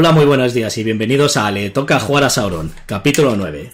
Hola, 0.00 0.12
muy 0.12 0.26
buenos 0.26 0.54
días 0.54 0.78
y 0.78 0.84
bienvenidos 0.84 1.36
a 1.36 1.50
Le 1.50 1.70
Toca 1.70 1.98
Jugar 1.98 2.22
a 2.22 2.30
Sauron, 2.30 2.72
capítulo 2.86 3.34
9. 3.34 3.72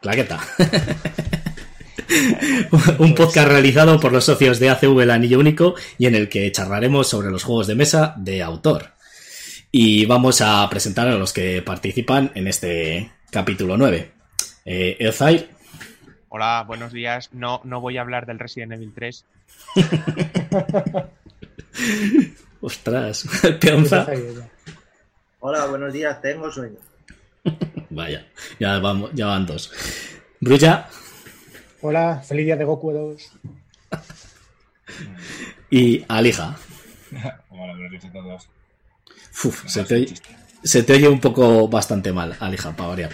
Claqueta. 0.00 0.40
Un 2.98 3.14
podcast 3.14 3.48
realizado 3.48 4.00
por 4.00 4.12
los 4.12 4.24
socios 4.24 4.58
de 4.58 4.70
ACV 4.70 5.00
El 5.00 5.10
Anillo 5.10 5.38
Único 5.38 5.74
y 5.98 6.06
en 6.06 6.14
el 6.14 6.30
que 6.30 6.50
charlaremos 6.50 7.06
sobre 7.06 7.30
los 7.30 7.44
juegos 7.44 7.66
de 7.66 7.74
mesa 7.74 8.14
de 8.16 8.42
autor. 8.42 8.92
Y 9.70 10.06
vamos 10.06 10.40
a 10.40 10.66
presentar 10.70 11.06
a 11.08 11.18
los 11.18 11.34
que 11.34 11.60
participan 11.60 12.32
en 12.34 12.48
este 12.48 13.12
capítulo 13.30 13.76
9. 13.76 14.10
Eh, 14.64 14.96
Elzair. 15.00 15.50
Hola, 16.30 16.64
buenos 16.66 16.94
días. 16.94 17.28
No, 17.30 17.60
no 17.64 17.82
voy 17.82 17.98
a 17.98 18.00
hablar 18.00 18.24
del 18.24 18.38
Resident 18.38 18.72
Evil 18.72 18.94
3. 18.94 19.26
Ostras, 22.62 23.26
Peonza. 23.60 24.06
Hola, 25.44 25.66
buenos 25.66 25.92
días, 25.92 26.22
tengo 26.22 26.48
sueño. 26.52 26.76
Vaya, 27.90 28.28
ya, 28.60 28.78
vamos, 28.78 29.10
ya 29.12 29.26
van 29.26 29.44
dos. 29.44 29.72
Brulla. 30.40 30.88
Hola, 31.80 32.22
feliz 32.24 32.46
día 32.46 32.56
de 32.56 32.64
Goku 32.64 32.92
2. 32.92 33.32
y 35.68 36.04
Alija. 36.06 36.56
Hola, 37.50 37.72
buenos 37.72 37.90
días 37.90 38.04
a 38.04 38.12
todos. 38.12 38.48
Uf, 39.44 39.66
se, 39.66 39.82
te 39.82 39.94
oye, 39.96 40.14
se 40.62 40.84
te 40.84 40.92
oye 40.92 41.08
un 41.08 41.18
poco 41.18 41.66
bastante 41.66 42.12
mal, 42.12 42.36
Alija, 42.38 42.76
para 42.76 42.90
variar. 42.90 43.10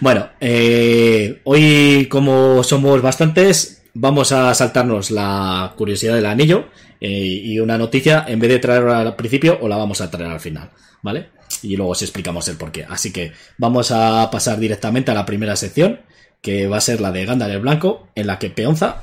Bueno, 0.00 0.28
eh, 0.38 1.40
hoy 1.44 2.08
como 2.10 2.62
somos 2.62 3.00
bastantes, 3.00 3.84
vamos 3.94 4.32
a 4.32 4.52
saltarnos 4.52 5.10
la 5.10 5.72
curiosidad 5.78 6.16
del 6.16 6.26
anillo 6.26 6.66
eh, 7.00 7.08
y 7.08 7.58
una 7.58 7.78
noticia, 7.78 8.26
en 8.28 8.38
vez 8.38 8.50
de 8.50 8.58
traerla 8.58 9.00
al 9.00 9.16
principio, 9.16 9.58
o 9.62 9.66
la 9.66 9.78
vamos 9.78 10.02
a 10.02 10.10
traer 10.10 10.30
al 10.30 10.40
final, 10.40 10.68
¿vale? 11.00 11.39
Y 11.62 11.76
luego 11.76 11.92
os 11.92 12.02
explicamos 12.02 12.48
el 12.48 12.56
porqué. 12.56 12.84
Así 12.88 13.12
que 13.12 13.32
vamos 13.58 13.90
a 13.90 14.30
pasar 14.30 14.58
directamente 14.58 15.10
a 15.10 15.14
la 15.14 15.26
primera 15.26 15.56
sección, 15.56 16.00
que 16.40 16.66
va 16.66 16.78
a 16.78 16.80
ser 16.80 17.00
la 17.00 17.12
de 17.12 17.24
Gandalf 17.24 17.54
el 17.54 17.60
Blanco, 17.60 18.08
en 18.14 18.26
la 18.26 18.38
que 18.38 18.50
Peonza, 18.50 19.02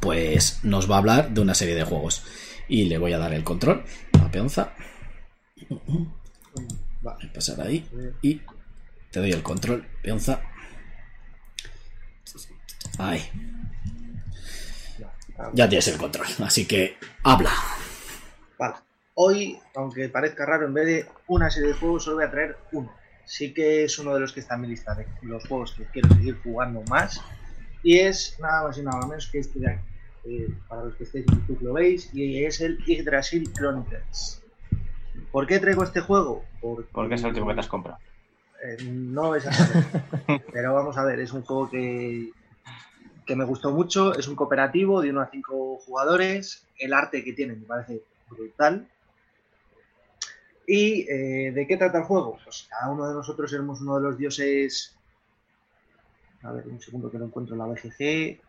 pues 0.00 0.60
nos 0.62 0.90
va 0.90 0.96
a 0.96 0.98
hablar 0.98 1.30
de 1.30 1.40
una 1.40 1.54
serie 1.54 1.74
de 1.74 1.84
juegos. 1.84 2.22
Y 2.68 2.84
le 2.84 2.98
voy 2.98 3.12
a 3.12 3.18
dar 3.18 3.32
el 3.32 3.44
control 3.44 3.84
a 4.20 4.30
Peonza. 4.30 4.72
Vale, 7.02 7.28
pasar 7.34 7.60
ahí. 7.60 7.86
Y 8.22 8.40
te 9.10 9.20
doy 9.20 9.32
el 9.32 9.42
control, 9.42 9.86
Peonza. 10.02 10.40
Ahí. 12.98 13.22
Ya 15.54 15.68
tienes 15.68 15.88
el 15.88 15.96
control, 15.96 16.26
así 16.44 16.66
que 16.66 16.96
habla. 17.22 17.50
Vale. 18.58 18.76
Hoy, 19.22 19.58
aunque 19.74 20.08
parezca 20.08 20.46
raro, 20.46 20.64
en 20.64 20.72
vez 20.72 20.86
de 20.86 21.06
una 21.26 21.50
serie 21.50 21.68
de 21.68 21.74
juegos, 21.74 22.04
solo 22.04 22.16
voy 22.16 22.24
a 22.24 22.30
traer 22.30 22.56
uno. 22.72 22.90
Sí 23.26 23.52
que 23.52 23.84
es 23.84 23.98
uno 23.98 24.14
de 24.14 24.20
los 24.20 24.32
que 24.32 24.40
está 24.40 24.54
en 24.54 24.62
mi 24.62 24.68
lista 24.68 24.94
de 24.94 25.06
los 25.20 25.46
juegos 25.46 25.74
que 25.74 25.84
quiero 25.84 26.08
seguir 26.08 26.40
jugando 26.42 26.82
más. 26.88 27.20
Y 27.82 27.98
es 27.98 28.38
nada 28.40 28.62
más 28.62 28.78
y 28.78 28.82
nada 28.82 29.06
menos 29.06 29.28
que 29.30 29.40
este 29.40 29.58
de 29.58 29.72
aquí. 29.72 29.84
Eh, 30.24 30.48
para 30.66 30.84
los 30.84 30.94
que 30.94 31.04
estéis 31.04 31.26
en 31.28 31.34
YouTube 31.34 31.60
lo 31.60 31.74
veis. 31.74 32.08
Y 32.14 32.42
es 32.42 32.62
el 32.62 32.78
Yggdrasil 32.86 33.52
Chronicles. 33.52 34.42
¿Por 35.30 35.46
qué 35.46 35.58
traigo 35.58 35.84
este 35.84 36.00
juego? 36.00 36.42
Porque, 36.62 36.88
Porque 36.90 37.16
es 37.16 37.20
el 37.20 37.28
último 37.28 37.48
que 37.48 37.54
te 37.54 37.60
has 37.60 37.68
comprado. 37.68 37.98
Eh, 38.64 38.84
no 38.84 39.34
exactamente. 39.34 40.46
Pero 40.50 40.72
vamos 40.72 40.96
a 40.96 41.04
ver, 41.04 41.20
es 41.20 41.34
un 41.34 41.42
juego 41.42 41.68
que, 41.68 42.30
que 43.26 43.36
me 43.36 43.44
gustó 43.44 43.70
mucho. 43.70 44.14
Es 44.14 44.28
un 44.28 44.34
cooperativo 44.34 45.02
de 45.02 45.10
1 45.10 45.20
a 45.20 45.28
5 45.30 45.76
jugadores. 45.84 46.66
El 46.78 46.94
arte 46.94 47.22
que 47.22 47.34
tiene 47.34 47.52
me 47.52 47.66
parece 47.66 48.00
brutal. 48.30 48.88
¿Y 50.72 51.04
eh, 51.10 51.50
de 51.50 51.66
qué 51.66 51.76
trata 51.76 51.98
el 51.98 52.04
juego? 52.04 52.38
Pues 52.44 52.68
cada 52.70 52.92
uno 52.92 53.08
de 53.08 53.12
nosotros 53.12 53.52
éramos 53.52 53.80
uno 53.80 53.96
de 53.96 54.02
los 54.02 54.16
dioses. 54.16 54.96
A 56.44 56.52
ver, 56.52 56.68
un 56.68 56.80
segundo 56.80 57.10
que 57.10 57.18
lo 57.18 57.24
encuentro 57.24 57.56
en 57.56 57.58
la 57.58 57.66
BGG. 57.66 58.40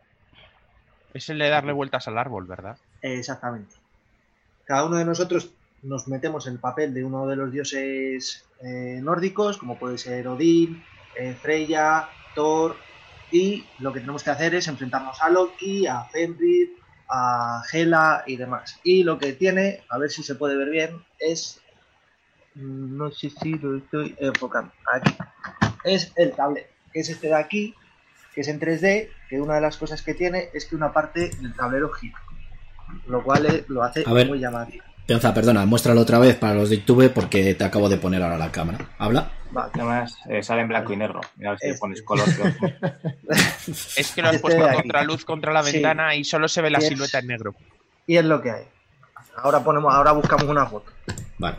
Es 1.15 1.29
el 1.29 1.39
de 1.39 1.49
darle 1.49 1.73
vueltas 1.73 2.07
al 2.07 2.19
árbol, 2.19 2.45
¿verdad? 2.45 2.77
Exactamente. 3.01 3.73
Cada 4.65 4.85
uno 4.85 4.97
de 4.97 5.05
nosotros 5.05 5.51
nos 5.81 6.07
metemos 6.07 6.45
en 6.45 6.53
el 6.53 6.59
papel 6.59 6.93
de 6.93 7.03
uno 7.03 7.25
de 7.25 7.37
los 7.37 7.51
dioses 7.51 8.45
eh, 8.61 8.99
nórdicos, 9.01 9.57
como 9.57 9.79
puede 9.79 9.97
ser 9.97 10.27
Odín, 10.27 10.83
eh, 11.17 11.33
Freya, 11.33 12.07
Thor, 12.35 12.75
y 13.31 13.65
lo 13.79 13.91
que 13.91 14.01
tenemos 14.01 14.23
que 14.23 14.29
hacer 14.29 14.53
es 14.53 14.67
enfrentarnos 14.67 15.19
a 15.23 15.29
Loki, 15.31 15.87
a 15.87 16.03
Fenrir, 16.03 16.69
a 17.09 17.63
Hela 17.73 18.23
y 18.27 18.37
demás. 18.37 18.79
Y 18.83 19.03
lo 19.03 19.17
que 19.17 19.33
tiene, 19.33 19.83
a 19.89 19.97
ver 19.97 20.11
si 20.11 20.21
se 20.21 20.35
puede 20.35 20.55
ver 20.55 20.69
bien, 20.69 21.03
es. 21.17 21.60
No 22.55 23.11
sé 23.11 23.29
si 23.29 23.53
lo 23.53 23.77
estoy 23.77 24.15
enfocando. 24.19 24.71
Aquí. 24.93 25.15
Es 25.83 26.11
el 26.15 26.33
tablero, 26.33 26.67
que 26.93 26.99
es 26.99 27.09
este 27.09 27.27
de 27.27 27.35
aquí, 27.35 27.73
que 28.35 28.41
es 28.41 28.47
en 28.47 28.59
3D, 28.59 29.09
que 29.29 29.39
una 29.41 29.55
de 29.55 29.61
las 29.61 29.77
cosas 29.77 30.01
que 30.01 30.13
tiene 30.13 30.49
es 30.53 30.65
que 30.65 30.75
una 30.75 30.91
parte 30.91 31.29
del 31.39 31.53
tablero 31.55 31.89
gira. 31.91 32.17
Lo 33.07 33.23
cual 33.23 33.45
eh, 33.45 33.65
lo 33.69 33.83
hace 33.83 34.03
A 34.05 34.13
ver. 34.13 34.27
muy 34.27 34.39
llamativo. 34.39 34.83
Perdona, 35.07 35.65
muéstralo 35.65 36.01
otra 36.01 36.19
vez 36.19 36.35
para 36.37 36.53
los 36.53 36.69
de 36.69 36.77
YouTube 36.79 37.11
porque 37.11 37.53
te 37.55 37.63
acabo 37.65 37.89
de 37.89 37.97
poner 37.97 38.21
ahora 38.23 38.37
la 38.37 38.51
cámara. 38.51 38.91
Habla. 38.97 39.29
Vale. 39.51 39.71
Además, 39.73 40.15
eh, 40.29 40.41
sale 40.41 40.61
en 40.61 40.69
blanco 40.69 40.93
y 40.93 40.97
negro. 40.97 41.19
Mira 41.35 41.49
a 41.49 41.53
ver 41.53 41.59
si 41.59 41.65
le 41.67 41.71
Este. 41.73 41.79
pones 41.81 42.01
color. 42.03 42.25
Es 43.97 44.11
que 44.13 44.21
lo 44.21 44.29
has 44.29 44.35
Este 44.35 44.41
puesto 44.41 44.61
de 44.61 44.67
a 44.69 44.71
aquí. 44.71 44.81
contraluz 44.81 45.25
contra 45.25 45.51
la 45.51 45.63
Sí. 45.63 45.73
ventana 45.73 46.15
y 46.15 46.23
solo 46.23 46.47
se 46.47 46.61
ve 46.61 46.69
la 46.69 46.79
Y 46.79 46.83
es- 46.83 46.89
silueta 46.89 47.19
en 47.19 47.27
negro. 47.27 47.55
Y 48.07 48.17
es 48.17 48.25
lo 48.25 48.41
que 48.41 48.51
hay. 48.51 48.63
Ahora 49.37 49.61
ponemos, 49.63 49.93
ahora 49.93 50.11
buscamos 50.13 50.45
una 50.45 50.65
foto. 50.65 50.91
Vale. 51.37 51.57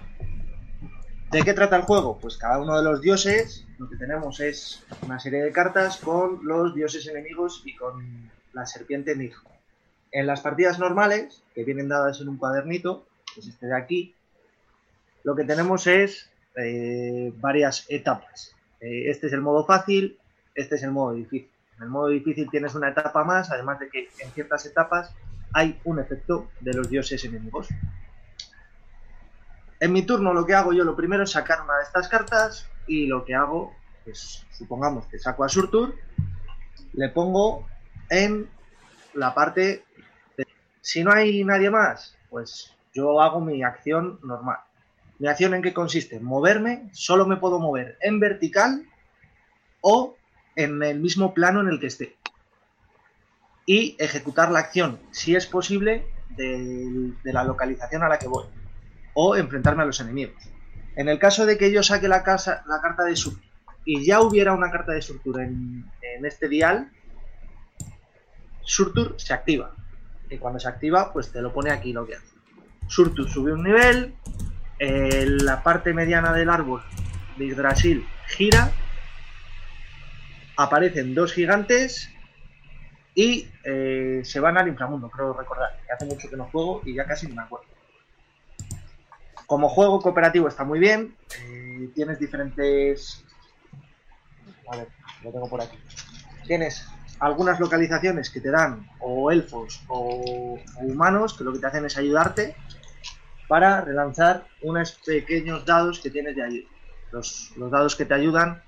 ¿De 1.33 1.43
qué 1.45 1.55
trata 1.55 1.77
el 1.77 1.83
juego? 1.85 2.19
Pues 2.19 2.37
cada 2.37 2.59
uno 2.59 2.77
de 2.77 2.85
los 2.85 3.01
dioses, 3.01 3.65
lo 3.79 3.89
que 3.89 3.97
tenemos 3.97 4.39
es 4.41 4.85
una 5.01 5.19
serie 5.19 5.43
de 5.43 5.51
cartas 5.51 5.97
con 5.97 6.45
los 6.45 6.75
dioses 6.75 7.07
enemigos 7.07 7.63
y 7.65 7.75
con 7.75 8.31
la 8.53 8.67
serpiente 8.67 9.17
Nij. 9.17 9.33
En 10.11 10.27
las 10.27 10.43
partidas 10.43 10.79
normales, 10.79 11.43
que 11.55 11.65
vienen 11.65 11.89
dadas 11.89 12.21
en 12.21 12.29
un 12.29 12.37
cuadernito, 12.37 13.07
que 13.33 13.41
es 13.41 13.47
este 13.47 13.65
de 13.65 13.75
aquí, 13.75 14.15
lo 15.25 15.35
que 15.35 15.45
tenemos 15.45 15.87
es 15.87 16.29
eh, 16.55 17.33
varias 17.37 17.87
etapas. 17.89 18.55
Eh, 18.83 19.09
este 19.09 19.29
es 19.29 19.33
el 19.33 19.41
modo 19.41 19.65
fácil, 19.65 20.19
este 20.55 20.75
es 20.75 20.83
el 20.83 20.91
modo 20.91 21.15
difícil. 21.15 21.51
En 21.79 21.85
el 21.85 21.89
modo 21.89 22.09
difícil 22.09 22.51
tienes 22.51 22.75
una 22.75 22.91
etapa 22.91 23.25
más, 23.25 23.51
además 23.51 23.79
de 23.79 23.89
que 23.89 24.11
en 24.19 24.31
ciertas 24.33 24.67
etapas 24.67 25.15
hay 25.55 25.81
un 25.85 25.99
efecto 25.99 26.51
de 26.61 26.75
los 26.75 26.91
dioses 26.91 27.25
enemigos. 27.25 27.69
En 29.83 29.93
mi 29.93 30.03
turno 30.03 30.33
lo 30.33 30.47
que 30.47 30.55
hago 30.55 30.73
yo 30.73 30.85
lo 30.85 30.95
primero 30.95 31.25
es 31.25 31.33
sacar 31.33 31.61
una 31.61 31.79
de 31.79 31.83
estas 31.83 32.07
cartas 32.07 32.71
y 32.87 33.07
lo 33.07 33.25
que 33.25 33.35
hago 33.35 33.75
es, 34.07 34.47
supongamos 34.53 35.07
que 35.07 35.19
saco 35.19 35.43
a 35.43 35.49
Surtur, 35.49 35.97
le 36.93 37.09
pongo 37.09 37.67
en 38.09 38.49
la 39.13 39.35
parte 39.35 39.85
de... 40.37 40.47
Si 40.81 41.03
no 41.03 41.13
hay 41.13 41.43
nadie 41.43 41.69
más, 41.69 42.17
pues 42.31 42.77
yo 42.95 43.21
hago 43.21 43.41
mi 43.41 43.65
acción 43.65 44.21
normal. 44.23 44.59
¿Mi 45.19 45.27
acción 45.27 45.53
en 45.53 45.63
qué 45.63 45.75
consiste? 45.75 46.21
Moverme, 46.21 46.89
solo 46.93 47.27
me 47.27 47.39
puedo 47.39 47.59
mover 47.59 47.99
en 48.03 48.21
vertical 48.21 48.87
o 49.81 50.15
en 50.55 50.81
el 50.85 51.01
mismo 51.01 51.35
plano 51.35 51.61
en 51.61 51.67
el 51.67 51.81
que 51.81 51.89
esté. 51.89 52.17
Y 53.67 53.97
ejecutar 53.99 54.53
la 54.53 54.61
acción, 54.61 55.01
si 55.11 55.35
es 55.35 55.49
posible, 55.49 56.07
de 56.37 57.13
la 57.25 57.43
localización 57.43 58.05
a 58.05 58.09
la 58.09 58.21
que 58.21 58.29
voy 58.29 58.45
o 59.15 59.37
enfrentarme 59.37 59.83
a 59.83 59.87
los 59.87 60.01
enemigos. 60.01 60.43
En 60.97 61.09
el 61.09 61.19
caso 61.19 61.47
de 61.47 61.57
que 61.57 61.73
yo 61.73 61.83
saque 61.83 62.09
la, 62.09 62.23
carta 62.23 63.05
de 63.05 63.17
Surtur 63.17 63.43
y 63.85 64.05
ya 64.05 64.21
hubiera 64.21 64.53
una 64.53 64.71
carta 64.71 64.93
de 64.93 65.03
Surtur 65.03 65.41
en, 65.41 65.91
en 66.03 66.27
este 66.27 66.49
dial, 66.49 66.91
Surtur 68.63 69.15
se 69.19 69.33
activa. 69.33 69.75
Y 70.31 70.39
cuando 70.39 70.61
se 70.61 70.69
activa, 70.69 71.13
pues 71.13 71.31
te 71.33 71.43
lo 71.43 71.53
pone 71.53 71.71
aquí 71.71 71.93
lo 71.93 72.07
que 72.07 72.17
hace. 72.17 72.33
Surtur 72.89 73.29
sube 73.29 73.53
un 73.53 73.63
nivel, 73.63 74.15
eh, 74.79 75.27
la 75.29 75.63
parte 75.63 75.93
mediana 75.93 76.33
del 76.33 76.51
árbol 76.51 76.83
de 77.37 77.47
Yggdrasil 77.47 78.07
gira, 78.27 78.73
aparecen 80.57 81.15
dos 81.15 81.33
gigantes 81.33 82.11
y 83.15 83.49
eh, 83.65 84.23
se 84.25 84.41
van 84.41 84.59
al 84.59 84.69
inframundo, 84.69 85.11
creo 85.11 85.33
recordar. 85.33 85.81
Que 85.87 85.93
hace 85.93 86.07
mucho 86.07 86.29
que 86.29 86.37
no 86.37 86.45
juego 86.47 86.83
y 86.85 86.95
ya 86.95 87.07
casi 87.07 87.29
no 87.29 87.37
me 87.37 87.43
acuerdo. 87.43 87.67
Como 89.53 89.69
juego 89.69 90.01
cooperativo 90.01 90.49
está 90.49 90.65
muy 90.65 90.79
bien. 90.79 91.15
eh, 91.39 91.91
tienes 91.95 92.19
diferentes. 92.19 93.23
A 94.67 94.79
ver, 94.79 94.89
lo 95.23 95.31
tengo 95.31 95.47
por 95.47 95.61
aquí. 95.61 95.77
Tienes 96.47 96.89
algunas 97.19 97.61
localizaciones 97.61 98.31
que 98.31 98.41
te 98.41 98.51
dan 98.51 98.89
o 98.99 99.31
elfos 99.31 99.85
o, 99.89 100.59
humanos 100.81 101.37
que 101.37 101.45
lo 101.45 101.53
que 101.53 101.59
te 101.59 101.67
hacen 101.67 101.85
es 101.85 101.99
ayudarte 101.99 102.57
para 103.47 103.83
relanzar 103.83 104.47
unos 104.63 104.93
pequeños 105.05 105.67
dados 105.67 106.01
que 106.01 106.09
tienes 106.09 106.35
de 106.35 106.45
ayuda. 106.45 106.69
Los, 107.11 107.53
dados 107.59 107.95
que 107.95 108.07
te 108.07 108.15
ayudan 108.15 108.63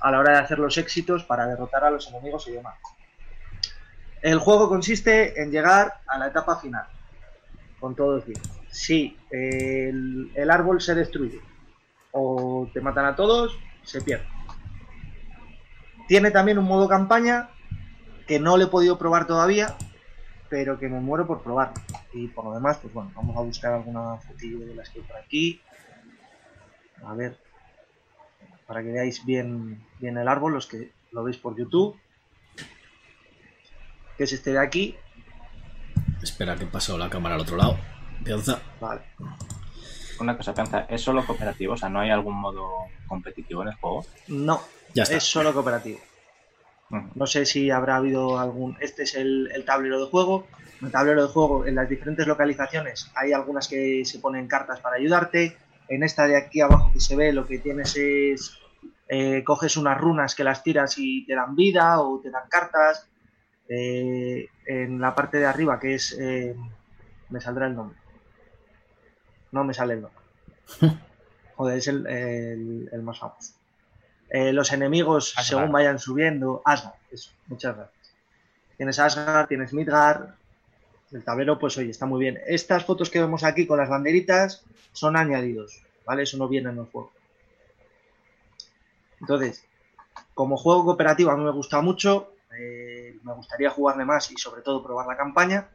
a 0.00 0.10
la 0.10 0.20
hora 0.20 0.32
de 0.32 0.38
hacer 0.38 0.58
los 0.58 0.78
éxitos 0.78 1.22
para 1.22 1.48
derrotar 1.48 1.84
a 1.84 1.90
los 1.90 2.08
enemigos 2.08 2.48
y 2.48 2.52
demás. 2.52 2.78
El 4.22 4.38
juego 4.38 4.70
consiste 4.70 5.42
en 5.42 5.50
llegar 5.50 6.00
a 6.06 6.16
la 6.16 6.28
etapa 6.28 6.58
final, 6.58 6.86
con 7.78 7.94
todo 7.94 8.16
el 8.16 8.22
fin. 8.22 8.59
Si 8.70 9.16
el, 9.30 10.50
árbol 10.50 10.80
se 10.80 10.94
destruye 10.94 11.40
o 12.12 12.68
te 12.72 12.80
matan 12.80 13.06
a 13.06 13.16
todos, 13.16 13.58
se 13.82 14.00
pierde. 14.00 14.26
Tiene 16.08 16.30
también 16.30 16.58
un 16.58 16.64
modo 16.64 16.88
campaña 16.88 17.50
que 18.26 18.40
no 18.40 18.56
le 18.56 18.64
he 18.64 18.68
podido 18.68 18.98
probar 18.98 19.26
todavía, 19.26 19.76
pero 20.48 20.78
que 20.78 20.88
me 20.88 21.00
muero 21.00 21.26
por 21.26 21.42
probar. 21.42 21.72
Y 22.12 22.28
por 22.28 22.44
lo 22.44 22.54
demás, 22.54 22.78
pues 22.82 22.92
bueno, 22.92 23.12
vamos 23.14 23.36
a 23.36 23.40
buscar 23.40 23.72
alguna 23.72 24.16
fotillo 24.16 24.66
de 24.66 24.74
las 24.74 24.88
que 24.88 25.00
hay 25.00 25.04
por 25.04 25.16
aquí. 25.16 25.60
A 27.04 27.14
ver, 27.14 27.38
para 28.66 28.82
que 28.82 28.92
veáis 28.92 29.24
bien, 29.24 29.84
bien 29.98 30.16
el 30.16 30.28
árbol, 30.28 30.52
los 30.52 30.66
que 30.66 30.92
lo 31.12 31.24
veis 31.24 31.36
por 31.36 31.56
YouTube. 31.56 31.96
Que 34.16 34.24
es 34.24 34.32
este 34.32 34.52
de 34.52 34.58
aquí. 34.58 34.96
Espera 36.22 36.56
que 36.56 36.66
pasó 36.66 36.98
la 36.98 37.08
cámara 37.08 37.36
al 37.36 37.40
otro 37.40 37.56
lado. 37.56 37.78
Piensa. 38.24 38.60
Vale. 38.80 39.00
Una 40.20 40.36
cosa, 40.36 40.54
Penza, 40.54 40.80
¿es 40.88 41.00
solo 41.00 41.24
cooperativo? 41.24 41.74
O 41.74 41.76
sea, 41.76 41.88
¿no 41.88 42.00
hay 42.00 42.10
algún 42.10 42.34
modo 42.38 42.68
competitivo 43.06 43.62
en 43.62 43.68
el 43.68 43.74
juego? 43.74 44.04
No, 44.28 44.60
Ya 44.94 45.04
está. 45.04 45.16
es 45.16 45.24
solo 45.24 45.52
cooperativo. 45.54 45.98
No 47.14 47.26
sé 47.26 47.46
si 47.46 47.70
habrá 47.70 47.96
habido 47.96 48.38
algún. 48.38 48.76
Este 48.80 49.04
es 49.04 49.14
el, 49.14 49.50
el 49.54 49.64
tablero 49.64 50.04
de 50.04 50.10
juego. 50.10 50.46
En 50.80 50.86
el 50.86 50.92
tablero 50.92 51.22
de 51.26 51.32
juego, 51.32 51.64
en 51.64 51.76
las 51.76 51.88
diferentes 51.88 52.26
localizaciones, 52.26 53.10
hay 53.14 53.32
algunas 53.32 53.68
que 53.68 54.04
se 54.04 54.18
ponen 54.18 54.48
cartas 54.48 54.80
para 54.80 54.96
ayudarte. 54.96 55.56
En 55.88 56.02
esta 56.02 56.26
de 56.26 56.36
aquí 56.36 56.60
abajo 56.60 56.90
que 56.92 57.00
se 57.00 57.16
ve, 57.16 57.32
lo 57.32 57.46
que 57.46 57.58
tienes 57.58 57.96
es. 57.96 58.56
eh, 59.08 59.42
coges 59.44 59.76
unas 59.76 59.98
runas 59.98 60.34
que 60.34 60.44
las 60.44 60.62
tiras 60.62 60.94
y 60.98 61.24
te 61.26 61.34
dan 61.34 61.54
vida 61.56 62.00
o 62.00 62.20
te 62.20 62.30
dan 62.30 62.48
cartas. 62.48 63.08
Eh, 63.68 64.48
en 64.66 65.00
la 65.00 65.14
parte 65.14 65.38
de 65.38 65.46
arriba, 65.46 65.78
que 65.78 65.94
es. 65.94 66.16
eh, 66.20 66.54
me 67.30 67.40
saldrá 67.40 67.68
el 67.68 67.76
nombre. 67.76 67.96
No 69.52 69.64
me 69.64 69.74
sale 69.74 69.94
el 69.94 70.02
nombre. 70.02 70.20
Joder, 71.56 71.78
es 71.78 71.88
el, 71.88 72.06
el- 72.06 72.88
el 72.92 73.02
más 73.02 73.18
famoso. 73.18 73.54
Eh, 74.30 74.52
los 74.52 74.72
enemigos, 74.72 75.30
Asgard. 75.36 75.44
según 75.46 75.72
vayan 75.72 75.98
subiendo. 75.98 76.62
Asgard, 76.64 76.94
eso, 77.10 77.32
muchas 77.48 77.76
gracias. 77.76 78.14
Tienes 78.76 78.98
Asgard, 78.98 79.48
tienes 79.48 79.72
Midgard. 79.72 80.30
El 81.12 81.24
tablero, 81.24 81.58
pues 81.58 81.76
oye, 81.78 81.90
está 81.90 82.06
muy 82.06 82.20
bien. 82.20 82.38
Estas 82.46 82.84
fotos 82.84 83.10
que 83.10 83.20
vemos 83.20 83.42
aquí 83.42 83.66
con 83.66 83.78
las 83.78 83.88
banderitas 83.88 84.62
son 84.92 85.16
añadidos, 85.16 85.82
¿vale? 86.06 86.22
Eso 86.22 86.36
no 86.38 86.46
viene 86.48 86.70
en 86.70 86.78
el 86.78 86.84
juego. 86.86 87.10
Entonces, 89.20 89.64
como 90.34 90.56
juego 90.56 90.84
cooperativo 90.84 91.30
a 91.30 91.36
mí 91.36 91.44
me 91.44 91.50
gusta 91.50 91.80
mucho. 91.80 92.34
eh, 92.58 93.16
me 93.22 93.32
gustaría 93.34 93.70
jugarle 93.70 94.04
más 94.04 94.30
y 94.30 94.36
sobre 94.36 94.62
todo 94.62 94.82
probar 94.82 95.06
la 95.06 95.16
campaña. 95.16 95.68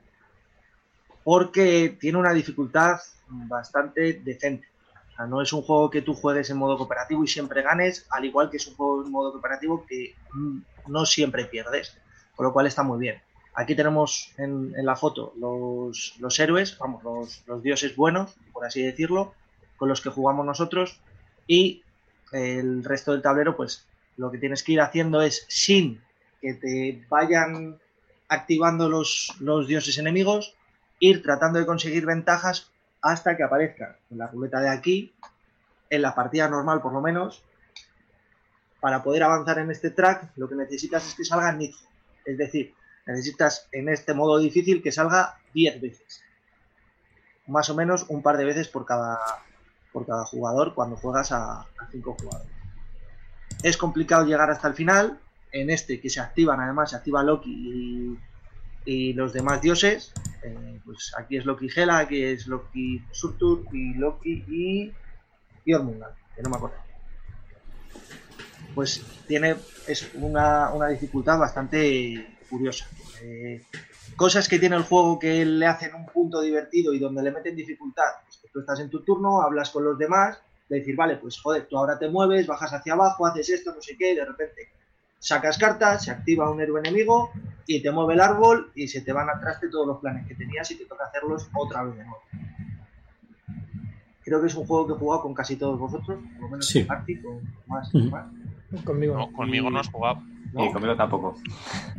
Porque 1.26 1.98
tiene 2.00 2.20
una 2.20 2.32
dificultad 2.34 3.00
bastante 3.28 4.22
decente. 4.24 4.68
O 5.12 5.16
sea, 5.16 5.26
no 5.26 5.42
es 5.42 5.52
un 5.52 5.64
juego 5.64 5.90
que 5.90 6.04
tú 6.04 6.14
juegues 6.14 6.50
en 6.52 6.58
modo 6.58 6.78
cooperativo 6.78 7.24
y 7.24 7.28
siempre 7.28 7.64
ganes, 7.64 8.06
al 8.12 8.26
igual 8.26 8.50
que 8.50 8.58
es 8.58 8.68
un 8.68 8.76
juego 8.76 9.04
en 9.04 9.12
modo 9.12 9.32
cooperativo 9.32 9.86
que 9.88 10.14
no 10.88 11.06
siempre 11.06 11.46
pierdes, 11.46 11.98
con 12.36 12.46
lo 12.46 12.54
cual 12.54 12.68
está 12.68 12.84
muy 12.84 13.00
bien. 13.00 13.22
Aquí 13.56 13.76
tenemos 13.76 14.34
en, 14.38 14.74
en 14.78 14.86
la 14.86 14.96
foto 14.96 15.34
los, 15.40 16.16
los 16.20 16.40
héroes, 16.40 16.78
vamos, 16.78 17.04
los, 17.04 17.44
los 17.48 17.64
dioses 17.64 17.96
buenos, 17.96 18.36
por 18.54 18.66
así 18.66 18.84
decirlo, 18.84 19.34
con 19.78 19.90
los 19.90 20.02
que 20.02 20.10
jugamos 20.10 20.46
nosotros, 20.46 21.00
y 21.48 21.82
el 22.34 22.84
resto 22.84 23.14
del 23.14 23.22
tablero, 23.22 23.56
pues 23.56 23.88
lo 24.18 24.30
que 24.30 24.38
tienes 24.38 24.62
que 24.62 24.74
ir 24.74 24.82
haciendo 24.82 25.22
es, 25.22 25.46
sin 25.50 26.02
que 26.42 26.54
te 26.54 27.06
vayan 27.10 27.80
activando 28.28 28.90
los, 28.90 29.34
los 29.40 29.68
dioses 29.68 29.98
enemigos, 29.98 30.55
ir 31.00 31.22
tratando 31.24 31.60
de 31.60 31.66
conseguir 31.66 32.06
ventajas 32.06 32.72
hasta 33.02 33.38
que 33.38 33.44
aparezca 33.44 33.98
en 34.10 34.18
la 34.18 34.28
ruleta 34.28 34.60
de 34.60 34.70
aquí, 34.70 35.14
en 35.90 36.02
la 36.02 36.16
partida 36.16 36.50
normal 36.50 36.82
por 36.82 36.94
lo 36.94 37.02
menos, 37.02 37.44
para 38.80 39.04
poder 39.04 39.24
avanzar 39.24 39.60
en 39.60 39.72
este 39.72 39.90
track, 39.90 40.32
lo 40.36 40.48
que 40.48 40.56
necesitas 40.56 41.08
es 41.08 41.16
que 41.16 41.26
salga 41.26 41.52
Nitro. 41.52 41.80
Es 42.26 42.38
decir, 42.38 42.74
necesitas 43.06 43.68
en 43.72 43.90
este 43.90 44.14
modo 44.14 44.38
difícil 44.38 44.82
que 44.82 44.92
salga 44.92 45.40
10 45.54 45.82
veces. 45.82 46.24
Más 47.48 47.70
o 47.70 47.76
menos 47.76 48.06
un 48.10 48.22
par 48.22 48.38
de 48.38 48.46
veces 48.46 48.68
por 48.68 48.86
cada, 48.86 49.20
por 49.92 50.06
cada 50.06 50.26
jugador 50.26 50.74
cuando 50.74 50.98
juegas 50.98 51.32
a 51.32 51.66
5 51.92 52.16
jugadores. 52.20 52.52
Es 53.64 53.78
complicado 53.78 54.26
llegar 54.26 54.50
hasta 54.50 54.68
el 54.68 54.74
final. 54.74 55.20
En 55.52 55.70
este 55.70 56.02
que 56.02 56.10
se 56.10 56.20
activan, 56.20 56.60
además, 56.60 56.90
se 56.90 56.98
activa 56.98 57.24
Loki 57.24 57.50
y, 57.50 58.20
y 58.86 59.14
los 59.14 59.34
demás 59.34 59.62
dioses. 59.62 60.14
Eh, 60.44 60.80
pues 60.86 61.14
aquí 61.18 61.38
es 61.38 61.46
Loki 61.46 61.68
Hela, 61.76 62.00
aquí 62.00 62.24
es 62.24 62.48
Loki 62.48 63.02
Surtur 63.12 63.66
y 63.74 63.96
Loki 63.96 64.44
y 64.48 64.94
Jormungand, 65.68 66.16
que 66.36 66.44
no 66.44 66.50
me 66.50 66.58
acuerdo. 66.58 66.78
Pues 68.76 69.04
tiene 69.28 69.56
es 69.88 70.12
una, 70.16 70.72
una 70.74 70.88
dificultad 70.90 71.40
bastante 71.40 72.38
curiosa. 72.50 72.88
Eh, 73.22 73.64
cosas 74.16 74.48
que 74.48 74.60
tiene 74.60 74.76
el 74.76 74.84
juego 74.84 75.18
que 75.18 75.46
le 75.46 75.66
hacen 75.66 75.96
un 75.96 76.06
punto 76.06 76.42
divertido 76.42 76.94
y 76.94 77.00
donde 77.00 77.24
le 77.24 77.32
meten 77.32 77.56
dificultad. 77.56 78.12
Pues 78.42 78.52
tú 78.52 78.60
estás 78.60 78.80
en 78.80 78.90
tu 78.90 79.02
turno, 79.04 79.42
hablas 79.42 79.72
con 79.72 79.84
los 79.84 79.98
demás, 79.98 80.40
de 80.70 80.80
decir, 80.80 80.96
vale, 80.96 81.18
pues 81.18 81.40
joder, 81.40 81.68
tú 81.68 81.78
ahora 81.78 81.98
te 81.98 82.10
mueves, 82.10 82.48
bajas 82.48 82.74
hacia 82.74 82.94
abajo, 82.94 83.26
haces 83.26 83.50
esto, 83.50 83.74
no 83.74 83.82
sé 83.82 83.96
qué, 83.98 84.12
y 84.12 84.16
de 84.16 84.26
repente 84.26 84.70
sacas 85.20 85.58
cartas, 85.58 86.04
se 86.04 86.12
activa 86.12 86.50
un 86.52 86.62
héroe 86.62 86.80
enemigo 86.80 87.32
y 87.68 87.82
te 87.82 87.92
mueve 87.92 88.14
el 88.14 88.22
árbol 88.22 88.72
y 88.76 88.88
se 88.88 89.02
te 89.02 89.12
van 89.12 89.30
al 89.30 89.40
traste 89.40 89.70
todos 89.70 89.88
los 89.88 90.00
planes 90.00 90.28
que 90.28 90.36
tenías 90.36 90.70
y 90.72 90.76
te 90.78 90.86
toca 90.86 91.06
hacerlos 91.06 91.48
otra 91.56 91.84
vez 91.84 91.96
de 91.98 92.04
nuevo. 92.04 92.20
Creo 94.24 94.42
que 94.42 94.48
es 94.48 94.56
un 94.56 94.66
juego 94.66 94.88
que 94.88 94.94
he 94.94 94.98
jugado 94.98 95.22
con 95.22 95.34
casi 95.34 95.56
todos 95.56 95.80
vosotros, 95.80 96.18
por 96.34 96.42
lo 96.42 96.50
menos 96.50 96.68
Sí. 96.68 96.84
con 96.86 96.98
Arti, 96.98 97.22
con 97.22 97.40
más, 97.68 97.94
más. 97.94 98.26
Conmigo. 98.84 99.16
No, 99.18 99.32
conmigo 99.32 99.70
no 99.70 99.80
has 99.80 99.88
jugado. 99.90 100.22
¿no? 100.52 100.66
Y 100.66 100.72
conmigo 100.72 100.96
tampoco. 100.96 101.38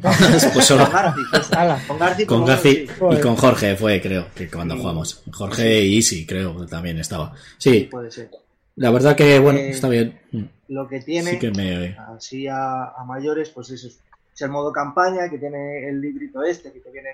Pues 0.00 0.64
solo 0.64 0.84
Con 0.84 0.92
Garci, 0.92 1.20
pues, 1.30 1.48
con 1.86 1.98
Garci, 1.98 2.24
Garci 2.26 2.86
sí. 2.86 2.92
y 3.12 3.20
con 3.20 3.36
Jorge 3.36 3.76
fue, 3.76 4.00
creo, 4.00 4.26
que 4.34 4.48
cuando 4.50 4.76
jugamos. 4.76 5.22
Jorge 5.32 5.82
y 5.82 5.96
Easy, 5.96 6.26
creo, 6.26 6.66
también 6.66 6.98
estaba. 6.98 7.32
Sí, 7.58 7.88
Puede 7.90 8.10
ser. 8.10 8.30
La 8.76 8.90
verdad 8.90 9.17
que, 9.17 9.38
bueno, 9.38 9.58
Eh, 9.58 9.70
está 9.70 9.88
bien. 9.88 10.20
Mm, 10.32 10.44
Lo 10.69 10.87
que 10.88 11.00
tiene, 11.00 11.32
Sí 11.32 11.38
que 11.38 11.50
me... 11.50 11.96
así 12.14 12.46
a, 12.46 12.84
a 12.90 13.05
mayores, 13.05 13.50
pues 13.50 13.70
es, 13.70 13.84
es 13.84 14.43
el 14.43 14.50
modo 14.50 14.73
campaña 14.73 15.28
que 15.31 15.38
tiene 15.38 15.89
el 15.89 16.00
librito 16.00 16.43
este, 16.43 16.72
que 16.72 16.81
te 16.81 16.91
viene 16.91 17.10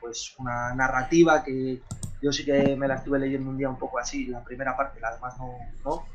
pues 0.00 0.34
una 0.38 0.74
narrativa 0.74 1.42
que 1.42 1.80
yo 2.22 2.32
sí 2.32 2.44
que 2.44 2.76
me 2.76 2.86
la 2.86 2.96
estuve 2.96 3.18
leyendo 3.18 3.50
un 3.50 3.56
día 3.58 3.68
un 3.68 3.78
poco 3.78 3.98
así, 3.98 4.26
la 4.26 4.44
primera 4.44 4.76
parte, 4.76 5.00
la 5.00 5.14
demás 5.14 5.38
no, 5.38 5.52
no, 5.84 6.06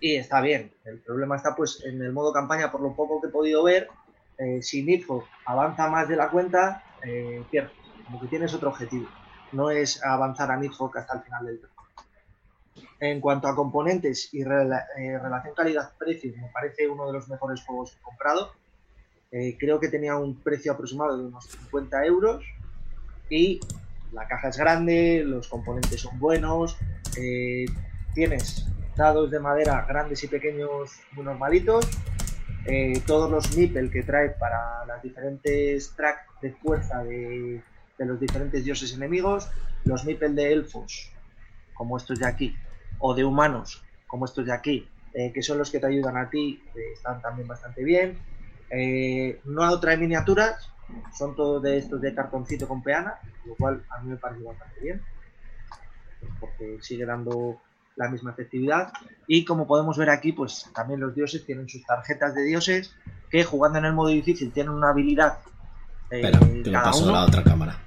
y 0.00 0.16
está 0.16 0.40
bien. 0.40 0.72
El 0.84 0.98
problema 1.00 1.36
está 1.36 1.54
pues 1.54 1.82
en 1.84 2.00
el 2.02 2.12
modo 2.12 2.32
campaña, 2.32 2.70
por 2.72 2.80
lo 2.80 2.94
poco 2.94 3.20
que 3.20 3.28
he 3.28 3.30
podido 3.30 3.62
ver, 3.62 3.88
eh, 4.38 4.60
si 4.62 4.82
Nitro 4.82 5.24
avanza 5.44 5.88
más 5.88 6.08
de 6.08 6.16
la 6.16 6.30
cuenta, 6.30 6.82
eh, 7.04 7.42
pierdes, 7.50 7.72
como 8.06 8.20
que 8.20 8.26
tienes 8.28 8.54
otro 8.54 8.70
objetivo, 8.70 9.08
no 9.52 9.70
es 9.70 10.02
avanzar 10.04 10.50
a 10.50 10.56
Nitro 10.56 10.90
hasta 10.94 11.16
el 11.16 11.22
final 11.22 11.46
del. 11.46 11.60
En 13.00 13.20
cuanto 13.20 13.48
a 13.48 13.54
componentes 13.54 14.32
y 14.32 14.42
eh, 14.42 14.44
relación 14.44 15.54
calidad-precio, 15.54 16.32
me 16.36 16.48
parece 16.48 16.88
uno 16.88 17.06
de 17.06 17.12
los 17.12 17.28
mejores 17.28 17.62
juegos 17.64 17.90
que 17.90 17.98
he 17.98 18.02
comprado. 18.02 18.52
Eh, 19.32 19.56
creo 19.58 19.78
que 19.80 19.88
tenía 19.88 20.16
un 20.16 20.42
precio 20.42 20.72
aproximado 20.72 21.18
de 21.18 21.24
unos 21.26 21.44
50 21.44 22.06
euros 22.06 22.44
y 23.28 23.60
la 24.12 24.26
caja 24.28 24.48
es 24.48 24.56
grande, 24.56 25.22
los 25.24 25.48
componentes 25.48 26.00
son 26.00 26.18
buenos, 26.18 26.78
eh, 27.18 27.66
tienes 28.14 28.66
dados 28.96 29.30
de 29.30 29.40
madera 29.40 29.84
grandes 29.86 30.24
y 30.24 30.28
pequeños 30.28 30.92
muy 31.12 31.24
normalitos, 31.24 31.86
todos 33.06 33.30
los 33.30 33.56
nippel 33.56 33.90
que 33.90 34.02
trae 34.02 34.30
para 34.30 34.84
las 34.86 35.00
diferentes 35.00 35.94
tracks 35.94 36.24
de 36.40 36.52
fuerza 36.52 37.04
de, 37.04 37.62
de 37.98 38.06
los 38.06 38.18
diferentes 38.18 38.64
dioses 38.64 38.92
enemigos, 38.94 39.48
los 39.84 40.04
nippel 40.04 40.34
de 40.34 40.52
elfos, 40.52 41.12
como 41.74 41.96
estos 41.96 42.18
de 42.18 42.26
aquí, 42.26 42.56
o 42.98 43.14
de 43.14 43.24
humanos, 43.24 43.84
como 44.06 44.24
estos 44.24 44.46
de 44.46 44.52
aquí, 44.52 44.88
eh, 45.14 45.32
que 45.32 45.42
son 45.42 45.58
los 45.58 45.70
que 45.70 45.80
te 45.80 45.86
ayudan 45.86 46.16
a 46.16 46.28
ti, 46.30 46.62
eh, 46.74 46.92
están 46.94 47.20
también 47.22 47.48
bastante 47.48 47.82
bien. 47.84 48.18
Eh, 48.70 49.40
no 49.44 49.78
trae 49.80 49.96
miniaturas, 49.96 50.70
son 51.16 51.34
todos 51.34 51.62
de 51.62 51.78
estos 51.78 52.00
de 52.00 52.14
cartoncito 52.14 52.66
con 52.68 52.82
peana, 52.82 53.14
lo 53.44 53.54
cual 53.56 53.84
a 53.90 54.00
mí 54.02 54.10
me 54.10 54.16
parece 54.16 54.44
bastante 54.44 54.80
bien, 54.80 55.02
porque 56.40 56.78
sigue 56.80 57.04
dando 57.06 57.60
la 57.96 58.08
misma 58.08 58.32
efectividad. 58.32 58.92
Y 59.26 59.44
como 59.44 59.66
podemos 59.66 59.96
ver 59.96 60.10
aquí, 60.10 60.32
pues 60.32 60.70
también 60.74 61.00
los 61.00 61.14
dioses 61.14 61.44
tienen 61.44 61.68
sus 61.68 61.84
tarjetas 61.84 62.34
de 62.34 62.44
dioses 62.44 62.94
que 63.30 63.44
jugando 63.44 63.78
en 63.78 63.86
el 63.86 63.92
modo 63.94 64.08
difícil 64.08 64.52
tienen 64.52 64.72
una 64.72 64.90
habilidad. 64.90 65.38
eh, 66.10 66.20
Espera, 66.22 66.38
que 66.38 66.70
lo 66.70 66.82
paso 66.82 67.08
a 67.08 67.12
la 67.12 67.24
otra 67.24 67.42
cámara. 67.42 67.82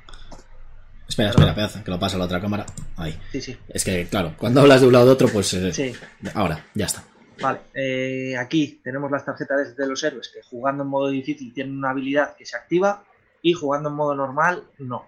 Espera, 1.09 1.29
Perdón. 1.31 1.49
espera, 1.49 1.55
pedazo, 1.55 1.83
que 1.83 1.91
lo 1.91 1.99
paso 1.99 2.15
a 2.15 2.19
la 2.19 2.25
otra 2.25 2.39
cámara. 2.39 2.65
Ahí. 2.95 3.19
Sí, 3.31 3.41
sí, 3.41 3.57
Es 3.67 3.83
que, 3.83 4.05
claro, 4.05 4.35
cuando 4.37 4.61
hablas 4.61 4.81
de 4.81 4.87
un 4.87 4.93
lado 4.93 5.07
de 5.07 5.11
otro, 5.11 5.27
pues... 5.27 5.51
eh, 5.55 5.73
sí. 5.73 5.91
Ahora, 6.35 6.63
ya 6.75 6.85
está. 6.85 7.03
Vale, 7.41 7.59
eh, 7.73 8.37
aquí 8.37 8.79
tenemos 8.83 9.09
las 9.09 9.25
tarjetas 9.25 9.75
de 9.75 9.87
los 9.87 10.03
héroes 10.03 10.29
que 10.29 10.41
jugando 10.43 10.83
en 10.83 10.89
modo 10.89 11.09
difícil 11.09 11.53
tienen 11.53 11.77
una 11.77 11.91
habilidad 11.91 12.35
que 12.35 12.45
se 12.45 12.55
activa 12.57 13.03
y 13.41 13.53
jugando 13.53 13.89
en 13.89 13.95
modo 13.95 14.13
normal 14.13 14.63
no. 14.77 15.05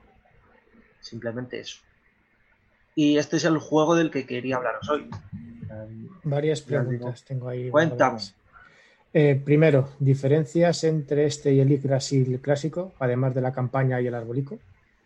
Simplemente 1.02 1.60
eso. 1.60 1.80
Y 2.96 3.18
este 3.18 3.38
es 3.38 3.46
el 3.46 3.58
juego 3.58 3.96
del 3.96 4.12
que 4.12 4.26
quería 4.26 4.58
hablaros 4.58 4.90
hoy. 4.90 5.10
Varias 6.24 6.62
preguntas 6.62 7.24
tengo 7.24 7.50
ahí. 7.50 7.70
Cuéntame. 7.70 8.20
Eh, 9.14 9.42
primero, 9.44 9.90
diferencias 10.00 10.84
entre 10.86 11.26
este 11.26 11.54
y 11.54 11.60
el 11.60 11.70
Yggdrasil 11.70 12.40
clásico, 12.42 12.94
además 13.00 13.36
de 13.36 13.42
la 13.42 13.52
campaña 13.52 14.00
y 14.00 14.08
el 14.08 14.16
arbolico. 14.16 14.58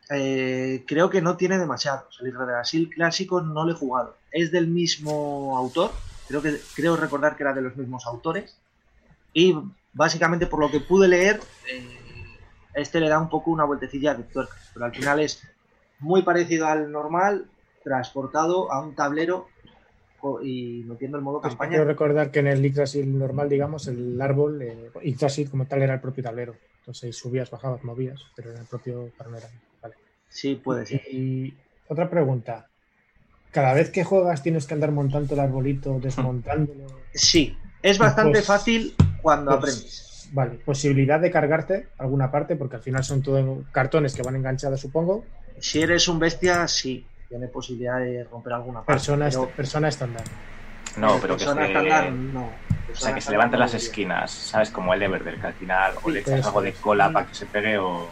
Eh, 0.09 0.83
creo 0.87 1.09
que 1.09 1.21
no 1.21 1.37
tiene 1.37 1.57
demasiados. 1.57 2.19
El 2.21 2.29
Yggdrasil 2.29 2.89
clásico 2.89 3.41
no 3.41 3.65
lo 3.65 3.71
he 3.71 3.75
jugado. 3.75 4.15
Es 4.31 4.51
del 4.51 4.67
mismo 4.67 5.57
autor. 5.57 5.91
Creo 6.27 6.41
que 6.41 6.59
creo 6.75 6.95
recordar 6.95 7.35
que 7.35 7.43
era 7.43 7.53
de 7.53 7.61
los 7.61 7.75
mismos 7.75 8.05
autores. 8.05 8.57
Y 9.33 9.55
básicamente 9.93 10.47
por 10.47 10.59
lo 10.59 10.69
que 10.69 10.79
pude 10.79 11.07
leer, 11.07 11.39
eh, 11.71 11.99
este 12.73 12.99
le 12.99 13.09
da 13.09 13.19
un 13.19 13.29
poco 13.29 13.51
una 13.51 13.65
vueltecilla 13.65 14.13
de 14.13 14.23
tuerca. 14.23 14.55
Pero 14.73 14.85
al 14.85 14.93
final 14.93 15.19
es 15.19 15.41
muy 15.99 16.21
parecido 16.21 16.67
al 16.67 16.91
normal, 16.91 17.47
transportado 17.83 18.71
a 18.71 18.81
un 18.81 18.95
tablero 18.95 19.49
y 20.41 20.83
metiendo 20.87 21.17
el 21.17 21.23
modo 21.23 21.39
campaña. 21.39 21.69
quiero 21.69 21.85
recordar 21.85 22.31
que 22.31 22.39
en 22.39 22.47
el 22.47 22.63
Yggdrasil 22.63 23.17
normal, 23.17 23.47
digamos, 23.47 23.87
el 23.87 24.19
árbol, 24.19 24.61
eh, 24.61 24.91
Yggdrasil 25.03 25.49
como 25.49 25.65
tal 25.65 25.83
era 25.83 25.93
el 25.93 26.01
propio 26.01 26.23
tablero. 26.23 26.55
Entonces 26.79 27.15
subías, 27.15 27.49
bajabas, 27.49 27.83
movías, 27.83 28.21
pero 28.35 28.51
era 28.51 28.61
el 28.61 28.67
propio 28.67 29.11
tablero. 29.17 29.47
Vale. 29.47 29.74
Sí, 30.35 30.55
puede 30.61 30.85
ser. 30.85 31.01
Y 31.09 31.53
otra 31.87 32.09
pregunta. 32.09 32.67
Cada 33.51 33.73
vez 33.73 33.89
que 33.89 34.03
juegas 34.03 34.43
tienes 34.43 34.67
que 34.67 34.73
andar 34.73 34.91
montando 34.91 35.33
el 35.33 35.39
arbolito, 35.39 35.97
desmontándolo. 36.01 36.87
Sí, 37.13 37.57
es 37.81 37.97
bastante 37.97 38.39
Pues- 38.39 38.45
fácil 38.45 38.95
cuando 39.21 39.57
pues- 39.59 39.73
aprendes. 39.75 40.29
Vale, 40.33 40.55
posibilidad 40.65 41.19
de 41.21 41.31
cargarte 41.31 41.87
alguna 41.99 42.31
parte, 42.31 42.57
porque 42.57 42.75
al 42.75 42.81
final 42.81 43.03
son 43.05 43.21
todo 43.21 43.63
cartones 43.71 44.13
que 44.13 44.23
van 44.23 44.35
enganchados, 44.35 44.81
supongo. 44.81 45.23
Si 45.59 45.81
eres 45.81 46.07
un 46.09 46.19
bestia, 46.19 46.67
sí, 46.67 47.05
tiene 47.29 47.47
posibilidad 47.47 47.99
de 47.99 48.25
romper 48.25 48.53
alguna 48.53 48.79
parte. 48.79 48.91
Persona, 48.91 49.27
est- 49.29 49.37
pero- 49.37 49.51
persona 49.51 49.87
estándar. 49.87 50.23
No, 50.97 51.17
pero 51.21 51.35
que 51.37 51.45
persona 51.45 51.61
se, 51.61 51.67
estándar, 51.67 52.11
no. 52.11 52.49
o 52.91 52.95
sea, 52.95 53.13
que 53.13 53.21
se 53.21 53.31
levanten 53.31 53.59
las 53.59 53.73
esquinas, 53.75 54.31
¿sabes? 54.31 54.69
Como 54.71 54.93
el 54.93 55.01
Everdell, 55.03 55.39
que 55.39 55.47
al 55.47 55.53
final 55.53 55.93
o 56.03 56.07
Sí, 56.07 56.11
le 56.11 56.19
echas 56.19 56.39
eso 56.39 56.47
algo 56.49 56.61
de 56.61 56.73
cola 56.73 57.11
para 57.13 57.27
que 57.27 57.35
se 57.35 57.45
pegue 57.45 57.77
o... 57.77 58.09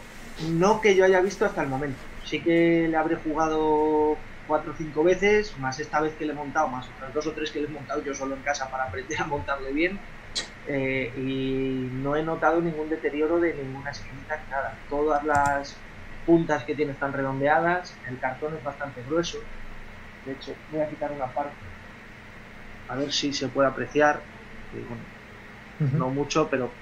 No 0.50 0.80
que 0.80 0.94
yo 0.94 1.04
haya 1.04 1.20
visto 1.20 1.44
hasta 1.44 1.62
el 1.62 1.68
momento. 1.68 1.98
Sí 2.28 2.42
que 2.42 2.88
le 2.90 2.96
habré 2.96 3.16
jugado 3.16 4.26
cuatro 4.46 4.72
o 4.72 4.76
cinco 4.76 5.02
veces, 5.04 5.58
más 5.58 5.78
esta 5.80 6.00
vez 6.00 6.16
que 6.16 6.24
le 6.26 6.32
he 6.32 6.36
montado, 6.36 6.68
más 6.70 6.88
otras 6.90 7.12
dos 7.14 7.26
o 7.26 7.34
tres 7.34 7.50
que 7.52 7.60
le 7.60 7.66
he 7.68 7.70
montado 7.70 8.02
yo 8.04 8.14
solo 8.14 8.34
en 8.36 8.42
casa 8.42 8.70
para 8.70 8.84
aprender 8.84 9.20
a 9.20 9.26
montarle 9.26 9.72
bien. 9.72 10.06
eh, 10.66 11.12
y 11.16 11.90
no 11.92 12.16
he 12.16 12.24
notado 12.24 12.60
ningún 12.62 12.88
deterioro 12.88 13.40
de 13.40 13.54
ninguna 13.54 13.90
esquinita 13.90 14.42
ni 14.42 14.48
nada. 14.50 14.84
Todas 14.88 15.24
las 15.24 15.86
puntas 16.24 16.64
que 16.64 16.74
tiene 16.76 16.92
están 16.92 17.12
redondeadas, 17.12 18.00
el 18.04 18.18
cartón 18.20 18.56
es 18.56 18.62
bastante 18.62 19.02
grueso. 19.04 19.38
De 20.24 20.32
hecho, 20.34 20.62
voy 20.68 20.82
a 20.82 20.88
quitar 20.90 21.12
una 21.12 21.32
parte. 21.34 21.66
A 22.86 22.96
ver 22.96 23.12
si 23.12 23.32
se 23.32 23.48
puede 23.48 23.68
apreciar. 23.68 24.26
que, 24.70 24.84
bueno, 24.84 25.06
no 25.90 26.10
mucho, 26.10 26.50
pero 26.50 26.80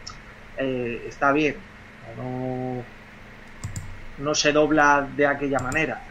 eh, 0.56 1.02
está 1.06 1.32
bien. 1.32 1.70
No, 2.16 2.94
no 4.16 4.34
se 4.34 4.52
dobla 4.52 5.10
de 5.14 5.26
aquella 5.26 5.58
manera. 5.58 6.02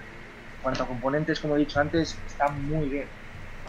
En 0.53 0.59
cuanto 0.61 0.83
a 0.83 0.87
componentes, 0.87 1.39
como 1.39 1.55
he 1.55 1.59
dicho 1.59 1.79
antes, 1.79 2.21
está 2.25 2.49
muy 2.49 2.89
bien. 2.89 3.09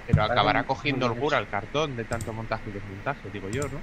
Pero 0.07 0.23
acabará 0.25 0.65
cogiendo 0.65 1.07
holgura 1.07 1.39
el 1.39 1.49
cartón 1.49 1.97
de 1.97 2.05
tanto 2.05 2.33
montaje 2.33 2.71
y 2.71 2.73
desmontaje, 2.73 3.31
digo 3.31 3.49
yo, 3.51 3.63
¿no? 3.69 3.83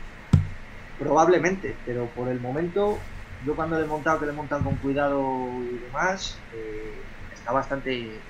Probablemente, 0.97 1.79
pero 1.85 2.11
por 2.13 2.29
el 2.29 2.41
momento, 2.41 2.99
yo 3.39 3.55
cuando 3.55 3.77
le 3.77 3.85
he 3.85 3.87
montado, 3.87 4.19
que 4.19 4.25
le 4.25 4.33
he 4.33 4.35
montado 4.35 4.63
con 4.65 4.77
cuidado 4.77 5.63
y 5.71 5.79
demás, 5.79 6.45
eh, 6.51 7.05
está 7.31 7.53
bastante, 7.53 8.25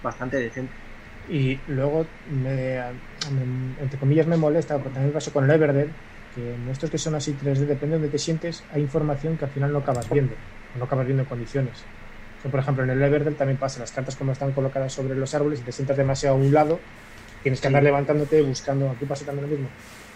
bastante 0.00 0.36
decente. 0.36 0.76
Y 1.26 1.62
luego, 1.66 2.06
me- 2.26 3.00
me- 3.32 3.82
entre 3.82 3.98
comillas, 3.98 4.26
me 4.26 4.36
molesta, 4.36 4.78
porque 4.78 4.94
también 4.94 5.12
pasó 5.12 5.32
con 5.32 5.44
el 5.44 5.50
Everdell, 5.50 5.96
que 6.30 6.54
en 6.54 6.68
estos 6.68 6.90
que 6.90 6.98
son 6.98 7.14
así 7.14 7.36
3D, 7.36 7.66
depende 7.66 7.94
de 7.96 8.00
donde 8.02 8.10
te 8.10 8.18
sientes, 8.18 8.64
hay 8.70 8.82
información 8.82 9.36
que 9.36 9.46
al 9.46 9.50
final 9.50 9.72
no 9.72 9.78
acabas 9.78 10.08
viendo, 10.10 10.36
o 10.74 10.78
no 10.78 10.84
acabas 10.84 11.06
viendo 11.06 11.22
en 11.22 11.28
condiciones. 11.28 11.82
Que, 12.42 12.48
por 12.48 12.60
ejemplo, 12.60 12.84
en 12.84 12.90
el 12.90 13.02
Everdell 13.02 13.36
también 13.36 13.56
pasa, 13.58 13.80
las 13.80 13.92
cartas 13.92 14.16
como 14.16 14.32
están 14.32 14.52
colocadas 14.52 14.92
sobre 14.92 15.14
los 15.14 15.34
árboles, 15.34 15.60
y 15.60 15.62
te 15.62 15.72
sientas 15.72 15.96
demasiado 15.96 16.36
a 16.36 16.38
un 16.38 16.52
lado, 16.52 16.78
tienes 17.42 17.60
que 17.60 17.64
Sí. 17.64 17.66
andar 17.68 17.82
levantándote, 17.82 18.42
buscando, 18.42 18.90
aquí 18.90 19.04
pasa 19.06 19.24
también 19.24 19.48
lo 19.48 19.52
mismo. 19.56 19.68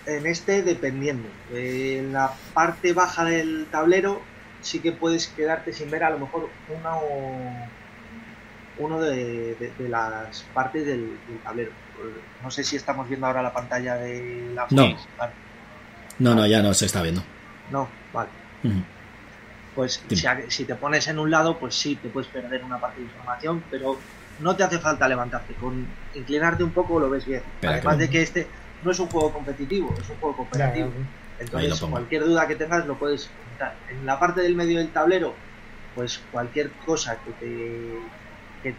En 0.07 0.27
este, 0.27 0.63
dependiendo. 0.63 1.29
En 1.53 2.13
la 2.13 2.33
parte 2.55 2.93
baja 2.93 3.25
del 3.25 3.67
tablero, 3.71 4.21
sí 4.63 4.81
que 4.81 4.93
puedes 4.93 5.29
quedarte 5.29 5.73
sin 5.73 5.91
ver 5.91 6.05
a 6.05 6.11
lo 6.11 6.19
mejor 6.19 6.49
una 6.79 6.97
o 6.97 7.41
uno 8.79 9.01
de, 9.01 9.55
de- 9.57 9.73
de 9.79 9.89
las 9.89 10.43
partes 10.55 10.87
del, 10.87 11.01
del 11.29 11.39
tablero. 11.43 11.71
No 12.43 12.51
sé 12.51 12.63
si 12.63 12.77
estamos 12.77 13.09
viendo 13.09 13.27
ahora 13.27 13.43
la 13.43 13.53
pantalla 13.53 13.97
de 13.97 14.51
la 14.55 14.67
No. 14.71 14.95
Vale. 15.19 15.33
No, 16.21 16.35
no, 16.35 16.47
ya 16.47 16.63
no 16.63 16.73
se 16.75 16.87
está 16.87 17.03
viendo. 17.03 17.23
No, 17.71 17.89
vale. 18.13 18.31
Pues 19.75 20.03
si, 20.49 20.65
te 20.65 20.75
pones 20.75 21.07
en 21.09 21.19
un 21.19 21.31
lado, 21.31 21.59
pues 21.59 21.75
sí, 21.75 21.97
te 21.97 22.09
puedes 22.09 22.29
perder 22.29 22.65
una 22.65 22.79
parte 22.79 23.01
de 23.01 23.07
información, 23.07 23.63
pero 23.71 23.97
no 24.41 24.57
te 24.57 24.65
hace 24.65 24.79
falta 24.79 25.07
levantarte. 25.09 25.55
Con 25.55 25.87
inclinarte 26.15 26.65
un 26.65 26.71
poco 26.71 26.99
lo 26.99 27.09
ves 27.09 27.25
bien. 27.27 27.43
Además 27.63 27.97
que- 27.97 28.03
de 28.03 28.11
que 28.11 28.23
este 28.23 28.47
no 28.83 28.91
es 28.91 28.99
un 28.99 29.09
juego 29.09 29.33
competitivo, 29.33 29.95
es 30.01 30.09
un 30.09 30.17
juego 30.17 30.37
cooperativo. 30.37 30.93
Entonces, 31.39 31.81
cualquier 31.81 32.25
duda 32.25 32.47
que 32.49 32.57
tengas 32.57 32.87
lo 32.87 32.99
puedes 32.99 33.29
comentar. 33.29 33.77
En 33.89 34.05
la 34.05 34.19
parte 34.19 34.41
del 34.41 34.57
medio 34.57 34.79
del 34.79 34.89
tablero, 34.91 35.35
pues 35.95 36.21
cualquier 36.33 36.71
cosa 36.85 37.19
que 37.25 37.31
te 37.33 37.99
que 38.63 38.75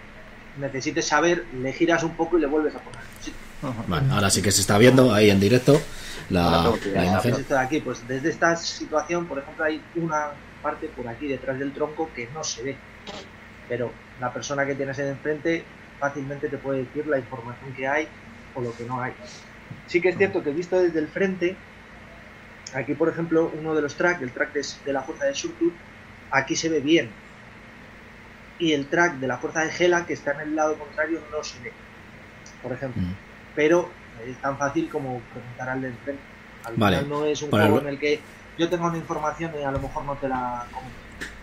necesites 0.59 1.07
saber, 1.07 1.45
le 1.61 1.71
giras 1.71 2.03
un 2.03 2.15
poco 2.15 2.37
y 2.37 2.41
le 2.41 2.47
vuelves 2.47 2.75
a 2.75 2.79
poner. 2.79 2.99
Sí, 3.21 3.33
Vale, 3.87 4.11
ahora 4.11 4.29
sí 4.29 4.41
que 4.41 4.51
se 4.51 4.61
está 4.61 4.77
viendo 4.77 5.13
ahí 5.13 5.29
en 5.29 5.39
directo 5.39 5.81
la, 6.29 6.73
la 6.93 7.05
imagen. 7.05 7.45
aquí, 7.57 7.79
pues 7.81 8.07
desde 8.07 8.29
esta 8.29 8.55
situación, 8.55 9.25
por 9.25 9.39
ejemplo, 9.39 9.63
hay 9.65 9.81
una 9.95 10.27
parte 10.61 10.87
por 10.87 11.07
aquí 11.07 11.27
detrás 11.27 11.59
del 11.59 11.73
tronco 11.73 12.09
que 12.15 12.27
no 12.33 12.43
se 12.43 12.63
ve. 12.63 12.77
Pero 13.67 13.91
la 14.19 14.33
persona 14.33 14.65
que 14.65 14.75
tienes 14.75 14.97
en 14.99 15.07
enfrente 15.07 15.63
fácilmente 15.99 16.49
te 16.49 16.57
puede 16.57 16.79
decir 16.79 17.07
la 17.07 17.19
información 17.19 17.73
que 17.73 17.87
hay 17.87 18.07
o 18.55 18.61
lo 18.61 18.75
que 18.75 18.85
no 18.85 19.01
hay. 19.01 19.13
Sí 19.87 20.01
que 20.01 20.09
es 20.09 20.17
cierto 20.17 20.43
que 20.43 20.51
visto 20.51 20.79
desde 20.81 20.99
el 20.99 21.07
frente, 21.07 21.55
aquí 22.73 22.93
por 22.93 23.09
ejemplo, 23.09 23.51
uno 23.59 23.75
de 23.75 23.81
los 23.81 23.95
tracks, 23.95 24.21
el 24.21 24.31
track 24.31 24.53
de, 24.53 24.65
de 24.85 24.93
la 24.93 25.01
fuerza 25.01 25.25
de 25.25 25.35
Surtur, 25.35 25.73
aquí 26.31 26.55
se 26.55 26.69
ve 26.69 26.79
bien. 26.79 27.09
Y 28.57 28.73
el 28.73 28.87
track 28.87 29.15
de 29.15 29.27
la 29.27 29.37
fuerza 29.37 29.61
de 29.61 29.71
Gela, 29.71 30.05
que 30.05 30.13
está 30.13 30.31
en 30.33 30.41
el 30.41 30.55
lado 30.55 30.77
contrario, 30.77 31.21
no 31.31 31.43
se 31.43 31.59
ve. 31.61 31.71
Por 32.61 32.73
ejemplo. 32.73 33.01
Mm. 33.01 33.15
Pero 33.55 33.89
es 34.25 34.37
tan 34.37 34.57
fácil 34.57 34.89
como 34.89 35.21
preguntar 35.33 35.69
al 35.69 35.81
del 35.81 35.93
frente. 35.93 36.21
Al 36.65 36.75
Vale. 36.75 36.97
final 36.97 37.09
no 37.09 37.25
es 37.25 37.41
un 37.41 37.51
juego 37.51 37.79
en 37.79 37.87
el 37.87 37.99
que 37.99 38.19
yo 38.59 38.69
tengo 38.69 38.87
una 38.87 38.97
información 38.97 39.51
y 39.59 39.63
a 39.63 39.71
lo 39.71 39.79
mejor 39.79 40.03
no 40.03 40.15
te 40.17 40.27
la 40.27 40.65
comento. 40.71 40.95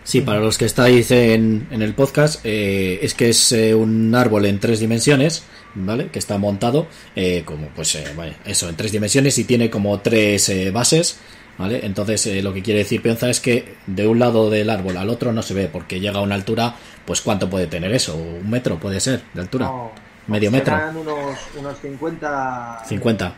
Sí, 0.03 0.21
para 0.21 0.39
los 0.39 0.57
que 0.57 0.63
estáis 0.63 1.11
en, 1.11 1.67
en 1.69 1.81
el 1.81 1.93
podcast, 1.93 2.39
eh, 2.45 2.99
es 3.01 3.13
que 3.13 3.29
es 3.29 3.51
eh, 3.51 3.75
un 3.75 4.15
árbol 4.15 4.45
en 4.45 4.57
tres 4.59 4.79
dimensiones, 4.79 5.43
¿vale? 5.75 6.07
Que 6.07 6.19
está 6.19 6.37
montado 6.37 6.87
eh, 7.13 7.43
como, 7.43 7.67
pues, 7.75 7.95
eh, 7.95 8.05
vaya, 8.15 8.37
eso, 8.45 8.69
en 8.69 8.75
tres 8.77 8.93
dimensiones 8.93 9.37
y 9.37 9.43
tiene 9.43 9.69
como 9.69 9.99
tres 9.99 10.47
eh, 10.47 10.71
bases, 10.71 11.19
¿vale? 11.57 11.85
Entonces, 11.85 12.25
eh, 12.27 12.41
lo 12.41 12.53
que 12.53 12.61
quiere 12.61 12.79
decir 12.79 13.01
Pionza 13.01 13.29
es 13.29 13.41
que 13.41 13.75
de 13.85 14.07
un 14.07 14.19
lado 14.19 14.49
del 14.49 14.69
árbol 14.69 14.95
al 14.95 15.09
otro 15.09 15.33
no 15.33 15.41
se 15.41 15.53
ve 15.53 15.67
porque 15.67 15.99
llega 15.99 16.19
a 16.19 16.21
una 16.21 16.35
altura, 16.35 16.75
pues, 17.05 17.19
¿cuánto 17.19 17.49
puede 17.49 17.67
tener 17.67 17.91
eso? 17.91 18.15
¿Un 18.15 18.49
metro 18.49 18.79
puede 18.79 19.01
ser 19.01 19.23
de 19.33 19.41
altura? 19.41 19.65
No, 19.65 19.91
¿Medio 20.27 20.51
metro? 20.51 20.73
unos, 20.95 21.37
unos 21.57 21.77
50... 21.81 22.83
50. 22.87 23.33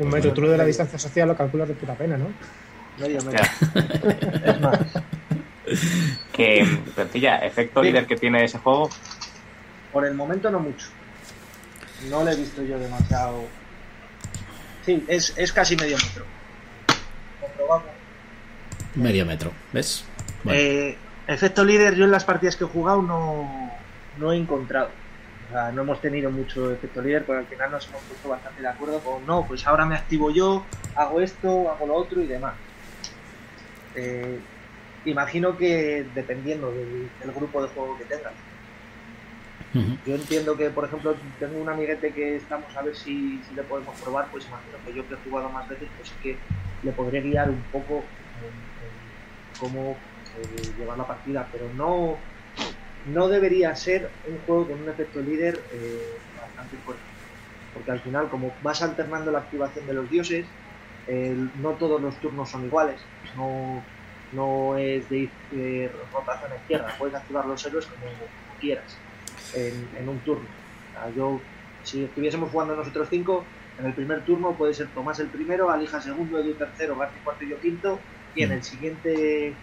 Un 0.00 0.08
metro, 0.08 0.32
tú 0.32 0.42
lo 0.42 0.50
de 0.50 0.58
la 0.58 0.64
distancia 0.64 0.98
social 0.98 1.28
lo 1.28 1.36
calculas 1.36 1.68
de 1.68 1.74
puta 1.74 1.94
pena, 1.94 2.16
¿no? 2.16 2.26
Medio 3.00 3.22
metro. 3.22 3.42
Hostia, 3.42 4.42
Es 4.44 4.60
más. 4.60 4.78
que, 6.32 6.78
Pencilla, 6.96 7.38
efecto 7.38 7.80
Sí. 7.82 7.86
líder 7.88 8.06
que 8.06 8.16
tiene 8.16 8.44
ese 8.44 8.58
juego, 8.58 8.90
Por 9.92 10.04
el 10.04 10.14
momento 10.14 10.50
no 10.50 10.60
mucho. 10.60 10.86
No 12.10 12.22
lo 12.22 12.30
he 12.30 12.36
visto 12.36 12.62
yo 12.62 12.78
demasiado. 12.78 13.44
Sí, 14.84 15.02
es, 15.08 15.32
es 15.36 15.52
casi 15.52 15.76
medio 15.76 15.96
metro. 15.96 16.24
Comprobamos. 17.40 17.86
Medio 18.94 19.26
metro, 19.26 19.52
¿ves? 19.72 20.04
Bueno, 20.44 20.58
Eh, 20.60 20.96
efecto 21.26 21.64
líder, 21.64 21.94
yo 21.94 22.04
en 22.04 22.10
las 22.10 22.24
partidas 22.24 22.56
que 22.56 22.64
he 22.64 22.68
jugado 22.68 23.02
no, 23.02 23.70
no 24.18 24.32
he 24.32 24.36
encontrado. 24.36 24.90
O 25.48 25.52
sea, 25.52 25.72
no 25.72 25.82
hemos 25.82 26.00
tenido 26.02 26.30
mucho 26.30 26.70
efecto 26.70 27.00
líder, 27.00 27.24
porque 27.24 27.40
al 27.40 27.46
final 27.46 27.70
nos 27.70 27.88
hemos 27.88 28.02
puesto 28.02 28.28
bastante 28.28 28.60
de 28.60 28.68
acuerdo 28.68 29.00
con 29.00 29.26
no, 29.26 29.46
pues 29.46 29.66
ahora 29.66 29.86
me 29.86 29.94
activo 29.96 30.30
yo, 30.30 30.64
hago 30.94 31.20
esto, 31.22 31.70
hago 31.70 31.86
lo 31.86 31.94
otro 31.94 32.20
y 32.22 32.26
demás. 32.26 32.54
Eh, 33.98 34.38
imagino 35.04 35.56
que 35.56 36.06
dependiendo 36.14 36.70
del, 36.70 37.10
del 37.20 37.32
grupo 37.32 37.62
de 37.62 37.68
juego 37.68 37.98
que 37.98 38.04
tengas. 38.04 38.32
Yo 40.06 40.14
entiendo 40.14 40.56
que, 40.56 40.70
por 40.70 40.86
ejemplo, 40.86 41.14
tengo 41.38 41.60
un 41.60 41.68
amiguete 41.68 42.12
que 42.12 42.36
estamos 42.36 42.74
a 42.74 42.82
ver 42.82 42.96
si, 42.96 43.40
si 43.46 43.54
le 43.54 43.62
podemos 43.62 43.94
probar, 44.00 44.28
pues 44.32 44.46
imagino 44.46 44.78
que 44.84 44.94
yo 44.94 45.06
que 45.06 45.14
he 45.14 45.30
jugado 45.30 45.50
más 45.50 45.68
veces, 45.68 45.88
pues 45.96 46.08
sí 46.08 46.14
que 46.22 46.36
le 46.82 46.92
podré 46.92 47.20
guiar 47.20 47.50
un 47.50 47.62
poco 47.70 48.02
cómo 49.60 49.90
eh, 49.90 50.72
llevar 50.78 50.96
la 50.96 51.06
partida, 51.06 51.46
pero 51.52 51.66
no, 51.74 52.16
no 53.12 53.28
debería 53.28 53.76
ser 53.76 54.10
un 54.26 54.38
juego 54.46 54.68
con 54.68 54.82
un 54.82 54.88
efecto 54.88 55.20
líder 55.20 55.60
eh, 55.72 56.16
bastante 56.40 56.76
fuerte. 56.78 57.02
porque 57.74 57.90
al 57.90 58.00
final, 58.00 58.28
como 58.30 58.54
vas 58.62 58.80
alternando 58.82 59.30
la 59.30 59.40
activación 59.40 59.86
de 59.86 59.92
los 59.92 60.10
dioses, 60.10 60.46
el- 61.08 61.50
no 61.62 61.70
todos 61.72 62.00
los 62.00 62.14
turnos 62.20 62.50
son 62.50 62.64
iguales, 62.66 63.00
no, 63.36 63.82
no 64.32 64.76
es 64.76 65.08
de 65.08 65.16
ir 65.18 65.30
eh, 65.52 65.90
rotación 66.12 66.52
a 66.52 66.56
izquierda, 66.56 66.94
puedes 66.98 67.14
activar 67.14 67.46
los 67.46 67.64
héroes 67.66 67.86
como, 67.86 68.06
como 68.06 68.58
quieras 68.60 68.96
en, 69.54 69.88
en 69.96 70.08
un 70.08 70.18
turno. 70.20 70.44
O 70.44 70.92
sea, 70.92 71.10
yo, 71.16 71.40
si 71.82 72.04
estuviésemos 72.04 72.50
jugando 72.50 72.76
nosotros 72.76 73.08
cinco, 73.10 73.44
en 73.78 73.86
el 73.86 73.94
primer 73.94 74.24
turno 74.24 74.52
puede 74.56 74.74
ser 74.74 74.88
Tomás 74.88 75.18
el 75.20 75.28
primero, 75.28 75.70
Alija 75.70 76.00
segundo, 76.00 76.38
Edu 76.38 76.54
tercero, 76.54 76.96
García 76.96 77.20
cuarto 77.24 77.44
y 77.44 77.50
yo 77.50 77.60
quinto, 77.60 77.98
y 78.34 78.42
en 78.42 78.52
el 78.52 78.62
siguiente 78.62 79.54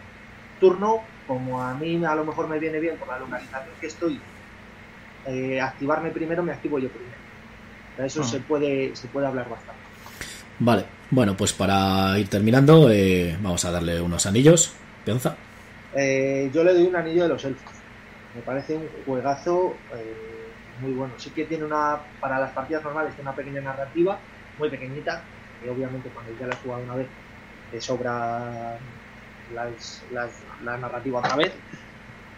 turno, 0.59 1.01
como 1.27 1.61
a 1.61 1.73
mí 1.75 2.03
a 2.05 2.15
lo 2.15 2.25
mejor 2.25 2.47
me 2.47 2.57
viene 2.59 2.79
bien 2.79 2.97
por 2.97 3.07
la 3.09 3.19
localización 3.19 3.75
que 3.79 3.87
estoy, 3.87 4.19
eh, 5.25 5.59
activarme 5.61 6.09
primero, 6.11 6.43
me 6.43 6.53
activo 6.53 6.79
yo 6.79 6.89
primero. 6.89 7.17
Sea, 7.97 8.05
Eso 8.05 8.21
Ah. 8.21 8.25
se 8.25 8.39
puede 8.39 8.95
se 8.95 9.07
puede 9.07 9.27
hablar 9.27 9.49
bastante. 9.49 9.81
Vale, 10.59 10.85
bueno, 11.09 11.37
pues 11.37 11.53
para 11.53 12.17
ir 12.19 12.29
terminando, 12.29 12.89
eh, 12.89 13.37
vamos 13.39 13.63
a 13.65 13.71
darle 13.71 14.01
unos 14.01 14.25
anillos. 14.25 14.81
Peonza. 15.03 15.39
Eh, 15.91 16.51
yo 16.53 16.63
le 16.63 16.73
doy 16.73 16.85
un 16.85 16.95
anillo 16.95 17.23
de 17.23 17.29
los 17.29 17.43
elfos. 17.45 17.85
Me 18.33 18.41
parece 18.41 18.75
un 18.75 18.89
juegazo 18.89 19.85
eh, 19.97 20.57
muy 20.75 20.93
bueno. 20.93 21.17
Sí 21.17 21.33
que 21.33 21.45
tiene 21.45 21.65
una, 21.65 22.03
para 22.19 22.39
las 22.39 22.53
partidas 22.53 22.83
normales, 22.83 23.15
tiene 23.15 23.29
una 23.29 23.35
pequeña 23.35 23.61
narrativa, 23.61 24.25
muy 24.57 24.69
pequeñita, 24.69 25.29
que 25.59 25.69
obviamente 25.69 26.11
cuando 26.11 26.33
ya 26.33 26.47
la 26.47 26.53
has 26.55 26.61
jugado 26.61 26.83
una 26.83 26.95
vez 26.95 27.11
te 27.69 27.81
sobra 27.81 28.79
las- 29.47 30.05
la 30.61 30.77
narrativa 30.77 31.19
otra 31.19 31.35
vez, 31.35 31.53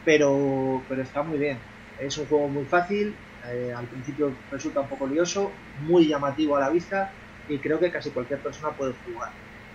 pero, 0.04 0.86
pero 0.90 1.02
está 1.04 1.24
muy 1.24 1.40
bien. 1.40 1.68
Es 1.98 2.18
un 2.18 2.28
juego 2.28 2.50
muy 2.50 2.66
fácil, 2.68 3.24
eh, 3.44 3.72
al 3.76 3.90
principio 3.90 4.46
resulta 4.50 4.82
un 4.82 4.90
poco 4.90 5.08
lioso, 5.08 5.64
muy 5.76 6.08
llamativo 6.08 6.56
a 6.58 6.62
la 6.62 6.70
vista 6.70 7.16
y 7.50 7.58
creo 7.60 7.80
que 7.80 7.92
casi 7.92 8.10
cualquier 8.12 8.40
persona 8.40 8.72
puede 8.72 8.94
jugar. 9.06 9.32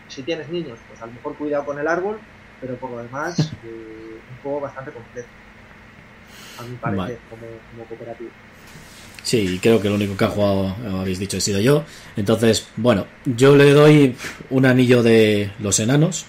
Si 0.08 0.22
tienes 0.22 0.48
niños, 0.48 0.78
pues 0.88 1.00
a 1.00 1.06
lo 1.06 1.12
mejor 1.12 1.34
cuidado 1.36 1.64
con 1.64 1.78
el 1.78 1.88
árbol, 1.88 2.18
pero 2.60 2.76
por 2.76 2.90
lo 2.90 3.02
demás, 3.02 3.38
eh, 3.64 4.18
un 4.30 4.42
juego 4.42 4.60
bastante 4.60 4.90
completo. 4.90 5.28
A 6.58 6.62
mi 6.64 6.76
parecer, 6.76 6.98
Vale. 6.98 7.18
como, 7.30 7.46
como 7.70 7.84
cooperativo. 7.88 8.30
Sí, 9.22 9.58
creo 9.62 9.80
que 9.80 9.88
el 9.88 9.94
único 9.94 10.16
que 10.16 10.24
ha 10.24 10.28
jugado, 10.28 10.74
como 10.82 11.00
habéis 11.00 11.18
dicho, 11.18 11.36
he 11.36 11.40
sido 11.40 11.60
yo. 11.60 11.84
Entonces, 12.16 12.66
bueno, 12.76 13.06
yo 13.24 13.56
le 13.56 13.72
doy 13.72 14.16
un 14.50 14.66
anillo 14.66 15.02
de 15.02 15.50
los 15.60 15.78
enanos, 15.78 16.26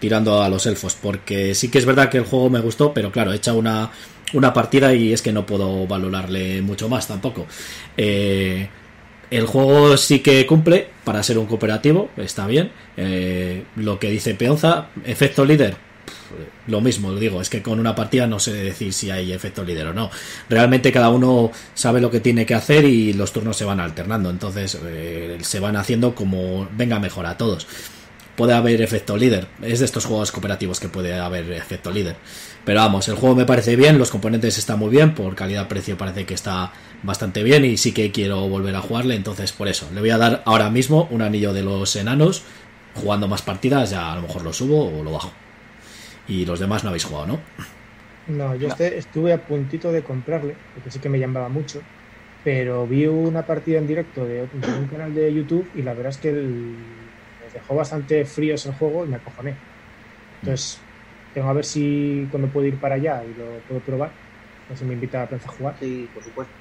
tirando 0.00 0.42
a 0.42 0.48
los 0.48 0.66
elfos, 0.66 0.96
porque 1.00 1.54
sí 1.54 1.68
que 1.68 1.78
es 1.78 1.84
verdad 1.84 2.08
que 2.08 2.18
el 2.18 2.24
juego 2.24 2.48
me 2.48 2.60
gustó, 2.60 2.94
pero 2.94 3.12
claro, 3.12 3.32
he 3.32 3.36
hecho 3.36 3.54
una, 3.54 3.90
una 4.32 4.52
partida 4.52 4.94
y 4.94 5.12
es 5.12 5.20
que 5.20 5.32
no 5.32 5.44
puedo 5.44 5.86
valorarle 5.86 6.62
mucho 6.62 6.88
más 6.88 7.06
tampoco. 7.06 7.46
Eh, 7.96 8.68
el 9.30 9.46
juego 9.46 9.96
sí 9.96 10.20
que 10.20 10.44
cumple 10.46 10.88
para 11.04 11.22
ser 11.22 11.38
un 11.38 11.46
cooperativo, 11.46 12.10
está 12.16 12.46
bien. 12.46 12.72
Eh, 12.96 13.64
lo 13.76 13.98
que 13.98 14.10
dice 14.10 14.34
Peonza, 14.34 14.88
efecto 15.04 15.44
líder, 15.44 15.76
lo 16.66 16.80
mismo, 16.80 17.14
digo, 17.14 17.40
es 17.40 17.48
que 17.48 17.62
con 17.62 17.80
una 17.80 17.94
partida 17.94 18.26
no 18.26 18.38
sé 18.38 18.52
decir 18.52 18.92
si 18.92 19.10
hay 19.10 19.32
efecto 19.32 19.64
líder 19.64 19.88
o 19.88 19.94
no. 19.94 20.10
Realmente 20.48 20.92
cada 20.92 21.10
uno 21.10 21.50
sabe 21.74 22.00
lo 22.00 22.10
que 22.10 22.20
tiene 22.20 22.46
que 22.46 22.54
hacer 22.54 22.84
y 22.84 23.12
los 23.12 23.32
turnos 23.32 23.56
se 23.56 23.64
van 23.64 23.80
alternando, 23.80 24.30
entonces 24.30 24.78
eh, 24.84 25.38
se 25.42 25.60
van 25.60 25.76
haciendo 25.76 26.14
como 26.14 26.68
venga 26.76 26.98
mejor 26.98 27.26
a 27.26 27.36
todos. 27.36 27.66
Puede 28.36 28.54
haber 28.54 28.80
efecto 28.80 29.16
líder, 29.16 29.48
es 29.60 29.80
de 29.80 29.84
estos 29.84 30.06
juegos 30.06 30.32
cooperativos 30.32 30.80
que 30.80 30.88
puede 30.88 31.18
haber 31.18 31.52
efecto 31.52 31.90
líder. 31.90 32.16
Pero 32.64 32.80
vamos, 32.80 33.08
el 33.08 33.16
juego 33.16 33.34
me 33.34 33.44
parece 33.44 33.76
bien, 33.76 33.98
los 33.98 34.10
componentes 34.10 34.56
están 34.56 34.78
muy 34.78 34.90
bien, 34.90 35.14
por 35.14 35.34
calidad-precio 35.34 35.98
parece 35.98 36.24
que 36.24 36.34
está 36.34 36.72
bastante 37.02 37.42
bien 37.42 37.64
y 37.64 37.76
sí 37.76 37.92
que 37.94 38.12
quiero 38.12 38.48
volver 38.48 38.74
a 38.76 38.82
jugarle, 38.82 39.14
entonces 39.16 39.52
por 39.52 39.68
eso, 39.68 39.90
le 39.92 40.00
voy 40.00 40.10
a 40.10 40.18
dar 40.18 40.42
ahora 40.46 40.70
mismo 40.70 41.08
un 41.10 41.22
anillo 41.22 41.52
de 41.52 41.62
los 41.62 41.94
enanos, 41.96 42.46
jugando 42.94 43.28
más 43.28 43.42
partidas 43.42 43.90
ya 43.90 44.12
a 44.12 44.16
lo 44.16 44.22
mejor 44.22 44.42
lo 44.42 44.52
subo 44.52 44.98
o 44.98 45.02
lo 45.04 45.12
bajo. 45.12 45.40
Y 46.26 46.46
los 46.46 46.60
demás 46.60 46.84
no 46.84 46.90
habéis 46.90 47.04
jugado, 47.04 47.26
¿no? 47.26 47.46
No, 48.26 48.54
yo 48.54 48.68
No. 48.68 48.68
este- 48.68 48.98
estuve 48.98 49.32
a 49.32 49.46
puntito 49.46 49.90
de 49.92 50.04
comprarle, 50.04 50.62
porque 50.72 50.90
sí 50.90 51.00
que 51.00 51.08
me 51.08 51.18
llamaba 51.18 51.48
mucho, 51.48 51.88
pero 52.42 52.86
vi 52.86 53.06
una 53.06 53.46
partida 53.46 53.78
en 53.78 53.86
directo 53.86 54.26
de, 54.26 54.46
de 54.48 54.72
un 54.74 54.86
canal 54.86 55.14
de 55.14 55.32
YouTube 55.34 55.70
y 55.74 55.82
la 55.82 55.94
verdad 55.94 56.10
es 56.10 56.18
que 56.18 56.30
el- 56.30 57.14
me 57.38 57.48
dejó 57.50 57.74
bastante 57.74 58.24
fríos 58.26 58.66
el 58.66 58.72
juego 58.72 59.04
y 59.04 59.08
me 59.08 59.16
acojoné. 59.16 59.64
Entonces, 60.42 60.90
tengo 61.32 61.48
a 61.50 61.54
ver 61.54 61.64
si 61.66 62.28
cuando 62.30 62.50
puedo 62.52 62.66
ir 62.68 62.80
para 62.80 62.96
allá 62.96 63.24
y 63.26 63.34
lo 63.34 63.64
puedo 63.64 63.84
probar, 63.84 64.18
si 64.74 64.84
me 64.86 64.94
invita 64.94 65.22
a 65.22 65.28
Plaza 65.28 65.48
a 65.48 65.52
jugar. 65.52 65.78
Sí, 65.78 66.10
por 66.14 66.22
supuesto. 66.22 66.59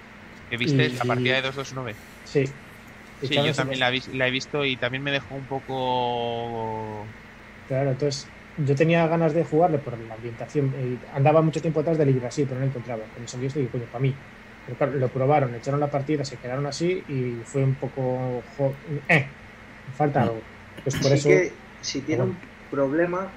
¿Que 0.49 0.57
viste 0.57 0.85
Y- 0.85 0.89
la 0.97 1.03
partida 1.05 1.35
de 1.35 1.41
229? 1.43 1.95
Sí. 2.25 2.45
Sí, 2.47 2.53
Echaron 3.27 3.47
yo 3.47 3.53
también 3.53 3.79
la, 3.79 3.89
vi- 3.89 4.03
la 4.13 4.27
he 4.27 4.31
visto 4.31 4.63
y 4.65 4.77
también 4.77 5.03
me 5.03 5.11
dejó 5.11 5.35
un 5.35 5.45
poco... 5.45 7.05
Claro, 7.67 7.91
entonces 7.91 8.27
yo 8.57 8.75
tenía 8.75 9.05
ganas 9.07 9.33
de 9.33 9.43
jugarle 9.43 9.77
por 9.77 9.97
la 9.99 10.13
ambientación. 10.15 10.73
eh, 10.77 10.97
andaba 11.13 11.41
mucho 11.41 11.61
tiempo 11.61 11.81
atrás 11.81 11.97
del 11.97 12.09
Yggdrasil, 12.15 12.45
pero 12.47 12.59
no 12.59 12.65
lo 12.65 12.69
encontraba. 12.71 13.01
Con 13.13 13.21
el 13.23 13.27
sonido 13.29 13.53
dije, 13.53 13.67
coño, 13.69 13.83
para 13.91 13.99
mí. 14.01 14.13
Pero 14.65 14.77
claro, 14.77 14.93
lo 14.93 15.07
probaron, 15.09 15.53
echaron 15.55 15.79
la 15.79 15.87
partida, 15.91 16.23
se 16.23 16.37
quedaron 16.37 16.65
así 16.65 17.03
y 17.09 17.33
fue 17.45 17.63
un 17.63 17.75
poco. 17.75 18.41
jo- 18.57 18.73
Eh, 19.09 19.25
me 19.87 19.93
falta 19.95 20.21
algo. 20.23 20.41
Pues 20.83 20.95
por 20.95 21.11
sí 21.11 21.13
eso. 21.17 21.27
que 21.29 21.51
si 21.81 22.01
tiene 22.01 22.23
bueno. 22.23 22.37
un 22.39 22.69
problema 22.69 23.27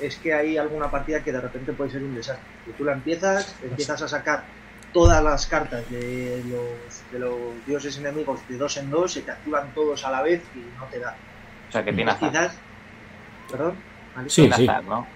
es 0.00 0.16
que 0.16 0.32
hay 0.32 0.56
alguna 0.56 0.90
partida 0.90 1.22
que 1.22 1.32
de 1.32 1.40
repente 1.42 1.72
puede 1.74 1.90
ser 1.90 2.02
un 2.02 2.14
desastre. 2.14 2.44
Que 2.64 2.72
tú 2.72 2.84
la 2.84 2.92
empiezas, 2.94 3.54
empiezas 3.62 4.00
a 4.02 4.08
sacar 4.08 4.44
todas 4.96 5.22
las 5.22 5.46
cartas 5.46 5.84
de 5.90 6.42
los, 6.48 7.12
de 7.12 7.18
los 7.18 7.66
dioses 7.66 7.98
enemigos 7.98 8.40
de 8.48 8.56
dos 8.56 8.74
en 8.78 8.90
dos, 8.90 9.12
se 9.12 9.20
te 9.20 9.30
activan 9.30 9.70
todos 9.74 10.02
a 10.06 10.10
la 10.10 10.22
vez 10.22 10.42
y 10.54 10.60
no 10.78 10.86
te 10.86 10.98
da. 11.00 11.14
O 11.68 11.72
sea, 11.72 11.84
que 11.84 11.92
tiene 11.92 12.10
azar. 12.12 12.30
Quizás. 12.30 12.52
¿Perdón? 13.50 13.74
Sí, 14.28 14.40
Tiene 14.42 14.56
sí. 14.56 14.66
azar, 14.66 14.84
¿no? 14.84 15.06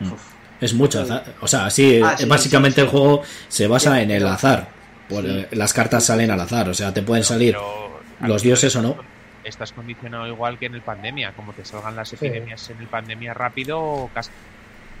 Mm. 0.00 0.12
Uf. 0.12 0.22
Es 0.60 0.74
mucho 0.74 1.00
azar. 1.02 1.24
O 1.40 1.46
sea, 1.46 1.70
sí, 1.70 2.00
Ah, 2.04 2.14
eh, 2.14 2.22
sí, 2.22 2.24
básicamente 2.26 2.80
sí, 2.80 2.80
sí. 2.80 2.84
el 2.86 2.88
juego 2.90 3.22
se 3.46 3.66
basa 3.68 3.94
Sí, 3.94 4.00
en 4.02 4.10
el 4.10 4.26
azar. 4.26 4.66
Por, 5.08 5.24
eh, 5.24 5.46
Las 5.52 5.72
cartas 5.72 6.04
salen 6.04 6.32
al 6.32 6.40
azar, 6.40 6.68
o 6.68 6.74
sea, 6.74 6.92
te 6.92 7.02
pueden 7.02 7.22
salir 7.22 7.52
Pero 7.54 8.00
los 8.28 8.42
dioses 8.42 8.74
o 8.74 8.82
no. 8.82 8.96
Estás 9.44 9.70
condicionado 9.70 10.26
igual 10.26 10.58
que 10.58 10.66
en 10.66 10.74
el 10.74 10.82
pandemia, 10.82 11.32
como 11.36 11.52
te 11.52 11.64
salgan 11.64 11.94
las 11.94 12.08
Sí. 12.08 12.16
epidemias 12.16 12.68
en 12.70 12.78
el 12.80 12.88
pandemia 12.88 13.34
rápido, 13.34 14.10
cas- 14.12 14.32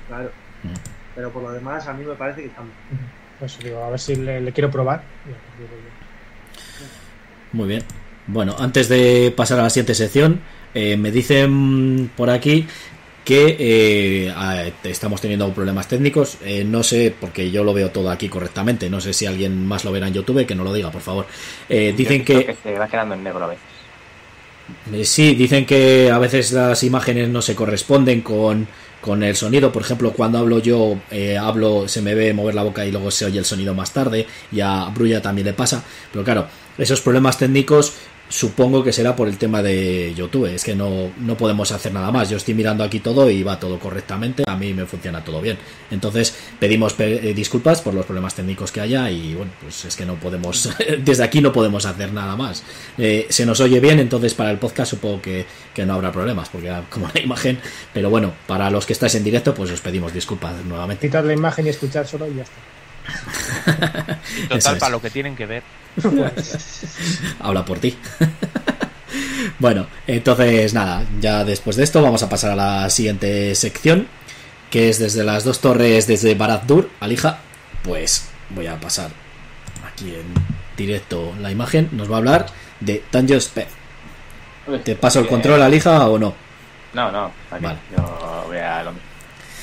Claro. 0.06 0.30
Mm. 0.62 0.74
Pero 1.16 1.30
por 1.32 1.42
lo 1.42 1.50
demás, 1.50 1.88
a 1.88 1.92
mí 1.92 2.04
me 2.04 2.14
parece 2.14 2.42
que 2.42 2.46
están. 2.48 2.66
Pues 3.38 3.58
digo, 3.58 3.82
a 3.84 3.90
ver 3.90 4.00
si 4.00 4.16
le, 4.16 4.40
le 4.40 4.52
quiero 4.52 4.70
probar. 4.70 5.02
Muy 7.52 7.68
bien. 7.68 7.82
Bueno, 8.26 8.56
antes 8.58 8.88
de 8.88 9.32
pasar 9.36 9.60
a 9.60 9.64
la 9.64 9.70
siguiente 9.70 9.94
sección, 9.94 10.40
eh, 10.72 10.96
me 10.96 11.10
dicen 11.10 12.10
por 12.16 12.30
aquí 12.30 12.66
que 13.24 13.56
eh, 13.58 14.72
estamos 14.84 15.20
teniendo 15.20 15.52
problemas 15.52 15.88
técnicos. 15.88 16.38
Eh, 16.44 16.64
no 16.64 16.82
sé, 16.82 17.14
porque 17.18 17.50
yo 17.50 17.64
lo 17.64 17.72
veo 17.72 17.90
todo 17.90 18.10
aquí 18.10 18.28
correctamente. 18.28 18.90
No 18.90 19.00
sé 19.00 19.12
si 19.12 19.26
alguien 19.26 19.66
más 19.66 19.84
lo 19.84 19.92
verá 19.92 20.08
en 20.08 20.14
YouTube, 20.14 20.46
que 20.46 20.54
no 20.54 20.62
lo 20.62 20.72
diga, 20.72 20.90
por 20.90 21.00
favor. 21.00 21.26
Eh, 21.68 21.94
dicen 21.96 22.24
visto 22.24 22.46
que, 22.46 22.56
se 22.62 22.78
va 22.78 22.86
quedando 22.86 23.14
en 23.14 23.24
negro 23.24 23.44
a 23.44 23.48
veces. 23.48 23.64
Eh, 24.92 25.04
Sí, 25.04 25.34
dicen 25.34 25.66
que 25.66 26.10
a 26.10 26.18
veces 26.18 26.52
las 26.52 26.82
imágenes 26.82 27.28
no 27.28 27.42
se 27.42 27.54
corresponden 27.54 28.20
con, 28.20 28.68
con 29.04 29.22
el 29.22 29.36
sonido. 29.36 29.70
Por 29.70 29.82
ejemplo, 29.82 30.12
cuando 30.14 30.38
hablo 30.38 30.60
yo, 30.60 30.96
eh, 31.10 31.36
hablo, 31.36 31.86
se 31.88 32.00
me 32.00 32.14
ve 32.14 32.32
mover 32.32 32.54
la 32.54 32.62
boca 32.62 32.86
y 32.86 32.90
luego 32.90 33.10
se 33.10 33.26
oye 33.26 33.38
el 33.38 33.44
sonido 33.44 33.74
más 33.74 33.92
tarde. 33.92 34.26
Y 34.50 34.60
a 34.62 34.86
Brulla 34.86 35.20
también 35.20 35.44
le 35.46 35.52
pasa. 35.52 35.84
Pero 36.10 36.24
claro, 36.24 36.46
esos 36.78 37.02
problemas 37.02 37.36
técnicos 37.36 37.92
supongo 38.34 38.82
que 38.82 38.92
será 38.92 39.14
por 39.14 39.28
el 39.28 39.38
tema 39.38 39.62
de 39.62 40.12
YouTube. 40.16 40.46
Es 40.52 40.64
que 40.64 40.74
no, 40.74 41.12
no 41.18 41.36
podemos 41.36 41.70
hacer 41.70 41.92
nada 41.92 42.10
más. 42.10 42.28
Yo 42.30 42.36
estoy 42.36 42.54
mirando 42.54 42.82
aquí 42.82 42.98
todo 42.98 43.30
y 43.30 43.44
va 43.44 43.60
todo 43.60 43.78
correctamente. 43.78 44.42
A 44.48 44.56
mí 44.56 44.74
me 44.74 44.86
funciona 44.86 45.22
todo 45.22 45.40
bien. 45.40 45.56
Entonces 45.92 46.34
pedimos 46.58 46.94
pe- 46.94 47.30
eh, 47.30 47.32
disculpas 47.34 47.80
por 47.80 47.94
los 47.94 48.04
problemas 48.04 48.34
técnicos 48.34 48.72
que 48.72 48.80
haya 48.80 49.08
y 49.08 49.34
bueno, 49.34 49.52
pues 49.62 49.84
es 49.84 49.94
que 49.94 50.04
no 50.04 50.14
podemos, 50.16 50.68
desde 51.04 51.22
aquí 51.22 51.40
no 51.40 51.52
podemos 51.52 51.86
hacer 51.86 52.12
nada 52.12 52.34
más. 52.34 52.64
Eh, 52.98 53.26
se 53.30 53.46
nos 53.46 53.60
oye 53.60 53.78
bien, 53.78 54.00
entonces 54.00 54.34
para 54.34 54.50
el 54.50 54.58
podcast 54.58 54.90
supongo 54.90 55.22
que, 55.22 55.46
que 55.72 55.86
no 55.86 55.94
habrá 55.94 56.10
problemas, 56.10 56.48
porque 56.48 56.72
como 56.90 57.08
la 57.14 57.20
imagen, 57.20 57.60
pero 57.92 58.10
bueno, 58.10 58.32
para 58.48 58.68
los 58.68 58.84
que 58.84 58.94
estáis 58.94 59.14
en 59.14 59.22
directo, 59.22 59.54
pues 59.54 59.70
os 59.70 59.80
pedimos 59.80 60.12
disculpas 60.12 60.54
nuevamente. 60.64 61.06
Quitar 61.06 61.24
la 61.24 61.34
imagen 61.34 61.66
y 61.66 61.68
escuchar 61.68 62.04
solo 62.06 62.26
y 62.28 62.34
ya 62.34 62.42
está. 62.42 62.73
total 64.48 64.74
es. 64.74 64.80
para 64.80 64.90
lo 64.90 65.00
que 65.00 65.10
tienen 65.10 65.36
que 65.36 65.46
ver. 65.46 65.62
Habla 67.40 67.64
por 67.64 67.78
ti. 67.78 67.96
bueno, 69.58 69.86
entonces 70.06 70.74
nada, 70.74 71.04
ya 71.20 71.44
después 71.44 71.76
de 71.76 71.84
esto 71.84 72.02
vamos 72.02 72.22
a 72.22 72.28
pasar 72.28 72.52
a 72.52 72.56
la 72.56 72.90
siguiente 72.90 73.54
sección, 73.54 74.08
que 74.70 74.88
es 74.88 74.98
desde 74.98 75.24
las 75.24 75.44
dos 75.44 75.60
torres, 75.60 76.06
desde 76.06 76.34
Barad-dûr, 76.34 76.90
Alija. 77.00 77.38
Pues 77.82 78.28
voy 78.50 78.66
a 78.66 78.80
pasar 78.80 79.10
aquí 79.86 80.14
en 80.14 80.32
directo 80.76 81.34
la 81.40 81.50
imagen. 81.50 81.88
Nos 81.92 82.10
va 82.10 82.16
a 82.16 82.18
hablar 82.18 82.46
de 82.80 83.02
Tanjos 83.10 83.48
Pet. 83.48 83.68
¿Te 84.82 84.96
paso 84.96 85.20
el 85.20 85.26
control, 85.26 85.60
Alija, 85.60 86.08
o 86.08 86.18
no? 86.18 86.34
No, 86.94 87.10
no, 87.12 87.30
aquí. 87.50 87.64
Vale. 87.64 87.78
Yo 87.94 88.44
voy 88.46 88.56
a 88.56 88.82
lo 88.82 88.92
mismo. 88.92 89.08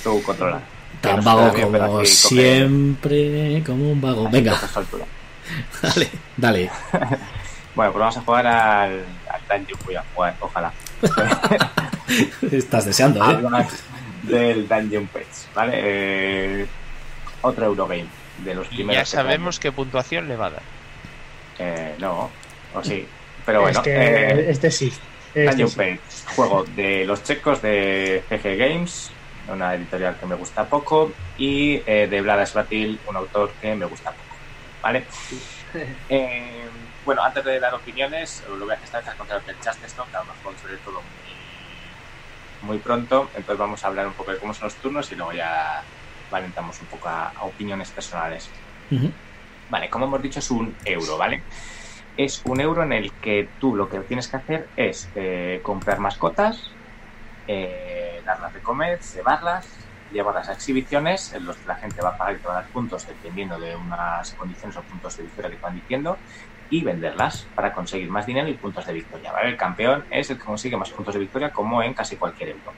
Tú 0.03 0.21
controla. 0.23 0.61
Tan 1.01 1.23
vago 1.23 1.51
bien, 1.51 1.71
como 1.71 1.99
coge- 1.99 2.05
siempre, 2.05 3.63
como 3.65 3.91
un 3.91 3.99
vago. 4.01 4.29
Venga. 4.29 4.59
Dale, 5.81 6.09
dale. 6.37 6.69
Bueno, 7.73 7.93
pues 7.93 7.99
vamos 8.01 8.17
a 8.17 8.21
jugar 8.21 8.47
al, 8.47 9.05
al 9.29 9.41
Dungeon. 9.59 9.79
Voy 9.85 9.95
a 9.95 10.03
jugar, 10.13 10.35
ojalá. 10.41 10.73
Estás 12.51 12.85
deseando, 12.85 13.19
¿eh? 13.19 13.35
Hablar 13.35 13.67
del 14.23 14.67
Dungeon 14.67 15.07
Pets, 15.07 15.47
¿vale? 15.55 15.71
Eh, 15.75 16.65
otro 17.41 17.65
Eurogame 17.67 18.05
de 18.43 18.55
los 18.55 18.67
Y 18.71 18.75
primeros. 18.75 18.95
ya 18.97 19.05
sabemos 19.05 19.59
qué 19.59 19.71
puntuación 19.71 20.27
le 20.27 20.35
va 20.35 20.47
a 20.47 20.49
dar. 20.51 20.61
Eh, 21.59 21.95
no, 21.99 22.29
o 22.73 22.83
sí. 22.83 23.05
Pero 23.45 23.61
bueno, 23.61 23.81
eh, 23.85 24.47
este 24.49 24.69
sí. 24.69 24.91
Este 25.33 25.45
Dungeon 25.51 25.69
sí. 25.69 25.75
Pets, 25.77 26.25
juego 26.35 26.65
de 26.75 27.05
los 27.05 27.23
checos 27.23 27.61
de 27.61 28.21
GG 28.29 28.57
Games, 28.57 29.11
una 29.51 29.75
editorial 29.75 30.17
que 30.17 30.25
me 30.25 30.35
gusta 30.35 30.67
poco, 30.67 31.11
y 31.37 31.81
eh, 31.85 32.07
de 32.09 32.21
Vlada 32.21 32.45
Svatil, 32.45 32.99
un 33.07 33.15
autor 33.15 33.51
que 33.61 33.75
me 33.75 33.85
gusta 33.85 34.11
poco. 34.11 34.35
¿Vale? 34.81 35.05
Eh, 36.09 36.67
bueno, 37.05 37.23
antes 37.23 37.45
de 37.45 37.57
dar 37.57 37.73
opiniones, 37.73 38.43
lo 38.49 38.65
voy 38.65 38.71
a 38.71 38.73
hacer 38.73 38.83
esta 38.83 38.99
vez 38.99 39.15
contra 39.15 39.37
el 39.37 39.59
chat 39.61 39.81
esto, 39.85 40.05
que 40.11 40.17
a 40.17 40.19
lo 40.19 40.25
mejor 40.25 40.53
sobre 40.61 40.75
todo 40.77 40.95
muy, 42.61 42.67
muy 42.67 42.77
pronto, 42.79 43.29
entonces 43.33 43.57
vamos 43.57 43.81
a 43.83 43.87
hablar 43.87 44.07
un 44.07 44.13
poco 44.13 44.31
de 44.31 44.37
cómo 44.37 44.53
son 44.53 44.65
los 44.65 44.75
turnos 44.75 45.09
y 45.13 45.15
luego 45.15 45.31
ya 45.31 45.81
valentamos 46.29 46.79
un 46.81 46.87
poco 46.87 47.07
a, 47.07 47.29
a 47.29 47.43
opiniones 47.43 47.89
personales. 47.89 48.49
Vale, 49.69 49.89
como 49.89 50.05
hemos 50.05 50.21
dicho, 50.21 50.39
es 50.39 50.51
un 50.51 50.75
euro, 50.83 51.17
¿vale? 51.17 51.43
Es 52.17 52.41
un 52.45 52.59
euro 52.59 52.83
en 52.83 52.91
el 52.91 53.13
que 53.13 53.49
tú 53.57 53.75
lo 53.75 53.87
que 53.87 54.01
tienes 54.01 54.27
que 54.27 54.37
hacer 54.37 54.67
es 54.75 55.09
eh, 55.15 55.61
comprar 55.63 55.99
mascotas, 55.99 56.71
eh, 57.51 58.23
darlas 58.25 58.53
de 58.53 58.61
comer, 58.61 59.01
cebarlas, 59.01 59.91
llevarlas 60.09 60.49
a 60.49 60.53
exhibiciones 60.53 61.33
en 61.33 61.45
los 61.45 61.57
que 61.59 61.67
la 61.67 61.75
gente 61.75 62.01
va 62.01 62.09
a 62.09 62.17
pagar 62.17 62.35
y 62.35 62.39
te 62.39 62.47
va 62.47 62.53
a 62.53 62.61
dar 62.61 62.71
puntos 62.71 63.05
dependiendo 63.05 63.59
de 63.59 63.75
unas 63.75 64.33
condiciones 64.35 64.77
o 64.77 64.85
puntos 64.85 65.15
de 65.17 65.23
victoria 65.23 65.51
que 65.51 65.57
van 65.57 65.75
diciendo 65.75 66.21
y 66.69 66.83
venderlas 66.83 67.51
para 67.53 67.73
conseguir 67.73 68.09
más 68.09 68.25
dinero 68.25 68.47
y 68.47 68.57
puntos 68.57 68.85
de 68.85 68.93
victoria. 68.93 69.31
¿vale? 69.33 69.49
El 69.49 69.57
campeón 69.57 70.05
es 70.09 70.29
el 70.29 70.37
que 70.37 70.45
consigue 70.45 70.77
más 70.77 70.91
puntos 70.91 71.13
de 71.13 71.19
victoria 71.19 71.51
como 71.51 71.83
en 71.83 71.93
casi 71.93 72.17
cualquier 72.17 72.49
euro. 72.49 72.77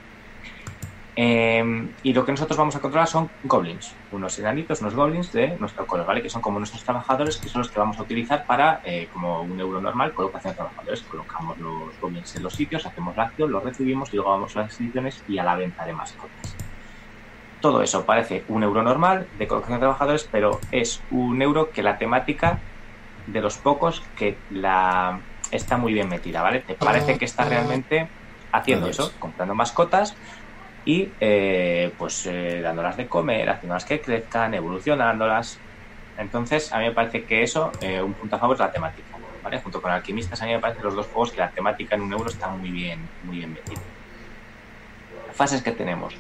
Eh, 1.16 1.88
y 2.02 2.14
lo 2.14 2.26
que 2.26 2.32
nosotros 2.32 2.58
vamos 2.58 2.76
a 2.76 2.80
controlar 2.80 3.08
son 3.08 3.30
goblins, 3.44 3.94
unos 4.12 4.38
enanitos, 4.40 4.82
unos 4.82 4.96
goblins 4.96 5.32
de 5.32 5.56
nuestro 5.60 5.86
color, 5.86 6.08
¿vale? 6.08 6.24
Que 6.24 6.30
son 6.30 6.42
como 6.42 6.58
nuestros 6.58 6.84
trabajadores, 6.84 7.38
que 7.38 7.50
son 7.50 7.62
los 7.62 7.70
que 7.70 7.80
vamos 7.80 8.00
a 8.00 8.02
utilizar 8.02 8.46
para, 8.48 8.82
eh, 8.84 9.08
como 9.14 9.42
un 9.42 9.60
euro 9.60 9.80
normal, 9.80 10.14
colocación 10.14 10.54
de 10.54 10.58
trabajadores. 10.58 11.02
Colocamos 11.04 11.58
los 11.60 12.00
goblins 12.02 12.36
en 12.36 12.44
los 12.44 12.54
sitios, 12.54 12.86
hacemos 12.86 13.16
la 13.16 13.24
acción, 13.24 13.52
los 13.52 13.64
recibimos 13.64 14.12
y 14.12 14.16
luego 14.16 14.32
vamos 14.32 14.56
a 14.58 14.62
las 14.62 14.80
ediciones 14.80 15.24
y 15.28 15.38
a 15.38 15.44
la 15.44 15.56
venta 15.56 15.86
de 15.86 15.94
mascotas. 15.94 16.56
Todo 17.62 17.82
eso 17.82 18.06
parece 18.06 18.44
un 18.50 18.64
euro 18.64 18.82
normal 18.82 19.28
de 19.38 19.48
colocación 19.48 19.78
de 19.80 19.84
trabajadores, 19.84 20.28
pero 20.32 20.60
es 20.72 21.02
un 21.12 21.42
euro 21.42 21.70
que 21.72 21.84
la 21.84 21.98
temática 21.98 22.60
de 23.28 23.40
los 23.40 23.58
pocos 23.58 24.04
que 24.18 24.36
la 24.50 25.20
está 25.52 25.78
muy 25.78 25.94
bien 25.94 26.10
metida, 26.10 26.42
¿vale? 26.42 26.60
Te 26.62 26.74
parece 26.74 27.18
que 27.18 27.26
está 27.26 27.46
realmente 27.46 28.10
haciendo 28.52 28.88
eso, 28.88 29.12
comprando 29.20 29.56
mascotas 29.56 30.16
y 30.86 31.16
eh, 31.20 31.94
pues 31.98 32.26
eh, 32.26 32.62
dándolas 32.62 32.98
de 32.98 33.08
comer, 33.08 33.50
haciéndolas 33.50 33.86
que 33.86 34.02
crezcan, 34.02 34.54
evolucionándolas. 34.54 35.64
Entonces, 36.18 36.72
a 36.74 36.80
mí 36.80 36.86
me 36.86 36.92
parece 36.92 37.26
que 37.26 37.42
eso, 37.42 37.72
eh, 37.82 38.02
un 38.02 38.14
punto 38.14 38.36
a 38.36 38.40
favor 38.40 38.56
es 38.56 38.60
la 38.60 38.72
temática, 38.72 39.18
¿vale? 39.42 39.62
Junto 39.62 39.82
con 39.82 39.92
Alquimistas, 39.92 40.42
a 40.42 40.46
mí 40.46 40.52
me 40.52 40.60
parecen 40.60 40.84
los 40.84 40.96
dos 40.96 41.08
juegos 41.08 41.32
que 41.32 41.42
la 41.42 41.52
temática 41.52 41.96
en 41.96 42.02
un 42.02 42.14
euro 42.14 42.30
está 42.30 42.50
muy 42.50 42.72
bien, 42.72 43.10
muy 43.22 43.38
bien 43.38 43.52
metida. 43.54 43.82
Fases 45.32 45.64
que 45.64 45.72
tenemos. 45.72 46.16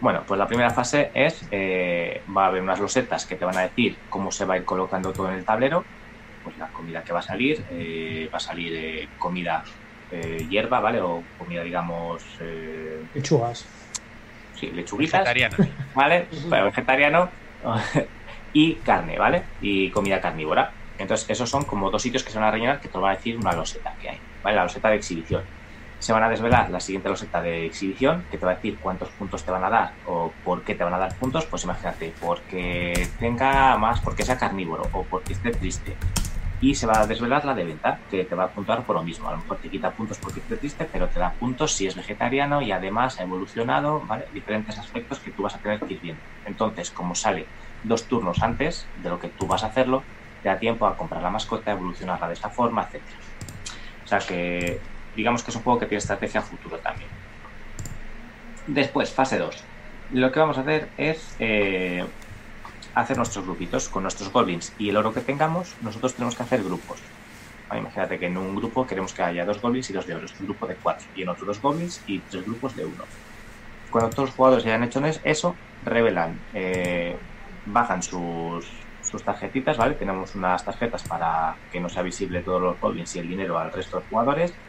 Bueno, 0.00 0.24
pues 0.26 0.38
la 0.38 0.46
primera 0.46 0.70
fase 0.70 1.10
es, 1.14 1.46
eh, 1.50 2.22
va 2.36 2.44
a 2.44 2.46
haber 2.48 2.62
unas 2.62 2.78
losetas 2.78 3.24
que 3.24 3.36
te 3.36 3.44
van 3.44 3.56
a 3.56 3.62
decir 3.62 3.96
cómo 4.08 4.30
se 4.30 4.44
va 4.44 4.54
a 4.54 4.56
ir 4.58 4.64
colocando 4.64 5.12
todo 5.12 5.28
en 5.28 5.38
el 5.38 5.44
tablero, 5.44 5.86
pues 6.42 6.56
la 6.58 6.70
comida 6.70 7.02
que 7.02 7.12
va 7.12 7.20
a 7.20 7.22
salir, 7.22 7.64
va 8.32 8.36
a 8.36 8.40
salir 8.40 9.10
comida 9.16 9.64
hierba, 10.10 10.80
¿vale? 10.80 11.00
O 11.00 11.24
comida, 11.36 11.62
digamos, 11.62 12.38
Lechugas. 13.14 13.77
Sí, 14.58 14.70
lechuguitas, 14.70 15.20
Vegetariana. 15.20 15.56
¿vale? 15.94 16.26
Vegetariano 16.48 17.28
y 18.52 18.74
carne, 18.76 19.18
¿vale? 19.18 19.42
Y 19.60 19.90
comida 19.90 20.20
carnívora. 20.20 20.72
Entonces, 20.98 21.30
esos 21.30 21.48
son 21.48 21.64
como 21.64 21.90
dos 21.90 22.02
sitios 22.02 22.24
que 22.24 22.30
se 22.30 22.38
van 22.38 22.48
a 22.48 22.50
rellenar 22.50 22.80
que 22.80 22.88
te 22.88 22.98
va 22.98 23.10
a 23.10 23.14
decir 23.14 23.36
una 23.36 23.52
loseta 23.52 23.94
que 24.00 24.10
hay, 24.10 24.18
¿vale? 24.42 24.56
La 24.56 24.64
loseta 24.64 24.88
de 24.90 24.96
exhibición. 24.96 25.42
Se 26.00 26.12
van 26.12 26.22
a 26.22 26.28
desvelar 26.28 26.70
la 26.70 26.80
siguiente 26.80 27.08
loseta 27.08 27.40
de 27.40 27.66
exhibición 27.66 28.24
que 28.30 28.38
te 28.38 28.46
va 28.46 28.52
a 28.52 28.54
decir 28.56 28.78
cuántos 28.80 29.08
puntos 29.10 29.44
te 29.44 29.50
van 29.50 29.64
a 29.64 29.70
dar 29.70 29.92
o 30.06 30.32
por 30.44 30.62
qué 30.62 30.74
te 30.74 30.84
van 30.84 30.94
a 30.94 30.98
dar 30.98 31.14
puntos. 31.16 31.46
Pues 31.46 31.64
imagínate, 31.64 32.12
porque 32.20 33.08
tenga 33.18 33.76
más, 33.76 34.00
porque 34.00 34.22
sea 34.22 34.38
carnívoro 34.38 34.84
o 34.92 35.02
porque 35.04 35.32
esté 35.32 35.50
triste. 35.50 35.96
Y 36.60 36.74
se 36.74 36.86
va 36.86 37.00
a 37.00 37.06
desvelar 37.06 37.44
la 37.44 37.54
de 37.54 37.64
venta, 37.64 38.00
que 38.10 38.24
te 38.24 38.34
va 38.34 38.44
a 38.44 38.48
puntuar 38.48 38.84
por 38.84 38.96
lo 38.96 39.02
mismo. 39.02 39.28
A 39.28 39.32
lo 39.32 39.38
mejor 39.38 39.58
te 39.58 39.68
quita 39.68 39.92
puntos 39.92 40.18
porque 40.18 40.40
esté 40.40 40.56
triste, 40.56 40.88
pero 40.90 41.06
te 41.08 41.20
da 41.20 41.32
puntos 41.32 41.72
si 41.72 41.86
es 41.86 41.94
vegetariano 41.94 42.60
y 42.60 42.72
además 42.72 43.20
ha 43.20 43.22
evolucionado, 43.22 44.00
¿vale? 44.06 44.26
Diferentes 44.34 44.76
aspectos 44.78 45.20
que 45.20 45.30
tú 45.30 45.42
vas 45.42 45.54
a 45.54 45.58
tener 45.58 45.78
que 45.80 45.94
ir 45.94 46.00
viendo. 46.00 46.20
Entonces, 46.46 46.90
como 46.90 47.14
sale 47.14 47.46
dos 47.84 48.04
turnos 48.04 48.42
antes 48.42 48.86
de 49.02 49.08
lo 49.08 49.20
que 49.20 49.28
tú 49.28 49.46
vas 49.46 49.62
a 49.62 49.68
hacerlo, 49.68 50.02
te 50.42 50.48
da 50.48 50.58
tiempo 50.58 50.86
a 50.86 50.96
comprar 50.96 51.22
la 51.22 51.30
mascota, 51.30 51.70
evolucionarla 51.70 52.28
de 52.28 52.34
esta 52.34 52.50
forma, 52.50 52.82
etc. 52.82 53.02
O 54.04 54.08
sea 54.08 54.18
que, 54.18 54.80
digamos 55.14 55.42
que 55.42 55.50
es 55.50 55.56
un 55.56 55.62
juego 55.62 55.78
que 55.78 55.86
tiene 55.86 55.98
estrategia 55.98 56.40
a 56.40 56.42
futuro 56.42 56.78
también. 56.78 57.10
Después, 58.66 59.12
fase 59.12 59.38
2. 59.38 59.64
Lo 60.12 60.32
que 60.32 60.40
vamos 60.40 60.58
a 60.58 60.62
hacer 60.62 60.88
es 60.96 61.36
eh, 61.38 62.04
hacer 63.00 63.16
nuestros 63.16 63.44
grupitos 63.44 63.88
con 63.88 64.02
nuestros 64.04 64.30
goblins 64.32 64.74
y 64.76 64.88
el 64.90 64.96
oro 64.96 65.12
que 65.12 65.22
tengamos, 65.22 65.76
nosotros 65.80 66.14
tenemos 66.16 66.36
que 66.36 66.42
hacer 66.42 66.62
grupos. 66.64 67.08
Vale, 67.68 67.80
imagínate 67.82 68.18
que 68.18 68.26
en 68.26 68.38
un 68.38 68.54
grupo 68.54 68.86
queremos 68.86 69.14
que 69.14 69.22
haya 69.22 69.44
dos 69.44 69.60
goblins 69.60 69.90
y 69.90 69.92
dos 69.92 70.06
de 70.06 70.14
oro, 70.14 70.26
un 70.38 70.46
grupo 70.46 70.66
de 70.66 70.78
cuatro, 70.80 71.08
y 71.14 71.22
en 71.22 71.28
otro 71.30 71.46
dos 71.46 71.60
goblins 71.60 72.02
y 72.06 72.26
tres 72.26 72.44
grupos 72.44 72.74
de 72.76 72.84
uno. 72.86 73.10
Cuando 73.90 74.10
todos 74.10 74.28
los 74.30 74.36
jugadores 74.36 74.64
ya 74.64 74.74
han 74.74 74.84
hecho 74.84 75.00
eso, 75.24 75.60
revelan, 75.80 76.46
eh, 76.52 77.20
bajan 77.64 78.02
sus, 78.02 78.90
sus 79.00 79.24
tarjetitas, 79.24 79.78
¿vale? 79.78 79.94
Tenemos 79.96 80.34
unas 80.34 80.64
tarjetas 80.64 81.04
para 81.06 81.58
que 81.70 81.80
no 81.80 81.88
sea 81.88 82.02
visible 82.02 82.42
todos 82.42 82.60
los 82.62 82.78
goblins 82.80 83.14
y 83.14 83.18
el 83.20 83.28
dinero 83.28 83.58
al 83.58 83.72
resto 83.72 83.98
de 83.98 84.06
jugadores. 84.06 84.62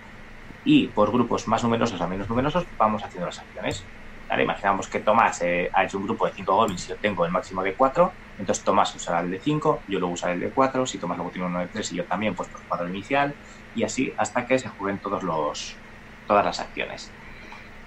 Y 0.63 0.94
por 0.94 1.12
grupos 1.12 1.48
más 1.48 1.63
numerosos 1.63 2.02
a 2.02 2.08
menos 2.08 2.30
numerosos 2.30 2.68
vamos 2.78 3.04
haciendo 3.04 3.28
las 3.28 3.39
acciones. 3.39 3.92
¿Vale? 4.30 4.44
Imaginamos 4.44 4.88
que 4.88 5.00
Tomás 5.00 5.42
eh, 5.42 5.70
ha 5.74 5.84
hecho 5.84 5.98
un 5.98 6.06
grupo 6.06 6.28
de 6.28 6.34
5 6.34 6.56
goblins 6.56 6.86
y 6.86 6.89
yo 6.89 6.98
tengo 6.98 7.26
el 7.26 7.32
máximo 7.32 7.63
de 7.63 7.76
4. 7.76 8.13
Entonces 8.38 8.63
Tomás 8.63 8.96
usará 8.96 9.20
el 9.22 9.32
de 9.32 9.39
5, 9.39 9.84
yo 9.88 10.00
luego 10.00 10.13
usaré 10.13 10.34
el 10.34 10.39
de 10.39 10.52
4. 10.52 10.86
Si 10.86 11.00
Tomás 11.00 11.18
luego 11.18 11.32
tiene 11.32 11.48
uno 11.48 11.60
de 11.60 11.68
3 11.68 11.92
y 11.92 11.96
yo 11.96 12.06
también, 12.06 12.36
pues 12.36 12.48
por 12.50 12.63
cuadro 12.65 12.88
inicial. 12.88 13.36
Y 13.74 13.84
así 13.84 14.13
hasta 14.18 14.46
que 14.46 14.60
se 14.60 14.70
jueguen 14.70 15.00
todos 15.00 15.24
los, 15.24 15.82
todas 16.26 16.46
las 16.46 16.60
acciones. 16.60 17.12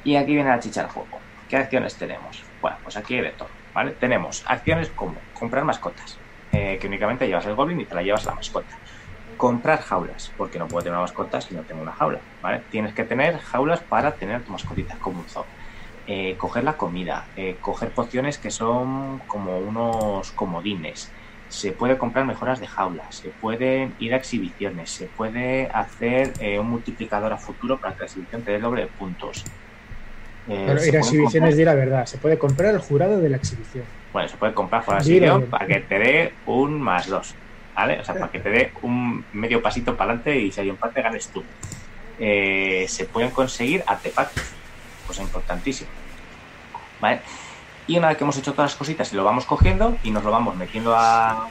Y 0.04 0.16
aquí 0.16 0.34
viene 0.34 0.50
la 0.50 0.58
chicha 0.58 0.82
del 0.82 0.90
juego. 0.90 1.20
¿Qué 1.48 1.56
acciones 1.56 1.96
tenemos? 1.96 2.44
Bueno, 2.60 2.78
pues 2.82 2.96
aquí 2.96 3.14
hay 3.14 3.20
de 3.22 3.30
todo. 3.30 3.50
¿vale? 3.72 3.92
Tenemos 3.92 4.42
acciones 4.46 4.90
como 4.90 5.28
comprar 5.32 5.64
mascotas, 5.64 6.18
eh, 6.50 6.78
que 6.80 6.86
únicamente 6.86 7.26
llevas 7.26 7.46
el 7.46 7.54
goblin 7.54 7.80
y 7.80 7.86
te 7.86 7.94
la 7.94 8.02
llevas 8.02 8.24
la 8.24 8.34
mascota. 8.34 8.78
Comprar 9.36 9.80
jaulas, 9.80 10.32
porque 10.36 10.58
no 10.58 10.66
puedo 10.68 10.82
tener 10.82 10.94
una 10.94 11.02
mascota 11.02 11.40
si 11.40 11.54
no 11.54 11.62
tengo 11.62 11.82
una 11.82 11.92
jaula. 11.92 12.20
¿vale? 12.40 12.64
Tienes 12.70 12.94
que 12.94 13.04
tener 13.04 13.38
jaulas 13.38 13.82
para 13.82 14.16
tener 14.16 14.44
tu 14.44 14.52
mascotita 14.52 14.98
como 14.98 15.20
un 15.20 15.28
zoo. 15.28 15.46
Eh, 16.06 16.34
coger 16.36 16.64
la 16.64 16.76
comida, 16.76 17.26
eh, 17.36 17.56
coger 17.60 17.90
pociones 17.90 18.36
que 18.36 18.50
son 18.50 19.20
como 19.28 19.58
unos 19.58 20.32
comodines. 20.32 21.12
Se 21.48 21.70
puede 21.70 21.96
comprar 21.96 22.24
mejoras 22.24 22.58
de 22.58 22.66
jaulas, 22.66 23.14
se 23.14 23.28
pueden 23.28 23.94
ir 24.00 24.12
a 24.14 24.16
exhibiciones, 24.16 24.90
se 24.90 25.06
puede 25.06 25.68
hacer 25.68 26.32
eh, 26.40 26.58
un 26.58 26.70
multiplicador 26.70 27.32
a 27.32 27.36
futuro 27.36 27.78
para 27.78 27.94
que 27.94 28.00
la 28.00 28.06
exhibición 28.06 28.42
te 28.42 28.50
dé 28.50 28.58
doble 28.58 28.82
de 28.82 28.88
puntos. 28.88 29.44
Eh, 30.48 30.76
se 30.76 30.88
ir 30.88 30.96
a 30.96 31.00
exhibiciones, 31.00 31.56
di 31.56 31.64
la 31.64 31.74
verdad. 31.74 32.06
Se 32.06 32.18
puede 32.18 32.36
comprar 32.36 32.74
el 32.74 32.80
jurado 32.80 33.20
de 33.20 33.28
la 33.28 33.36
exhibición. 33.36 33.84
bueno, 34.12 34.28
se 34.28 34.36
puede 34.36 34.54
comprar 34.54 34.82
la 34.88 34.98
exhibición 34.98 35.38
bien. 35.38 35.50
para 35.50 35.66
que 35.66 35.80
te 35.80 35.98
dé 35.98 36.32
un 36.46 36.80
más 36.80 37.06
dos, 37.06 37.34
¿vale? 37.76 38.00
O 38.00 38.04
sea, 38.04 38.14
para 38.14 38.30
que 38.30 38.40
te 38.40 38.50
dé 38.50 38.72
un 38.82 39.24
medio 39.32 39.62
pasito 39.62 39.96
para 39.96 40.12
adelante 40.12 40.36
y 40.36 40.50
si 40.50 40.60
hay 40.60 40.68
empate 40.68 41.00
ganes 41.00 41.28
tú. 41.28 41.44
Eh, 42.18 42.86
se 42.88 43.04
pueden 43.04 43.30
conseguir 43.30 43.82
artefactos, 43.86 44.44
cosa 45.12 45.22
importantísima, 45.28 45.92
¿vale? 46.98 47.22
Y 47.86 47.98
una 47.98 48.08
vez 48.08 48.16
que 48.18 48.24
hemos 48.24 48.38
hecho 48.38 48.54
todas 48.54 48.72
las 48.72 48.78
cositas 48.78 49.12
y 49.12 49.16
lo 49.16 49.24
vamos 49.24 49.46
cogiendo 49.46 49.98
y 50.02 50.12
nos 50.12 50.24
lo 50.24 50.30
vamos 50.30 50.56
metiendo 50.56 50.94
a, 50.96 51.50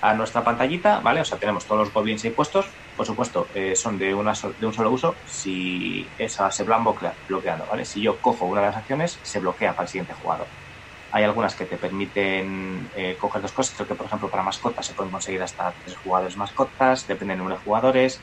a 0.00 0.14
nuestra 0.14 0.44
pantallita, 0.44 1.00
¿vale? 1.00 1.20
O 1.22 1.24
sea, 1.24 1.38
tenemos 1.38 1.66
todos 1.66 1.80
los 1.80 1.92
goblins 1.92 2.24
ahí 2.24 2.32
puestos, 2.32 2.78
por 2.94 3.06
supuesto, 3.06 3.50
eh, 3.54 3.76
son 3.76 3.98
de, 3.98 4.14
una 4.14 4.32
de 4.58 4.66
un 4.66 4.72
solo 4.74 4.92
uso, 4.92 5.20
si 5.24 6.14
esas 6.18 6.54
se 6.56 6.64
van 6.64 6.84
bloquea- 6.84 7.18
bloqueando, 7.26 7.66
¿vale? 7.68 7.84
Si 7.84 8.02
yo 8.02 8.20
cojo 8.20 8.46
una 8.46 8.62
de 8.62 8.68
las 8.68 8.76
acciones, 8.76 9.20
se 9.24 9.40
bloquea 9.40 9.74
para 9.74 9.84
el 9.84 9.88
siguiente 9.88 10.14
jugador. 10.14 10.52
Hay 11.10 11.24
algunas 11.24 11.56
que 11.56 11.66
te 11.66 11.78
permiten 11.78 12.90
eh, 12.96 13.16
coger 13.18 13.42
dos 13.42 13.52
cosas. 13.52 13.74
Creo 13.76 13.86
que, 13.88 13.94
por 13.96 14.06
ejemplo, 14.06 14.30
para 14.30 14.42
mascotas 14.42 14.86
se 14.86 14.94
pueden 14.94 15.12
conseguir 15.12 15.42
hasta 15.42 15.76
tres 15.78 15.96
jugadores 15.96 16.36
mascotas, 16.36 17.06
depende 17.06 17.32
del 17.32 17.38
número 17.38 17.56
de 17.56 17.62
jugadores. 17.62 18.22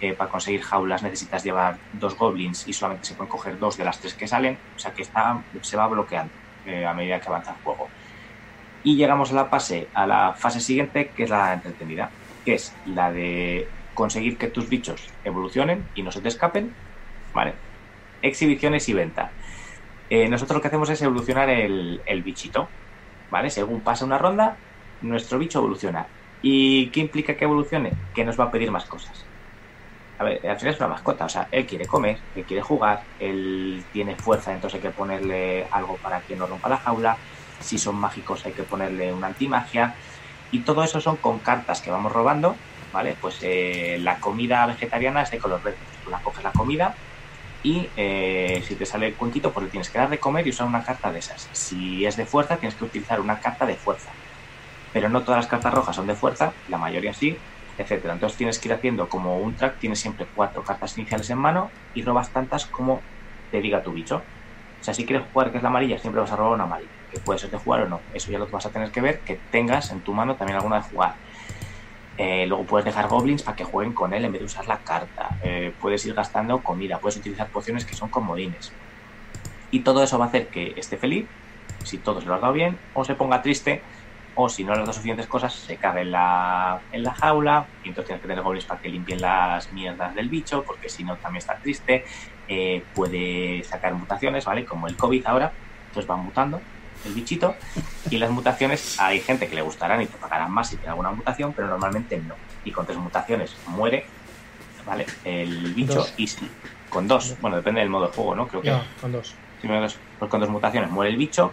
Eh, 0.00 0.14
para 0.14 0.30
conseguir 0.30 0.62
jaulas 0.62 1.02
necesitas 1.02 1.44
llevar 1.44 1.76
dos 1.92 2.16
goblins 2.16 2.66
y 2.66 2.72
solamente 2.72 3.04
se 3.04 3.14
pueden 3.14 3.30
coger 3.30 3.58
dos 3.58 3.76
de 3.76 3.84
las 3.84 3.98
tres 3.98 4.14
que 4.14 4.26
salen. 4.26 4.58
O 4.76 4.78
sea 4.78 4.92
que 4.92 5.04
se 5.04 5.76
va 5.76 5.86
bloqueando 5.88 6.32
eh, 6.66 6.86
a 6.86 6.94
medida 6.94 7.20
que 7.20 7.28
avanza 7.28 7.52
el 7.52 7.62
juego. 7.62 7.88
Y 8.82 8.96
llegamos 8.96 9.30
a 9.32 9.34
la, 9.34 9.44
fase, 9.46 9.88
a 9.92 10.06
la 10.06 10.34
fase 10.34 10.60
siguiente, 10.60 11.08
que 11.08 11.24
es 11.24 11.30
la 11.30 11.52
entretenida. 11.52 12.10
que 12.44 12.54
es 12.54 12.74
la 12.86 13.12
de 13.12 13.68
conseguir 13.94 14.38
que 14.38 14.48
tus 14.48 14.68
bichos 14.68 15.08
evolucionen 15.24 15.84
y 15.94 16.02
no 16.02 16.10
se 16.10 16.20
te 16.22 16.28
escapen, 16.28 16.72
¿vale? 17.34 17.54
Exhibiciones 18.22 18.88
y 18.88 18.94
venta. 18.94 19.30
Eh, 20.08 20.28
nosotros 20.28 20.56
lo 20.56 20.62
que 20.62 20.68
hacemos 20.68 20.88
es 20.90 21.02
evolucionar 21.02 21.50
el, 21.50 22.22
bichito. 22.24 22.68
Según 23.48 23.80
pasa 23.80 24.04
una 24.04 24.18
ronda, 24.18 24.56
nuestro 25.02 25.38
bicho 25.38 25.58
evoluciona. 25.58 26.06
¿Y 26.42 26.88
qué 26.88 27.00
implica 27.00 27.36
que 27.36 27.44
evolucione? 27.44 27.92
Que 28.14 28.24
nos 28.24 28.38
va 28.38 28.44
a 28.44 28.50
pedir 28.50 28.70
más 28.70 28.86
cosas. 28.86 29.24
A 30.20 30.24
ver, 30.24 30.46
al 30.46 30.58
final 30.58 30.74
es 30.74 30.80
una 30.80 30.88
mascota, 30.90 31.24
o 31.24 31.28
sea, 31.30 31.48
él 31.50 31.66
quiere 31.66 31.86
comer, 31.86 32.26
él 32.34 32.44
quiere 32.44 32.60
jugar, 32.62 33.06
él 33.18 33.88
tiene 33.90 34.18
fuerza, 34.18 34.52
entonces 34.52 34.76
hay 34.76 34.82
que 34.82 34.92
ponerle 34.94 35.66
algo 35.70 35.98
para 35.98 36.24
que 36.24 36.36
no 36.36 36.46
rompa 36.46 36.68
la 36.68 36.76
jaula. 36.76 37.22
Si 37.58 37.78
son 37.78 37.96
mágicos 37.96 38.44
hay 38.44 38.52
que 38.52 38.64
ponerle 38.64 39.14
una 39.14 39.28
antimagia. 39.28 39.96
Y 40.50 40.64
todo 40.64 40.84
eso 40.84 41.00
son 41.00 41.18
con 41.20 41.42
cartas 41.42 41.82
que 41.82 41.90
vamos 41.92 42.12
robando, 42.12 42.62
¿vale? 42.90 43.16
Pues 43.20 43.38
eh, 43.42 43.98
la 44.00 44.20
comida 44.20 44.66
vegetariana 44.66 45.22
es 45.22 45.30
de 45.30 45.38
color 45.38 45.62
verde. 45.62 45.86
Tú 46.02 46.10
la 46.10 46.20
coges 46.22 46.44
la 46.44 46.54
comida 46.54 46.98
y 47.62 47.92
eh, 47.96 48.62
si 48.66 48.76
te 48.76 48.86
sale 48.86 49.08
el 49.08 49.16
cuenquito, 49.16 49.52
pues 49.54 49.64
le 49.66 49.70
tienes 49.70 49.90
que 49.90 49.98
dar 49.98 50.10
de 50.10 50.20
comer 50.20 50.46
y 50.46 50.50
usar 50.50 50.66
una 50.68 50.84
carta 50.84 51.12
de 51.12 51.20
esas. 51.20 51.50
Si 51.52 52.04
es 52.06 52.16
de 52.16 52.26
fuerza, 52.26 52.58
tienes 52.58 52.76
que 52.78 52.84
utilizar 52.84 53.20
una 53.20 53.40
carta 53.40 53.66
de 53.66 53.78
fuerza. 53.78 54.18
Pero 54.92 55.08
no 55.08 55.24
todas 55.24 55.38
las 55.38 55.46
cartas 55.48 55.72
rojas 55.74 55.96
son 55.96 56.06
de 56.06 56.16
fuerza, 56.16 56.56
la 56.66 56.78
mayoría 56.78 57.14
sí, 57.14 57.44
etcétera. 57.80 58.14
Entonces 58.14 58.36
tienes 58.36 58.58
que 58.58 58.68
ir 58.68 58.74
haciendo 58.74 59.08
como 59.08 59.38
un 59.38 59.54
track, 59.54 59.78
tienes 59.78 60.00
siempre 60.00 60.26
cuatro 60.34 60.62
cartas 60.62 60.96
iniciales 60.98 61.30
en 61.30 61.38
mano 61.38 61.70
y 61.94 62.02
robas 62.02 62.30
tantas 62.30 62.66
como 62.66 63.00
te 63.50 63.60
diga 63.60 63.82
tu 63.82 63.92
bicho. 63.92 64.22
O 64.80 64.84
sea, 64.84 64.94
si 64.94 65.04
quieres 65.04 65.26
jugar 65.32 65.50
que 65.50 65.56
es 65.56 65.62
la 65.62 65.70
amarilla, 65.70 65.98
siempre 65.98 66.20
vas 66.20 66.30
a 66.30 66.36
robar 66.36 66.54
una 66.54 66.64
amarilla, 66.64 66.90
que 67.10 67.18
puede 67.20 67.38
ser 67.38 67.50
de 67.50 67.58
jugar 67.58 67.82
o 67.82 67.88
no. 67.88 68.00
Eso 68.14 68.30
ya 68.30 68.38
lo 68.38 68.46
vas 68.48 68.66
a 68.66 68.70
tener 68.70 68.90
que 68.90 69.00
ver, 69.00 69.20
que 69.20 69.38
tengas 69.50 69.90
en 69.90 70.00
tu 70.00 70.12
mano 70.12 70.36
también 70.36 70.56
alguna 70.56 70.76
de 70.76 70.82
jugar. 70.82 71.14
Eh, 72.16 72.46
luego 72.46 72.64
puedes 72.64 72.84
dejar 72.84 73.08
goblins 73.08 73.42
para 73.42 73.56
que 73.56 73.64
jueguen 73.64 73.94
con 73.94 74.12
él 74.12 74.24
en 74.24 74.32
vez 74.32 74.40
de 74.40 74.46
usar 74.46 74.66
la 74.66 74.78
carta. 74.78 75.38
Eh, 75.42 75.72
puedes 75.80 76.04
ir 76.04 76.14
gastando 76.14 76.62
comida, 76.62 76.98
puedes 76.98 77.16
utilizar 77.16 77.48
pociones 77.48 77.84
que 77.86 77.94
son 77.94 78.10
comodines. 78.10 78.72
Y 79.70 79.80
todo 79.80 80.02
eso 80.02 80.18
va 80.18 80.26
a 80.26 80.28
hacer 80.28 80.48
que 80.48 80.74
esté 80.76 80.98
feliz, 80.98 81.26
si 81.84 81.98
todo 81.98 82.20
se 82.20 82.26
lo 82.26 82.34
has 82.34 82.40
dado 82.40 82.52
bien, 82.52 82.78
o 82.92 83.04
se 83.04 83.14
ponga 83.14 83.40
triste, 83.40 83.82
o 84.44 84.48
si 84.48 84.64
no 84.64 84.74
le 84.74 84.84
das 84.84 84.94
suficientes 84.96 85.26
cosas, 85.26 85.54
se 85.54 85.76
cabe 85.78 86.02
en 86.02 86.10
la, 86.12 86.80
en 86.92 87.02
la 87.02 87.14
jaula, 87.14 87.66
y 87.82 87.88
entonces 87.88 88.06
tienes 88.08 88.22
que 88.22 88.28
tener 88.28 88.42
goblins 88.42 88.64
para 88.66 88.80
que 88.80 88.88
limpien 88.88 89.20
las 89.20 89.72
mierdas 89.72 90.14
del 90.14 90.28
bicho, 90.28 90.64
porque 90.64 90.88
si 90.88 91.04
no 91.04 91.16
también 91.16 91.38
está 91.38 91.58
triste. 91.58 92.04
Eh, 92.52 92.84
puede 92.94 93.62
sacar 93.62 93.94
mutaciones, 93.94 94.44
¿vale? 94.44 94.64
Como 94.64 94.88
el 94.88 94.96
COVID 94.96 95.24
ahora, 95.26 95.52
entonces 95.86 96.10
va 96.10 96.16
mutando 96.16 96.60
el 97.04 97.14
bichito. 97.14 97.54
Y 98.10 98.18
las 98.18 98.30
mutaciones, 98.30 98.98
hay 99.00 99.20
gente 99.20 99.48
que 99.48 99.54
le 99.54 99.62
gustarán 99.62 100.02
y 100.02 100.06
te 100.06 100.18
pagarán 100.18 100.50
más 100.50 100.68
si 100.68 100.76
tiene 100.76 100.90
alguna 100.90 101.12
mutación, 101.12 101.52
pero 101.52 101.68
normalmente 101.68 102.18
no. 102.18 102.34
Y 102.64 102.72
con 102.72 102.86
tres 102.86 102.98
mutaciones 102.98 103.56
muere, 103.68 104.04
¿vale? 104.84 105.06
El 105.24 105.74
bicho 105.74 105.94
Dos. 105.94 106.14
y 106.16 106.26
si 106.26 106.48
con 106.88 107.06
dos, 107.06 107.36
bueno, 107.40 107.56
depende 107.56 107.80
del 107.80 107.88
modo 107.88 108.08
de 108.08 108.12
juego, 108.14 108.34
¿no? 108.34 108.48
Creo 108.48 108.62
que 108.62 108.70
No, 108.70 108.82
con 109.00 109.12
dos. 109.12 109.36
pues 110.18 110.30
con 110.30 110.40
dos 110.40 110.50
mutaciones 110.50 110.90
muere 110.90 111.10
el 111.12 111.16
bicho. 111.16 111.52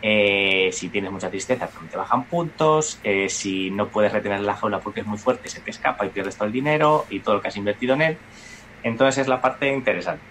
Eh, 0.00 0.70
si 0.72 0.90
tienes 0.90 1.10
mucha 1.10 1.30
tristeza, 1.30 1.68
también 1.68 1.90
te 1.90 1.96
bajan 1.96 2.28
puntos. 2.28 3.00
Eh, 3.02 3.28
si 3.28 3.70
no 3.70 3.90
puedes 3.90 4.12
retener 4.12 4.40
la 4.40 4.56
jaula 4.56 4.80
porque 4.80 5.00
es 5.00 5.06
muy 5.06 5.18
fuerte, 5.18 5.48
se 5.48 5.62
te 5.62 5.70
escapa 5.70 6.06
y 6.06 6.10
pierdes 6.10 6.36
todo 6.36 6.46
el 6.46 6.52
dinero 6.52 7.06
y 7.10 7.22
todo 7.22 7.36
lo 7.36 7.40
que 7.40 7.48
has 7.48 7.56
invertido 7.56 7.94
en 7.94 8.02
él. 8.02 8.20
Entonces 8.82 9.18
es 9.22 9.28
la 9.28 9.40
parte 9.40 9.72
interesante. 9.72 10.26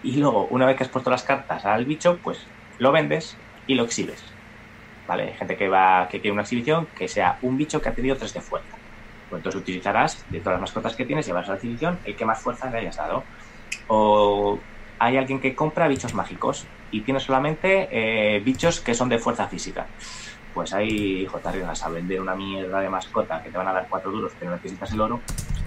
Y 0.00 0.18
luego, 0.18 0.48
una 0.48 0.66
vez 0.66 0.76
que 0.76 0.84
has 0.84 0.90
puesto 0.90 1.10
las 1.10 1.24
cartas 1.24 1.64
al 1.66 1.86
bicho, 1.86 2.20
pues 2.22 2.52
lo 2.78 2.92
vendes 2.92 3.42
y 3.66 3.74
lo 3.74 3.84
exhibes. 3.84 4.38
¿Vale? 5.06 5.24
Hay 5.30 5.34
gente 5.36 5.56
que 5.56 5.68
va, 5.68 6.06
que 6.10 6.20
quiere 6.20 6.32
una 6.32 6.42
exhibición 6.42 6.90
que 6.94 7.08
sea 7.08 7.38
un 7.42 7.56
bicho 7.56 7.80
que 7.80 7.88
ha 7.88 7.94
tenido 7.94 8.16
3 8.16 8.32
de 8.34 8.42
fuerza. 8.42 8.78
Pues 9.28 9.40
entonces 9.40 9.60
utilizarás 9.60 10.24
de 10.28 10.40
todas 10.40 10.54
las 10.54 10.60
mascotas 10.62 10.96
que 10.96 11.06
tienes, 11.06 11.26
llevarás 11.26 11.48
a 11.48 11.52
la 11.52 11.56
exhibición 11.58 12.00
el 12.04 12.16
que 12.16 12.24
más 12.26 12.42
fuerza 12.42 12.70
le 12.70 12.78
hayas 12.78 12.96
dado. 12.96 13.28
O 13.88 14.66
hay 14.98 15.16
alguien 15.16 15.40
que 15.40 15.54
compra 15.54 15.88
bichos 15.88 16.14
mágicos 16.14 16.66
y 16.90 17.02
tiene 17.02 17.20
solamente 17.20 17.88
eh, 17.90 18.40
bichos 18.40 18.80
que 18.80 18.94
son 18.94 19.08
de 19.08 19.18
fuerza 19.18 19.48
física. 19.48 19.86
Pues 20.54 20.72
ahí, 20.72 21.22
hijo, 21.22 21.38
te 21.38 21.48
arriesgas 21.48 21.84
a 21.84 21.88
vender 21.88 22.20
una 22.20 22.34
mierda 22.34 22.80
de 22.80 22.88
mascota 22.88 23.42
que 23.42 23.50
te 23.50 23.58
van 23.58 23.68
a 23.68 23.72
dar 23.72 23.86
cuatro 23.88 24.10
duros, 24.10 24.32
pero 24.38 24.50
necesitas 24.50 24.92
el 24.92 25.00
oro, 25.00 25.20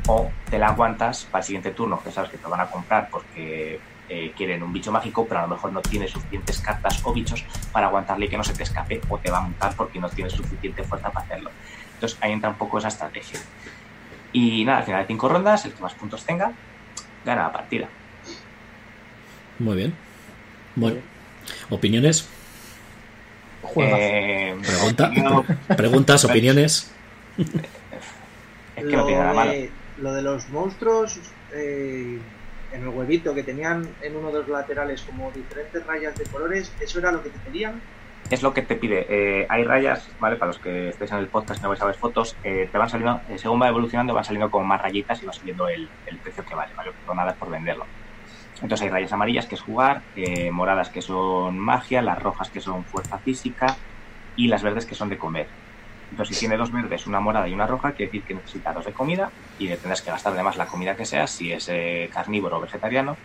o 0.07 0.29
te 0.49 0.57
la 0.57 0.67
aguantas 0.67 1.25
para 1.31 1.41
el 1.41 1.45
siguiente 1.45 1.71
turno, 1.71 2.01
que 2.03 2.11
sabes 2.11 2.29
que 2.29 2.37
te 2.37 2.47
van 2.47 2.59
a 2.59 2.69
comprar 2.69 3.09
porque 3.09 3.79
eh, 4.09 4.33
quieren 4.35 4.63
un 4.63 4.73
bicho 4.73 4.91
mágico, 4.91 5.25
pero 5.25 5.39
a 5.39 5.43
lo 5.43 5.49
mejor 5.49 5.71
no 5.71 5.81
tienes 5.81 6.11
suficientes 6.11 6.59
cartas 6.59 6.99
o 7.05 7.13
bichos 7.13 7.45
para 7.71 7.87
aguantarle 7.87 8.27
que 8.27 8.37
no 8.37 8.43
se 8.43 8.53
te 8.53 8.63
escape, 8.63 8.99
o 9.07 9.17
te 9.17 9.31
va 9.31 9.37
a 9.37 9.41
montar 9.41 9.73
porque 9.75 9.99
no 9.99 10.09
tienes 10.09 10.33
suficiente 10.33 10.83
fuerza 10.83 11.09
para 11.09 11.25
hacerlo. 11.25 11.51
Entonces 11.93 12.17
ahí 12.21 12.33
entra 12.33 12.49
un 12.49 12.55
poco 12.55 12.79
esa 12.79 12.89
estrategia. 12.89 13.39
Y 14.33 14.65
nada, 14.65 14.79
al 14.79 14.83
final 14.83 15.01
de 15.01 15.07
cinco 15.07 15.29
rondas, 15.29 15.63
el 15.65 15.73
que 15.73 15.81
más 15.81 15.93
puntos 15.93 16.25
tenga, 16.25 16.51
gana 17.23 17.43
la 17.43 17.51
partida. 17.51 17.87
Muy 19.61 19.75
bien. 19.75 19.93
Bueno, 20.75 20.97
opiniones. 21.69 22.27
Eh, 23.77 24.55
Pregunta. 24.65 25.11
no, 25.15 25.45
preguntas, 25.77 26.25
opiniones. 26.25 26.91
es 27.37 28.85
que 28.85 28.97
no 28.97 29.05
tiene 29.05 29.21
nada 29.21 29.33
malo. 29.33 29.51
de, 29.51 29.69
lo 29.99 30.13
de 30.13 30.21
los 30.23 30.49
monstruos 30.49 31.19
eh, 31.53 32.17
en 32.73 32.81
el 32.81 32.89
huevito 32.89 33.35
que 33.35 33.43
tenían 33.43 33.87
en 34.01 34.15
uno 34.15 34.31
de 34.31 34.39
los 34.39 34.49
laterales 34.49 35.03
como 35.03 35.31
diferentes 35.31 35.85
rayas 35.85 36.17
de 36.17 36.23
colores, 36.25 36.73
¿eso 36.79 36.97
era 36.97 37.11
lo 37.11 37.21
que 37.21 37.29
te 37.29 37.37
pedían? 37.39 37.79
Es 38.31 38.41
lo 38.41 38.53
que 38.53 38.63
te 38.63 38.75
pide. 38.75 39.05
Eh, 39.09 39.45
hay 39.47 39.63
rayas, 39.63 40.09
¿vale? 40.19 40.37
Para 40.37 40.47
los 40.47 40.59
que 40.59 40.89
estéis 40.89 41.11
en 41.11 41.19
el 41.19 41.27
podcast 41.27 41.59
y 41.59 41.63
no 41.63 41.69
vais 41.69 41.81
a 41.81 41.85
ver 41.85 41.95
fotos, 41.95 42.35
eh, 42.43 42.67
te 42.71 42.77
van 42.79 42.89
saliendo, 42.89 43.21
eh, 43.29 43.37
según 43.37 43.61
va 43.61 43.67
evolucionando, 43.67 44.13
van 44.15 44.23
saliendo 44.23 44.49
como 44.49 44.65
más 44.65 44.81
rayitas 44.81 45.21
y 45.21 45.25
va 45.27 45.33
subiendo 45.33 45.67
el, 45.67 45.87
el 46.07 46.17
precio 46.17 46.43
que 46.43 46.55
vale, 46.55 46.73
¿vale? 46.75 46.91
Pero 46.99 47.13
nada 47.13 47.31
es 47.31 47.37
por 47.37 47.51
venderlo. 47.51 47.85
Entonces 48.61 48.85
hay 48.85 48.91
rayas 48.91 49.13
amarillas 49.13 49.47
que 49.47 49.55
es 49.55 49.61
jugar, 49.61 50.05
eh, 50.15 50.51
moradas 50.51 50.91
que 50.91 51.01
son 51.01 51.57
magia, 51.59 52.01
las 52.01 52.19
rojas 52.19 52.49
que 52.51 52.61
son 52.61 52.85
fuerza 52.87 53.19
física 53.21 53.77
y 54.35 54.47
las 54.47 54.63
verdes 54.63 54.85
que 54.85 54.95
son 54.95 55.09
de 55.09 55.17
comer. 55.17 55.49
Entonces, 56.11 56.35
si 56.35 56.39
tiene 56.39 56.57
dos 56.57 56.71
verdes, 56.71 57.07
una 57.07 57.21
morada 57.21 57.47
y 57.49 57.53
una 57.53 57.67
roja, 57.67 57.93
quiere 57.93 58.09
decir 58.11 58.25
que 58.25 58.35
necesita 58.35 58.73
dos 58.73 58.85
de 58.85 58.93
comida 58.93 59.33
y 59.57 59.67
le 59.69 59.77
tendrás 59.77 60.01
que 60.03 60.11
gastar 60.11 60.33
además 60.33 60.57
la 60.57 60.67
comida 60.67 60.95
que 60.95 61.05
sea, 61.05 61.27
si 61.27 61.51
es 61.51 61.67
eh, 61.69 62.09
carnívoro 62.13 62.57
o 62.57 62.61
vegetariano. 62.61 63.21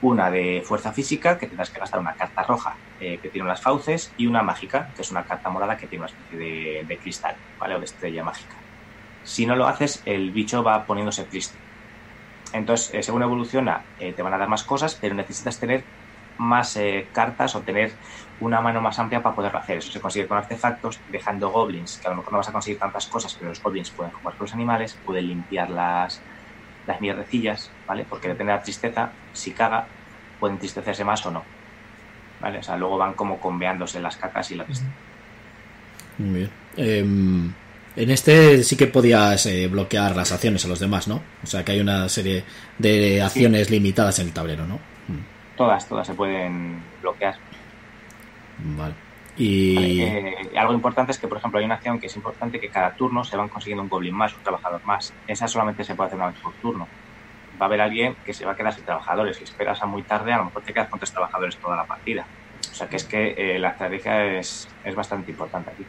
Una 0.00 0.30
de 0.30 0.62
fuerza 0.64 0.92
física, 0.92 1.38
que 1.38 1.46
tendrás 1.46 1.70
que 1.72 1.80
gastar 1.80 2.00
una 2.00 2.14
carta 2.14 2.42
roja 2.44 2.80
eh, 2.98 3.20
que 3.20 3.30
tiene 3.30 3.44
unas 3.46 3.62
fauces, 3.62 4.14
y 4.16 4.26
una 4.26 4.42
mágica, 4.42 4.92
que 4.94 5.02
es 5.02 5.10
una 5.10 5.24
carta 5.24 5.50
morada 5.50 5.76
que 5.76 5.88
tiene 5.88 6.02
una 6.02 6.06
especie 6.10 6.36
de, 6.38 6.82
de 6.86 6.98
cristal, 6.98 7.36
¿vale? 7.58 7.76
O 7.76 7.78
de 7.80 7.84
estrella 7.86 8.24
mágica. 8.24 8.56
Si 9.22 9.46
no 9.46 9.56
lo 9.56 9.66
haces, 9.68 10.02
el 10.06 10.32
bicho 10.32 10.62
va 10.64 10.86
poniéndose 10.86 11.26
triste. 11.26 11.60
Entonces, 12.52 12.94
eh, 12.94 13.02
según 13.02 13.22
evoluciona, 13.22 13.82
eh, 13.98 14.12
te 14.12 14.22
van 14.22 14.34
a 14.34 14.38
dar 14.38 14.48
más 14.48 14.64
cosas, 14.64 14.96
pero 15.00 15.14
necesitas 15.14 15.58
tener 15.58 15.84
más 16.38 16.76
eh, 16.76 17.06
cartas 17.12 17.54
o 17.54 17.60
tener 17.60 17.92
una 18.40 18.60
mano 18.60 18.80
más 18.80 18.98
amplia 18.98 19.22
para 19.22 19.34
poderlo 19.34 19.58
hacer. 19.58 19.78
Eso 19.78 19.92
se 19.92 20.00
consigue 20.00 20.26
con 20.26 20.38
artefactos, 20.38 20.98
dejando 21.10 21.50
goblins, 21.50 21.98
que 21.98 22.08
a 22.08 22.10
lo 22.10 22.16
mejor 22.16 22.32
no 22.32 22.38
vas 22.38 22.48
a 22.48 22.52
conseguir 22.52 22.78
tantas 22.78 23.06
cosas, 23.06 23.34
pero 23.34 23.50
los 23.50 23.62
goblins 23.62 23.90
pueden 23.90 24.12
jugar 24.12 24.36
con 24.36 24.46
los 24.46 24.54
animales, 24.54 24.98
pueden 25.04 25.28
limpiar 25.28 25.70
las, 25.70 26.20
las 26.86 27.00
mierdecillas, 27.00 27.70
¿vale? 27.86 28.06
Porque 28.08 28.28
depende 28.28 28.52
de 28.52 28.58
la 28.58 28.62
tristeza, 28.62 29.12
si 29.32 29.52
caga, 29.52 29.86
pueden 30.38 30.54
entristecerse 30.56 31.04
más 31.04 31.24
o 31.26 31.30
no. 31.30 31.44
¿Vale? 32.40 32.58
O 32.58 32.62
sea, 32.62 32.76
luego 32.78 32.96
van 32.96 33.12
como 33.12 33.38
conveándose 33.38 34.00
las 34.00 34.16
cacas 34.16 34.50
y 34.50 34.54
la 34.54 34.64
tristeza. 34.64 34.90
Muy 36.16 36.48
bien. 36.76 37.54
En 37.96 38.10
este 38.10 38.62
sí 38.62 38.76
que 38.76 38.86
podías 38.86 39.46
eh, 39.46 39.66
bloquear 39.66 40.14
las 40.14 40.30
acciones 40.32 40.64
a 40.64 40.68
los 40.68 40.78
demás, 40.78 41.08
¿no? 41.08 41.22
O 41.42 41.46
sea 41.46 41.64
que 41.64 41.72
hay 41.72 41.80
una 41.80 42.08
serie 42.08 42.44
de 42.78 43.20
acciones 43.20 43.70
limitadas 43.70 44.18
en 44.20 44.28
el 44.28 44.32
tablero, 44.32 44.66
¿no? 44.66 44.76
Mm, 45.08 45.56
Todas, 45.56 45.88
todas 45.88 46.06
se 46.06 46.14
pueden 46.14 46.82
bloquear. 47.02 47.34
Vale. 48.58 48.94
Y. 49.36 49.74
Vale, 49.74 50.28
eh, 50.28 50.58
algo 50.58 50.72
importante 50.72 51.12
es 51.12 51.18
que, 51.18 51.26
por 51.26 51.38
ejemplo, 51.38 51.58
hay 51.58 51.64
una 51.64 51.74
acción 51.74 51.98
que 51.98 52.06
es 52.06 52.16
importante 52.16 52.60
que 52.60 52.68
cada 52.68 52.94
turno 52.94 53.24
se 53.24 53.36
van 53.36 53.48
consiguiendo 53.48 53.82
un 53.82 53.88
goblin 53.88 54.14
más, 54.14 54.34
un 54.34 54.42
trabajador 54.42 54.80
más. 54.84 55.12
Esa 55.26 55.48
solamente 55.48 55.82
se 55.82 55.94
puede 55.94 56.08
hacer 56.08 56.18
una 56.18 56.28
vez 56.28 56.38
por 56.40 56.52
turno. 56.54 56.86
Va 57.60 57.64
a 57.64 57.68
haber 57.68 57.80
alguien 57.80 58.16
que 58.24 58.32
se 58.32 58.44
va 58.44 58.52
a 58.52 58.56
quedar 58.56 58.72
sin 58.72 58.84
trabajadores. 58.84 59.36
Si 59.36 59.44
esperas 59.44 59.82
a 59.82 59.86
muy 59.86 60.02
tarde, 60.02 60.32
a 60.32 60.38
lo 60.38 60.44
mejor 60.46 60.62
te 60.62 60.72
quedas 60.72 60.88
con 60.88 60.98
tres 60.98 61.10
trabajadores 61.10 61.56
toda 61.56 61.76
la 61.76 61.84
partida. 61.84 62.24
O 62.70 62.74
sea 62.74 62.88
que 62.88 62.96
es 62.96 63.04
que 63.04 63.34
eh, 63.36 63.58
la 63.58 63.70
estrategia 63.70 64.38
es, 64.38 64.68
es 64.84 64.94
bastante 64.94 65.30
importante 65.32 65.70
aquí. 65.70 65.84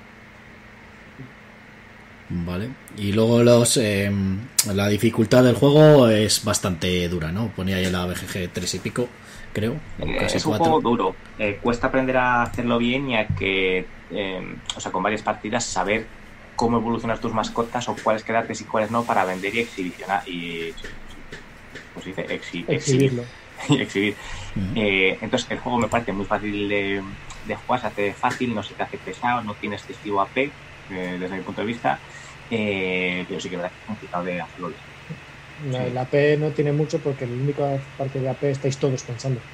Vale. 2.33 2.69
Y 2.97 3.11
luego 3.11 3.43
los 3.43 3.75
em, 3.77 4.37
la 4.73 4.87
dificultad 4.87 5.43
del 5.43 5.55
juego 5.55 6.07
es 6.07 6.43
bastante 6.45 7.07
dura, 7.09 7.31
¿no? 7.31 7.49
Ponía 7.49 7.75
ahí 7.75 7.89
la 7.89 8.05
BGG 8.05 8.49
3 8.53 8.75
y 8.75 8.79
pico, 8.79 9.09
creo. 9.53 9.73
Eh, 9.99 10.15
casi 10.17 10.37
es 10.37 10.45
un 10.45 10.51
4. 10.51 10.65
juego 10.65 10.81
duro. 10.81 11.15
Eh, 11.37 11.59
cuesta 11.61 11.87
aprender 11.87 12.15
a 12.17 12.43
hacerlo 12.43 12.77
bien 12.77 13.09
y 13.09 13.17
a 13.17 13.27
que, 13.27 13.85
eh, 14.11 14.55
o 14.75 14.79
sea, 14.79 14.91
con 14.93 15.03
varias 15.03 15.23
partidas, 15.23 15.65
saber 15.65 16.05
cómo 16.55 16.77
evolucionar 16.77 17.19
tus 17.19 17.33
mascotas 17.33 17.89
o 17.89 17.95
cuáles 18.01 18.23
quedarte 18.23 18.53
y 18.53 18.63
cuáles 18.63 18.91
no 18.91 19.03
para 19.03 19.25
vender 19.25 19.53
y 19.55 19.59
exhibicionar. 19.59 20.23
Y, 20.25 20.73
pues 21.93 22.05
dice, 22.05 22.25
exhi- 22.27 22.65
exhibir. 22.67 22.69
Exhibirlo. 22.69 23.23
y 23.69 23.81
exhibir. 23.81 24.15
Eh, 24.75 25.17
entonces, 25.21 25.49
el 25.51 25.59
juego 25.59 25.79
me 25.79 25.87
parece 25.87 26.13
muy 26.13 26.25
fácil 26.25 26.69
de, 26.69 27.01
de 27.45 27.55
jugar, 27.55 27.81
se 27.81 27.87
hace 27.87 28.13
fácil, 28.13 28.55
no 28.55 28.63
se 28.63 28.73
te 28.73 28.83
hace 28.83 28.97
pesado, 28.97 29.43
no 29.43 29.53
tiene 29.55 29.75
excesivo 29.75 30.21
AP, 30.21 30.37
eh, 30.37 31.17
desde 31.19 31.35
mi 31.35 31.41
punto 31.41 31.59
de 31.61 31.67
vista. 31.67 31.99
Eh, 32.51 33.25
pero 33.27 33.39
sí 33.39 33.49
que 33.49 33.55
es 33.55 33.59
verdad 33.59 33.71
que 33.73 33.79
es 33.79 33.85
complicado 33.85 34.23
de 34.25 34.41
hacerlo 34.41 34.69
Sí. 35.57 35.93
la 35.93 36.01
AP 36.01 36.37
no 36.37 36.53
tiene 36.53 36.73
mucho 36.73 37.01
porque 37.01 37.27
la 37.27 37.33
única 37.35 37.79
parte 37.95 38.19
de 38.19 38.29
AP 38.29 38.49
estáis 38.49 38.79
todos 38.79 39.03
pensando. 39.03 39.47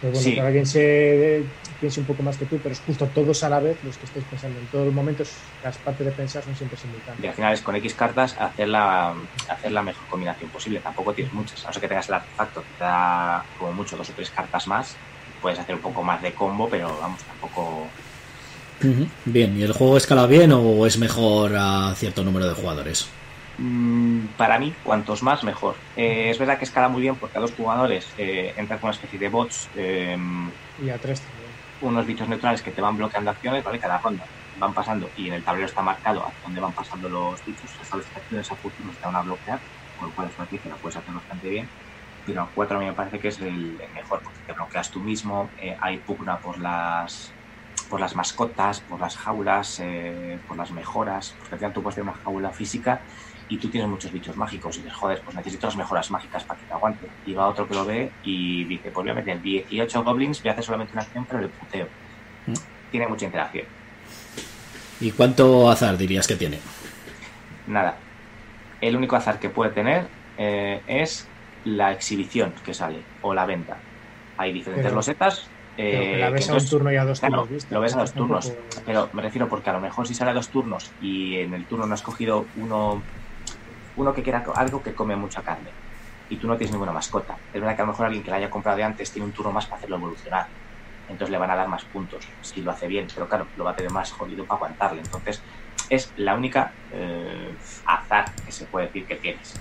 Pero 0.00 0.12
bueno, 0.12 0.28
Sí. 0.28 0.36
para 0.36 0.48
alguien 0.48 0.66
se 0.66 1.56
piense 1.80 2.00
un 2.00 2.06
poco 2.06 2.22
más 2.24 2.38
que 2.38 2.46
tú, 2.46 2.62
pero 2.62 2.72
es 2.74 2.80
justo 2.82 3.12
todos 3.12 3.42
a 3.44 3.50
la 3.50 3.60
vez 3.60 3.82
los 3.84 3.98
que 3.98 4.06
estáis 4.06 4.26
pensando. 4.26 4.60
En 4.60 4.68
todos 4.70 4.86
los 4.86 4.94
momentos, 4.94 5.58
las 5.62 5.78
partes 5.80 6.06
de 6.06 6.12
pensar 6.12 6.44
son 6.44 6.56
siempre 6.56 6.78
Y 7.16 7.26
simultáneas. 7.26 7.28
al 7.28 7.34
final 7.34 7.52
es 7.52 7.62
con 7.62 7.76
X 7.76 7.94
cartas 7.94 8.36
hacer 8.38 8.68
la, 8.68 9.14
hacer 9.48 9.70
la 9.72 9.82
mejor 9.82 10.06
combinación 10.08 10.50
posible. 10.50 10.80
Tampoco 10.80 11.14
tienes 11.14 11.32
muchas. 11.32 11.64
A 11.64 11.68
no 11.68 11.72
ser 11.72 11.80
que 11.82 11.88
tengas 11.88 12.08
el 12.08 12.16
artefacto 12.16 12.64
que 12.64 12.74
te 12.74 12.84
da 12.84 13.46
como 13.54 13.72
mucho 13.72 13.96
dos 13.96 14.10
o 14.10 14.14
tres 14.14 14.32
cartas 14.32 14.66
más. 14.66 15.04
Puedes 15.40 15.58
hacer 15.60 15.74
un 15.76 15.80
poco 15.82 16.02
más 16.02 16.20
de 16.22 16.34
combo, 16.34 16.68
pero 16.68 16.98
vamos, 16.98 17.24
tampoco. 17.24 17.94
Bien, 19.24 19.56
¿y 19.56 19.62
el 19.62 19.72
juego 19.72 19.96
escala 19.96 20.26
bien 20.28 20.52
o 20.52 20.86
es 20.86 20.96
mejor 20.98 21.54
a 21.56 21.94
cierto 21.96 22.22
número 22.22 22.46
de 22.46 22.54
jugadores? 22.54 23.20
Mm, 23.56 24.34
Para 24.36 24.58
mí, 24.58 24.80
cuantos 24.82 25.22
más, 25.22 25.44
mejor. 25.44 25.84
Eh, 25.94 26.30
es 26.30 26.38
verdad 26.38 26.58
que 26.58 26.64
escala 26.64 26.88
muy 26.88 27.02
bien 27.02 27.18
porque 27.18 27.38
a 27.38 27.40
dos 27.40 27.52
jugadores 27.54 28.12
eh, 28.16 28.52
entran 28.56 28.80
con 28.80 28.88
una 28.88 28.94
especie 28.94 29.18
de 29.18 29.28
bots, 29.28 29.70
eh, 29.74 30.16
Y 30.76 30.88
a 30.90 31.00
tres 31.00 31.20
también. 31.22 31.60
unos 31.80 32.06
bichos 32.06 32.28
neutrales 32.28 32.62
que 32.62 32.72
te 32.72 32.80
van 32.80 32.96
bloqueando 32.96 33.30
acciones, 33.30 33.62
¿vale? 33.64 33.78
Cada 33.80 33.98
ronda 33.98 34.30
van 34.56 34.72
pasando 34.74 35.12
y 35.14 35.28
en 35.28 35.34
el 35.34 35.44
tablero 35.44 35.66
está 35.66 35.82
marcado 35.82 36.24
a 36.26 36.34
dónde 36.42 36.60
van 36.60 36.74
pasando 36.74 37.08
los 37.08 37.42
bichos. 37.44 37.76
Hasta 37.80 37.96
las 37.98 38.10
acciones 38.14 38.50
a 38.50 38.56
futuro 38.56 38.94
te 38.98 39.06
van 39.06 39.16
a 39.16 39.22
bloquear, 39.22 39.62
con 39.94 40.08
lo 40.08 40.14
cual 40.14 40.28
es 40.28 40.38
una 40.38 40.48
que 40.48 40.60
la 40.68 40.78
puedes 40.78 40.96
hacer 40.96 41.12
bastante 41.14 41.48
bien. 41.48 41.72
Pero 42.24 42.42
a 42.42 42.52
4 42.52 42.76
a 42.78 42.80
mí 42.80 42.86
me 42.86 42.94
parece 42.94 43.20
que 43.20 43.28
es 43.28 43.40
el, 43.40 43.78
el 43.80 43.92
mejor 43.92 44.22
porque 44.22 44.42
te 44.46 44.52
bloqueas 44.54 44.90
tú 44.90 45.02
mismo, 45.02 45.52
eh, 45.58 45.76
hay 45.80 45.98
pugna 46.02 46.40
por 46.40 46.58
las 46.58 47.33
por 47.94 48.00
las 48.00 48.16
mascotas, 48.16 48.80
por 48.80 48.98
las 48.98 49.16
jaulas, 49.16 49.78
eh, 49.80 50.36
por 50.48 50.56
las 50.56 50.72
mejoras, 50.72 51.32
porque 51.38 51.54
al 51.54 51.58
final 51.60 51.72
tú 51.72 51.80
puedes 51.80 51.94
tener 51.94 52.10
una 52.10 52.20
jaula 52.24 52.50
física 52.50 53.00
y 53.48 53.56
tú 53.56 53.68
tienes 53.68 53.88
muchos 53.88 54.10
bichos 54.10 54.36
mágicos 54.36 54.76
y 54.76 54.80
dices, 54.80 54.94
joder, 54.94 55.20
pues 55.20 55.36
necesito 55.36 55.68
las 55.68 55.76
mejoras 55.76 56.10
mágicas 56.10 56.42
para 56.42 56.58
que 56.58 56.66
te 56.66 56.72
aguante. 56.72 57.06
Y 57.24 57.34
va 57.34 57.46
otro 57.46 57.68
que 57.68 57.74
lo 57.76 57.84
ve 57.84 58.10
y 58.24 58.64
dice, 58.64 58.90
pues 58.90 59.04
voy 59.04 59.10
a 59.10 59.14
meter 59.14 59.40
18 59.40 60.02
goblins, 60.02 60.42
voy 60.42 60.48
a 60.48 60.52
hacer 60.54 60.64
solamente 60.64 60.92
una 60.92 61.02
acción, 61.02 61.24
pero 61.24 61.40
le 61.40 61.46
puteo. 61.46 61.86
Mm. 62.48 62.54
Tiene 62.90 63.06
mucha 63.06 63.26
interacción. 63.26 63.66
¿Y 64.98 65.12
cuánto 65.12 65.70
azar 65.70 65.96
dirías 65.96 66.26
que 66.26 66.34
tiene? 66.34 66.58
Nada. 67.68 67.96
El 68.80 68.96
único 68.96 69.14
azar 69.14 69.38
que 69.38 69.50
puede 69.50 69.70
tener 69.70 70.08
eh, 70.36 70.82
es 70.88 71.28
la 71.64 71.92
exhibición 71.92 72.54
que 72.64 72.74
sale 72.74 73.02
o 73.22 73.32
la 73.34 73.46
venta. 73.46 73.76
Hay 74.36 74.52
diferentes 74.52 74.86
Pero- 74.86 74.96
losetas. 74.96 75.48
Pero 75.76 76.02
eh, 76.02 76.18
la 76.18 76.30
ves 76.30 76.48
a 76.50 76.54
un 76.54 76.68
turno 76.68 76.92
y 76.92 76.96
a 76.96 77.04
dos 77.04 77.20
Claro, 77.20 77.42
turnos 77.42 77.66
lo 77.70 77.80
ves 77.80 77.94
a 77.96 77.98
dos 78.00 78.14
Tampoco- 78.14 78.40
turnos. 78.40 78.82
Pero 78.84 79.10
me 79.12 79.22
refiero 79.22 79.48
porque 79.48 79.70
a 79.70 79.72
lo 79.72 79.80
mejor 79.80 80.06
si 80.06 80.14
sale 80.14 80.30
a 80.30 80.34
dos 80.34 80.50
turnos 80.50 80.94
y 81.00 81.38
en 81.38 81.52
el 81.54 81.66
turno 81.66 81.86
no 81.86 81.94
has 81.94 82.02
cogido 82.02 82.48
uno, 82.54 83.04
uno 83.96 84.12
que 84.14 84.22
quiera 84.22 84.44
algo 84.54 84.82
que 84.82 84.94
come 84.94 85.16
mucha 85.16 85.42
carne 85.42 85.74
y 86.28 86.38
tú 86.38 86.46
no 86.46 86.56
tienes 86.56 86.72
ninguna 86.72 86.92
mascota. 86.92 87.38
Es 87.52 87.60
verdad 87.60 87.74
que 87.76 87.82
a 87.82 87.84
lo 87.86 87.92
mejor 87.92 88.06
alguien 88.06 88.22
que 88.24 88.30
la 88.30 88.36
haya 88.36 88.50
comprado 88.50 88.76
de 88.78 88.84
antes 88.84 89.12
tiene 89.12 89.26
un 89.26 89.32
turno 89.32 89.52
más 89.52 89.66
para 89.66 89.78
hacerlo 89.78 89.96
evolucionar. 89.96 90.46
Entonces 91.06 91.30
le 91.30 91.38
van 91.38 91.50
a 91.50 91.56
dar 91.56 91.68
más 91.68 91.84
puntos 91.86 92.24
si 92.40 92.62
lo 92.62 92.70
hace 92.70 92.86
bien, 92.86 93.06
pero 93.14 93.28
claro, 93.28 93.50
lo 93.56 93.64
va 93.64 93.72
a 93.72 93.76
tener 93.76 93.92
más 93.92 94.10
jodido 94.10 94.46
para 94.46 94.56
aguantarle. 94.56 95.02
Entonces 95.02 95.42
es 95.90 96.12
la 96.16 96.34
única 96.34 96.76
eh, 96.90 97.54
azar 97.84 98.24
que 98.44 98.52
se 98.52 98.66
puede 98.68 98.86
decir 98.86 99.06
que 99.06 99.16
tienes. 99.16 99.52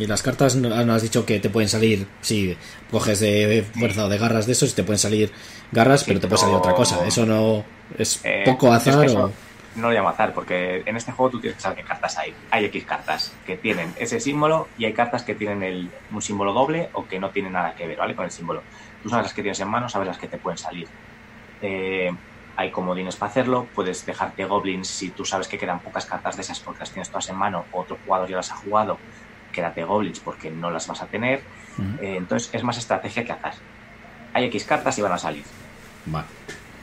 Y 0.00 0.06
las 0.06 0.22
cartas 0.22 0.56
no 0.56 0.70
no 0.84 0.94
has 0.94 1.02
dicho 1.02 1.26
que 1.26 1.40
te 1.40 1.50
pueden 1.50 1.68
salir, 1.68 2.06
si 2.22 2.56
coges 2.90 3.20
de 3.20 3.66
fuerza 3.78 4.06
o 4.06 4.08
de 4.08 4.16
garras 4.16 4.46
de 4.46 4.52
esos, 4.52 4.74
te 4.74 4.82
pueden 4.82 4.98
salir 4.98 5.30
garras, 5.72 6.00
Sí, 6.00 6.06
pero 6.08 6.20
te 6.20 6.26
puede 6.26 6.38
salir 6.40 6.56
otra 6.56 6.74
cosa. 6.74 7.06
Eso 7.06 7.26
no 7.26 7.62
es 7.98 8.18
Eh, 8.24 8.42
poco 8.46 8.68
es 8.74 8.86
azar 8.88 9.06
que 9.06 9.12
o... 9.12 9.30
No 9.76 9.88
lo 9.88 9.92
llamo 9.94 10.08
azar, 10.08 10.32
porque 10.32 10.82
en 10.86 10.96
este 10.96 11.12
juego 11.12 11.32
tú 11.32 11.40
tienes 11.40 11.56
que 11.56 11.62
saber 11.62 11.78
qué 11.78 11.84
cartas 11.84 12.16
hay. 12.16 12.34
Hay 12.50 12.64
X 12.64 12.84
cartas 12.86 13.32
que 13.46 13.56
tienen 13.58 13.92
ese 13.98 14.18
símbolo 14.20 14.68
y 14.78 14.86
hay 14.86 14.94
cartas 14.94 15.22
que 15.22 15.34
tienen 15.34 15.62
el- 15.62 15.90
un 16.10 16.22
símbolo 16.22 16.52
doble 16.54 16.88
o 16.94 17.06
que 17.06 17.20
no 17.20 17.28
tienen 17.28 17.52
nada 17.52 17.74
que 17.74 17.86
ver, 17.86 17.98
¿vale? 17.98 18.16
Con 18.16 18.24
el 18.24 18.30
símbolo. 18.30 18.62
Tú 19.02 19.10
sabes 19.10 19.26
las 19.26 19.34
que 19.34 19.42
tienes 19.42 19.60
en 19.60 19.68
mano, 19.68 19.88
sabes 19.90 20.08
las 20.08 20.18
que 20.18 20.28
te 20.28 20.38
pueden 20.38 20.56
salir. 20.58 20.88
Eh, 21.62 22.10
hay 22.56 22.70
comodines 22.70 23.16
para 23.16 23.30
hacerlo, 23.30 23.66
puedes 23.74 24.04
dejarte 24.06 24.44
goblins 24.46 24.88
si 24.88 25.10
tú 25.10 25.24
sabes 25.26 25.46
que 25.46 25.58
quedan 25.58 25.80
pocas 25.80 26.06
cartas 26.06 26.36
de 26.36 26.42
esas 26.42 26.58
porque 26.60 26.80
las 26.80 26.90
tienes 26.90 27.08
todas 27.10 27.28
en 27.28 27.36
mano, 27.36 27.64
o 27.72 27.80
otro 27.82 27.98
jugador 28.04 28.28
ya 28.28 28.36
las 28.36 28.50
ha 28.50 28.56
jugado, 28.56 28.98
quédate 29.50 29.84
goblins 29.84 30.20
porque 30.20 30.50
no 30.50 30.70
las 30.70 30.86
vas 30.86 31.02
a 31.02 31.06
tener. 31.06 31.40
Eh, 32.00 32.14
entonces 32.16 32.50
es 32.52 32.62
más 32.62 32.76
estrategia 32.78 33.24
que 33.24 33.32
azar. 33.32 33.54
Hay 34.34 34.44
X 34.44 34.64
cartas 34.64 34.98
y 34.98 35.02
van 35.02 35.12
a 35.12 35.18
salir. 35.18 35.44
Vale. 36.06 36.26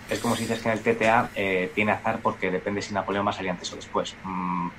Es 0.09 0.19
como 0.19 0.35
si 0.35 0.43
dices 0.43 0.59
que 0.61 0.69
en 0.69 0.77
el 0.77 0.79
TTA 0.83 1.29
eh, 1.35 1.71
tiene 1.75 1.91
azar 1.91 2.19
porque 2.21 2.49
depende 2.49 2.81
si 2.81 2.93
Napoleón 2.93 3.25
va 3.25 3.31
a 3.31 3.33
salir 3.33 3.51
antes 3.51 3.71
o 3.73 3.75
después. 3.75 4.15
Mm, 4.23 4.69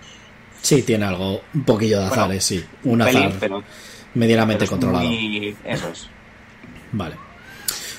Sí, 0.61 0.83
tiene 0.83 1.05
algo, 1.05 1.41
un 1.55 1.63
poquillo 1.65 2.01
de 2.01 2.09
Bueno, 2.09 2.23
azares, 2.25 2.45
sí. 2.45 2.65
Un 2.83 2.99
pelín, 2.99 3.27
azar 3.27 3.33
pero, 3.39 3.63
medianamente 4.15 4.59
pero 4.61 4.65
es 4.65 4.71
controlado. 4.71 5.05
muy- 5.05 5.57
Eso 5.65 5.89
es. 5.91 6.09
Vale. 6.91 7.15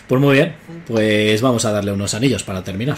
Pues 0.08 0.20
muy 0.20 0.34
bien, 0.34 0.56
pues 0.88 1.40
vamos 1.42 1.64
a 1.66 1.72
darle 1.72 1.92
unos 1.94 2.14
anillos 2.16 2.44
para 2.44 2.64
terminar. 2.64 2.98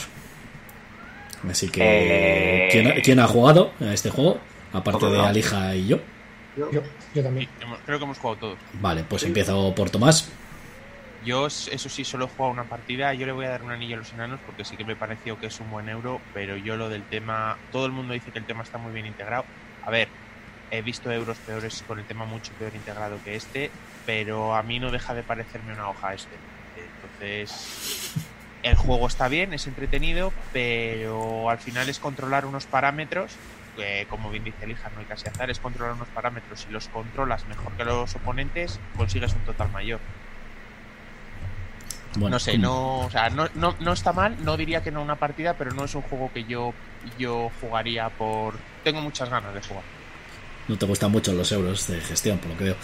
Así 1.50 1.70
que, 1.70 1.82
Eh, 1.84 2.70
¿quién, 2.72 2.88
ha, 2.88 2.94
quién 3.02 3.20
ha 3.20 3.28
jugado 3.28 3.72
a 3.82 3.94
este 3.94 4.10
juego? 4.10 4.40
Aparte 4.74 5.06
de. 5.08 5.20
Alija 5.20 5.76
y 5.76 5.88
yo. 5.88 6.00
Yo, 6.58 6.72
Yo, 6.72 6.82
Sí, 7.14 7.22
también. 7.24 7.50
hemos- 7.62 7.80
creo 7.86 7.98
que 7.98 8.04
hemos 8.06 8.18
jugado 8.20 8.40
todos. 8.40 8.60
Vale, 8.74 9.04
pues 9.04 9.24
empiezo 9.24 9.74
por 9.76 9.90
Tomás. 9.90 10.30
Yo, 11.24 11.46
eso 11.48 11.90
sí, 11.90 12.04
solo 12.04 12.26
he 12.26 12.28
jugado 12.28 12.52
una 12.52 12.64
partida. 12.64 13.14
Yo 13.14 13.26
le 13.28 13.32
voy 13.32 13.46
a 13.46 13.50
dar 13.50 13.62
un 13.64 13.72
anillo 13.72 13.96
a 13.96 14.00
los 14.00 14.12
enanos 14.14 14.40
porque 14.46 14.66
sí 14.66 14.76
que 14.76 14.84
me 14.84 14.96
pareció 14.96 15.40
que 15.40 15.48
es 15.48 15.60
un 15.60 15.70
buen 15.70 15.88
euro. 15.88 16.20
Pero 16.34 16.58
yo 16.58 16.76
lo 16.78 16.90
del 16.90 17.04
tema. 17.04 17.58
Todo 17.72 17.86
el 17.86 17.92
mundo 17.92 18.14
dice 18.14 18.32
que 18.32 18.40
el 18.40 18.46
tema 18.46 18.64
está 18.64 18.78
muy 18.80 18.92
bien 18.92 19.06
integrado. 19.06 19.46
A 19.86 19.92
ver, 19.92 20.08
he 20.72 20.82
visto 20.82 21.12
euros 21.12 21.38
peores 21.40 21.84
con 21.88 22.00
el 22.00 22.06
tema 22.06 22.26
mucho 22.26 22.52
peor 22.58 22.74
integrado 22.76 23.18
que 23.24 23.36
este. 23.36 23.70
Pero 24.06 24.56
a 24.56 24.64
mí 24.64 24.80
no 24.80 24.90
deja 24.92 25.14
de 25.14 25.22
parecerme 25.24 25.74
una 25.74 25.90
hoja 25.90 26.14
este. 26.16 26.36
Entonces. 26.76 28.14
El 28.64 28.76
juego 28.76 29.08
está 29.08 29.28
bien, 29.28 29.54
es 29.54 29.66
entretenido, 29.66 30.32
pero 30.54 31.50
al 31.50 31.58
final 31.58 31.90
es 31.90 31.98
controlar 32.00 32.46
unos 32.46 32.66
parámetros. 32.68 33.32
Que, 33.82 34.06
como 34.08 34.30
bien 34.30 34.44
dice 34.44 34.64
Elija, 34.64 34.90
no 34.94 35.00
hay 35.00 35.06
casi 35.06 35.28
azar, 35.28 35.50
es 35.50 35.60
controlar 35.60 35.96
unos 35.96 36.08
parámetros. 36.10 36.62
Si 36.62 36.70
los 36.72 36.88
controlas 36.90 37.48
mejor 37.48 37.72
que 37.74 37.84
los 37.84 38.16
oponentes, 38.16 38.80
consigues 38.96 39.34
un 39.34 39.40
total 39.40 39.72
mayor. 39.72 40.00
Bueno, 42.14 42.36
no 42.36 42.40
sé, 42.40 42.60
no, 42.60 43.00
o 43.00 43.10
sea, 43.10 43.32
no, 43.32 43.48
no, 43.56 43.76
no 43.80 43.94
está 43.94 44.14
mal, 44.14 44.36
no 44.44 44.56
diría 44.56 44.84
que 44.84 44.92
no 44.92 45.02
una 45.02 45.16
partida, 45.16 45.56
pero 45.56 45.72
no 45.72 45.86
es 45.86 45.96
un 45.96 46.04
juego 46.04 46.30
que 46.32 46.44
yo, 46.44 46.74
yo 47.18 47.50
jugaría 47.60 48.10
por... 48.10 48.54
Tengo 48.84 49.02
muchas 49.02 49.30
ganas 49.30 49.54
de 49.54 49.62
jugar. 49.62 49.84
No 50.68 50.78
te 50.78 50.86
gustan 50.86 51.12
mucho 51.12 51.34
los 51.34 51.52
euros 51.52 51.88
de 51.88 52.00
gestión, 52.02 52.38
por 52.38 52.52
lo 52.52 52.58
que 52.58 52.64
veo. 52.66 52.76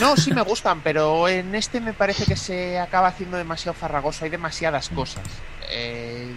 No, 0.00 0.16
sí 0.16 0.32
me 0.32 0.42
gustan, 0.44 0.80
pero 0.80 1.28
en 1.28 1.54
este 1.54 1.80
me 1.80 1.92
parece 1.92 2.24
que 2.24 2.36
se 2.36 2.78
acaba 2.78 3.08
haciendo 3.08 3.36
demasiado 3.36 3.74
farragoso, 3.74 4.24
hay 4.24 4.30
demasiadas 4.30 4.88
cosas. 4.88 5.24
Eh, 5.68 6.32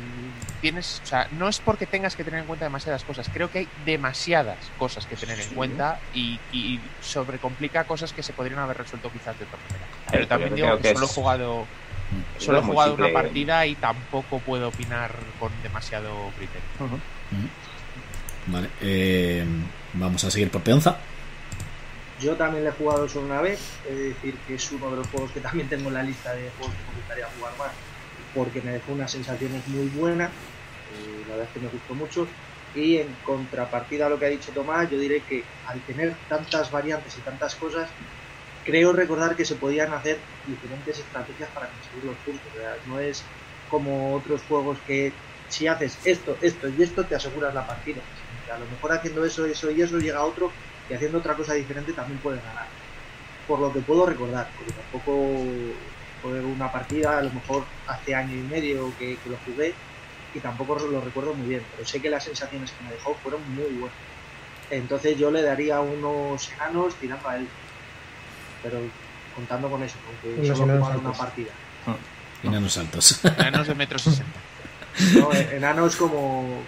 tienes, 0.56 1.02
o 1.04 1.08
sea, 1.08 1.28
no 1.32 1.48
es 1.48 1.60
porque 1.60 1.86
tengas 1.86 2.16
que 2.16 2.24
tener 2.24 2.42
en 2.42 2.46
cuenta 2.48 2.66
demasiadas 2.66 3.04
cosas, 3.04 3.30
creo 3.32 3.52
que 3.52 3.60
hay 3.60 3.68
demasiadas 3.86 4.58
cosas 4.78 5.06
que 5.06 5.16
tener 5.16 5.40
en 5.40 5.50
cuenta 5.50 6.00
y, 6.14 6.40
y 6.52 6.80
sobrecomplica 7.02 7.84
cosas 7.84 8.14
que 8.14 8.24
se 8.24 8.34
podrían 8.34 8.60
haber 8.60 8.78
resuelto 8.78 9.12
quizás 9.12 9.38
de 9.38 9.46
otra 9.46 9.58
manera. 9.58 9.86
Ver, 9.86 10.12
Pero 10.12 10.28
también 10.28 10.56
digo 10.56 10.76
que 10.78 10.84
que 10.84 10.94
solo 10.94 11.06
he 11.06 11.10
jugado 11.10 11.68
Solo 12.38 12.60
he 12.60 12.62
jugado 12.62 12.94
una 12.96 13.12
partida 13.12 13.66
y 13.66 13.76
tampoco 13.76 14.40
puedo 14.40 14.68
opinar 14.70 15.12
con 15.40 15.52
demasiado 15.64 16.32
criterio. 16.38 16.62
Vale, 18.48 18.70
eh, 18.82 19.44
vamos 19.94 20.24
a 20.24 20.30
seguir 20.32 20.52
por 20.52 20.62
Peonza. 20.62 20.98
yo 22.22 22.36
también 22.36 22.64
le 22.64 22.70
he 22.70 22.74
jugado 22.74 23.10
solo 23.10 23.26
una 23.26 23.42
vez, 23.42 23.60
es 23.90 23.98
decir, 23.98 24.36
que 24.48 24.56
es 24.56 24.72
uno 24.72 24.92
de 24.92 24.98
los 24.98 25.08
juegos 25.08 25.32
que 25.32 25.40
también 25.40 25.68
tengo 25.68 25.88
en 25.90 25.96
la 25.96 26.04
lista 26.04 26.34
de 26.34 26.52
juegos 26.58 26.76
que 26.76 26.92
me 26.92 26.98
gustaría 26.98 27.28
jugar 27.38 27.54
más, 27.58 27.72
porque 28.36 28.62
me 28.62 28.72
dejó 28.72 28.94
unas 28.94 29.12
sensaciones 29.12 29.68
muy 29.68 29.88
buenas, 29.90 30.30
eh, 30.88 31.24
la 31.26 31.36
verdad 31.36 31.48
es 31.50 31.54
que 31.54 31.60
me 31.60 31.70
gustó 31.70 31.96
mucho. 31.96 32.38
Y 32.74 32.98
en 32.98 33.22
contrapartida 33.22 34.06
a 34.08 34.10
lo 34.10 34.20
que 34.20 34.26
ha 34.26 34.30
dicho 34.30 34.54
Tomás, 34.54 34.90
yo 34.90 35.00
diré 35.00 35.26
que 35.26 35.52
al 35.64 35.84
tener 35.86 36.26
tantas 36.28 36.72
variantes 36.72 37.16
y 37.18 37.24
tantas 37.24 37.56
cosas, 37.56 37.96
creo 38.64 38.94
recordar 38.94 39.36
que 39.36 39.46
se 39.46 39.58
podían 39.58 39.94
hacer 39.94 40.28
diferentes 40.44 41.00
estrategias 41.00 41.52
para 41.52 41.72
conseguir 41.72 42.04
los 42.04 42.20
puntos. 42.20 42.54
sea, 42.54 42.78
no 42.86 43.00
es 43.00 43.34
como 43.68 44.14
otros 44.14 44.44
juegos 44.46 44.82
que 44.84 45.22
si 45.48 45.68
haces 45.68 46.02
esto, 46.04 46.38
esto 46.42 46.70
y 46.70 46.82
esto 46.84 47.08
te 47.08 47.16
aseguras 47.16 47.54
la 47.54 47.66
partida. 47.68 48.04
a 48.54 48.60
lo 48.60 48.68
mejor 48.70 48.94
haciendo 48.94 49.24
eso, 49.26 49.46
eso 49.46 49.72
y 49.72 49.82
eso 49.82 49.98
llega 50.00 50.26
otro 50.26 50.56
y 50.88 50.94
haciendo 50.94 51.20
otra 51.20 51.36
cosa 51.36 51.54
diferente 51.54 51.94
también 51.94 52.20
puedes 52.22 52.44
ganar. 52.44 52.68
Por 53.46 53.62
lo 53.62 53.74
que 53.74 53.82
puedo 53.82 54.06
recordar, 54.06 54.54
porque 54.56 54.74
tampoco 54.74 55.80
fue 56.20 56.44
una 56.44 56.72
partida, 56.72 57.18
a 57.20 57.24
lo 57.24 57.34
mejor 57.34 57.70
hace 57.86 58.16
año 58.16 58.36
y 58.38 58.44
medio 58.44 58.96
que 58.98 59.22
lo 59.26 59.40
jugué 59.40 59.80
y 60.36 60.40
tampoco 60.40 60.78
lo 60.78 61.00
recuerdo 61.00 61.34
muy 61.34 61.48
bien, 61.48 61.64
pero 61.72 61.88
sé 61.88 62.02
que 62.02 62.10
las 62.10 62.26
sensaciones 62.26 62.72
que 62.72 62.84
me 62.84 62.92
dejó 62.92 63.16
fueron 63.24 63.42
muy 63.56 63.72
buenas. 63.80 63.98
Entonces 64.70 65.18
yo 65.18 65.32
le 65.32 65.42
daría 65.42 65.80
unos 65.80 66.52
enanos 66.52 66.96
tirando 66.96 67.28
a 67.30 67.38
él, 67.38 67.48
pero 68.62 68.80
contando 69.34 69.70
con 69.70 69.82
eso, 69.82 69.96
aunque 70.08 70.42
Unos 70.42 70.58
solo 70.58 70.76
enanos 70.76 71.02
una 71.02 71.14
partida. 71.14 71.52
Enanos 72.44 72.78
altos. 72.78 73.22
Menos 73.38 73.68
de 73.68 73.76
metro 73.76 73.98
sesenta. 73.98 74.40
No, 75.14 75.32
eh, 75.34 75.56
enanos 75.56 75.96
como, 75.96 76.12
como 76.12 76.64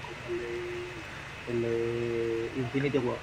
el, 1.50 1.62
de, 1.62 1.62
el 1.62 1.62
de 1.62 2.50
Infinity 2.62 2.98
War. 3.00 3.18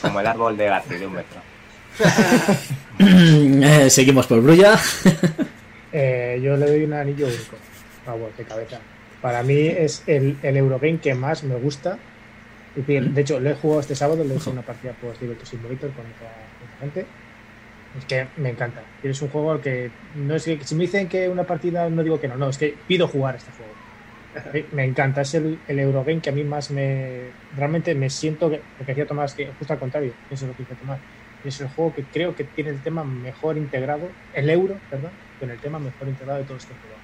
Como 0.00 0.20
el 0.20 0.26
árbol 0.26 0.56
de 0.56 0.66
Garci 0.66 0.96
de 0.96 1.06
un 1.06 1.12
metro. 1.14 1.40
Eh, 3.00 3.88
seguimos 3.90 4.26
por 4.26 4.40
Brulla. 4.40 4.76
Eh, 5.92 6.40
yo 6.42 6.56
le 6.56 6.66
doy 6.66 6.82
un 6.82 6.94
anillo 6.94 7.28
único. 7.28 7.56
Vamos, 8.04 8.36
de 8.36 8.44
cabeza. 8.44 8.80
Para 9.20 9.42
mí 9.42 9.66
es 9.66 10.02
el, 10.06 10.36
el 10.42 10.56
Eurogame 10.56 10.98
que 10.98 11.14
más 11.14 11.42
me 11.42 11.56
gusta. 11.56 11.98
De 12.74 13.20
hecho, 13.20 13.40
lo 13.40 13.50
he 13.50 13.54
jugado 13.54 13.80
este 13.80 13.96
sábado, 13.96 14.22
le 14.22 14.34
he 14.34 14.36
hecho 14.36 14.50
una 14.50 14.62
partida 14.62 14.92
por 14.92 15.18
Diverto 15.18 15.44
Simulator 15.44 15.90
con 15.90 16.06
otra, 16.06 16.28
con 16.58 16.68
otra 16.68 16.78
gente. 16.80 17.06
Es 17.98 18.04
que 18.04 18.26
me 18.36 18.50
encanta. 18.50 18.82
Es 19.02 19.20
un 19.22 19.28
juego 19.28 19.52
al 19.52 19.60
que 19.60 19.90
no 20.14 20.36
es 20.36 20.44
que 20.44 20.60
si 20.62 20.74
me 20.74 20.82
dicen 20.82 21.08
que 21.08 21.28
una 21.28 21.44
partida 21.44 21.88
no 21.90 22.02
digo 22.04 22.20
que 22.20 22.28
no, 22.28 22.36
no, 22.36 22.48
es 22.48 22.58
que 22.58 22.76
pido 22.86 23.08
jugar 23.08 23.36
este 23.36 23.50
juego. 23.52 23.72
Me 24.72 24.84
encanta, 24.84 25.22
es 25.22 25.34
el, 25.34 25.58
el 25.66 25.78
Eurogame 25.80 26.20
que 26.20 26.30
a 26.30 26.32
mí 26.32 26.44
más 26.44 26.70
me. 26.70 27.32
Realmente 27.56 27.94
me 27.94 28.10
siento 28.10 28.50
que. 28.50 28.56
Lo 28.78 28.84
que 28.86 28.92
decía 28.92 29.06
Tomás, 29.06 29.34
que 29.34 29.52
justo 29.58 29.72
al 29.72 29.78
contrario, 29.80 30.12
eso 30.30 30.44
es 30.44 30.48
lo 30.50 30.56
que 30.56 30.62
dice 30.62 30.76
Tomás. 30.76 31.00
Es 31.42 31.60
el 31.60 31.68
juego 31.68 31.94
que 31.94 32.04
creo 32.04 32.36
que 32.36 32.44
tiene 32.44 32.70
el 32.70 32.82
tema 32.82 33.04
mejor 33.04 33.56
integrado, 33.56 34.16
el 34.32 34.50
euro, 34.50 34.80
perdón, 34.90 35.12
con 35.40 35.50
el 35.50 35.58
tema 35.60 35.78
mejor 35.78 36.08
integrado 36.08 36.38
de 36.38 36.44
todo 36.44 36.56
este 36.56 36.74
juego. 36.74 36.97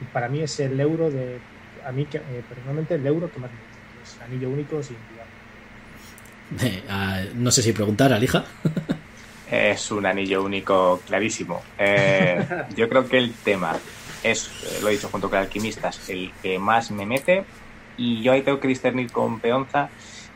Y 0.00 0.04
para 0.06 0.28
mí 0.28 0.40
es 0.40 0.58
el 0.60 0.78
euro 0.78 1.10
de. 1.10 1.38
A 1.84 1.92
mí, 1.92 2.04
que, 2.06 2.18
eh, 2.18 2.42
personalmente, 2.48 2.94
el 2.94 3.06
euro 3.06 3.30
que 3.32 3.40
más 3.40 3.50
me 3.50 3.58
gusta. 3.58 3.78
que 3.94 4.02
Es 4.02 4.22
anillo 4.22 4.50
único 4.50 4.82
sin 4.82 4.96
duda. 4.96 6.66
Eh, 6.66 6.82
ah, 6.88 7.22
no 7.34 7.50
sé 7.50 7.62
si 7.62 7.72
preguntar, 7.72 8.12
Alija. 8.12 8.44
Es 9.50 9.90
un 9.90 10.04
anillo 10.04 10.42
único 10.42 11.00
clarísimo. 11.06 11.62
Eh, 11.78 12.46
yo 12.76 12.88
creo 12.88 13.08
que 13.08 13.18
el 13.18 13.32
tema 13.32 13.76
es, 14.22 14.50
lo 14.82 14.88
he 14.88 14.92
dicho 14.92 15.08
junto 15.08 15.30
con 15.30 15.38
Alquimistas, 15.38 16.08
el 16.08 16.32
que 16.42 16.58
más 16.58 16.90
me 16.90 17.06
mete. 17.06 17.44
Y 17.96 18.22
yo 18.22 18.32
ahí 18.32 18.42
tengo 18.42 18.60
que 18.60 18.68
discernir 18.68 19.10
con 19.10 19.40
Peonza. 19.40 19.88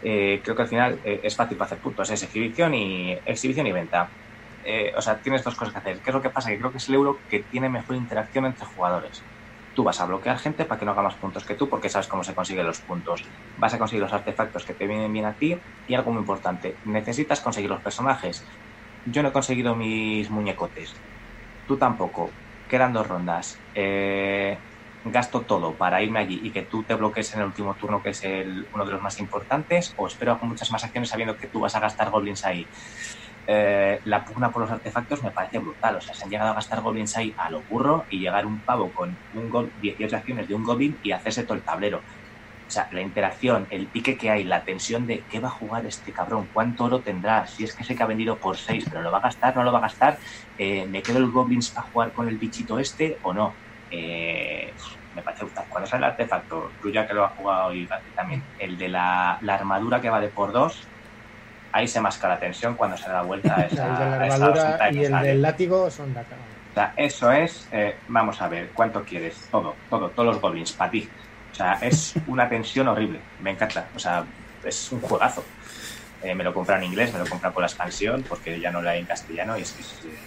Eh, 0.03 0.41
creo 0.43 0.57
que 0.57 0.63
al 0.63 0.69
final 0.69 0.99
eh, 1.05 1.21
es 1.23 1.37
fácil 1.37 1.57
para 1.57 1.67
hacer 1.67 1.79
puntos. 1.79 2.11
Es 2.11 2.23
exhibición 2.23 2.75
y, 2.75 3.13
exhibición 3.25 3.67
y 3.67 3.73
venta. 3.73 4.09
Eh, 4.65 4.93
o 4.97 5.03
sea, 5.03 5.17
tienes 5.17 5.45
dos 5.45 5.55
cosas 5.55 5.73
que 5.73 5.79
hacer. 5.79 5.99
¿Qué 5.99 6.11
es 6.11 6.15
lo 6.15 6.23
que 6.23 6.31
pasa? 6.31 6.51
Que 6.51 6.59
creo 6.59 6.73
que 6.73 6.79
es 6.79 6.89
el 6.89 6.95
euro 6.95 7.19
que 7.31 7.41
tiene 7.41 7.69
mejor 7.69 7.97
interacción 7.97 8.47
entre 8.47 8.67
jugadores. 8.67 9.23
Tú 9.75 9.85
vas 9.85 10.01
a 10.01 10.07
bloquear 10.07 10.39
gente 10.39 10.65
para 10.67 10.79
que 10.79 10.85
no 10.85 10.93
haga 10.93 11.03
más 11.03 11.17
puntos 11.17 11.45
que 11.45 11.55
tú 11.55 11.69
porque 11.69 11.89
sabes 11.89 12.09
cómo 12.09 12.23
se 12.25 12.35
consiguen 12.35 12.67
los 12.67 12.83
puntos. 12.83 13.23
Vas 13.57 13.75
a 13.75 13.79
conseguir 13.79 14.03
los 14.03 14.13
artefactos 14.13 14.65
que 14.65 14.75
te 14.75 14.87
vienen 14.87 15.13
bien 15.13 15.27
a 15.27 15.37
ti 15.37 15.63
y 15.87 15.95
algo 15.95 16.13
muy 16.13 16.21
importante, 16.21 16.79
necesitas 16.85 17.41
conseguir 17.41 17.71
los 17.71 17.83
personajes. 17.83 18.45
Yo 19.05 19.23
no 19.23 19.31
he 19.31 19.33
conseguido 19.33 19.75
mis 19.77 20.31
muñecotes. 20.31 21.03
Tú 21.65 21.79
tampoco. 21.79 22.37
Quedan 22.67 22.93
dos 22.93 23.07
rondas. 23.07 23.67
Eh, 23.75 24.63
gasto 25.05 25.47
todo 25.47 25.77
para 25.79 26.03
irme 26.03 26.21
allí 26.21 26.41
y 26.43 26.53
que 26.53 26.63
tú 26.63 26.85
te 26.85 26.95
bloquees 26.95 27.35
en 27.35 27.41
el 27.41 27.47
último 27.47 27.77
turno, 27.77 28.03
que 28.03 28.11
es 28.11 28.23
el, 28.25 28.67
uno 28.73 28.85
de 28.87 28.93
los 28.93 29.03
más 29.03 29.19
importantes, 29.19 29.93
o 29.97 30.07
espero 30.07 30.33
hacer 30.35 30.49
muchas 30.49 30.71
más 30.71 30.85
acciones 30.85 31.11
sabiendo 31.11 31.37
que 31.37 31.49
tú 31.49 31.61
vas 31.61 31.75
a 31.75 31.81
gastar 31.81 32.11
goblins 32.11 32.45
ahí. 32.45 32.71
Eh, 33.47 34.01
la 34.05 34.25
pugna 34.25 34.51
por 34.53 34.63
los 34.63 34.71
artefactos 34.71 35.23
me 35.23 35.33
parece 35.33 35.59
brutal. 35.59 35.97
O 35.97 36.01
sea, 36.01 36.15
se 36.15 36.25
han 36.25 36.31
llegado 36.31 36.51
a 36.51 36.55
gastar 36.55 36.81
goblins 36.83 37.17
ahí 37.17 37.35
a 37.39 37.51
lo 37.51 37.65
burro 37.65 38.07
y 38.09 38.21
llegar 38.21 38.47
un 38.47 38.63
pavo 38.65 38.93
con 38.93 39.21
un 39.31 39.49
go- 39.49 39.73
18 39.77 40.17
acciones 40.17 40.49
de 40.49 40.55
un 40.55 40.63
goblin 40.63 40.99
y 41.03 41.13
hacerse 41.13 41.45
todo 41.45 41.57
el 41.57 41.65
tablero. 41.65 41.99
O 42.01 42.75
sea, 42.75 42.89
la 42.91 43.03
interacción, 43.03 43.67
el 43.71 43.91
pique 43.91 44.17
que 44.17 44.31
hay, 44.31 44.45
la 44.45 44.65
tensión 44.65 45.07
de 45.07 45.27
qué 45.29 45.41
va 45.41 45.49
a 45.49 45.51
jugar 45.51 45.85
este 45.87 46.13
cabrón, 46.13 46.49
cuánto 46.51 46.85
oro 46.85 47.03
tendrá, 47.03 47.47
si 47.47 47.65
es 47.65 47.75
que 47.77 47.85
sé 47.85 47.95
que 47.95 48.03
ha 48.03 48.07
vendido 48.07 48.41
por 48.41 48.57
6, 48.57 48.87
pero 48.89 49.03
lo 49.03 49.13
va 49.13 49.19
a 49.19 49.23
gastar, 49.23 49.55
no 49.57 49.63
lo 49.63 49.73
va 49.73 49.79
a 49.79 49.83
gastar, 49.83 50.19
eh, 50.57 50.89
me 50.89 51.03
quedo 51.03 51.19
el 51.19 51.31
goblins 51.31 51.71
para 51.73 51.87
jugar 51.89 52.13
con 52.15 52.29
el 52.29 52.39
bichito 52.39 52.79
este 52.79 53.19
o 53.23 53.35
no. 53.35 53.61
Eh, 53.91 54.73
me 55.13 55.23
parece 55.23 55.45
brutal. 55.45 55.67
Cuando 55.69 55.87
sale 55.87 56.07
el 56.07 56.13
artefacto, 56.13 56.77
tú 56.81 56.91
ya 56.91 57.07
que 57.07 57.13
lo 57.15 57.25
has 57.27 57.33
jugado 57.33 57.75
y 57.75 57.87
también, 58.15 58.49
el 58.57 58.79
de 58.79 58.89
la, 58.89 59.39
la 59.43 59.55
armadura 59.55 60.01
que 60.01 60.09
va 60.11 60.21
de 60.21 60.31
por 60.31 60.53
dos, 60.53 60.92
ahí 61.73 61.89
se 61.89 62.01
masca 62.01 62.29
la 62.29 62.39
tensión 62.39 62.75
cuando 62.75 62.97
se 62.97 63.09
da 63.09 63.15
la 63.15 63.23
vuelta 63.23 63.55
a 63.59 63.63
El 63.65 63.69
de 63.71 63.75
esa, 63.75 63.87
la 63.87 63.93
a 63.93 64.27
esa 64.27 64.35
armadura 64.35 64.63
hojita 64.69 64.93
y 64.93 65.05
el 65.05 65.21
del 65.23 65.43
látigo 65.43 65.91
son 65.91 66.13
la. 66.15 66.21
O 66.21 66.75
sea, 66.75 66.95
eso 66.97 67.31
es, 67.33 67.69
eh, 67.73 67.97
vamos 68.09 68.41
a 68.41 68.49
ver, 68.49 68.71
¿cuánto 68.73 69.03
quieres? 69.05 69.49
Todo, 69.51 69.75
todo, 69.91 70.09
todos 70.11 70.27
los 70.35 70.41
goblins, 70.41 70.73
para 70.73 70.91
ti. 70.91 71.09
O 71.51 71.55
sea, 71.55 71.75
es 71.83 72.15
una 72.27 72.49
tensión 72.49 72.89
horrible, 72.89 73.21
me 73.43 73.51
encanta. 73.51 73.89
O 73.95 73.99
sea, 73.99 74.25
es 74.65 74.91
un 74.93 75.01
juegazo. 75.01 75.45
Eh, 76.23 76.35
me 76.35 76.45
lo 76.45 76.55
compré 76.55 76.77
en 76.77 76.85
inglés, 76.85 77.13
me 77.13 77.19
lo 77.19 77.27
compré 77.27 77.51
con 77.51 77.63
la 77.63 77.67
expansión, 77.67 78.25
porque 78.29 78.59
ya 78.61 78.71
no 78.71 78.81
la 78.81 78.93
hay 78.93 79.01
en 79.01 79.07
castellano, 79.07 79.59
y 79.59 79.63
es 79.63 79.73
que 79.73 79.81
es 79.83 79.93
eh, 80.05 80.19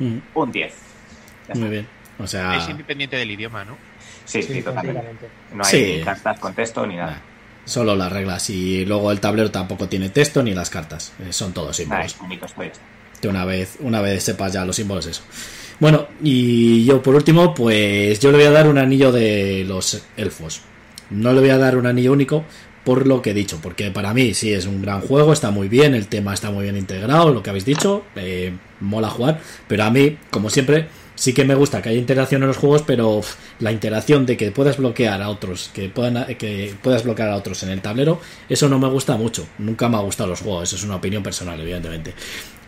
Mm, 0.00 0.18
un 0.34 0.52
10. 0.52 0.72
Ya 1.48 1.52
está. 1.54 1.58
Muy 1.58 1.70
bien. 1.70 1.88
O 2.20 2.26
sea, 2.26 2.54
Es 2.56 2.68
independiente 2.68 3.16
del 3.16 3.30
idioma, 3.32 3.64
¿no? 3.64 3.76
Sí, 4.24 4.42
sí, 4.44 4.62
totalmente. 4.62 5.02
No 5.52 5.64
hay 5.64 5.70
Sí. 5.70 5.94
ni 5.98 6.04
cartas 6.04 6.38
con 6.38 6.54
texto 6.54 6.86
ni 6.86 6.94
nada. 6.96 7.20
Solo 7.68 7.94
las 7.94 8.12
reglas. 8.12 8.50
Y 8.50 8.84
luego 8.84 9.12
el 9.12 9.20
tablero 9.20 9.50
tampoco 9.50 9.88
tiene 9.88 10.08
texto 10.08 10.42
ni 10.42 10.54
las 10.54 10.70
cartas. 10.70 11.12
Eh, 11.20 11.32
son 11.32 11.52
todos 11.52 11.78
Nada, 11.86 12.08
símbolos. 12.08 12.50
está. 12.50 12.80
Que 13.20 13.28
una 13.28 13.44
vez, 13.44 13.76
una 13.80 14.00
vez 14.00 14.22
sepas 14.22 14.52
ya 14.52 14.64
los 14.64 14.76
símbolos, 14.76 15.06
eso. 15.06 15.22
Bueno, 15.80 16.08
y 16.22 16.84
yo 16.84 17.02
por 17.02 17.14
último, 17.14 17.54
pues 17.54 18.18
yo 18.20 18.30
le 18.32 18.38
voy 18.38 18.46
a 18.46 18.50
dar 18.50 18.68
un 18.68 18.78
anillo 18.78 19.12
de 19.12 19.64
los 19.66 20.02
elfos. 20.16 20.62
No 21.10 21.32
le 21.32 21.40
voy 21.40 21.50
a 21.50 21.58
dar 21.58 21.76
un 21.76 21.86
anillo 21.86 22.12
único 22.12 22.44
por 22.84 23.06
lo 23.06 23.20
que 23.20 23.30
he 23.30 23.34
dicho, 23.34 23.58
porque 23.62 23.90
para 23.90 24.14
mí 24.14 24.32
sí 24.34 24.52
es 24.52 24.64
un 24.66 24.80
gran 24.80 25.02
juego, 25.02 25.32
está 25.32 25.50
muy 25.50 25.68
bien, 25.68 25.94
el 25.94 26.06
tema 26.06 26.32
está 26.32 26.50
muy 26.50 26.62
bien 26.64 26.76
integrado, 26.76 27.34
lo 27.34 27.42
que 27.42 27.50
habéis 27.50 27.66
dicho, 27.66 28.02
eh, 28.16 28.54
mola 28.80 29.10
jugar, 29.10 29.40
pero 29.66 29.84
a 29.84 29.90
mí, 29.90 30.16
como 30.30 30.48
siempre, 30.48 30.88
sí 31.18 31.32
que 31.32 31.44
me 31.44 31.56
gusta 31.56 31.82
que 31.82 31.88
haya 31.88 31.98
interacción 31.98 32.42
en 32.42 32.48
los 32.48 32.56
juegos, 32.56 32.82
pero 32.86 33.16
uf, 33.16 33.34
la 33.58 33.72
interacción 33.72 34.24
de 34.24 34.36
que 34.36 34.52
puedas 34.52 34.76
bloquear 34.76 35.20
a 35.20 35.28
otros, 35.28 35.70
que 35.74 35.88
puedan 35.88 36.24
que 36.36 36.74
puedas 36.80 37.02
bloquear 37.02 37.30
a 37.30 37.36
otros 37.36 37.62
en 37.64 37.70
el 37.70 37.80
tablero, 37.80 38.20
eso 38.48 38.68
no 38.68 38.78
me 38.78 38.88
gusta 38.88 39.16
mucho. 39.16 39.46
Nunca 39.58 39.88
me 39.88 39.96
ha 39.96 40.00
gustado 40.00 40.30
los 40.30 40.40
juegos, 40.40 40.68
eso 40.68 40.76
es 40.76 40.84
una 40.84 40.96
opinión 40.96 41.22
personal, 41.22 41.60
evidentemente. 41.60 42.14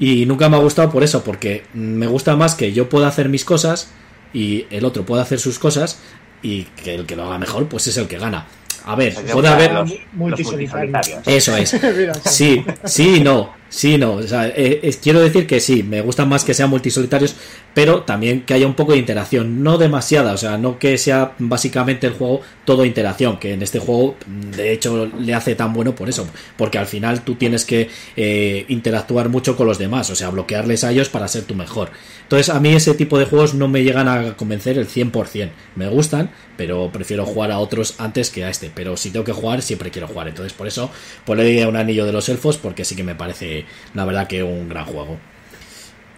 Y 0.00 0.26
nunca 0.26 0.48
me 0.48 0.56
ha 0.56 0.60
gustado 0.60 0.90
por 0.90 1.04
eso, 1.04 1.22
porque 1.22 1.64
me 1.74 2.08
gusta 2.08 2.34
más 2.34 2.56
que 2.56 2.72
yo 2.72 2.88
pueda 2.88 3.06
hacer 3.06 3.28
mis 3.28 3.44
cosas 3.44 3.90
y 4.34 4.66
el 4.70 4.84
otro 4.84 5.06
pueda 5.06 5.22
hacer 5.22 5.38
sus 5.38 5.58
cosas 5.58 6.00
y 6.42 6.64
que 6.64 6.94
el 6.96 7.06
que 7.06 7.14
lo 7.14 7.24
haga 7.24 7.38
mejor, 7.38 7.68
pues 7.68 7.86
es 7.86 7.96
el 7.96 8.08
que 8.08 8.18
gana. 8.18 8.46
A 8.84 8.96
ver, 8.96 9.14
puede 9.14 9.46
haber... 9.46 9.72
los, 9.72 9.90
los 9.90 9.98
multisolitarios. 10.14 10.92
multisolitarios. 10.92 11.28
Eso 11.28 11.56
es. 11.56 11.76
Sí, 12.24 12.64
sí, 12.84 13.20
no, 13.20 13.59
sí, 13.70 13.96
no. 13.96 14.14
O 14.14 14.22
sea, 14.22 14.48
eh, 14.48 14.94
quiero 15.02 15.20
decir 15.20 15.46
que 15.46 15.60
sí, 15.60 15.82
me 15.82 16.02
gustan 16.02 16.28
más 16.28 16.44
que 16.44 16.52
sean 16.52 16.68
multisolitarios, 16.68 17.34
pero 17.72 18.02
también 18.02 18.42
que 18.42 18.54
haya 18.54 18.66
un 18.66 18.74
poco 18.74 18.92
de 18.92 18.98
interacción, 18.98 19.62
no 19.62 19.78
demasiada, 19.78 20.32
o 20.32 20.36
sea, 20.36 20.58
no 20.58 20.78
que 20.78 20.98
sea 20.98 21.34
básicamente 21.38 22.06
el 22.06 22.14
juego 22.14 22.42
todo 22.64 22.84
interacción, 22.84 23.38
que 23.38 23.54
en 23.54 23.62
este 23.62 23.78
juego 23.78 24.16
de 24.26 24.72
hecho 24.72 25.06
le 25.18 25.34
hace 25.34 25.54
tan 25.54 25.72
bueno 25.72 25.94
por 25.94 26.08
eso, 26.08 26.26
porque 26.56 26.78
al 26.78 26.86
final 26.86 27.22
tú 27.22 27.36
tienes 27.36 27.64
que 27.64 27.88
eh, 28.16 28.64
interactuar 28.68 29.28
mucho 29.28 29.56
con 29.56 29.66
los 29.66 29.78
demás, 29.78 30.10
o 30.10 30.16
sea, 30.16 30.30
bloquearles 30.30 30.84
a 30.84 30.90
ellos 30.90 31.08
para 31.08 31.28
ser 31.28 31.44
tu 31.44 31.54
mejor. 31.54 31.90
Entonces 32.22 32.48
a 32.48 32.60
mí 32.60 32.72
ese 32.74 32.94
tipo 32.94 33.18
de 33.18 33.24
juegos 33.24 33.54
no 33.54 33.68
me 33.68 33.82
llegan 33.82 34.08
a 34.08 34.36
convencer 34.36 34.78
el 34.78 34.88
100%, 34.88 35.50
me 35.76 35.88
gustan, 35.88 36.30
pero 36.56 36.90
prefiero 36.92 37.24
jugar 37.24 37.50
a 37.50 37.58
otros 37.58 37.94
antes 37.98 38.30
que 38.30 38.44
a 38.44 38.50
este, 38.50 38.70
pero 38.72 38.96
si 38.96 39.10
tengo 39.10 39.24
que 39.24 39.32
jugar 39.32 39.62
siempre 39.62 39.90
quiero 39.90 40.08
jugar, 40.08 40.28
entonces 40.28 40.52
por 40.52 40.66
eso 40.66 40.90
pues 41.24 41.38
le 41.38 41.44
di 41.44 41.60
un 41.62 41.76
anillo 41.76 42.04
de 42.04 42.12
los 42.12 42.28
elfos 42.28 42.56
porque 42.56 42.84
sí 42.84 42.94
que 42.94 43.02
me 43.02 43.14
parece 43.14 43.59
la 43.94 44.04
verdad 44.04 44.26
que 44.26 44.42
un 44.42 44.68
gran 44.68 44.84
juego. 44.84 45.18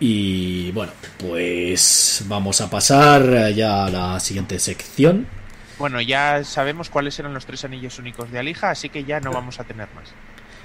Y 0.00 0.72
bueno, 0.72 0.92
pues 1.18 2.24
vamos 2.26 2.60
a 2.60 2.68
pasar 2.68 3.52
ya 3.52 3.84
a 3.86 3.90
la 3.90 4.20
siguiente 4.20 4.58
sección. 4.58 5.26
Bueno, 5.78 6.00
ya 6.00 6.44
sabemos 6.44 6.90
cuáles 6.90 7.18
eran 7.18 7.34
los 7.34 7.46
tres 7.46 7.64
anillos 7.64 7.98
únicos 7.98 8.30
de 8.30 8.38
Alija, 8.38 8.70
así 8.70 8.88
que 8.88 9.04
ya 9.04 9.20
no 9.20 9.32
vamos 9.32 9.60
a 9.60 9.64
tener 9.64 9.88
más. 9.94 10.12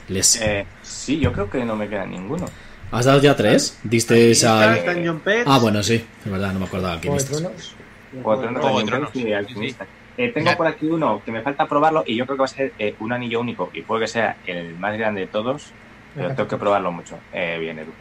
Les... 0.10 0.42
Eh, 0.42 0.66
sí, 0.82 1.20
yo 1.20 1.32
creo 1.34 1.50
que 1.50 1.64
no 1.66 1.76
me 1.76 1.88
queda 1.88 2.06
ninguno. 2.06 2.46
¿Has 2.92 3.06
dado 3.06 3.22
ya 3.22 3.36
tres? 3.36 3.78
Diste 3.84 4.16
Pets. 4.16 4.44
Ah, 5.46 5.60
bueno, 5.62 5.84
sí, 5.84 5.96
es 6.26 6.32
verdad, 6.32 6.54
no 6.54 6.60
me 6.60 6.66
acordaba 6.66 7.02
que 7.02 7.10
Juego. 7.10 7.26
Tronos. 7.26 7.76
Juego 8.24 9.12
sí. 9.14 9.76
Eh, 10.18 10.32
tengo 10.34 10.58
por 10.58 10.66
aquí 10.66 10.88
uno 10.88 11.22
que 11.24 11.32
me 11.32 11.42
falta 11.42 11.68
probarlo 11.68 12.04
y 12.08 12.16
yo 12.16 12.26
creo 12.26 12.38
que 12.38 12.42
va 12.42 12.46
a 12.46 12.50
ser 12.50 12.74
eh, 12.80 12.96
un 13.00 13.14
anillo 13.14 13.40
único 13.40 13.70
y 13.74 13.84
puede 13.84 14.02
que 14.02 14.08
sea 14.08 14.38
el 14.48 14.76
más 14.80 14.98
grande 14.98 15.22
de 15.22 15.28
todos, 15.28 15.72
pero 16.18 16.36
tengo 16.36 16.48
que 16.50 16.58
probarlo 16.58 16.92
mucho. 16.92 17.18
Eh, 17.32 17.58
bien, 17.60 17.80
Edu. 17.80 17.92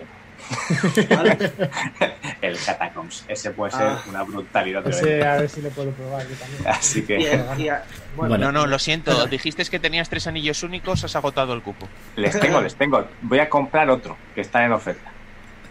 ¿vale? 1.16 1.52
El 2.42 2.56
Catacombs. 2.58 3.24
Ese 3.28 3.50
puede 3.52 3.72
ser 3.72 3.82
Ah. 3.86 4.02
una 4.08 4.22
brutalidad. 4.22 4.86
Ese, 4.86 5.24
a 5.24 5.36
ver 5.38 5.48
si 5.48 5.60
lo 5.62 5.70
puedo 5.70 5.90
probar 5.92 6.22
yo 6.28 6.34
también. 6.36 6.66
Así 6.68 7.02
que 7.02 7.16
bueno, 7.56 7.76
Bueno. 8.16 8.38
No, 8.38 8.52
no, 8.52 8.66
lo 8.66 8.78
siento. 8.78 9.26
Dijiste 9.26 9.64
que 9.64 9.78
tenías 9.78 10.08
tres 10.08 10.26
anillos 10.26 10.62
únicos, 10.62 11.02
has 11.04 11.16
agotado 11.16 11.52
el 11.54 11.62
cupo. 11.62 11.88
les 12.16 12.38
tengo, 12.38 12.60
les 12.60 12.74
tengo. 12.76 13.06
Voy 13.22 13.38
a 13.38 13.48
comprar 13.48 13.88
otro 13.90 14.16
que 14.34 14.40
está 14.42 14.64
en 14.64 14.72
oferta. 14.72 15.10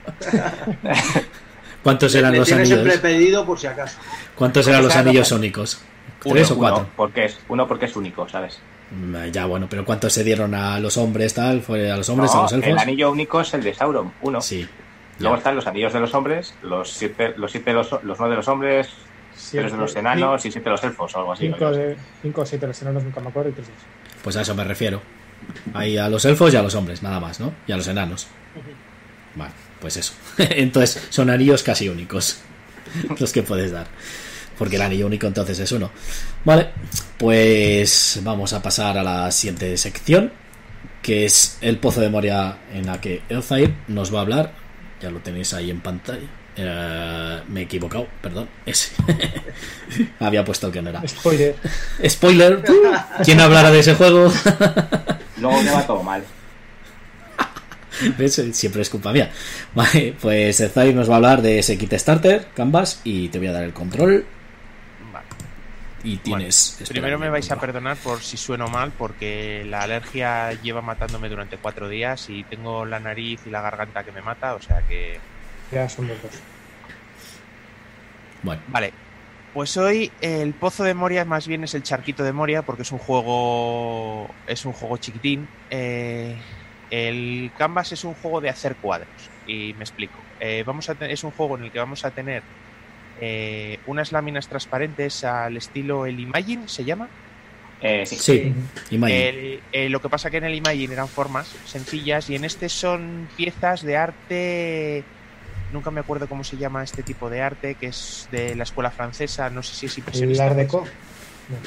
¿Cuántos 1.84 2.14
eran 2.16 2.36
los 2.36 2.52
anillos? 2.52 2.80
prepedido 2.80 3.46
por 3.46 3.60
si 3.60 3.68
acaso. 3.68 3.98
¿Cuántos 4.36 4.68
eran 4.68 4.82
los 4.84 4.96
anillos 4.96 5.28
sónicos? 5.28 5.82
Uno, 6.24 6.34
¿Tres 6.34 6.50
o 6.50 6.56
uno, 6.56 6.60
cuatro? 6.62 6.90
porque 6.96 7.26
es, 7.26 7.40
uno 7.50 7.68
porque 7.68 7.86
es 7.86 7.96
único, 7.96 8.28
¿sabes? 8.28 8.60
Mm, 8.96 9.32
Ya, 9.32 9.46
bueno, 9.46 9.68
pero 9.70 9.84
¿cuántos 9.86 10.14
se 10.14 10.24
dieron 10.24 10.54
a 10.56 10.80
los 10.80 10.98
hombres, 10.98 11.34
tal? 11.34 11.62
¿Fue 11.62 11.92
a 11.92 11.98
los 11.98 12.08
hombres, 12.10 12.32
No, 12.34 12.40
a 12.40 12.44
los 12.44 12.54
el 12.54 12.64
elfos? 12.64 12.82
anillo 12.82 13.12
único 13.12 13.42
es 13.42 13.54
el 13.54 13.64
de 13.64 13.74
Sauron, 13.74 14.14
uno. 14.22 14.42
Sí. 14.42 14.68
Luego 15.20 15.36
Ya. 15.36 15.38
están 15.40 15.56
los 15.56 15.68
anillos 15.68 15.94
de 15.94 16.00
los 16.00 16.14
hombres, 16.14 16.54
los 16.62 16.90
siete, 16.92 17.34
los 17.38 17.52
siete 17.52 17.70
de 17.72 17.76
los, 17.78 17.92
los 18.04 18.20
nueve 18.20 18.32
de 18.32 18.38
los 18.38 18.48
hombres, 18.48 18.90
tres 19.52 19.72
de 19.72 19.78
los 19.78 19.96
enanos 19.96 20.46
y 20.46 20.52
siete 20.52 20.66
de 20.66 20.72
los 20.72 20.84
elfos 20.84 21.16
o 21.16 21.20
algo 21.20 21.34
así. 21.34 21.46
Cinco, 21.48 21.72
cinco 22.22 22.42
o 22.42 22.46
siete 22.46 22.62
de 22.66 22.68
los 22.70 22.82
enanos 22.82 23.04
nunca 23.04 23.20
me 23.22 23.30
acuerdo 23.30 23.50
y 23.50 23.54
tres 23.54 23.68
de 23.68 23.74
esos. 23.74 23.86
Pues 24.24 24.36
a 24.38 24.42
eso 24.42 24.56
me 24.56 24.64
refiero. 24.64 25.02
Hay 25.74 25.98
a 25.98 26.10
los 26.10 26.26
elfos 26.26 26.54
y 26.54 26.58
a 26.58 26.62
los 26.64 26.74
hombres, 26.76 27.04
nada 27.04 27.20
más, 27.20 27.40
¿no? 27.40 27.54
Y 27.68 27.72
a 27.72 27.78
los 27.78 27.88
enanos. 27.88 28.28
Vale, 29.36 29.52
pues 29.80 29.98
eso. 29.98 30.14
Entonces, 30.38 31.08
son 31.10 31.30
anillos 31.30 31.62
casi 31.64 31.88
únicos 31.90 32.42
los 33.20 33.32
que 33.32 33.44
puedes 33.44 33.72
dar. 33.72 33.88
Porque 34.58 34.78
el 34.78 34.82
anillo 34.82 35.08
único 35.08 35.28
entonces 35.28 35.60
es 35.60 35.72
uno. 35.72 35.92
Vale, 36.44 36.70
pues 37.18 38.20
vamos 38.24 38.54
a 38.54 38.62
pasar 38.62 38.98
a 38.98 39.04
la 39.04 39.32
siguiente 39.32 39.76
sección, 39.78 40.32
que 41.02 41.26
es 41.26 41.58
el 41.62 41.78
pozo 41.78 42.02
de 42.02 42.10
Moria 42.10 42.58
en 42.74 42.86
la 42.86 43.02
que 43.02 43.22
Elzair 43.30 43.74
nos 43.88 44.14
va 44.14 44.20
a 44.20 44.22
hablar. 44.22 44.54
Ya 45.02 45.10
lo 45.10 45.20
tenéis 45.20 45.54
ahí 45.54 45.70
en 45.70 45.82
pantalla. 45.82 46.28
Eh, 46.58 47.42
me 47.50 47.62
he 47.62 47.64
equivocado, 47.64 48.08
perdón. 48.22 48.48
Ese. 48.66 48.92
Había 50.20 50.46
puesto 50.46 50.68
el 50.68 50.74
que 50.74 50.82
no 50.82 50.90
era. 50.90 51.06
Spoiler. 51.08 51.56
Spoiler. 52.08 52.64
¿Quién 53.24 53.42
hablará 53.42 53.72
de 53.72 53.80
ese 53.80 53.96
juego? 53.96 54.32
Luego 55.38 55.62
me 55.62 55.72
va 55.72 55.86
todo 55.86 56.02
mal. 56.02 56.24
¿Ves? 58.18 58.42
Siempre 58.54 58.82
es 58.82 58.90
culpa 58.90 59.12
mía. 59.12 59.32
Vale, 59.74 60.16
pues 60.20 60.60
Elzair 60.60 60.96
nos 60.96 61.10
va 61.10 61.14
a 61.14 61.18
hablar 61.18 61.42
de 61.42 61.60
ese 61.60 61.78
kit 61.78 61.94
starter, 61.94 62.48
Canvas, 62.54 63.02
y 63.04 63.30
te 63.30 63.38
voy 63.38 63.48
a 63.48 63.54
dar 63.54 63.64
el 63.64 63.74
control. 63.74 64.26
Y 66.06 66.18
tienes. 66.18 66.76
Bueno, 66.78 66.90
primero 66.90 67.20
me 67.20 67.30
vais 67.30 67.52
a 67.52 67.60
perdonar 67.60 67.98
por 67.98 68.22
si 68.22 68.38
sueno 68.38 68.68
mal, 68.68 68.92
porque 68.92 69.66
la 69.68 69.82
alergia 69.82 70.54
lleva 70.54 70.82
matándome 70.82 71.30
durante 71.30 71.58
cuatro 71.58 71.90
días 71.90 72.30
y 72.30 72.44
tengo 72.44 72.86
la 72.86 73.00
nariz 73.00 73.42
y 73.48 73.50
la 73.50 73.62
garganta 73.62 74.04
que 74.04 74.12
me 74.12 74.22
mata, 74.22 74.54
o 74.54 74.62
sea 74.62 74.84
que. 74.88 75.20
Ya 75.72 75.90
somos 75.90 76.22
dos. 76.22 76.32
Bueno, 78.44 78.62
Vale. 78.68 78.94
Pues 79.56 79.78
hoy 79.78 80.12
el 80.20 80.54
Pozo 80.54 80.84
de 80.84 80.94
Moria 80.94 81.24
más 81.24 81.48
bien 81.48 81.64
es 81.64 81.74
el 81.74 81.82
Charquito 81.82 82.24
de 82.24 82.34
Moria 82.34 82.62
porque 82.62 82.82
es 82.82 82.92
un 82.92 83.00
juego 83.00 84.30
es 84.48 84.66
un 84.66 84.74
juego 84.74 84.98
chiquitín. 84.98 85.48
Eh, 85.70 86.36
el 86.92 87.52
Canvas 87.58 87.94
es 87.94 88.04
un 88.04 88.14
juego 88.16 88.42
de 88.42 88.50
hacer 88.50 88.76
cuadros 88.76 89.08
y 89.48 89.74
me 89.78 89.86
explico. 89.86 90.20
Eh, 90.40 90.64
vamos 90.68 90.90
a 90.90 90.94
es 91.06 91.24
un 91.24 91.32
juego 91.32 91.58
en 91.58 91.64
el 91.64 91.72
que 91.72 91.80
vamos 91.80 92.04
a 92.04 92.12
tener 92.12 92.44
eh, 93.22 93.78
unas 93.86 94.12
láminas 94.12 94.48
transparentes 94.48 95.24
al 95.24 95.58
estilo 95.58 96.06
el 96.06 96.20
Imagine 96.20 96.68
se 96.68 96.84
llama. 96.84 97.08
Eh, 97.82 98.06
sí. 98.06 98.16
sí, 98.16 98.54
Imagine. 98.92 99.30
El- 99.30 99.60
eh, 99.72 99.90
lo 99.90 100.00
que 100.02 100.10
pasa 100.10 100.30
que 100.32 100.38
en 100.38 100.46
el 100.46 100.56
Imagine 100.56 100.94
eran 100.94 101.08
formas 101.08 101.48
sencillas 101.66 102.30
y 102.30 102.36
en 102.36 102.46
este 102.46 102.70
son 102.70 103.28
piezas 103.36 103.82
de 103.84 103.98
arte. 103.98 105.04
Nunca 105.74 105.92
me 105.92 106.00
acuerdo 106.00 106.28
cómo 106.28 106.44
se 106.44 106.58
llama 106.58 106.84
este 106.84 107.04
tipo 107.04 107.30
de 107.30 107.42
arte, 107.42 107.76
que 107.76 107.88
es 107.88 108.28
de 108.32 108.56
la 108.56 108.64
escuela 108.64 108.92
francesa. 108.92 109.50
No 109.50 109.62
sé 109.62 109.76
si 109.76 109.86
es 109.88 109.94
El 109.94 110.00
impresionista. 110.00 110.46
Art 110.46 110.56
Deco. 110.56 110.88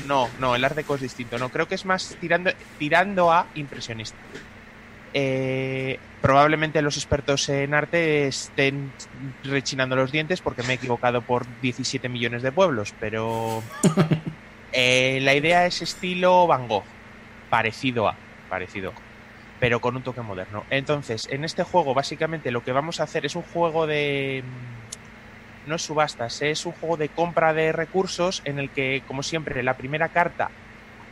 No, 0.06 0.28
no, 0.40 0.56
el 0.56 0.64
Art 0.64 0.74
Deco 0.76 0.94
es 0.96 1.02
distinto. 1.02 1.38
No, 1.38 1.50
creo 1.50 1.66
que 1.68 1.74
es 1.76 1.84
más 1.84 2.16
tirando, 2.20 2.50
tirando 2.78 3.30
a 3.32 3.46
impresionista. 3.54 4.16
Eh, 5.14 5.98
probablemente 6.20 6.82
los 6.82 6.96
expertos 6.96 7.48
en 7.48 7.74
arte 7.74 8.26
estén 8.26 8.92
rechinando 9.44 9.96
los 9.96 10.12
dientes 10.12 10.40
porque 10.40 10.62
me 10.62 10.70
he 10.72 10.76
equivocado 10.76 11.22
por 11.22 11.46
17 11.60 12.08
millones 12.08 12.42
de 12.42 12.52
pueblos, 12.52 12.94
pero 13.00 13.62
eh, 14.72 15.18
la 15.22 15.34
idea 15.34 15.66
es 15.66 15.82
estilo 15.82 16.46
Van 16.46 16.68
Gogh, 16.68 16.84
parecido 17.50 18.08
a, 18.08 18.16
parecido, 18.48 18.92
pero 19.60 19.80
con 19.80 19.96
un 19.96 20.02
toque 20.02 20.20
moderno. 20.20 20.64
Entonces, 20.70 21.28
en 21.30 21.44
este 21.44 21.62
juego 21.62 21.94
básicamente 21.94 22.50
lo 22.50 22.62
que 22.62 22.72
vamos 22.72 23.00
a 23.00 23.04
hacer 23.04 23.24
es 23.24 23.36
un 23.36 23.42
juego 23.42 23.86
de 23.86 24.42
mm, 24.44 25.68
no 25.68 25.76
es 25.76 25.82
subastas, 25.82 26.42
es 26.42 26.66
un 26.66 26.72
juego 26.72 26.96
de 26.96 27.08
compra 27.08 27.52
de 27.52 27.72
recursos 27.72 28.42
en 28.44 28.58
el 28.58 28.70
que, 28.70 29.02
como 29.06 29.22
siempre, 29.22 29.62
la 29.62 29.76
primera 29.76 30.08
carta 30.08 30.50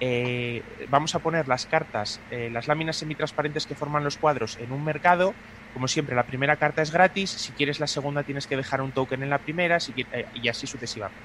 eh, 0.01 0.63
vamos 0.89 1.15
a 1.15 1.21
poner 1.21 1.49
las 1.49 1.67
cartas, 1.67 2.21
eh, 2.31 2.51
las 2.51 2.69
láminas 2.69 2.97
semitransparentes 2.97 3.67
que 3.67 3.75
forman 3.75 4.05
los 4.05 4.17
cuadros 4.17 4.57
en 4.59 4.73
un 4.73 4.85
mercado. 4.85 5.35
Como 5.73 5.89
siempre, 5.89 6.17
la 6.17 6.27
primera 6.27 6.57
carta 6.57 6.83
es 6.83 6.91
gratis. 6.91 7.31
Si 7.31 7.53
quieres 7.53 7.81
la 7.81 7.87
segunda, 7.87 8.23
tienes 8.23 8.47
que 8.47 8.57
dejar 8.57 8.81
un 8.81 8.93
token 8.93 9.23
en 9.23 9.31
la 9.31 9.39
primera 9.39 9.79
eh, 9.79 10.27
y 10.35 10.49
así 10.49 10.67
sucesivamente. 10.67 11.21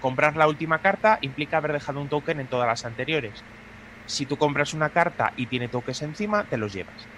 Comprar 0.00 0.36
la 0.36 0.48
última 0.48 0.80
carta 0.80 1.18
implica 1.22 1.58
haber 1.58 1.72
dejado 1.72 2.00
un 2.00 2.08
token 2.08 2.40
en 2.40 2.48
todas 2.48 2.66
las 2.66 2.84
anteriores. 2.84 3.44
Si 4.06 4.26
tú 4.26 4.36
compras 4.36 4.74
una 4.74 4.90
carta 4.90 5.32
y 5.36 5.46
tiene 5.46 5.68
tokens 5.68 6.02
encima, 6.02 6.44
te 6.44 6.58
los 6.58 6.72
llevas. 6.72 7.08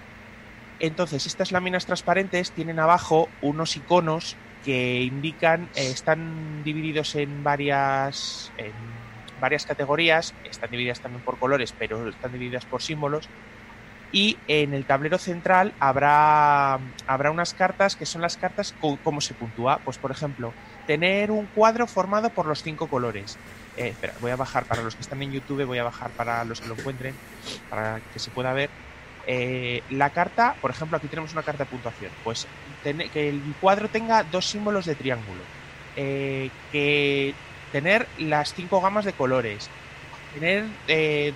Entonces, 0.78 1.26
estas 1.26 1.52
láminas 1.52 1.86
transparentes 1.86 2.52
tienen 2.52 2.78
abajo 2.78 3.28
unos 3.40 3.76
iconos 3.76 4.36
que 4.62 5.02
indican, 5.02 5.68
están 5.74 6.62
divididos 6.64 7.14
en 7.14 7.42
varias, 7.42 8.52
varias 9.40 9.66
categorías, 9.66 10.34
están 10.44 10.70
divididas 10.70 11.00
también 11.00 11.22
por 11.22 11.38
colores, 11.38 11.74
pero 11.78 12.08
están 12.08 12.32
divididas 12.32 12.64
por 12.64 12.82
símbolos. 12.82 13.28
Y 14.12 14.38
en 14.46 14.72
el 14.72 14.84
tablero 14.84 15.18
central 15.18 15.74
habrá, 15.80 16.78
habrá 17.06 17.30
unas 17.30 17.54
cartas 17.54 17.96
que 17.96 18.06
son 18.06 18.22
las 18.22 18.36
cartas 18.36 18.74
cómo 18.80 19.20
se 19.20 19.34
puntúa. 19.34 19.80
Pues, 19.84 19.98
por 19.98 20.10
ejemplo, 20.10 20.54
tener 20.86 21.30
un 21.30 21.46
cuadro 21.46 21.86
formado 21.86 22.30
por 22.30 22.46
los 22.46 22.62
cinco 22.62 22.86
colores. 22.86 23.36
Eh, 23.76 23.88
espera, 23.88 24.14
voy 24.20 24.30
a 24.30 24.36
bajar 24.36 24.64
para 24.64 24.82
los 24.82 24.94
que 24.94 25.02
están 25.02 25.22
en 25.22 25.32
YouTube, 25.32 25.64
voy 25.64 25.78
a 25.78 25.84
bajar 25.84 26.10
para 26.10 26.44
los 26.44 26.60
que 26.60 26.68
lo 26.68 26.74
encuentren, 26.74 27.14
para 27.68 28.00
que 28.12 28.18
se 28.18 28.30
pueda 28.30 28.52
ver. 28.52 28.70
Eh, 29.26 29.82
la 29.90 30.10
carta, 30.10 30.54
por 30.60 30.70
ejemplo, 30.70 30.96
aquí 30.96 31.08
tenemos 31.08 31.32
una 31.32 31.42
carta 31.42 31.64
de 31.64 31.70
puntuación. 31.70 32.12
Pues 32.22 32.46
que 33.12 33.28
el 33.28 33.42
cuadro 33.60 33.88
tenga 33.88 34.22
dos 34.22 34.46
símbolos 34.46 34.86
de 34.86 34.94
triángulo. 34.94 35.42
Eh, 35.96 36.50
que 36.70 37.34
tener 37.76 38.08
las 38.16 38.54
cinco 38.54 38.80
gamas 38.80 39.04
de 39.04 39.12
colores. 39.12 39.68
Tener 40.32 40.64
eh, 40.86 41.34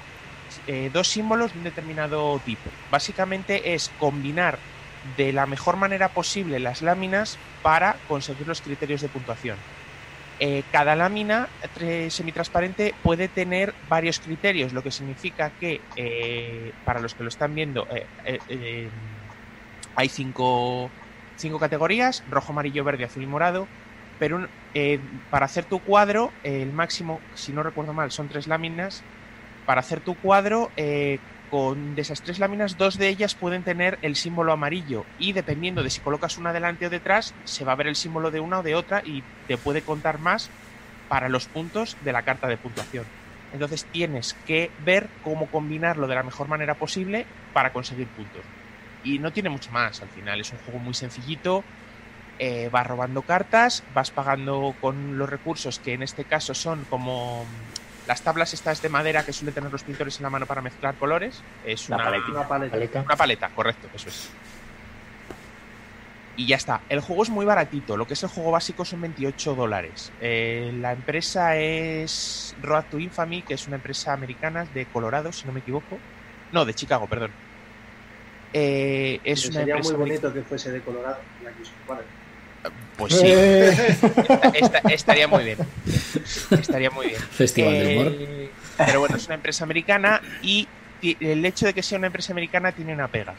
eh, 0.67 0.89
dos 0.91 1.09
símbolos 1.09 1.53
de 1.53 1.59
un 1.59 1.65
determinado 1.65 2.39
tipo. 2.41 2.71
Básicamente 2.91 3.75
es 3.75 3.91
combinar 3.91 4.59
de 5.19 5.35
la 5.35 5.45
mejor 5.45 5.77
manera 5.77 6.15
posible 6.15 6.59
las 6.59 6.81
láminas 6.81 7.37
para 7.61 7.99
conseguir 8.07 8.47
los 8.47 8.63
criterios 8.63 9.03
de 9.03 9.11
puntuación. 9.11 9.59
Eh, 10.39 10.63
cada 10.73 10.97
lámina 10.97 11.51
semitransparente 12.09 12.95
puede 13.03 13.29
tener 13.29 13.75
varios 13.83 14.19
criterios, 14.19 14.73
lo 14.73 14.83
que 14.83 14.91
significa 14.91 15.51
que 15.51 15.83
para 16.85 17.01
los 17.01 17.15
que 17.15 17.23
lo 17.25 17.29
están 17.29 17.55
viendo 17.55 17.87
hay 19.95 20.09
cinco, 20.09 20.91
cinco 21.37 21.59
categorías, 21.59 22.23
rojo, 22.27 22.53
amarillo, 22.53 22.83
verde, 22.83 23.05
azul 23.05 23.23
y 23.23 23.27
morado, 23.27 23.69
pero 24.19 24.37
un- 24.37 24.49
eh, 24.75 25.01
para 25.31 25.47
hacer 25.47 25.65
tu 25.65 25.81
cuadro, 25.81 26.31
eh, 26.45 26.63
el 26.63 26.73
máximo, 26.73 27.21
si 27.35 27.53
no 27.53 27.63
recuerdo 27.63 27.93
mal, 27.93 28.11
son 28.11 28.29
tres 28.29 28.47
láminas. 28.47 29.03
Para 29.67 29.81
hacer 29.81 30.01
tu 30.01 30.15
cuadro, 30.17 30.71
eh, 30.77 31.19
con 31.51 31.97
de 31.97 32.03
esas 32.03 32.23
tres 32.23 32.39
láminas, 32.39 32.79
dos 32.79 32.97
de 32.97 33.09
ellas 33.09 33.35
pueden 33.35 33.65
tener 33.65 33.99
el 34.03 34.15
símbolo 34.15 34.53
amarillo 34.53 35.05
y 35.19 35.33
dependiendo 35.33 35.83
de 35.83 35.91
si 35.91 36.01
colocas 36.01 36.39
una 36.39 36.53
delante 36.53 36.87
o 36.87 36.91
detrás, 36.91 37.35
se 37.45 37.65
va 37.65 37.73
a 37.73 37.77
ver 37.77 37.89
el 37.89 37.97
símbolo 37.97 38.31
de 38.31 38.41
una 38.41 38.61
o 38.61 38.63
de 38.63 38.77
otra 38.77 39.03
y 39.05 39.23
te 39.49 39.59
puede 39.59 39.83
contar 39.83 40.21
más 40.21 40.49
para 41.09 41.29
los 41.29 41.47
puntos 41.47 41.97
de 42.05 42.13
la 42.13 42.23
carta 42.23 42.47
de 42.47 42.57
puntuación. 42.57 43.05
Entonces 43.53 43.85
tienes 43.87 44.35
que 44.47 44.71
ver 44.85 45.09
cómo 45.25 45.47
combinarlo 45.47 46.07
de 46.07 46.15
la 46.15 46.23
mejor 46.23 46.47
manera 46.47 46.75
posible 46.75 47.27
para 47.53 47.73
conseguir 47.73 48.07
puntos. 48.07 48.43
Y 49.03 49.19
no 49.19 49.33
tiene 49.33 49.51
mucho 49.51 49.73
más 49.73 50.03
al 50.03 50.09
final, 50.09 50.41
es 50.41 50.53
un 50.53 50.59
juego 50.59 50.79
muy 50.79 50.95
sencillito, 50.95 51.65
eh, 52.43 52.71
vas 52.73 52.87
robando 52.87 53.21
cartas, 53.21 53.85
vas 53.95 54.11
pagando 54.11 54.75
con 54.81 55.19
los 55.19 55.29
recursos 55.29 55.79
que 55.79 55.93
en 55.93 56.03
este 56.03 56.25
caso 56.25 56.55
son 56.55 56.87
como 56.89 57.45
las 58.07 58.23
tablas 58.23 58.55
estas 58.55 58.81
de 58.81 58.89
madera 58.89 59.27
que 59.27 59.35
suelen 59.35 59.55
tener 59.55 59.71
los 59.71 59.85
pintores 59.85 60.17
en 60.19 60.23
la 60.23 60.31
mano 60.31 60.47
para 60.47 60.63
mezclar 60.63 60.95
colores. 60.95 61.43
Es 61.67 61.91
una 61.91 61.99
paletita. 61.99 62.33
Una 62.33 62.49
paleta. 62.49 62.73
Paleta. 62.73 63.03
una 63.03 63.17
paleta, 63.17 63.49
correcto, 63.51 63.89
eso 63.95 64.09
es. 64.09 64.31
Y 66.37 66.47
ya 66.47 66.57
está. 66.57 66.81
El 66.89 67.01
juego 67.01 67.25
es 67.25 67.29
muy 67.29 67.45
baratito. 67.45 67.99
Lo 67.99 68.07
que 68.07 68.15
es 68.15 68.23
el 68.23 68.31
juego 68.31 68.53
básico 68.53 68.87
son 68.87 69.03
28 69.03 69.55
dólares. 69.55 70.11
Eh, 70.23 70.73
la 70.81 70.93
empresa 70.93 71.57
es 71.57 72.57
Road 72.63 72.85
to 72.91 72.99
Infamy, 72.99 73.43
que 73.43 73.53
es 73.53 73.67
una 73.67 73.77
empresa 73.77 74.15
americana 74.15 74.65
de 74.73 74.87
Colorado, 74.87 75.31
si 75.31 75.47
no 75.47 75.53
me 75.53 75.61
equivoco. 75.61 75.99
No, 76.53 76.65
de 76.65 76.73
Chicago, 76.73 77.07
perdón. 77.07 77.33
Eh, 78.55 79.21
es 79.25 79.45
una 79.45 79.61
Sería 79.61 79.77
muy 79.77 79.93
bonito 79.93 80.33
que 80.33 80.41
fuese 80.41 80.73
de 80.73 80.81
Colorado. 80.81 81.19
la 81.45 81.53
que 81.53 81.61
os 81.61 81.71
cuadra. 81.87 82.07
Pues 83.01 83.15
sí, 83.15 83.27
Eh, 83.27 83.71
esta- 83.97 84.51
esta- 84.55 84.79
estaría 84.91 85.27
muy 85.27 85.45
bien. 85.45 85.59
Estaría 86.51 86.91
muy 86.91 87.07
bien. 87.09 87.21
Festival 87.21 87.73
del 87.79 87.97
Humor. 87.99 88.13
Eh, 88.19 88.53
pero 88.77 89.01
bueno, 89.01 89.17
es 89.17 89.27
una 89.27 89.35
empresa 89.37 89.65
americana 89.65 90.21
y 90.43 90.69
el 91.03 91.45
hecho 91.47 91.67
de 91.67 91.75
que 91.75 91.83
sea 91.83 91.99
una 91.99 92.09
empresa 92.09 92.33
americana 92.33 92.73
tiene 92.73 92.93
una 92.93 93.09
pega. 93.09 93.37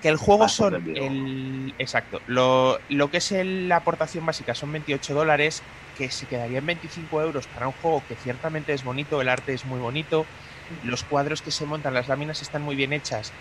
Que 0.00 0.08
el 0.08 0.16
juego 0.16 0.42
Paso 0.42 0.68
de 0.68 0.78
son 0.78 0.96
el. 0.96 1.74
Exacto. 1.78 2.20
Lo, 2.26 2.80
lo 2.88 3.08
que 3.08 3.18
es 3.18 3.30
el- 3.30 3.68
la 3.68 3.76
aportación 3.76 4.26
básica 4.26 4.52
son 4.54 4.72
28 4.72 5.14
dólares, 5.14 5.62
que 5.94 6.10
se 6.10 6.26
quedarían 6.26 6.66
25 6.66 7.22
euros 7.22 7.46
para 7.46 7.68
un 7.68 7.72
juego 7.74 8.04
que 8.08 8.16
ciertamente 8.16 8.72
es 8.72 8.82
bonito, 8.82 9.20
el 9.20 9.28
arte 9.28 9.52
es 9.52 9.64
muy 9.64 9.78
bonito, 9.78 10.26
los 10.82 11.04
cuadros 11.04 11.40
que 11.42 11.52
se 11.52 11.66
montan, 11.66 11.94
las 11.94 12.08
láminas 12.08 12.42
están 12.42 12.62
muy 12.62 12.74
bien 12.74 12.92
hechas. 12.92 13.32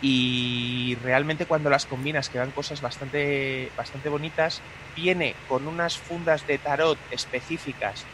Y 0.00 0.96
realmente 1.00 1.46
cuando 1.46 1.70
las 1.70 1.86
combinas 1.86 2.30
quedan 2.30 2.52
cosas 2.52 2.80
bastante, 2.80 3.72
bastante 3.76 4.08
bonitas. 4.08 4.64
Viene 4.94 5.40
con 5.44 5.66
unas 5.68 5.98
fundas 5.98 6.46
de 6.46 6.58
tarot 6.58 7.00
específicas 7.10 8.10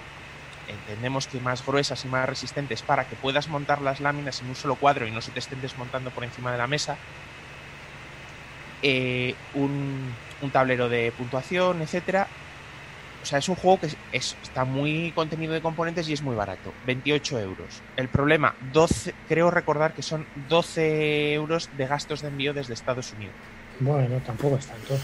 entendemos 0.67 1.27
que 1.27 1.41
más 1.41 1.65
gruesas 1.65 2.05
y 2.05 2.09
más 2.09 2.29
resistentes 2.29 2.83
para 2.83 3.07
que 3.07 3.17
puedas 3.17 3.49
montar 3.49 3.81
las 3.81 4.01
láminas 4.01 4.41
en 4.43 4.49
un 4.49 4.55
solo 4.55 4.77
cuadro 4.79 5.07
y 5.09 5.13
no 5.13 5.23
se 5.23 5.33
te 5.33 5.39
estén 5.39 5.61
desmontando 5.61 6.13
por 6.13 6.25
encima 6.25 6.53
de 6.53 6.59
la 6.59 6.67
mesa. 6.69 7.01
Eh, 8.83 9.41
un, 9.53 10.21
un 10.41 10.53
tablero 10.53 10.89
de 10.89 11.13
puntuación, 11.13 11.81
etcétera. 11.83 12.37
O 13.25 13.27
sea, 13.27 13.39
es 13.39 13.49
un 13.49 13.55
juego 13.55 13.81
que 13.81 13.87
es- 13.87 13.97
es- 14.13 14.37
está 14.43 14.67
muy 14.67 15.11
contenido 15.15 15.55
de 15.55 15.63
componentes 15.63 16.07
y 16.11 16.13
es 16.13 16.21
muy 16.21 16.37
barato. 16.37 16.75
28 16.85 17.41
euros. 17.41 17.81
El 17.97 18.09
problema, 18.09 18.55
12, 18.71 19.15
creo 19.27 19.51
recordar 19.51 19.95
que 19.95 20.03
son 20.03 20.27
12 20.51 21.33
euros 21.33 21.71
de 21.79 21.87
gastos 21.87 22.21
de 22.21 22.29
envío 22.29 22.53
desde 22.53 22.75
Estados 22.75 23.15
Unidos. 23.15 23.35
Bueno, 23.81 24.21
tampoco 24.27 24.57
es 24.59 24.67
tanto. 24.67 24.99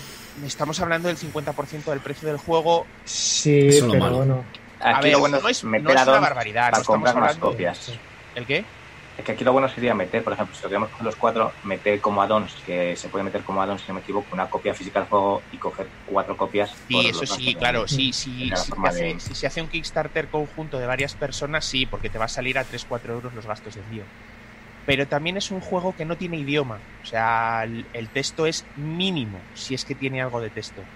Estamos 0.44 0.78
hablando 0.80 1.08
del 1.08 1.16
50% 1.16 1.90
del 1.92 2.00
precio 2.00 2.28
del 2.28 2.36
juego. 2.36 2.84
Sí, 3.06 3.68
Eso 3.68 3.88
pero 3.88 4.00
malo. 4.04 4.16
bueno. 4.18 4.44
A 4.82 4.96
Aquí 4.98 5.04
ver, 5.04 5.12
lo 5.14 5.20
bueno 5.20 5.40
no 5.40 5.48
es 5.48 5.64
no 5.64 5.70
una 5.70 6.04
barbaridad. 6.20 6.64
para 6.66 6.76
no 6.76 6.80
estamos 6.82 6.86
comprar 6.86 7.14
más 7.14 7.22
hablando- 7.36 7.50
copias. 7.52 7.92
¿El 8.34 8.44
qué? 8.46 8.64
Es 9.20 9.24
que 9.26 9.32
aquí 9.32 9.44
lo 9.44 9.52
bueno 9.52 9.68
sería 9.68 9.94
meter, 9.94 10.24
por 10.24 10.32
ejemplo, 10.32 10.54
si 10.54 10.64
lo 10.64 10.70
queremos 10.70 10.88
con 10.90 11.04
los 11.04 11.14
cuatro, 11.14 11.52
meter 11.62 12.00
como 12.00 12.22
add-ons, 12.22 12.62
que 12.64 12.96
se 12.96 13.10
puede 13.10 13.22
meter 13.22 13.44
como 13.44 13.60
add-ons, 13.60 13.82
si 13.82 13.90
no 13.90 13.96
me 13.96 14.00
equivoco, 14.00 14.28
una 14.32 14.48
copia 14.48 14.72
física 14.72 15.00
del 15.00 15.08
juego 15.08 15.44
y 15.50 15.58
coger 15.58 15.90
cuatro 16.06 16.38
copias. 16.38 16.70
Sí, 16.86 16.96
eso 17.06 17.26
sí, 17.26 17.54
claro, 17.54 17.86
sí, 17.86 18.14
sí, 18.14 18.48
si, 18.48 18.48
se 18.48 18.72
hace, 18.82 19.04
de- 19.04 19.20
si 19.20 19.34
se 19.34 19.46
hace 19.46 19.60
un 19.60 19.68
Kickstarter 19.68 20.30
conjunto 20.30 20.78
de 20.78 20.86
varias 20.86 21.16
personas, 21.16 21.66
sí, 21.66 21.84
porque 21.84 22.08
te 22.08 22.16
va 22.16 22.24
a 22.24 22.28
salir 22.28 22.56
a 22.56 22.64
3-4 22.64 23.12
euros 23.12 23.34
los 23.34 23.46
gastos 23.46 23.74
de 23.74 23.82
envío. 23.82 24.08
Pero 24.86 25.06
también 25.06 25.36
es 25.36 25.50
un 25.50 25.60
juego 25.60 25.94
que 25.94 26.06
no 26.06 26.16
tiene 26.16 26.38
idioma, 26.38 26.82
o 27.02 27.04
sea, 27.04 27.64
el, 27.64 27.90
el 27.92 28.10
texto 28.10 28.46
es 28.46 28.70
mínimo, 28.74 29.44
si 29.52 29.74
es 29.74 29.84
que 29.84 29.94
tiene 29.96 30.22
algo 30.22 30.40
de 30.40 30.50
texto. 30.50 30.88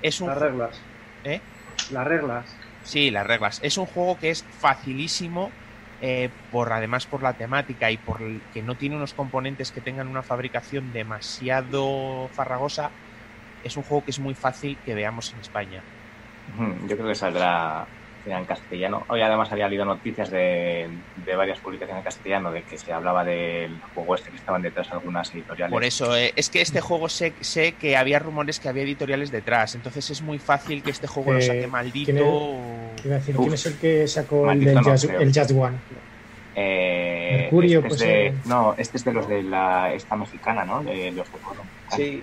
Es 0.00 0.20
un 0.20 0.28
Las 0.28 0.38
reglas. 0.38 0.86
¿Eh? 1.24 1.42
Las 1.90 2.06
reglas. 2.06 2.56
Sí, 2.84 3.10
las 3.10 3.26
reglas. 3.26 3.58
Es 3.62 3.78
un 3.78 3.86
juego 3.86 4.16
que 4.16 4.30
es 4.30 4.46
facilísimo, 4.60 5.56
eh, 6.00 6.30
por 6.50 6.72
además 6.72 7.06
por 7.06 7.22
la 7.22 7.36
temática 7.36 7.90
y 7.90 7.98
por 7.98 8.20
que 8.50 8.62
no 8.62 8.76
tiene 8.76 8.96
unos 8.96 9.14
componentes 9.14 9.72
que 9.72 9.80
tengan 9.80 10.08
una 10.08 10.22
fabricación 10.22 10.92
demasiado 10.92 12.30
farragosa. 12.34 12.92
Es 13.62 13.76
un 13.76 13.82
juego 13.82 14.04
que 14.04 14.10
es 14.10 14.18
muy 14.18 14.34
fácil 14.34 14.80
que 14.84 14.94
veamos 14.94 15.32
en 15.32 15.40
España. 15.40 15.84
Yo 16.86 16.96
creo 16.96 17.08
que 17.08 17.14
saldrá 17.14 17.88
ya 18.26 18.38
en 18.38 18.44
castellano. 18.46 19.04
Hoy 19.08 19.20
además 19.20 19.52
había 19.52 19.66
habido 19.66 19.84
noticias 19.84 20.30
de, 20.30 20.88
de 21.24 21.36
varias 21.36 21.58
publicaciones 21.58 22.00
en 22.00 22.04
castellano 22.04 22.50
de 22.52 22.62
que 22.62 22.78
se 22.78 22.92
hablaba 22.92 23.24
del 23.24 23.76
juego 23.94 24.14
este 24.14 24.30
que 24.30 24.36
estaban 24.36 24.62
detrás 24.62 24.90
algunas 24.92 25.32
editoriales. 25.34 25.72
Por 25.72 25.84
eso, 25.84 26.16
eh, 26.16 26.32
es 26.36 26.48
que 26.48 26.60
este 26.62 26.80
juego 26.80 27.08
sé, 27.08 27.34
sé 27.40 27.72
que 27.72 27.96
había 27.96 28.18
rumores 28.18 28.60
que 28.60 28.68
había 28.68 28.82
editoriales 28.84 29.30
detrás, 29.30 29.74
entonces 29.74 30.08
es 30.10 30.22
muy 30.22 30.38
fácil 30.38 30.82
que 30.82 30.90
este 30.90 31.06
juego 31.06 31.32
lo 31.32 31.38
Eh, 31.38 31.42
saque 31.42 31.66
maldito. 31.66 32.06
¿quién 32.12 32.18
Iba 33.04 33.16
a 33.16 33.18
decir, 33.18 33.34
Uf. 33.36 33.42
¿quién 33.42 33.54
es 33.54 33.66
el 33.66 33.76
que 33.78 34.08
sacó 34.08 34.40
el 34.40 34.46
Maldito 34.46 34.70
del 34.70 34.84
no 34.84 34.94
creo. 34.98 35.20
el 35.20 35.28
Just 35.34 35.50
One? 35.50 35.76
Eh, 36.56 37.38
Mercurio, 37.42 37.78
este 37.80 37.88
es 37.88 37.90
pues, 37.94 38.00
de- 38.00 38.26
eh. 38.28 38.34
No, 38.46 38.74
este 38.78 38.96
es 38.96 39.04
de 39.04 39.12
los 39.12 39.28
de 39.28 39.42
la 39.42 39.92
esta 39.92 40.16
mexicana, 40.16 40.64
¿no? 40.64 40.82
De 40.82 41.10
los 41.10 41.30
de 41.30 41.38
Foro. 41.38 41.60
Sí. 41.90 42.22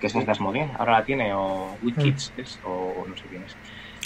Que 0.00 0.06
esa 0.06 0.18
es 0.20 0.26
de 0.26 0.32
Asmodee. 0.32 0.68
Ahora 0.78 0.92
la 0.92 1.04
tiene, 1.04 1.32
o 1.34 1.76
Wikids 1.82 2.32
es, 2.36 2.58
o 2.64 3.04
no 3.08 3.16
sé 3.16 3.22
quién 3.30 3.42
es. 3.44 3.54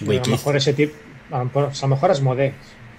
Bueno, 0.05 0.23
a 0.23 0.27
lo 0.27 0.33
mejor 0.33 0.57
ese 0.57 0.73
tipo. 0.75 0.95
A 1.31 1.39
lo 1.39 1.45
mejor, 1.45 1.65
a 1.65 1.81
lo 1.83 1.89
mejor. 1.89 2.15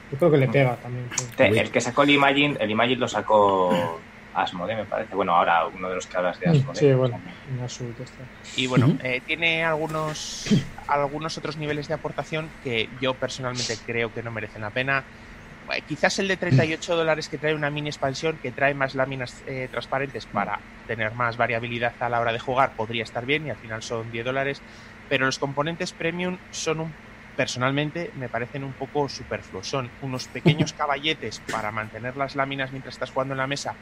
Yo 0.10 0.18
creo 0.18 0.32
que 0.32 0.38
le 0.38 0.48
pega 0.48 0.78
también. 0.78 1.10
pues. 1.10 1.30
El 1.38 1.72
que 1.72 1.82
sacó 1.82 2.04
el 2.04 2.12
Imagine, 2.12 2.58
el 2.60 2.72
Imagine 2.72 3.00
lo 3.00 3.08
sacó 3.08 4.00
Asmodee, 4.34 4.76
me 4.76 4.86
parece. 4.86 5.16
Bueno, 5.16 5.36
ahora 5.36 5.68
uno 5.68 5.90
de 5.90 5.96
los 5.96 6.08
que 6.08 6.18
hablas 6.18 6.40
de 6.40 6.50
Asmodee. 6.50 6.80
Sí, 6.80 6.94
bueno. 6.94 7.20
Y 8.56 8.68
bueno, 8.68 8.98
eh, 9.04 9.22
tiene 9.26 9.64
algunos, 9.64 10.46
algunos 10.88 11.38
otros 11.38 11.58
niveles 11.58 11.88
de 11.88 11.96
aportación 11.96 12.50
que 12.64 12.90
yo 13.02 13.16
personalmente 13.16 13.78
creo 13.86 14.14
que 14.14 14.24
no 14.24 14.32
merecen 14.32 14.62
la 14.62 14.70
pena. 14.70 15.04
Eh, 15.74 15.82
Quizás 15.88 16.20
el 16.20 16.28
de 16.28 16.38
38 16.38 16.96
dólares 16.96 17.28
que 17.28 17.38
trae 17.38 17.54
una 17.54 17.70
mini 17.70 17.90
expansión 17.90 18.38
que 18.42 18.52
trae 18.52 18.74
más 18.74 18.96
láminas 18.96 19.44
eh, 19.48 19.68
transparentes 19.70 20.26
para 20.26 20.60
tener 20.86 21.14
más 21.14 21.36
variabilidad 21.36 21.94
a 22.00 22.08
la 22.08 22.22
hora 22.22 22.32
de 22.32 22.40
jugar 22.40 22.72
podría 22.78 23.04
estar 23.04 23.26
bien 23.26 23.48
y 23.48 23.50
al 23.50 23.58
final 23.58 23.82
son 23.82 24.10
10 24.12 24.24
dólares. 24.24 24.62
Pero 25.10 25.26
los 25.26 25.40
componentes 25.40 25.94
premium 25.94 26.38
son 26.52 26.80
un, 26.82 26.94
personalmente 27.38 28.12
me 28.16 28.30
parecen 28.30 28.64
un 28.64 28.74
poco 28.74 29.08
superfluos. 29.08 29.70
Son 29.70 29.94
unos 30.00 30.28
pequeños 30.28 30.74
caballetes 30.74 31.40
para 31.52 31.72
mantener 31.72 32.18
las 32.18 32.36
láminas 32.36 32.72
mientras 32.72 32.96
estás 32.96 33.12
jugando 33.12 33.36
en 33.36 33.38
la 33.38 33.48
mesa 33.48 33.78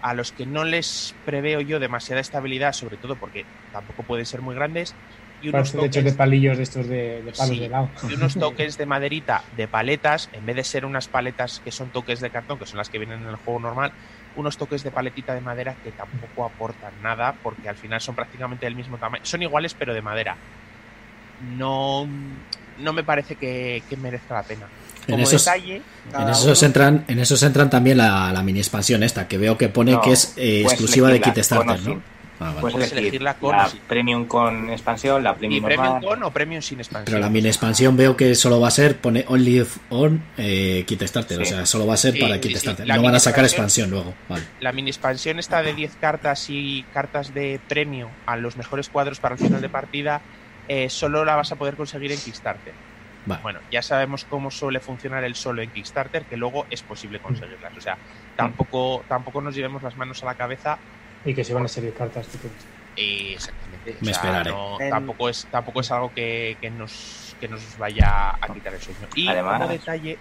a 0.00 0.14
los 0.14 0.32
que 0.32 0.46
no 0.46 0.64
les 0.64 1.16
preveo 1.24 1.60
yo 1.60 1.80
demasiada 1.80 2.20
estabilidad, 2.20 2.72
sobre 2.72 2.98
todo 2.98 3.18
porque 3.18 3.48
tampoco 3.72 4.04
pueden 4.04 4.26
ser 4.26 4.42
muy 4.42 4.54
grandes. 4.54 4.96
Y 5.40 5.48
unos, 5.48 5.74
hechos 5.74 5.82
de 5.82 5.88
tokens, 5.88 6.16
palillos 6.16 6.56
de 6.56 6.62
estos 6.62 6.88
de, 6.88 7.22
de 7.22 7.32
palos 7.32 7.48
Sí. 7.56 7.60
de 7.60 7.68
lado. 7.68 7.90
y 8.08 8.14
unos 8.14 8.34
tokens 8.38 8.76
de 8.76 8.86
maderita 8.86 9.42
de 9.50 9.66
paletas, 9.66 10.28
en 10.32 10.46
vez 10.46 10.56
de 10.56 10.64
ser 10.64 10.84
unas 10.86 11.08
paletas 11.08 11.60
que 11.64 11.72
son 11.72 11.90
toques 11.90 12.20
de 12.20 12.30
cartón, 12.30 12.58
que 12.58 12.66
son 12.66 12.78
las 12.78 12.90
que 12.90 12.98
vienen 12.98 13.22
en 13.22 13.28
el 13.28 13.36
juego 13.36 13.58
normal, 13.60 13.92
unos 14.34 14.56
toques 14.56 14.82
de 14.84 14.92
paletita 14.92 15.34
de 15.34 15.40
madera 15.40 15.76
que 15.82 15.92
tampoco 15.92 16.44
aportan 16.44 17.00
nada, 17.00 17.38
porque 17.42 17.68
al 17.68 17.76
final 17.76 18.00
son 18.00 18.14
prácticamente 18.14 18.66
del 18.66 18.76
mismo 18.76 18.98
tamaño. 18.98 19.22
Son 19.24 19.42
iguales, 19.42 19.74
pero 19.74 19.94
de 19.94 20.02
madera. 20.02 20.38
No, 21.40 22.06
no 22.78 22.92
me 22.92 23.04
parece 23.04 23.36
que, 23.36 23.82
que 23.88 23.96
merezca 23.96 24.34
la 24.34 24.42
pena. 24.42 24.66
En 25.06 25.12
Como 25.16 25.24
esos, 25.24 25.44
detalle, 25.44 25.82
en 26.18 26.28
esos 26.30 26.58
uno- 26.60 26.66
entran, 26.66 27.04
en 27.08 27.18
esos 27.18 27.42
entran 27.42 27.68
también 27.68 27.98
la, 27.98 28.32
la 28.32 28.42
mini 28.42 28.60
expansión 28.60 29.02
esta, 29.02 29.28
que 29.28 29.36
veo 29.36 29.58
que 29.58 29.68
pone 29.68 29.92
No, 29.92 30.00
que 30.00 30.12
es 30.12 30.32
eh, 30.36 30.62
exclusiva 30.62 31.08
de 31.10 31.20
Kickstarter, 31.20 31.80
¿no? 31.82 32.00
Ah, 32.40 32.46
vale. 32.48 32.60
Puedes 32.62 32.76
elegir 32.90 32.98
elegirla 32.98 33.34
con 33.34 33.52
la. 33.56 33.70
Premium 33.86 34.24
con 34.26 34.68
expansión, 34.70 35.22
la 35.22 35.32
y 35.32 35.34
Premium 35.34 35.64
Premium 35.64 35.84
normal. 35.84 36.02
con 36.02 36.22
o 36.24 36.30
Premium 36.32 36.62
sin 36.62 36.80
expansión. 36.80 37.04
Pero 37.04 37.18
la 37.18 37.30
mini 37.30 37.46
expansión 37.48 37.96
veo 37.96 38.16
que 38.16 38.34
solo 38.34 38.58
va 38.58 38.68
a 38.68 38.70
ser, 38.72 38.96
pone 38.96 39.24
Only 39.28 39.64
on 39.90 40.20
eh, 40.36 40.84
Kickstarter, 40.86 41.36
Sí. 41.36 41.42
o 41.42 41.46
sea, 41.46 41.66
solo 41.66 41.86
va 41.86 41.94
a 41.94 41.96
ser 41.98 42.14
Sí, 42.14 42.20
para 42.20 42.34
sí, 42.36 42.40
sí. 42.42 42.48
Kickstarter. 42.48 42.86
La 42.88 42.96
No 42.96 43.02
van 43.02 43.14
a 43.14 43.20
sacar 43.20 43.44
expansión- 43.44 43.84
expansión 43.88 43.90
luego, 43.90 44.14
vale. 44.28 44.44
La 44.60 44.72
mini 44.72 44.90
expansión 44.90 45.38
está 45.38 45.62
de 45.62 45.74
10 45.74 45.92
cartas 46.00 46.46
y 46.48 46.84
cartas 46.92 47.32
de 47.34 47.60
premio 47.68 48.08
a 48.26 48.36
los 48.36 48.56
mejores 48.56 48.88
cuadros 48.88 49.20
para 49.20 49.36
el 49.36 49.40
final 49.40 49.60
de 49.60 49.68
partida. 49.68 50.20
Eh, 50.68 50.88
solo 50.88 51.24
la 51.24 51.36
vas 51.36 51.52
a 51.52 51.56
poder 51.56 51.76
conseguir 51.76 52.12
en 52.12 52.20
Kickstarter. 52.20 52.74
Vale. 53.26 53.42
Bueno, 53.42 53.60
ya 53.70 53.80
sabemos 53.82 54.24
cómo 54.26 54.50
suele 54.50 54.80
funcionar 54.80 55.24
el 55.24 55.34
solo 55.34 55.62
en 55.62 55.70
Kickstarter, 55.70 56.26
que 56.26 56.36
luego 56.36 56.66
es 56.68 56.82
posible 56.82 57.20
conseguirlas. 57.20 57.74
O 57.76 57.80
sea, 57.80 57.98
tampoco, 58.36 59.04
tampoco 59.08 59.40
nos 59.40 59.54
llevemos 59.54 59.82
las 59.82 59.96
manos 59.96 60.22
a 60.22 60.26
la 60.26 60.34
cabeza. 60.34 60.82
Y 61.24 61.34
que 61.34 61.42
se 61.44 61.54
van 61.54 61.64
a 61.64 61.68
salir 61.68 61.94
cartas. 61.94 62.28
tipo. 62.28 62.48
exactamente. 62.96 63.92
O 63.92 63.94
Me 64.00 64.04
sea, 64.04 64.12
esperaré. 64.12 64.50
no- 64.50 64.76
tampoco, 64.90 65.28
es, 65.28 65.48
tampoco 65.50 65.80
es 65.80 65.90
algo 65.90 66.12
que, 66.12 66.58
que 66.60 66.70
nos, 66.70 67.36
que 67.40 67.48
nos 67.48 67.76
vaya 67.76 68.30
a 68.30 68.52
quitar 68.52 68.74
el 68.74 68.80
sueño. 68.80 69.08
Y 69.14 69.28
Además- 69.28 69.58
como 69.60 69.72
detalle 69.72 70.18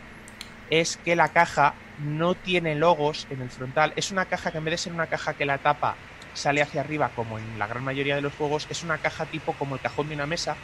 es 0.70 0.98
que 0.98 1.16
la 1.16 1.30
caja 1.30 1.78
no 1.98 2.36
tiene 2.36 2.76
logos 2.76 3.28
en 3.30 3.42
el 3.42 3.52
frontal. 3.52 3.94
Es 3.96 4.12
una 4.12 4.26
caja 4.26 4.52
que 4.52 4.58
en 4.58 4.64
vez 4.64 4.72
de 4.74 4.78
ser 4.78 4.94
una 4.94 5.08
caja 5.08 5.36
que 5.36 5.46
la 5.46 5.60
tapa 5.60 6.00
sale 6.34 6.62
hacia 6.62 6.82
arriba, 6.82 7.14
como 7.14 7.40
en 7.40 7.58
la 7.58 7.68
gran 7.68 7.84
mayoría 7.84 8.16
de 8.16 8.22
los 8.22 8.36
juegos, 8.36 8.68
es 8.70 8.84
una 8.84 9.00
caja 9.00 9.28
tipo 9.28 9.56
como 9.58 9.76
el 9.76 9.82
cajón 9.82 10.10
de 10.10 10.16
una 10.16 10.28
mesa. 10.28 10.62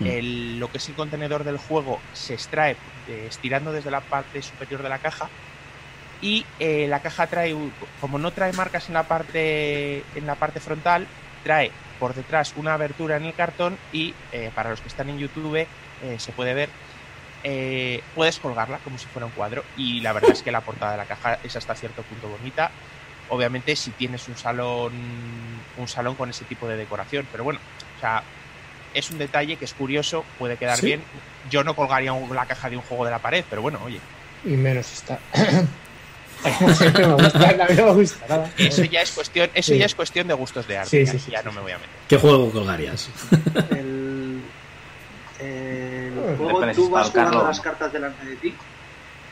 Mm. 0.00 0.06
El- 0.06 0.58
lo 0.58 0.70
que 0.70 0.78
es 0.78 0.88
el 0.88 0.94
contenedor 0.96 1.44
del 1.44 1.58
juego 1.58 2.06
se 2.12 2.34
extrae 2.34 2.82
eh, 3.06 3.26
estirando 3.28 3.72
desde 3.72 3.90
la 3.90 4.06
parte 4.08 4.42
superior 4.42 4.82
de 4.82 4.88
la 4.90 5.00
caja 5.00 5.32
y 6.20 6.52
eh, 6.58 6.88
la 6.88 7.00
caja 7.02 7.28
trae 7.28 7.54
como 7.98 8.18
no 8.18 8.34
trae 8.34 8.52
marcas 8.52 8.88
en 8.88 8.94
la 8.94 9.06
parte 9.08 10.08
en 10.18 10.26
la 10.26 10.38
parte 10.38 10.60
frontal 10.60 11.12
trae 11.42 11.78
por 11.98 12.14
detrás 12.14 12.54
una 12.56 12.74
abertura 12.74 13.16
en 13.16 13.24
el 13.24 13.34
cartón 13.34 13.80
y 13.90 14.20
eh, 14.30 14.52
para 14.52 14.70
los 14.70 14.82
que 14.82 14.88
están 14.88 15.08
en 15.10 15.18
YouTube 15.18 15.70
se 16.18 16.32
puede 16.32 16.54
ver 16.54 16.76
puedes 18.12 18.40
colgarla 18.40 18.80
como 18.80 18.98
si 18.98 19.08
fuera 19.08 19.26
un 19.26 19.32
cuadro 19.32 19.68
y 19.74 20.00
la 20.00 20.12
verdad 20.12 20.32
es 20.32 20.42
que 20.42 20.52
la 20.52 20.64
portada 20.64 20.92
de 20.92 20.98
la 20.98 21.06
caja 21.06 21.38
es 21.42 21.56
hasta 21.56 21.74
cierto 21.76 22.04
punto 22.04 22.28
bonita 22.28 22.74
obviamente 23.28 23.76
si 23.76 23.92
tienes 23.92 24.26
un 24.28 24.36
salón 24.36 24.92
un 25.76 25.88
salón 25.88 26.14
con 26.16 26.30
ese 26.30 26.44
tipo 26.44 26.66
de 26.68 26.76
decoración 26.76 27.28
pero 27.30 27.44
bueno 27.44 27.60
o 27.96 27.98
sea 28.00 28.22
es 28.94 29.10
un 29.10 29.18
detalle 29.18 29.56
que 29.56 29.64
es 29.66 29.74
curioso 29.74 30.24
puede 30.38 30.56
quedar 30.56 30.78
Sí. 30.78 30.86
bien 30.86 31.02
yo 31.50 31.62
no 31.64 31.74
colgaría 31.74 32.12
un- 32.12 32.34
la 32.34 32.46
caja 32.46 32.70
de 32.70 32.76
un 32.76 32.82
juego 32.82 33.04
de 33.04 33.10
la 33.10 33.18
pared 33.18 33.44
pero 33.48 33.62
bueno 33.62 33.80
oye 33.82 34.00
Y 34.44 34.56
menos 34.56 34.92
está. 34.92 35.18
no 36.44 36.48
me 37.18 37.22
gusta, 37.24 37.48
a 37.50 37.68
mí 37.68 37.74
no 37.76 37.86
me 37.86 37.92
gusta 37.94 38.26
nada. 38.28 38.50
eso 38.58 38.84
ya 38.84 39.02
es 39.02 39.12
cuestión 39.12 39.50
eso 39.54 39.72
Sí. 39.72 39.78
ya 39.78 39.86
es 39.86 39.94
cuestión 39.94 40.26
de 40.28 40.34
gustos 40.34 40.66
de 40.66 40.76
arte 40.78 40.90
Sí, 40.90 41.04
ya, 41.04 41.12
sí, 41.12 41.18
sí, 41.18 41.30
ya 41.32 41.38
sí, 41.40 41.44
no 41.44 41.50
sí. 41.50 41.56
me 41.56 41.62
voy 41.62 41.72
a 41.72 41.78
meter 41.78 42.00
¿Qué 42.08 42.16
juego 42.16 42.50
colgarías? 42.50 43.08
El, 43.72 44.42
juego, 46.36 46.72
tú 46.72 46.90
vas 46.90 47.10
carro. 47.10 47.44
las 47.44 47.60
cartas 47.60 47.92
delante 47.92 48.24
de 48.26 48.36
ti. 48.36 48.54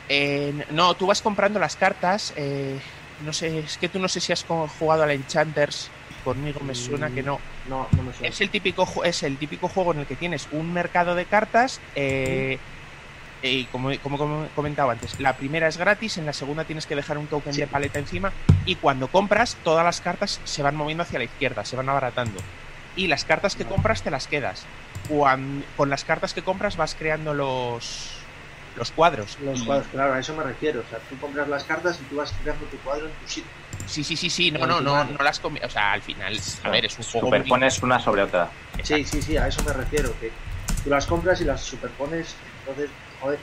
Eh, 0.09 0.65
no, 0.71 0.95
tú 0.95 1.05
vas 1.07 1.21
comprando 1.21 1.59
las 1.59 1.75
cartas. 1.75 2.33
eh, 2.37 2.79
no 3.23 3.33
sé, 3.33 3.59
es 3.59 3.77
que 3.77 3.89
tú 3.89 3.99
no 3.99 4.07
sé 4.07 4.19
si 4.19 4.31
has 4.33 4.43
jugado 4.43 5.03
al 5.03 5.11
Enchanters. 5.11 5.89
Conmigo 6.23 6.59
me 6.61 6.75
suena 6.75 7.09
que 7.09 7.23
no. 7.23 7.39
No, 7.69 7.87
no 7.95 8.03
me 8.03 8.13
suena. 8.13 8.27
Es 8.29 8.41
el 8.41 8.49
típico, 8.49 9.03
es 9.03 9.23
el 9.23 9.37
típico 9.37 9.67
juego 9.69 9.93
en 9.93 9.99
el 9.99 10.05
que 10.05 10.15
tienes 10.15 10.47
un 10.51 10.73
mercado 10.73 11.15
de 11.15 11.25
cartas. 11.25 11.79
eh, 11.95 12.57
y 13.43 13.65
como, 13.65 13.91
como, 13.99 14.47
comentaba 14.55 14.93
antes, 14.93 15.19
la 15.19 15.37
primera 15.37 15.67
es 15.67 15.77
gratis, 15.77 16.17
en 16.17 16.25
la 16.25 16.33
segunda 16.33 16.63
tienes 16.65 16.87
que 16.87 16.95
dejar 16.95 17.19
un 17.19 17.27
token 17.27 17.53
Sí. 17.53 17.61
de 17.61 17.67
paleta 17.67 17.99
encima. 17.99 18.31
Y 18.65 18.75
cuando 18.75 19.07
compras, 19.09 19.57
todas 19.63 19.85
las 19.85 20.01
cartas 20.01 20.41
se 20.43 20.63
van 20.63 20.75
moviendo 20.75 21.03
hacia 21.03 21.19
la 21.19 21.25
izquierda, 21.25 21.63
se 21.63 21.75
van 21.75 21.87
abaratando. 21.87 22.39
Y 22.95 23.05
las 23.07 23.25
cartas 23.25 23.55
que 23.55 23.63
compras 23.65 24.01
te 24.01 24.09
las 24.09 24.27
quedas. 24.27 24.65
Con 25.07 25.89
las 25.89 26.03
cartas 26.03 26.33
que 26.33 26.41
compras 26.41 26.77
vas 26.77 26.95
creando 26.95 27.35
los, 27.35 28.16
los 28.77 28.91
cuadros. 28.91 29.37
Los 29.43 29.61
Y- 29.61 29.65
cuadros, 29.65 29.87
claro, 29.87 30.13
a 30.13 30.19
eso 30.19 30.35
me 30.35 30.43
refiero. 30.43 30.81
O 30.85 30.89
sea, 30.89 30.99
tú 31.09 31.17
compras 31.19 31.47
las 31.47 31.63
cartas 31.63 31.99
y 32.01 32.03
tú 32.05 32.17
vas 32.17 32.33
creando 32.41 32.65
tu 32.67 32.77
cuadro 32.77 33.07
en 33.07 33.11
tu 33.13 33.27
sitio. 33.27 33.49
Sí, 33.85 34.03
sí, 34.03 34.15
sí, 34.15 34.29
sí, 34.29 34.51
no, 34.51 34.65
no, 34.65 34.81
no, 34.81 35.03
no 35.03 35.23
las 35.23 35.41
comi- 35.41 35.63
O 35.65 35.69
sea, 35.69 35.93
al 35.93 36.01
final, 36.01 36.39
a 36.63 36.69
ver, 36.69 36.85
es 36.85 36.97
un 36.97 37.05
juego. 37.05 37.27
muy- 37.29 37.37
Superpones 37.39 37.81
una 37.83 37.99
sobre 37.99 38.23
otra. 38.23 38.49
Sí, 38.83 39.03
sí, 39.03 39.21
sí, 39.21 39.37
a 39.37 39.47
eso 39.47 39.63
me 39.63 39.73
refiero. 39.73 40.13
Que 40.19 40.31
tú 40.83 40.89
las 40.89 41.05
compras 41.05 41.41
y 41.41 41.45
las 41.45 41.61
superpones. 41.61 42.35
Entonces, 42.59 42.89
joder, 43.21 43.39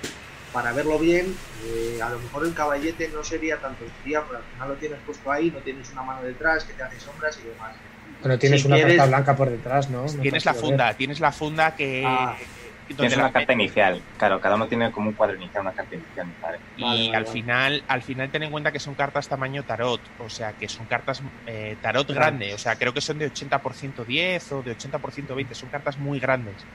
para 0.53 0.73
verlo 0.73 0.99
bien, 0.99 1.37
eh, 1.67 1.99
a 2.03 2.09
lo 2.11 2.19
mejor 2.21 2.45
el 2.47 2.55
caballete 2.55 3.09
no 3.09 3.25
sería 3.25 3.57
tan 3.59 3.75
tontería, 3.75 4.21
porque 4.23 4.37
al 4.37 4.43
final 4.53 4.69
lo 4.69 4.75
tienes 4.77 4.99
puesto 5.05 5.33
ahí, 5.33 5.51
no 5.51 5.59
tienes 5.61 5.91
una 5.93 6.03
mano 6.03 6.23
detrás 6.23 6.65
que 6.65 6.75
te 6.75 6.83
hace 6.83 7.01
sombras 7.01 7.39
y 7.43 7.49
demás. 7.49 7.75
Pero 8.23 8.39
tienes 8.39 8.61
Si 8.63 8.67
una 8.69 8.77
quieres- 8.77 8.97
carta 8.97 9.09
blanca 9.09 9.37
por 9.37 9.51
detrás, 9.51 9.91
¿no? 9.91 10.05
No 10.07 10.23
Tienes 10.23 10.45
la 10.45 10.55
funda, 10.55 10.95
tienes 10.95 11.21
la 11.21 11.33
funda 11.33 11.75
que. 11.75 12.05
Ah. 12.07 12.37
Tienes 12.87 13.17
la 13.17 13.23
una 13.25 13.33
carta 13.33 13.53
inicial. 13.55 14.05
Claro, 14.17 14.41
cada 14.41 14.57
uno 14.57 14.69
tiene 14.69 14.91
como 14.93 15.09
un 15.11 15.15
cuadro 15.15 15.37
inicial, 15.37 15.63
una 15.63 15.73
carta 15.73 15.97
inicial. 15.97 16.35
¿vale? 16.41 16.59
Y 16.75 16.83
Vale, 16.83 17.05
vale, 17.09 17.17
al 17.17 17.25
vale. 17.25 17.33
final, 17.33 17.85
al 17.89 18.03
final 18.03 18.31
ten 18.31 18.43
en 18.43 18.51
cuenta 18.51 18.73
que 18.73 18.81
son 18.81 18.95
cartas 18.95 19.29
tamaño 19.29 19.65
tarot, 19.65 20.03
o 20.17 20.29
sea 20.29 20.55
que 20.55 20.69
son 20.69 20.87
cartas 20.87 21.23
eh, 21.47 21.77
tarot 21.81 22.07
Claro. 22.07 22.21
grande, 22.21 22.53
o 22.55 22.59
sea 22.59 22.77
creo 22.77 22.93
que 22.93 23.01
son 23.01 23.19
de 23.19 23.27
80% 23.27 24.05
10 24.05 24.51
o 24.53 24.63
de 24.63 24.73
80% 24.73 25.35
20, 25.35 25.55
son 25.55 25.71
cartas 25.71 25.99
muy 25.99 26.19
grandes. 26.21 26.69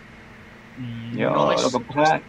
Mm, 0.76 1.18
Yo 1.18 1.30
no 1.32 1.52
es- 1.52 1.62
lo 1.62 1.72
que 1.72 1.86
pasa 1.86 2.22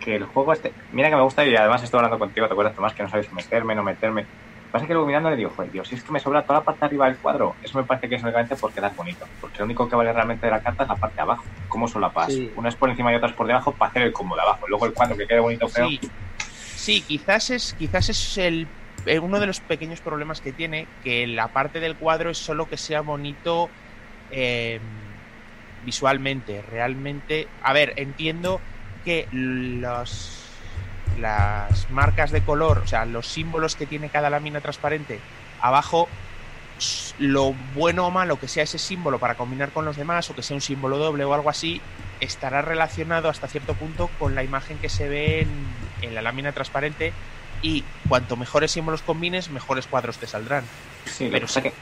que 0.00 0.16
el 0.16 0.24
juego 0.26 0.52
este. 0.52 0.76
Mira 0.90 1.10
que 1.10 1.16
me 1.16 1.22
gusta 1.22 1.44
y 1.46 1.54
además 1.56 1.82
estoy 1.82 1.98
hablando 1.98 2.18
contigo, 2.18 2.46
¿te 2.48 2.52
acuerdas, 2.54 2.74
Tomás? 2.74 2.94
Que 2.94 3.02
no 3.04 3.08
sabes 3.10 3.32
meterme, 3.32 3.74
no 3.74 3.82
meterme. 3.84 4.28
Pasa 4.70 4.86
que 4.86 4.92
luego 4.92 5.06
mirando 5.06 5.30
le 5.30 5.36
digo, 5.36 5.50
joder, 5.50 5.72
Dios, 5.72 5.88
si 5.88 5.96
es 5.96 6.04
que 6.04 6.12
me 6.12 6.20
sobra 6.20 6.44
toda 6.44 6.60
la 6.60 6.64
parte 6.64 6.80
de 6.80 6.86
arriba 6.86 7.06
del 7.06 7.18
cuadro. 7.18 7.56
Eso 7.60 7.76
me 7.78 7.84
parece 7.84 8.08
que 8.08 8.14
es 8.14 8.22
únicamente 8.22 8.54
por 8.54 8.72
quedar 8.72 8.94
bonito. 8.94 9.26
Porque 9.40 9.58
lo 9.58 9.64
único 9.64 9.88
que 9.88 9.96
vale 9.96 10.12
realmente 10.12 10.46
de 10.46 10.52
la 10.52 10.62
carta 10.62 10.84
es 10.84 10.88
la 10.88 10.96
parte 10.96 11.16
de 11.16 11.22
abajo. 11.22 11.44
¿Cómo 11.68 11.88
solapas? 11.88 12.32
Sí. 12.32 12.52
Unas 12.54 12.76
por 12.76 12.88
encima 12.88 13.12
y 13.12 13.16
otras 13.16 13.32
por 13.32 13.48
debajo 13.48 13.72
para 13.72 13.90
hacer 13.90 14.02
el 14.02 14.12
combo 14.12 14.36
de 14.36 14.42
abajo. 14.42 14.66
Luego 14.68 14.86
el 14.86 14.92
cuadro 14.92 15.16
que 15.16 15.26
quede 15.26 15.40
bonito 15.40 15.68
feo. 15.68 15.88
Sí, 15.88 16.00
sí, 16.76 17.00
quizás 17.02 17.50
es, 17.50 17.74
quizás 17.74 18.08
es 18.10 18.38
el, 18.38 18.68
eh, 19.06 19.18
uno 19.18 19.40
de 19.40 19.46
los 19.46 19.60
pequeños 19.60 20.00
problemas 20.00 20.40
que 20.40 20.52
tiene, 20.52 20.86
que 21.02 21.26
la 21.26 21.48
parte 21.48 21.80
del 21.80 21.96
cuadro 21.96 22.30
es 22.30 22.38
solo 22.38 22.68
que 22.68 22.76
sea 22.76 23.00
bonito 23.00 23.70
eh, 24.30 24.80
visualmente, 25.84 26.62
realmente. 26.62 27.48
A 27.62 27.72
ver, 27.72 27.94
entiendo 27.96 28.60
que 29.04 29.26
los 29.32 30.39
las 31.16 31.88
marcas 31.90 32.30
de 32.30 32.42
color, 32.42 32.78
o 32.78 32.86
sea, 32.86 33.04
los 33.04 33.32
símbolos 33.32 33.76
que 33.76 33.86
tiene 33.86 34.10
cada 34.10 34.30
lámina 34.30 34.60
transparente 34.60 35.24
abajo, 35.58 36.08
lo 37.18 37.52
bueno 37.52 38.06
o 38.06 38.10
malo 38.10 38.38
que 38.38 38.48
sea 38.48 38.62
ese 38.62 38.78
símbolo 38.78 39.18
para 39.20 39.36
combinar 39.36 39.72
con 39.72 39.84
los 39.84 39.96
demás 39.96 40.30
o 40.30 40.34
que 40.34 40.42
sea 40.42 40.56
un 40.56 40.62
símbolo 40.62 40.98
doble 40.98 41.24
o 41.24 41.34
algo 41.34 41.50
así, 41.50 41.82
estará 42.20 42.62
relacionado 42.62 43.28
hasta 43.28 43.48
cierto 43.48 43.74
punto 43.74 44.08
con 44.18 44.34
la 44.34 44.44
imagen 44.44 44.78
que 44.78 44.88
se 44.88 45.08
ve 45.08 45.40
en, 45.40 45.76
en 46.00 46.14
la 46.14 46.22
lámina 46.22 46.52
transparente 46.52 47.14
y 47.60 47.84
cuanto 48.08 48.36
mejores 48.36 48.72
símbolos 48.72 49.02
combines, 49.02 49.50
mejores 49.50 49.86
cuadros 49.86 50.18
te 50.18 50.26
saldrán. 50.26 50.64
Sí, 51.04 51.28
Pero 51.30 51.46
que 51.46 51.72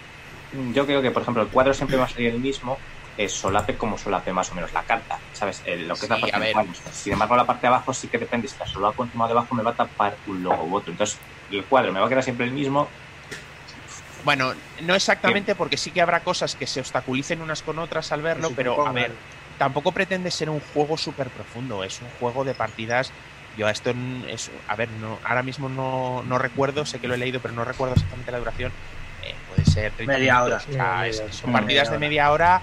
yo 0.51 0.87
creo 0.87 1.03
que, 1.03 1.11
por 1.11 1.22
ejemplo, 1.22 1.43
el 1.43 1.51
cuadro 1.51 1.74
siempre 1.74 1.97
va 1.97 2.05
a 2.05 2.09
salir 2.09 2.31
el 2.35 2.41
mismo, 2.41 2.79
eh, 3.18 3.28
solape 3.28 3.76
como 3.76 3.98
solape 3.98 4.32
más 4.32 4.50
o 4.52 4.54
menos 4.54 4.72
la 4.72 4.84
carta, 4.84 5.24
¿sabes? 5.32 5.60
El- 5.64 5.88
lo 5.88 5.94
que 5.96 6.06
es 6.06 6.10
la 6.10 6.20
parte 6.20 6.36
a 6.36 6.38
de 6.38 6.44
ver. 6.46 6.52
cuadros. 6.54 6.82
Sin 6.90 7.12
embargo, 7.12 7.34
la 7.36 7.46
parte 7.46 7.66
de 7.66 7.74
abajo 7.74 7.92
sí 7.92 8.08
que 8.08 8.16
depende, 8.18 8.46
si 8.48 8.56
la 8.58 8.64
solapo 8.66 9.04
encima 9.04 9.24
o 9.24 9.28
debajo 9.28 9.54
me 9.56 9.62
va 9.64 9.72
a 9.72 9.76
tapar 9.76 10.20
un 10.24 10.40
logo 10.42 10.64
u 10.64 10.76
otro. 10.76 10.92
Entonces, 10.92 11.26
el 11.48 11.66
cuadro 11.66 11.92
me 11.92 11.98
va 12.00 12.06
a 12.06 12.08
quedar 12.08 12.22
siempre 12.22 12.46
el 12.46 12.52
mismo. 12.52 12.94
Bueno, 14.24 14.52
no 14.82 14.94
exactamente 14.94 15.54
porque 15.56 15.76
sí 15.76 15.92
que 15.92 16.00
habrá 16.00 16.22
cosas 16.22 16.54
que 16.54 16.66
se 16.66 16.80
obstaculicen 16.80 17.40
unas 17.42 17.62
con 17.62 17.78
otras 17.78 18.12
al 18.12 18.22
verlo, 18.22 18.50
pero 18.54 18.86
a 18.86 18.92
ver, 18.92 19.18
tampoco 19.56 19.92
pretende 19.92 20.30
ser 20.30 20.50
un 20.50 20.60
juego 20.60 20.96
súper 20.96 21.30
profundo, 21.30 21.84
es 21.84 22.00
un 22.00 22.10
juego 22.10 22.44
de 22.44 22.54
partidas. 22.54 23.12
Yo 23.52 23.66
a 23.66 23.70
esto, 23.70 23.92
es, 24.26 24.50
a 24.66 24.76
ver, 24.76 24.90
no, 24.90 25.20
ahora 25.24 25.42
mismo 25.42 25.68
no, 25.68 26.22
no 26.22 26.38
recuerdo, 26.38 26.84
sé 26.84 27.00
que 27.00 27.08
lo 27.08 27.14
he 27.14 27.18
leído, 27.18 27.40
pero 27.40 27.54
no 27.54 27.64
recuerdo 27.64 27.94
exactamente 27.94 28.30
la 28.30 28.38
duración. 28.38 28.74
Eh, 29.20 29.40
puede 29.46 29.64
ser 29.64 29.94
30 29.94 30.14
Media 30.18 30.34
minutos, 30.34 30.46
hora. 30.46 30.56
o 30.68 30.72
sea, 30.72 30.96
Media 30.98 31.08
es- 31.08 31.16
hora. 31.18 31.32
son 31.32 31.50
Media 31.52 31.60
partidas 31.60 31.90
de 31.90 31.98
media 31.98 32.30
hora 32.30 32.62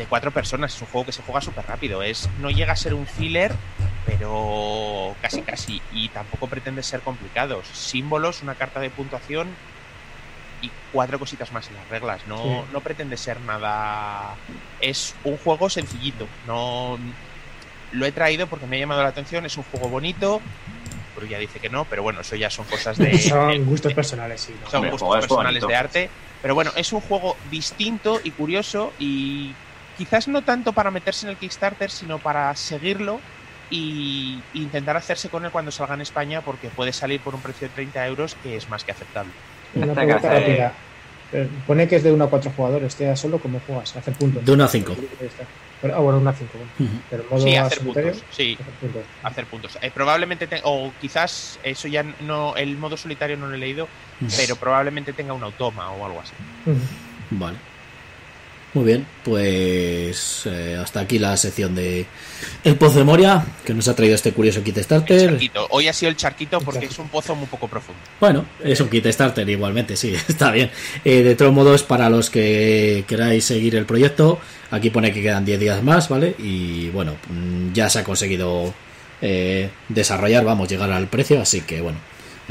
de 0.00 0.06
cuatro 0.06 0.30
personas. 0.30 0.74
Es 0.74 0.80
un 0.82 0.88
juego 0.88 1.06
que 1.06 1.12
se 1.12 1.22
juega 1.22 1.40
súper 1.40 1.66
rápido. 1.66 2.02
Es, 2.02 2.28
no 2.40 2.50
llega 2.50 2.72
a 2.72 2.76
ser 2.76 2.94
un 2.94 3.06
filler, 3.06 3.52
pero 4.06 5.14
casi 5.22 5.42
casi. 5.42 5.80
Y 5.92 6.08
tampoco 6.08 6.46
pretende 6.48 6.82
ser 6.82 7.00
complicado. 7.00 7.62
Símbolos, 7.72 8.42
una 8.42 8.54
carta 8.54 8.80
de 8.80 8.90
puntuación 8.90 9.48
y 10.62 10.70
cuatro 10.92 11.18
cositas 11.18 11.52
más 11.52 11.68
en 11.68 11.76
las 11.76 11.88
reglas. 11.88 12.20
No, 12.26 12.42
Sí. 12.42 12.50
no 12.72 12.80
pretende 12.80 13.16
ser 13.16 13.40
nada. 13.40 14.34
Es 14.80 15.14
un 15.24 15.36
juego 15.38 15.70
sencillito. 15.70 16.26
No 16.46 16.98
lo 17.92 18.06
he 18.06 18.12
traído 18.12 18.46
porque 18.46 18.66
me 18.66 18.76
ha 18.76 18.80
llamado 18.80 19.02
la 19.02 19.08
atención. 19.08 19.44
Es 19.46 19.56
un 19.56 19.64
juego 19.64 19.88
bonito. 19.88 20.40
Pero 21.14 21.26
ya 21.26 21.38
dice 21.38 21.58
que 21.58 21.68
no, 21.68 21.84
pero 21.84 22.02
bueno, 22.02 22.20
eso 22.22 22.36
ya 22.36 22.48
son 22.50 22.64
cosas 22.66 22.96
de. 22.96 23.18
Son 23.18 23.64
gustos 23.66 23.92
personales, 23.92 24.40
sí. 24.40 24.54
¿no? 24.62 24.70
son 24.70 24.88
gustos 24.88 25.08
personales 25.16 25.60
bonito. 25.62 25.66
de 25.66 25.76
arte. 25.76 26.10
Pero 26.40 26.54
bueno, 26.54 26.70
es 26.76 26.92
un 26.94 27.00
juego 27.02 27.36
distinto 27.50 28.18
y 28.24 28.30
curioso 28.30 28.94
y 28.98 29.52
quizás 30.00 30.28
no 30.28 30.40
tanto 30.40 30.72
para 30.72 30.90
meterse 30.90 31.26
en 31.26 31.30
el 31.32 31.36
Kickstarter, 31.36 31.90
sino 31.90 32.18
para 32.18 32.56
seguirlo 32.56 33.20
y 33.68 34.38
intentar 34.54 34.96
hacerse 34.96 35.28
con 35.28 35.44
él 35.44 35.50
cuando 35.50 35.70
salga 35.70 35.92
en 35.92 36.00
España 36.00 36.40
porque 36.40 36.70
puede 36.70 36.90
salir 36.94 37.20
por 37.20 37.34
un 37.34 37.42
precio 37.42 37.68
de 37.68 37.74
30 37.74 38.06
euros 38.06 38.34
que 38.42 38.56
es 38.56 38.66
más 38.70 38.82
que 38.82 38.92
aceptable. 38.92 39.30
Una 39.74 39.92
pregunta 39.92 40.30
de- 40.30 40.40
rápida. 40.40 40.72
Eh, 41.32 41.46
Pone 41.66 41.86
que 41.86 41.96
es 41.96 42.02
de 42.02 42.12
1 42.12 42.24
a 42.24 42.30
4 42.30 42.50
jugadores, 42.56 42.96
¿te 42.96 43.04
da 43.04 43.14
solo 43.14 43.38
como 43.38 43.60
juegas? 43.60 43.94
Hacer 43.94 44.14
puntos. 44.14 44.42
De 44.42 44.52
1 44.52 44.64
a 44.64 44.68
5. 44.68 44.96
Ahí 45.20 45.26
está. 45.26 45.44
Pero, 45.82 45.96
ah, 45.96 45.98
bueno, 46.00 46.18
1 46.18 46.30
a 46.30 46.32
5. 46.32 46.50
Bueno. 46.54 46.70
Ujú. 46.78 47.00
Pero 47.10 47.24
modo 47.30 47.42
Sí, 47.42 47.56
hacer 47.56 47.78
puntos. 47.80 48.24
Sí, 48.30 48.56
hacer 48.58 48.74
puntos. 48.80 49.02
hacer 49.22 49.44
puntos. 49.46 49.78
Eh, 49.82 49.90
probablemente, 49.94 50.46
te- 50.46 50.62
o 50.64 50.90
quizás 50.98 51.60
eso 51.62 51.88
ya 51.88 52.02
no, 52.22 52.56
el 52.56 52.78
modo 52.78 52.96
solitario 52.96 53.36
no 53.36 53.46
lo 53.48 53.54
he 53.54 53.58
leído, 53.58 53.86
pero 54.38 54.56
probablemente 54.56 55.12
tenga 55.12 55.34
un 55.34 55.44
automa 55.44 55.90
o 55.92 56.06
algo 56.06 56.20
así. 56.22 56.32
Vale. 57.32 57.58
Muy 58.72 58.84
bien, 58.84 59.04
pues 59.24 60.42
eh, 60.46 60.78
hasta 60.80 61.00
aquí 61.00 61.18
la 61.18 61.36
sección 61.36 61.74
de 61.74 62.06
El 62.62 62.76
Pozo 62.76 62.98
de 62.98 63.04
Moria, 63.04 63.44
que 63.64 63.74
nos 63.74 63.88
ha 63.88 63.96
traído 63.96 64.14
este 64.14 64.32
curioso 64.32 64.62
kit 64.62 64.78
starter. 64.78 65.40
Hoy 65.70 65.88
ha 65.88 65.92
sido 65.92 66.10
el 66.10 66.16
charquito 66.16 66.60
porque 66.60 66.86
es 66.86 66.98
un 67.00 67.08
pozo 67.08 67.34
muy 67.34 67.48
poco 67.48 67.66
profundo. 67.66 68.00
Bueno, 68.20 68.44
es 68.62 68.80
un 68.80 68.88
kit 68.88 69.06
starter 69.06 69.48
igualmente, 69.48 69.96
sí, 69.96 70.14
está 70.28 70.52
bien. 70.52 70.70
Eh, 71.04 71.24
de 71.24 71.34
todos 71.34 71.52
modos, 71.52 71.82
para 71.82 72.08
los 72.08 72.30
que 72.30 73.04
queráis 73.08 73.44
seguir 73.44 73.74
el 73.74 73.86
proyecto, 73.86 74.38
aquí 74.70 74.90
pone 74.90 75.12
que 75.12 75.20
quedan 75.20 75.44
10 75.44 75.58
días 75.58 75.82
más, 75.82 76.08
¿vale? 76.08 76.36
Y 76.38 76.90
bueno, 76.90 77.16
mm, 77.28 77.72
ya 77.72 77.90
se 77.90 77.98
ha 77.98 78.04
conseguido 78.04 78.72
eh, 79.20 79.68
desarrollar, 79.88 80.44
vamos, 80.44 80.68
llegar 80.68 80.92
al 80.92 81.08
precio, 81.08 81.40
así 81.40 81.62
que 81.62 81.80
bueno. 81.80 81.98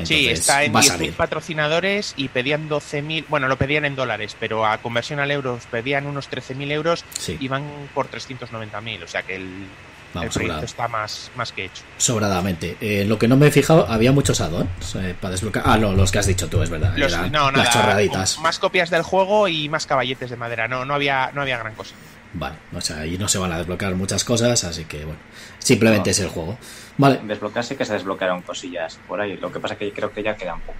Sí, 0.05 0.29
está 0.29 0.63
en 0.63 0.73
va 0.75 0.79
a 0.79 0.83
10.000 0.83 0.87
salir. 0.87 1.13
patrocinadores 1.13 2.13
y 2.17 2.27
pedían 2.29 2.69
12.000, 2.69 3.25
bueno, 3.27 3.47
lo 3.47 3.57
pedían 3.57 3.85
en 3.85 3.95
dólares, 3.95 4.35
pero 4.39 4.65
a 4.65 4.77
conversión 4.79 5.19
al 5.19 5.31
euro 5.31 5.59
pedían 5.71 6.05
unos 6.05 6.29
13.000 6.29 6.71
euros 6.71 7.03
Sí, 7.17 7.37
y 7.39 7.47
van 7.47 7.63
por 7.93 8.09
390.000, 8.09 9.03
o 9.03 9.07
sea 9.07 9.23
que 9.23 9.35
el, 9.35 9.41
el 9.43 9.67
vamos, 10.13 10.33
proyecto 10.33 10.39
sobrado- 10.59 10.65
está 10.65 10.87
más, 10.87 11.31
más 11.35 11.51
que 11.51 11.65
hecho. 11.65 11.83
sobradamente. 11.97 12.77
Eh, 12.81 13.05
lo 13.05 13.19
que 13.19 13.27
no 13.27 13.37
me 13.37 13.47
he 13.47 13.51
fijado, 13.51 13.87
había 13.89 14.11
muchos 14.11 14.41
add-ons 14.41 14.69
eh, 14.95 15.15
para 15.19 15.31
desbloquear. 15.31 15.65
Ah, 15.67 15.77
no, 15.77 15.93
los 15.93 16.11
que 16.11 16.19
has 16.19 16.25
dicho 16.27 16.47
tú, 16.47 16.61
es 16.63 16.69
verdad. 16.69 16.93
Los- 16.97 17.11
las 17.11 17.69
chorraditas. 17.73 18.39
más 18.39 18.59
copias 18.59 18.89
del 18.89 19.03
juego 19.03 19.47
y 19.47 19.69
más 19.69 19.85
caballetes 19.85 20.29
de 20.29 20.35
madera, 20.35 20.67
no, 20.67 20.85
no, 20.85 20.93
había, 20.93 21.31
no 21.33 21.41
había 21.41 21.57
gran 21.57 21.75
cosa. 21.75 21.93
Vale, 22.31 22.55
o 22.73 22.81
sea, 22.81 22.99
ahí 22.99 23.17
no 23.17 23.27
se 23.27 23.39
van 23.39 23.51
a 23.51 23.57
desbloquear 23.57 23.95
muchas 23.95 24.23
cosas, 24.23 24.63
así 24.63 24.85
que 24.85 25.03
bueno, 25.03 25.19
simplemente 25.57 26.09
No. 26.09 26.11
es 26.11 26.19
el 26.19 26.27
juego. 26.27 26.57
Vale, 26.99 27.19
Desbloquearse 27.23 27.75
que 27.75 27.85
se 27.85 27.93
desbloquearon 27.93 28.41
cosillas 28.43 28.99
por 29.07 29.19
ahí. 29.21 29.37
Lo 29.37 29.51
que 29.51 29.59
pasa 29.59 29.75
que 29.77 29.91
creo 29.91 30.11
que 30.13 30.21
ya 30.21 30.35
quedan 30.35 30.59
poco. 30.61 30.77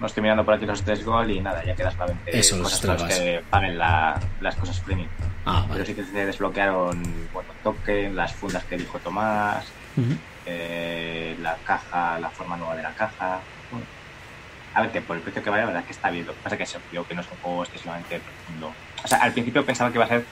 No 0.00 0.06
estoy 0.06 0.22
mirando 0.22 0.44
por 0.44 0.54
aquí 0.54 0.66
los 0.66 0.82
tres 0.82 1.04
gol 1.04 1.30
y 1.30 1.38
nada, 1.40 1.62
ya 1.64 1.76
quedas 1.76 1.94
solamente 1.94 2.36
Eso, 2.36 2.56
los 2.56 2.64
cosas 2.64 2.80
para 2.80 2.94
estragas. 2.94 3.18
que 3.20 3.42
paguen 3.50 3.78
la- 3.78 4.18
las 4.40 4.56
cosas 4.56 4.80
premium. 4.80 5.06
ah, 5.46 5.66
Pero 5.72 5.84
sí 5.84 5.94
que 5.94 6.02
se 6.02 6.26
desbloquearon 6.26 7.00
bueno, 7.32 7.50
token, 7.62 8.16
las 8.16 8.32
fundas 8.34 8.64
que 8.64 8.76
dijo 8.78 8.98
Tomás, 8.98 9.64
eh, 10.46 11.36
la 11.40 11.56
caja, 11.64 12.18
la 12.18 12.30
forma 12.30 12.56
nueva 12.56 12.74
de 12.74 12.82
la 12.82 12.92
caja. 12.94 13.38
Bueno, 13.70 13.86
A 14.74 14.80
ver, 14.80 14.90
que 14.90 15.02
por 15.02 15.16
el 15.16 15.22
precio 15.22 15.42
que 15.42 15.50
vale, 15.50 15.62
la 15.62 15.66
verdad 15.66 15.82
es 15.82 15.86
que 15.86 15.92
está 15.92 16.08
bien. 16.10 16.26
Lo 16.26 16.32
que 16.32 16.38
pasa 16.42 16.54
es 16.56 16.58
que 16.60 16.66
se 16.66 16.78
obvio 16.78 17.06
que 17.06 17.14
no 17.14 17.20
es 17.20 17.26
un 17.30 17.36
juego 17.42 17.62
excesivamente 17.62 18.18
profundo. 18.18 18.72
O 19.04 19.06
sea, 19.06 19.18
al 19.18 19.32
principio 19.32 19.64
pensaba 19.66 19.90
que 19.90 19.98
iba 19.98 20.06
a 20.06 20.08
ser 20.08 20.24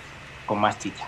con 0.47 0.59
más 0.59 0.79
chicha. 0.79 1.05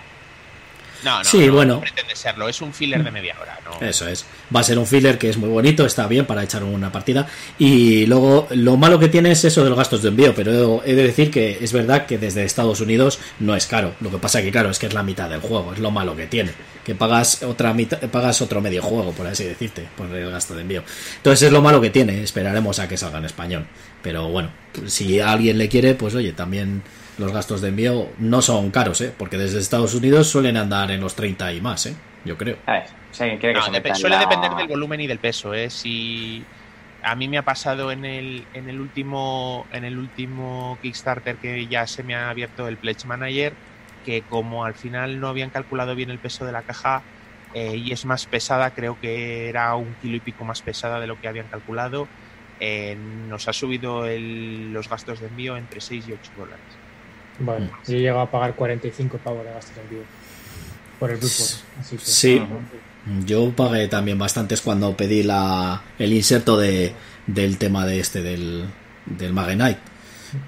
No, 1.05 1.19
no, 1.19 1.25
Sí, 1.25 1.47
no, 1.47 1.55
bueno. 1.55 1.75
no 1.75 1.81
pretende 1.81 2.15
serlo, 2.15 2.49
es 2.49 2.61
un 2.61 2.73
filler 2.73 3.03
de 3.03 3.11
media 3.11 3.35
hora, 3.41 3.59
¿no? 3.65 3.87
Eso 3.87 4.07
es. 4.09 4.25
Va 4.55 4.61
a 4.61 4.63
ser 4.63 4.79
un 4.79 4.87
filler 4.87 5.19
que 5.19 5.29
es 5.29 5.37
muy 5.37 5.49
bonito, 5.49 5.85
está 5.85 6.07
bien 6.07 6.27
para 6.27 6.43
echar 6.43 6.63
una 6.63 6.93
partida. 6.93 7.27
Y 7.59 8.07
luego, 8.07 8.47
lo 8.51 8.77
malo 8.77 8.99
que 8.99 9.09
tiene 9.09 9.33
es 9.33 9.45
eso 9.45 9.63
de 9.65 9.71
los 9.71 9.79
gastos 9.79 10.03
de 10.03 10.09
envío, 10.11 10.35
pero 10.35 10.83
he 10.85 10.95
de 10.95 11.03
decir 11.05 11.31
que 11.31 11.59
es 11.61 11.73
verdad 11.73 12.07
que 12.07 12.19
desde 12.19 12.45
Estados 12.45 12.81
Unidos 12.81 13.19
no 13.41 13.57
es 13.57 13.67
caro. 13.67 13.95
Lo 14.01 14.11
que 14.11 14.19
pasa 14.19 14.43
que, 14.43 14.51
claro, 14.53 14.71
es 14.71 14.79
que 14.79 14.87
es 14.87 14.95
la 14.95 15.03
mitad 15.03 15.29
del 15.29 15.41
juego, 15.41 15.73
es 15.73 15.79
lo 15.81 15.91
malo 15.91 16.15
que 16.17 16.27
tiene. 16.27 16.53
Que 16.85 16.95
pagas 16.95 17.43
otra 17.43 17.73
mitad, 17.75 17.99
pagas 18.11 18.41
otro 18.43 18.61
medio 18.61 18.83
juego, 18.83 19.13
por 19.13 19.27
así 19.27 19.45
decirte, 19.45 19.87
por 19.97 20.07
el 20.15 20.31
gasto 20.31 20.55
de 20.55 20.63
envío. 20.63 20.83
Entonces 21.17 21.47
es 21.47 21.53
lo 21.53 21.63
malo 21.63 21.81
que 21.81 21.91
tiene, 21.91 22.23
esperaremos 22.23 22.79
a 22.79 22.89
que 22.89 22.97
salga 22.97 23.19
en 23.19 23.25
español. 23.25 23.67
Pero 24.03 24.29
bueno, 24.29 24.51
si 24.87 25.21
a 25.21 25.31
alguien 25.33 25.59
le 25.59 25.69
quiere, 25.69 25.95
pues 25.95 26.15
oye, 26.15 26.33
también 26.33 26.83
los 27.19 27.33
gastos 27.33 27.61
de 27.61 27.69
envío 27.69 28.09
no 28.19 28.43
son 28.43 28.71
caros, 28.71 29.01
¿eh? 29.01 29.15
Porque 29.17 29.37
desde 29.37 29.59
Estados 29.59 29.95
Unidos 29.95 30.29
suelen 30.29 30.57
andar 30.57 30.91
en 30.91 31.01
los 31.01 31.15
30 31.15 31.53
y 31.53 31.61
más, 31.61 31.87
¿eh? 31.87 31.95
Yo 32.25 32.37
creo. 32.37 32.59
A 32.67 32.73
ver, 32.73 32.85
Si 33.11 33.23
alguien 33.25 33.41
quiere 33.41 33.55
que 33.55 33.61
No, 33.61 33.67
se 33.67 33.71
dep- 33.73 33.75
meta 33.75 33.89
en 33.91 33.95
suele 33.97 34.17
la- 34.17 34.21
depender 34.23 34.55
del 34.57 34.69
volumen 34.69 35.01
y 35.01 35.07
del 35.07 35.19
peso, 35.21 35.53
¿eh? 35.55 35.69
Si 35.71 36.47
a 37.03 37.15
mí 37.17 37.29
me 37.29 37.37
ha 37.39 37.43
pasado 37.43 37.91
en 37.93 38.05
el, 38.05 38.49
en 38.53 38.69
el 38.69 38.81
último 38.81 39.67
en 39.71 39.85
el 39.85 39.99
último 39.99 40.79
Kickstarter 40.81 41.39
que 41.39 41.67
ya 41.69 41.87
se 41.87 42.05
me 42.05 42.15
ha 42.15 42.31
abierto 42.31 42.69
el 42.69 42.79
Pledge 42.79 43.07
Manager, 43.07 43.59
que 44.03 44.25
como 44.25 44.65
al 44.65 44.75
final 44.77 45.21
no 45.21 45.29
habían 45.29 45.51
calculado 45.51 45.95
bien 45.95 46.11
el 46.11 46.21
peso 46.21 46.45
de 46.47 46.53
la 46.53 46.63
caja 46.63 47.05
eh, 47.53 47.77
y 47.77 47.93
es 47.93 48.05
más 48.07 48.27
pesada, 48.27 48.71
creo 48.73 48.97
que 48.99 49.49
era 49.49 49.75
un 49.77 49.95
kilo 49.97 50.17
y 50.17 50.21
pico 50.21 50.45
más 50.45 50.63
pesada 50.63 51.01
de 51.01 51.07
lo 51.07 51.19
que 51.19 51.29
habían 51.29 51.49
calculado, 51.49 52.11
eh, 52.59 52.95
nos 52.99 53.49
ha 53.49 53.53
subido 53.53 54.07
el- 54.07 54.71
los 54.73 54.89
gastos 54.89 55.21
de 55.21 55.27
envío 55.29 55.57
entre 55.59 55.81
6 55.83 56.07
y 56.09 56.13
8 56.13 56.33
dólares. 56.35 56.82
Bueno, 57.43 57.71
yo 57.87 57.95
he 57.97 58.01
llegado 58.01 58.21
a 58.21 58.31
pagar 58.31 58.55
45 58.55 59.19
pavos 59.19 59.45
de 59.45 59.51
gastos 59.53 59.75
de 59.77 59.83
envío 59.83 60.03
por 60.99 61.11
el. 61.11 61.19
Así 61.19 61.97
que, 61.97 62.05
Sí. 62.05 62.43
Yo 63.27 63.51
pagué 63.51 63.89
también 63.89 64.17
bastantes 64.19 64.61
cuando 64.61 64.97
pedí 64.97 65.25
la, 65.25 65.83
el 65.99 66.13
inserto 66.13 66.57
de, 66.57 66.93
del 67.27 67.59
tema 67.59 67.85
de 67.85 67.99
este, 67.99 68.23
del, 68.23 68.65
del 69.07 69.33
Magenite. 69.33 69.79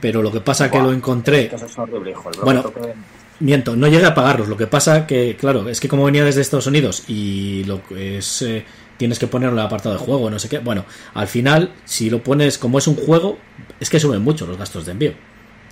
Pero 0.00 0.22
lo 0.22 0.30
que 0.30 0.40
pasa 0.40 0.70
que 0.70 0.78
Buah, 0.78 0.86
lo 0.86 0.92
encontré. 0.92 1.48
Que 1.48 1.56
eso 1.56 1.66
es 1.66 1.76
horrible, 1.78 2.12
hijo. 2.12 2.30
El 2.32 2.40
Bueno. 2.40 2.72
que- 2.72 2.94
Miento, 3.40 3.74
no 3.74 3.88
llegué 3.88 4.06
a 4.06 4.14
pagarlos. 4.14 4.46
Lo 4.48 4.56
que 4.56 4.68
pasa 4.68 5.08
que, 5.08 5.36
claro, 5.36 5.68
es 5.68 5.80
que 5.80 5.88
como 5.88 6.04
venía 6.04 6.24
desde 6.24 6.40
Estados 6.40 6.68
Unidos 6.68 7.02
y 7.08 7.64
lo 7.64 7.84
que 7.84 8.18
es. 8.18 8.42
eh, 8.42 8.64
tienes 8.96 9.18
que 9.18 9.26
ponerlo 9.26 9.54
en 9.56 9.58
el 9.58 9.66
apartado 9.66 9.96
de 9.96 10.00
juego, 10.00 10.30
no 10.30 10.38
sé 10.38 10.48
qué. 10.48 10.60
Bueno, 10.60 10.84
al 11.14 11.26
final, 11.26 11.72
si 11.84 12.08
lo 12.08 12.22
pones 12.22 12.58
como 12.58 12.78
es 12.78 12.86
un 12.86 12.94
juego, 12.94 13.36
es 13.80 13.90
que 13.90 13.98
suben 13.98 14.22
mucho 14.22 14.46
los 14.46 14.56
gastos 14.56 14.86
de 14.86 14.92
envío. 14.92 15.12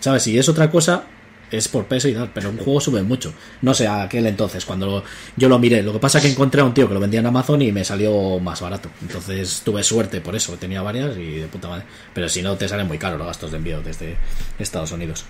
¿Sabes? 0.03 0.24
Si 0.24 0.36
es 0.36 0.48
otra 0.48 0.68
cosa, 0.70 1.05
es 1.50 1.68
por 1.68 1.84
peso 1.84 2.09
y 2.09 2.14
tal, 2.14 2.30
pero 2.34 2.50
un 2.50 2.57
juego 2.59 2.80
sube 2.80 3.03
mucho. 3.03 3.32
No 3.61 3.72
sé, 3.72 3.86
a 3.86 4.03
aquel 4.03 4.26
entonces, 4.26 4.64
cuando 4.64 4.86
lo- 4.86 5.05
yo 5.36 5.48
lo 5.48 5.59
miré. 5.59 5.82
Lo 5.82 5.92
que 5.92 5.98
pasa 6.00 6.20
que 6.20 6.28
encontré 6.28 6.61
a 6.61 6.64
un 6.64 6.74
tío 6.74 6.88
que 6.88 6.94
lo 6.94 6.98
vendía 7.00 7.20
en 7.20 7.26
Amazon 7.26 7.62
y 7.62 7.70
me 7.72 7.84
salió 7.84 8.38
más 8.40 8.61
barato. 8.61 8.88
Entonces 9.00 9.62
tuve 9.64 9.82
suerte 9.84 10.20
por 10.20 10.34
eso, 10.34 10.55
tenía 10.57 10.82
varias 10.82 11.16
y 11.16 11.36
de 11.40 11.46
puta 11.46 11.68
madre. 11.68 11.84
Pero 12.14 12.28
si 12.28 12.42
no, 12.42 12.57
te 12.57 12.66
salen 12.68 12.88
muy 12.88 12.98
caros 12.98 13.18
los 13.18 13.26
gastos 13.28 13.50
de 13.53 13.59
envío 13.59 13.80
desde 13.80 14.16
Estados 14.59 14.90
Unidos. 14.92 15.24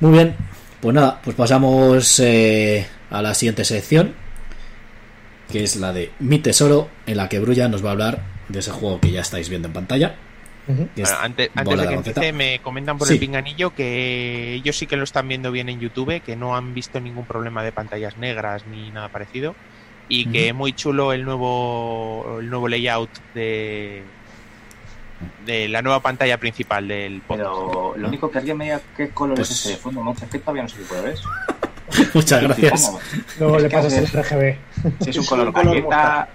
Muy 0.00 0.12
bien, 0.12 0.34
pues 0.80 0.94
nada, 0.94 1.20
pues 1.22 1.36
pasamos 1.36 2.18
eh, 2.20 2.86
a 3.10 3.22
la 3.22 3.32
siguiente 3.34 3.64
sección, 3.64 4.14
que 5.52 5.62
es 5.62 5.76
la 5.76 5.92
de 5.92 6.10
Mi 6.18 6.38
Tesoro, 6.40 6.88
en 7.06 7.16
la 7.18 7.28
que 7.28 7.38
Brulla 7.38 7.68
nos 7.68 7.84
va 7.84 7.90
a 7.90 7.92
hablar 7.92 8.22
de 8.48 8.58
ese 8.58 8.70
juego 8.72 8.98
que 9.00 9.10
ya 9.12 9.20
estáis 9.20 9.48
viendo 9.50 9.68
en 9.68 9.74
pantalla. 9.74 10.16
Es 10.66 10.76
Bueno, 11.10 11.18
antes, 11.20 11.50
de 11.54 11.88
que 11.88 11.94
empiece, 11.94 12.32
me 12.32 12.58
comentan 12.60 12.96
por 12.96 13.06
Sí. 13.06 13.14
el 13.14 13.20
pinganillo 13.20 13.74
que 13.74 14.54
ellos 14.54 14.76
sí 14.78 14.86
que 14.86 14.96
lo 14.96 15.04
están 15.04 15.28
viendo 15.28 15.50
bien 15.52 15.68
en 15.68 15.78
YouTube, 15.80 16.22
que 16.22 16.36
no 16.36 16.56
han 16.56 16.72
visto 16.74 17.00
ningún 17.00 17.26
problema 17.26 17.62
de 17.62 17.70
pantallas 17.72 18.16
negras 18.16 18.66
ni 18.66 18.90
nada 18.90 19.08
parecido. 19.10 19.54
Y 20.08 20.26
que 20.26 20.50
Ujú. 20.50 20.58
muy 20.58 20.72
chulo 20.74 21.12
el 21.12 21.24
nuevo, 21.24 22.38
el 22.40 22.48
nuevo 22.50 22.68
layout 22.68 23.10
de, 23.34 24.02
de 25.46 25.68
la 25.68 25.82
nueva 25.82 26.00
pantalla 26.00 26.38
principal 26.38 26.86
del 26.88 27.20
podcast. 27.22 27.48
Pero 27.50 27.94
lo 27.96 28.08
único 28.08 28.30
que 28.30 28.38
alguien 28.38 28.56
me 28.56 28.64
diga 28.64 28.80
qué 28.96 29.10
color 29.10 29.36
Pues- 29.36 29.50
es 29.50 29.60
ese 29.60 29.70
de 29.70 29.76
fondo, 29.76 30.02
no, 30.04 30.12
es 30.12 30.18
que 30.30 30.38
todavía 30.38 30.62
no 30.62 30.68
sé 30.68 30.76
qué 30.78 30.84
color 30.84 31.08
es. 31.08 31.22
Muchas 32.14 32.42
gracias. 32.42 32.92
Luego 33.38 33.56
Es 33.58 33.62
le 33.64 33.70
pasas 33.70 33.92
el 33.94 34.06
RGB. 34.06 34.56
Si 35.02 35.10
es 35.10 35.16
un 35.16 35.22
Es 35.22 35.28
color 35.28 35.46
un 35.48 35.52
color 35.52 35.74
galleta. 35.74 36.28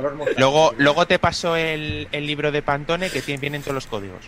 Color 0.00 0.14
mostaza. 0.16 0.40
Luego, 0.40 0.74
luego 0.78 1.06
te 1.06 1.18
paso 1.18 1.56
el, 1.56 2.08
el 2.12 2.26
libro 2.26 2.50
de 2.52 2.62
Pantone 2.62 3.10
que 3.10 3.20
tiene, 3.22 3.40
vienen 3.40 3.62
todos 3.62 3.74
los 3.74 3.86
códigos. 3.86 4.20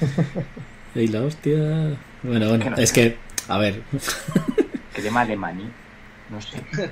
Y 0.94 1.06
la 1.06 1.20
hostia. 1.22 1.54
Bueno, 2.24 2.48
bueno, 2.48 2.64
Que 2.64 2.70
no- 2.70 2.76
es 2.78 2.92
que, 2.92 3.16
a 3.46 3.58
ver, 3.58 3.80
que 4.94 5.02
llama 5.02 5.20
Alemani. 5.20 5.70
No 6.30 6.42
sé. 6.42 6.60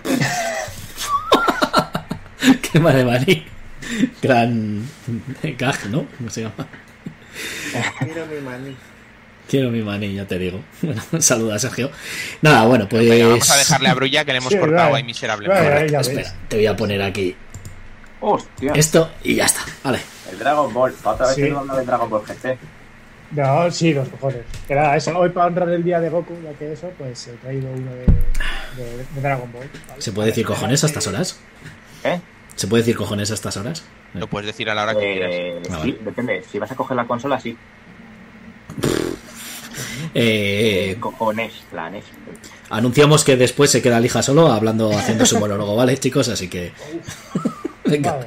qué 2.73 2.79
madre 2.81 3.05
maní. 3.05 3.45
Gran 4.23 4.85
gag, 5.59 5.87
¿no? 5.91 6.07
¿Cómo 6.17 6.31
se 6.31 6.43
llama? 6.43 6.67
Mira 8.07 8.25
mi 8.27 8.41
maní. 8.41 8.77
Quiero 9.49 9.71
mi 9.71 9.81
maní, 9.83 10.15
ya 10.15 10.27
te 10.27 10.39
digo. 10.39 10.61
Bueno, 10.83 11.03
saluda 11.21 11.59
Sergio. 11.59 11.91
Nada, 12.43 12.65
bueno, 12.67 12.89
pues. 12.89 13.09
Venga, 13.09 13.27
vamos 13.29 13.51
a 13.51 13.57
dejarle 13.57 13.89
a 13.89 13.95
Brulla 13.95 14.25
que 14.25 14.33
le 14.33 14.39
hemos 14.39 14.53
Sí, 14.53 14.59
cortado 14.59 14.95
ahí 14.95 15.03
miserablemente. 15.05 15.87
Espera, 15.87 16.03
ves. 16.23 16.35
te 16.49 16.57
voy 16.57 16.67
a 16.67 16.77
poner 16.77 17.03
aquí 17.03 17.35
Hostia. 18.21 18.73
esto 18.75 19.11
y 19.23 19.37
ya 19.37 19.45
está. 19.47 19.61
Vale. 19.85 20.01
El 20.31 20.39
Dragon 20.39 20.73
Ball. 20.75 20.93
Para 20.93 21.15
otra 21.15 21.27
vez 21.27 21.37
Sí. 21.37 21.43
que 21.43 21.51
no 21.51 21.59
hablo 21.61 21.77
de 21.77 21.85
Dragon 21.85 22.11
Ball 22.11 22.23
GT. 22.27 22.59
No, 23.31 23.71
sí, 23.71 23.93
los 23.93 24.09
cojones. 24.09 24.41
Que 24.67 24.75
nada, 24.75 24.97
eso, 24.97 25.17
hoy 25.19 25.29
para 25.31 25.47
honrar 25.47 25.69
el 25.69 25.85
día 25.85 26.01
de 26.01 26.09
Goku, 26.09 26.35
ya 26.43 26.53
que 26.59 26.73
eso, 26.73 26.91
pues 26.99 27.29
he 27.29 27.33
traído 27.35 27.71
uno 27.71 27.91
de, 27.93 28.07
de- 28.83 28.97
de 29.15 29.21
Dragon 29.21 29.53
Ball. 29.53 29.69
¿vale? 29.89 30.01
¿Se 30.03 30.13
puede 30.13 30.29
decir 30.29 30.47
cojones 30.47 30.83
a 30.83 30.87
estas 30.87 31.07
horas? 31.07 31.39
¿Eh? 32.05 32.21
¿Se 32.57 32.67
puede 32.67 32.83
decir 32.83 32.97
cojones 32.97 33.31
a 33.31 33.35
estas 33.35 33.57
horas? 33.59 33.85
Lo 34.15 34.27
puedes 34.29 34.47
decir 34.47 34.69
a 34.71 34.75
la 34.75 34.83
hora 34.85 34.95
que 34.95 35.01
quieras. 35.13 35.31
Eh, 35.33 35.59
Ah, 35.59 35.65
sí, 35.65 35.93
vale. 35.93 35.99
depende. 36.05 36.43
Si 36.51 36.59
vas 36.59 36.71
a 36.71 36.75
coger 36.75 36.97
la 36.97 37.07
consola, 37.07 37.39
sí. 37.39 37.57
Eh, 40.15 40.97
Cojones, 40.99 41.53
planes. 41.71 42.05
anunciamos 42.71 43.25
que 43.25 43.37
después 43.37 43.71
se 43.71 43.83
queda 43.83 44.01
Lija 44.01 44.23
solo 44.23 44.51
hablando, 44.51 44.91
haciendo 44.97 45.27
su 45.27 45.39
monólogo, 45.39 45.77
¿vale, 45.77 45.99
chicos? 45.99 46.29
Así 46.29 46.49
que. 46.49 46.73
Venga. 47.91 48.21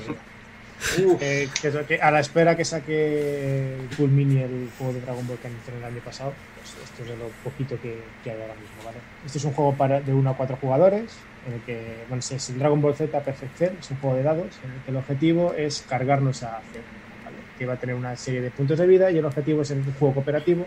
Eh, 1.21 1.47
que, 1.61 1.67
eso, 1.67 1.85
que 1.85 2.01
a 2.01 2.09
la 2.09 2.19
espera 2.19 2.57
que 2.57 2.65
saque 2.65 3.77
Cool 3.97 4.09
Mini 4.09 4.41
el 4.41 4.67
juego 4.77 4.93
de 4.93 5.01
Dragon 5.01 5.27
Ball 5.27 5.37
que 5.37 5.47
anunciaron 5.47 5.83
el 5.83 5.87
año 5.93 6.01
pasado, 6.03 6.33
pues 6.55 6.69
esto 6.83 7.03
es 7.03 7.09
de 7.09 7.17
lo 7.17 7.27
poquito 7.43 7.79
que, 7.79 8.01
que 8.23 8.31
hay 8.31 8.41
ahora 8.41 8.55
mismo, 8.55 8.83
¿vale? 8.83 8.97
Este 9.23 9.37
es 9.37 9.45
un 9.45 9.53
juego 9.53 9.75
para, 9.75 10.01
de 10.01 10.11
1 10.11 10.27
a 10.31 10.35
4 10.35 10.57
jugadores, 10.59 11.15
en 11.47 11.53
el 11.53 11.61
que, 11.61 12.03
bueno, 12.09 12.19
es 12.27 12.49
el 12.49 12.57
Dragon 12.57 12.81
Ball 12.81 12.95
Z 12.95 13.19
Perfect 13.21 13.57
Cell, 13.57 13.73
es 13.79 13.91
un 13.91 13.97
juego 13.97 14.15
de 14.15 14.23
dados, 14.23 14.59
en 14.65 14.71
el 14.71 14.79
que 14.83 14.89
el 14.91 14.97
objetivo 14.97 15.53
es 15.55 15.85
cargarnos 15.87 16.41
a 16.41 16.53
¿vale? 16.53 17.37
Que 17.59 17.65
va 17.67 17.73
a 17.73 17.77
tener 17.77 17.95
una 17.95 18.15
serie 18.15 18.41
de 18.41 18.49
puntos 18.49 18.79
de 18.79 18.87
vida 18.87 19.11
y 19.11 19.19
el 19.19 19.25
objetivo 19.25 19.61
es 19.61 19.69
en 19.69 19.79
un 19.85 19.93
juego 19.93 20.15
cooperativo, 20.15 20.65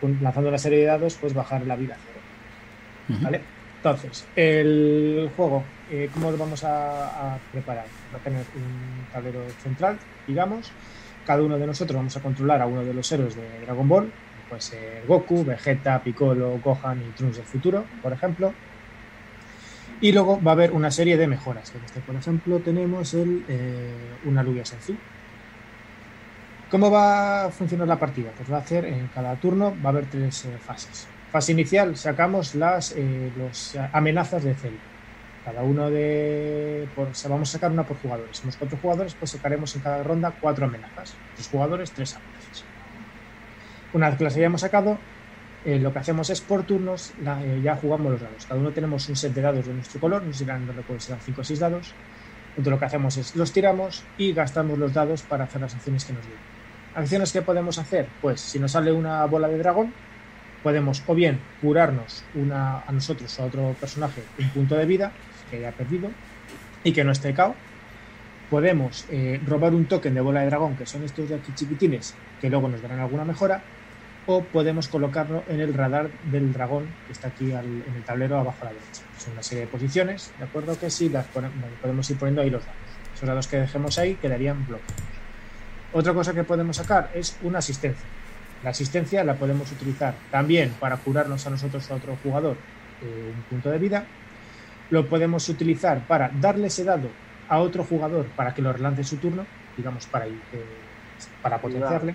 con- 0.00 0.16
lanzando 0.22 0.48
una 0.48 0.58
serie 0.58 0.78
de 0.78 0.84
dados, 0.84 1.16
pues 1.20 1.34
bajar 1.34 1.66
la 1.66 1.74
vida 1.74 1.94
a 1.94 1.98
cero. 1.98 2.20
Ujú. 3.18 3.24
¿Vale? 3.24 3.40
Entonces, 3.84 4.24
el 4.34 5.30
juego, 5.36 5.62
eh, 5.90 6.08
¿cómo 6.14 6.30
lo 6.30 6.38
vamos 6.38 6.64
a, 6.64 7.36
preparar? 7.52 7.84
Va 8.14 8.18
a 8.18 8.22
tener 8.22 8.42
un 8.56 9.04
tablero 9.12 9.40
central, 9.62 9.98
digamos. 10.26 10.72
Cada 11.26 11.42
uno 11.42 11.58
de 11.58 11.66
nosotros 11.66 11.94
vamos 11.94 12.16
a 12.16 12.22
controlar 12.22 12.62
a 12.62 12.66
uno 12.66 12.82
de 12.82 12.94
los 12.94 13.12
héroes 13.12 13.36
de 13.36 13.60
Dragon 13.60 13.86
Ball. 13.86 14.10
Puede 14.48 14.62
ser 14.62 15.06
Goku, 15.06 15.44
Vegeta, 15.44 16.02
Piccolo, 16.02 16.58
Gohan 16.64 17.02
y 17.02 17.10
Trunks 17.10 17.36
del 17.36 17.44
futuro, 17.44 17.84
por 18.02 18.14
ejemplo. 18.14 18.54
Y 20.00 20.12
luego 20.12 20.40
va 20.42 20.52
a 20.52 20.54
haber 20.54 20.72
una 20.72 20.90
serie 20.90 21.18
de 21.18 21.26
mejoras. 21.26 21.70
En 21.74 21.84
este, 21.84 22.00
por 22.00 22.14
ejemplo, 22.14 22.60
tenemos 22.60 23.12
el, 23.12 23.44
eh, 23.48 23.92
una 24.24 24.42
Lugia 24.42 24.64
Senzu. 24.64 24.96
¿Cómo 26.70 26.90
va 26.90 27.44
a 27.44 27.50
funcionar 27.50 27.86
la 27.86 27.98
partida? 27.98 28.30
Pues 28.34 28.50
va 28.50 28.56
a 28.56 28.60
hacer 28.60 28.86
en 28.86 29.08
cada 29.08 29.36
turno 29.36 29.76
va 29.84 29.90
a 29.90 29.92
haber 29.92 30.06
tres 30.06 30.46
eh, 30.46 30.56
fases. 30.58 31.06
Fase 31.34 31.50
inicial 31.50 31.96
sacamos 31.96 32.54
las 32.54 32.94
eh, 32.96 33.28
amenazas 33.92 34.44
de 34.44 34.54
Cell. 34.54 34.76
Cada 35.44 35.64
uno 35.64 35.90
de. 35.90 36.86
Vamos 36.96 37.48
a 37.48 37.52
sacar 37.52 37.72
una 37.72 37.82
por 37.82 37.96
jugadores. 37.96 38.36
Somos 38.36 38.56
cuatro 38.56 38.78
jugadores, 38.80 39.16
pues 39.18 39.32
sacaremos 39.32 39.74
en 39.74 39.82
cada 39.82 40.04
ronda 40.04 40.32
cuatro 40.40 40.66
amenazas. 40.66 41.16
Tres 41.34 41.48
jugadores, 41.48 41.90
tres 41.90 42.14
amenazas. 42.14 42.64
Una 43.94 44.10
vez 44.10 44.18
que 44.18 44.22
las 44.22 44.36
hayamos 44.36 44.60
sacado, 44.60 44.96
eh, 45.64 45.80
lo 45.80 45.92
que 45.92 45.98
hacemos 45.98 46.30
es 46.30 46.40
por 46.40 46.62
turnos, 46.62 47.12
eh, 47.18 47.60
ya 47.64 47.74
jugamos 47.74 48.12
los 48.12 48.20
dados. 48.20 48.46
Cada 48.46 48.60
uno 48.60 48.70
tenemos 48.70 49.08
un 49.08 49.16
set 49.16 49.34
de 49.34 49.42
dados 49.42 49.66
de 49.66 49.74
nuestro 49.74 50.00
color, 50.00 50.22
no 50.22 50.32
sé 50.32 50.38
si 50.38 50.44
eran, 50.44 50.64
no 50.64 50.72
recuerdo 50.72 51.00
si 51.00 51.10
eran 51.10 51.20
5 51.20 51.40
o 51.40 51.44
6 51.44 51.58
dados. 51.58 51.94
Entonces 52.50 52.70
lo 52.70 52.78
que 52.78 52.84
hacemos 52.84 53.16
es 53.16 53.34
los 53.34 53.50
tiramos 53.50 54.04
y 54.18 54.32
gastamos 54.34 54.78
los 54.78 54.94
dados 54.94 55.22
para 55.22 55.42
hacer 55.42 55.60
las 55.60 55.74
acciones 55.74 56.04
que 56.04 56.12
nos 56.12 56.22
den. 56.22 56.38
Acciones 56.94 57.32
que 57.32 57.42
podemos 57.42 57.76
hacer, 57.78 58.06
pues 58.22 58.40
si 58.40 58.60
nos 58.60 58.70
sale 58.70 58.92
una 58.92 59.24
bola 59.24 59.48
de 59.48 59.58
dragón, 59.58 59.92
podemos 60.64 61.04
o 61.06 61.14
bien 61.14 61.38
curarnos 61.60 62.24
a 62.52 62.90
nosotros 62.90 63.38
o 63.38 63.42
a 63.42 63.46
otro 63.46 63.76
personaje 63.78 64.22
un 64.40 64.48
punto 64.50 64.74
de 64.74 64.86
vida 64.86 65.12
que 65.50 65.58
haya 65.58 65.70
perdido 65.70 66.10
y 66.82 66.92
que 66.92 67.04
no 67.04 67.12
esté 67.12 67.32
cao. 67.34 67.54
Podemos 68.50 69.04
eh, 69.10 69.40
robar 69.46 69.74
un 69.74 69.84
token 69.86 70.14
de 70.14 70.20
bola 70.20 70.40
de 70.40 70.46
dragón, 70.46 70.76
que 70.76 70.86
son 70.86 71.02
estos 71.04 71.28
de 71.28 71.36
aquí 71.36 71.52
chiquitines, 71.54 72.14
que 72.40 72.50
luego 72.50 72.68
nos 72.68 72.82
darán 72.82 72.98
alguna 73.00 73.24
mejora. 73.24 73.62
O 74.26 74.42
podemos 74.42 74.88
colocarlo 74.88 75.44
en 75.48 75.60
el 75.60 75.74
radar 75.74 76.08
del 76.22 76.50
dragón, 76.52 76.86
que 77.06 77.12
está 77.12 77.28
aquí 77.28 77.52
en 77.52 77.84
el 77.94 78.02
tablero 78.04 78.38
abajo 78.38 78.56
a 78.62 78.64
la 78.66 78.72
derecha. 78.72 79.02
Son 79.18 79.34
una 79.34 79.42
serie 79.42 79.64
de 79.66 79.70
posiciones, 79.70 80.32
¿de 80.38 80.44
acuerdo? 80.44 80.78
Que 80.78 80.88
sí, 80.88 81.10
las 81.10 81.26
pone- 81.26 81.50
bueno, 81.60 81.76
podemos 81.82 82.08
ir 82.10 82.16
poniendo 82.18 82.40
ahí 82.40 82.48
los 82.48 82.64
dados. 82.64 82.80
Esos 83.14 83.28
dados 83.28 83.46
que 83.48 83.58
dejemos 83.58 83.98
ahí 83.98 84.14
quedarían 84.14 84.66
bloqueados. 84.66 84.94
Otra 85.92 86.14
cosa 86.14 86.32
que 86.32 86.42
podemos 86.42 86.76
sacar 86.78 87.10
es 87.14 87.36
una 87.42 87.58
asistencia. 87.58 88.06
La 88.62 88.70
asistencia 88.70 89.24
la 89.24 89.34
podemos 89.34 89.70
utilizar 89.72 90.14
también 90.30 90.70
para 90.80 90.96
curarnos 90.96 91.46
a 91.46 91.50
nosotros 91.50 91.90
o 91.90 91.94
a 91.94 91.96
otro 91.96 92.16
jugador 92.22 92.56
eh, 93.02 93.32
un 93.34 93.42
punto 93.42 93.70
de 93.70 93.78
vida. 93.78 94.04
Lo 94.90 95.08
podemos 95.08 95.48
utilizar 95.48 96.06
para 96.06 96.30
darle 96.40 96.68
ese 96.68 96.84
dado 96.84 97.08
a 97.48 97.58
otro 97.58 97.84
jugador 97.84 98.26
para 98.36 98.54
que 98.54 98.62
lo 98.62 98.72
relance 98.72 99.04
su 99.04 99.16
turno, 99.16 99.44
digamos, 99.76 100.06
para, 100.06 100.26
eh, 100.26 100.32
para 101.42 101.60
potenciarle. 101.60 102.14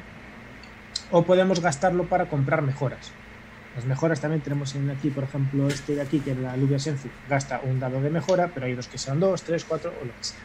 O 1.11 1.23
podemos 1.23 1.59
gastarlo 1.59 2.05
para 2.05 2.25
comprar 2.25 2.61
mejoras. 2.61 3.11
Las 3.75 3.85
mejoras 3.85 4.19
también 4.19 4.41
tenemos 4.41 4.75
en 4.75 4.89
aquí, 4.89 5.09
por 5.09 5.23
ejemplo, 5.23 5.67
este 5.67 5.95
de 5.95 6.01
aquí, 6.01 6.19
que 6.19 6.31
es 6.31 6.37
la 6.37 6.57
Luvia 6.57 6.79
Senzu, 6.79 7.07
gasta 7.29 7.61
un 7.63 7.79
dado 7.79 8.01
de 8.01 8.09
mejora, 8.09 8.49
pero 8.53 8.65
hay 8.65 8.73
dos 8.73 8.87
que 8.87 8.97
sean 8.97 9.19
dos, 9.19 9.43
tres, 9.43 9.63
cuatro 9.63 9.93
o 10.01 10.05
lo 10.05 10.11
que 10.11 10.23
sea. 10.23 10.39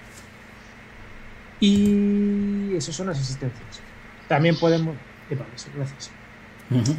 Y 1.60 2.76
esas 2.76 2.94
son 2.94 3.06
las 3.06 3.18
asistencias. 3.18 3.80
También 4.28 4.56
podemos. 4.56 4.96
Vale, 5.30 5.50
sí, 5.56 5.70
gracias. 5.74 6.10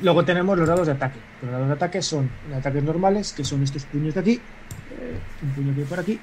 Luego 0.01 0.23
tenemos 0.23 0.57
los 0.57 0.67
dados 0.67 0.85
de 0.85 0.93
ataque. 0.93 1.19
Los 1.41 1.51
dados 1.51 1.67
de 1.67 1.73
ataque 1.73 2.01
son 2.01 2.29
ataques 2.55 2.83
normales, 2.83 3.33
que 3.33 3.43
son 3.43 3.63
estos 3.63 3.85
puños 3.85 4.13
de 4.13 4.19
aquí, 4.19 4.33
eh, 4.33 5.19
un 5.41 5.49
puño 5.51 5.73
que 5.73 5.81
hay 5.81 5.87
por 5.87 5.99
aquí, 5.99 6.19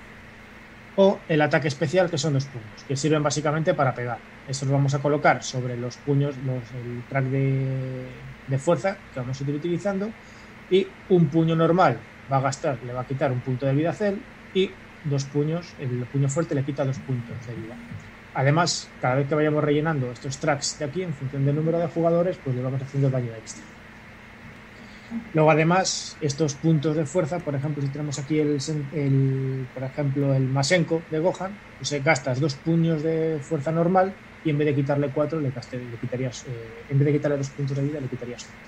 o 0.96 1.18
el 1.28 1.40
ataque 1.42 1.68
especial, 1.68 2.08
que 2.08 2.18
son 2.18 2.34
dos 2.34 2.44
puños, 2.46 2.84
que 2.86 2.96
sirven 2.96 3.22
básicamente 3.22 3.74
para 3.74 3.94
pegar. 3.94 4.18
Eso 4.46 4.64
lo 4.66 4.72
vamos 4.72 4.94
a 4.94 5.00
colocar 5.00 5.42
sobre 5.42 5.76
los 5.76 5.96
puños, 5.96 6.36
los, 6.46 6.62
el 6.72 7.02
track 7.08 7.24
de, 7.24 8.06
de 8.46 8.58
fuerza 8.58 8.96
que 9.12 9.20
vamos 9.20 9.40
a 9.40 9.44
ir 9.44 9.54
utilizando, 9.54 10.10
y 10.70 10.86
un 11.08 11.26
puño 11.26 11.56
normal 11.56 11.98
va 12.30 12.36
a 12.36 12.40
gastar, 12.40 12.78
le 12.86 12.92
va 12.92 13.00
a 13.00 13.06
quitar 13.06 13.32
un 13.32 13.40
punto 13.40 13.66
de 13.66 13.74
vida 13.74 13.90
a 13.90 13.94
Cell, 13.94 14.18
y 14.54 14.70
dos 15.04 15.24
puños, 15.24 15.74
el 15.80 16.04
puño 16.06 16.28
fuerte 16.28 16.54
le 16.54 16.62
quita 16.62 16.84
dos 16.84 16.98
puntos 17.00 17.34
de 17.46 17.54
vida. 17.54 17.74
Además, 18.34 18.94
cada 18.98 19.16
vez 19.16 19.28
que 19.28 19.34
vayamos 19.34 19.62
rellenando 19.64 20.12
estos 20.12 20.38
tracks 20.40 20.76
de 20.78 20.84
aquí, 20.86 21.02
en 21.02 21.14
función 21.14 21.44
del 21.44 21.56
número 21.56 21.78
de 21.78 21.86
jugadores, 21.88 22.38
pues 22.38 22.56
le 22.56 22.62
vamos 22.62 22.82
haciendo 22.82 23.10
daño 23.10 23.34
extra. 23.34 23.66
Luego, 25.32 25.50
además, 25.50 26.16
estos 26.20 26.56
puntos 26.56 26.96
de 26.96 27.06
fuerza, 27.06 27.38
por 27.40 27.54
ejemplo, 27.56 27.82
si 27.82 27.90
tenemos 27.92 28.18
aquí 28.18 28.38
el, 28.38 28.58
el- 28.92 29.68
por 29.72 29.84
ejemplo, 29.84 30.34
el 30.34 30.48
Masenko 30.48 31.06
de 31.10 31.18
Gohan, 31.18 31.60
pues 31.76 31.90
gastas 32.02 32.40
dos 32.40 32.56
puños 32.60 33.02
de 33.02 33.40
fuerza 33.42 33.72
normal 33.72 34.18
y 34.42 34.50
en 34.50 34.58
vez 34.58 34.66
de 34.66 34.74
quitarle 34.74 35.12
cuatro, 35.12 35.40
le, 35.40 35.52
gaste- 35.52 35.98
quitarías, 35.98 36.44
eh, 36.46 36.84
en 36.88 36.98
vez 36.98 37.06
de 37.06 37.12
quitarle 37.12 37.36
dos 37.38 37.50
puntos 37.50 37.76
de 37.76 37.82
vida, 37.82 38.00
le 38.00 38.08
quitarías 38.08 38.46
uno. 38.48 38.60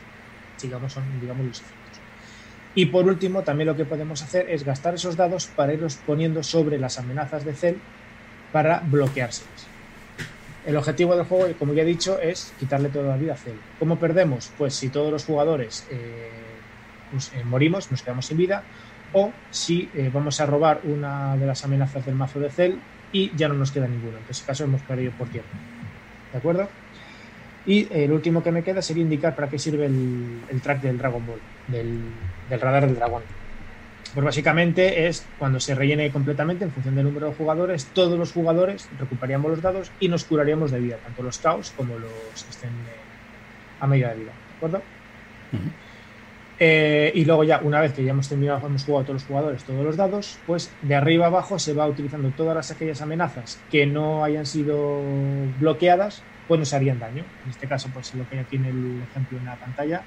Digamos, 0.60 0.96
digamos, 1.20 1.46
los 1.46 1.60
efectos. 1.62 2.04
Y 2.74 2.86
por 2.86 3.06
último, 3.06 3.44
también 3.44 3.68
lo 3.68 3.76
que 3.76 3.86
podemos 3.86 4.22
hacer 4.22 4.50
es 4.50 4.64
gastar 4.64 4.94
esos 4.94 5.16
dados 5.16 5.52
para 5.54 5.74
irlos 5.74 6.02
poniendo 6.04 6.42
sobre 6.42 6.78
las 6.78 6.98
amenazas 6.98 7.44
de 7.44 7.54
Cell 7.54 7.82
para 8.54 8.78
bloqueárselas. 8.86 9.66
El 10.64 10.76
objetivo 10.76 11.16
del 11.16 11.26
juego, 11.26 11.52
como 11.58 11.74
ya 11.74 11.82
he 11.82 11.84
dicho, 11.84 12.20
es 12.20 12.54
quitarle 12.60 12.88
toda 12.88 13.08
la 13.08 13.16
vida 13.16 13.32
a 13.32 13.36
Cell. 13.36 13.56
¿Cómo 13.80 13.98
perdemos? 13.98 14.52
Pues 14.56 14.76
si 14.76 14.90
todos 14.90 15.10
los 15.10 15.24
jugadores 15.24 15.84
eh, 15.90 16.30
pues, 17.10 17.32
eh, 17.34 17.42
morimos, 17.42 17.90
nos 17.90 18.02
quedamos 18.02 18.26
sin 18.26 18.36
vida, 18.36 18.62
o 19.12 19.32
si 19.50 19.90
eh, 19.92 20.08
vamos 20.14 20.40
a 20.40 20.46
robar 20.46 20.82
una 20.84 21.36
de 21.36 21.46
las 21.46 21.64
amenazas 21.64 22.06
del 22.06 22.14
mazo 22.14 22.38
de 22.38 22.48
Cell 22.48 22.76
y 23.10 23.34
ya 23.34 23.48
no 23.48 23.54
nos 23.54 23.72
queda 23.72 23.88
ninguno. 23.88 24.18
En 24.18 24.24
ese 24.30 24.44
caso 24.44 24.62
hemos 24.62 24.82
perdido 24.82 25.10
por 25.18 25.28
tiempo. 25.28 25.50
¿De 26.30 26.38
acuerdo? 26.38 26.68
Y 27.66 27.88
el 27.90 28.12
último 28.12 28.40
que 28.44 28.52
me 28.52 28.62
queda 28.62 28.82
sería 28.82 29.02
indicar 29.02 29.34
para 29.34 29.48
qué 29.48 29.58
sirve 29.58 29.86
el, 29.86 30.42
el 30.48 30.60
track 30.60 30.80
del 30.80 30.96
Dragon 30.96 31.26
Ball, 31.26 31.40
del, 31.66 31.98
del 32.48 32.60
radar 32.60 32.86
del 32.86 32.94
dragón. 32.94 33.22
Pues 34.14 34.24
básicamente 34.24 35.08
es 35.08 35.26
cuando 35.40 35.58
se 35.58 35.74
rellene 35.74 36.12
completamente 36.12 36.64
en 36.64 36.70
función 36.70 36.94
del 36.94 37.04
número 37.04 37.30
de 37.30 37.34
jugadores, 37.34 37.86
todos 37.86 38.16
los 38.16 38.32
jugadores 38.32 38.88
recuperaríamos 38.96 39.50
los 39.50 39.60
dados 39.60 39.90
y 39.98 40.08
nos 40.08 40.24
curaríamos 40.24 40.70
de 40.70 40.78
vida, 40.78 40.98
tanto 40.98 41.24
los 41.24 41.38
caos 41.38 41.72
como 41.76 41.98
los 41.98 42.44
que 42.44 42.50
estén 42.50 42.70
eh, 42.70 43.80
a 43.80 43.86
media 43.88 44.10
de 44.10 44.14
vida. 44.14 44.32
¿De 44.32 44.56
acuerdo? 44.56 44.82
Eh, 46.60 47.10
y 47.16 47.24
luego 47.24 47.42
ya, 47.42 47.58
una 47.64 47.80
vez 47.80 47.92
que 47.92 48.04
ya 48.04 48.12
hemos 48.12 48.28
terminado, 48.28 48.64
hemos 48.64 48.84
jugado 48.84 49.04
todos 49.04 49.14
los 49.14 49.26
jugadores, 49.26 49.64
todos 49.64 49.84
los 49.84 49.96
dados, 49.96 50.38
pues 50.46 50.70
de 50.82 50.94
arriba 50.94 51.26
abajo 51.26 51.58
se 51.58 51.74
va 51.74 51.88
utilizando 51.88 52.30
todas 52.30 52.54
las, 52.54 52.70
aquellas 52.70 53.02
amenazas 53.02 53.60
que 53.68 53.84
no 53.84 54.22
hayan 54.22 54.46
sido 54.46 55.02
bloqueadas, 55.58 56.22
pues 56.46 56.60
nos 56.60 56.72
harían 56.72 57.00
daño. 57.00 57.24
En 57.44 57.50
este 57.50 57.66
caso, 57.66 57.90
pues 57.92 58.14
lo 58.14 58.28
que 58.28 58.38
aquí 58.38 58.56
en 58.56 58.66
el 58.66 59.02
ejemplo 59.10 59.38
en 59.38 59.46
la 59.46 59.56
pantalla, 59.56 60.02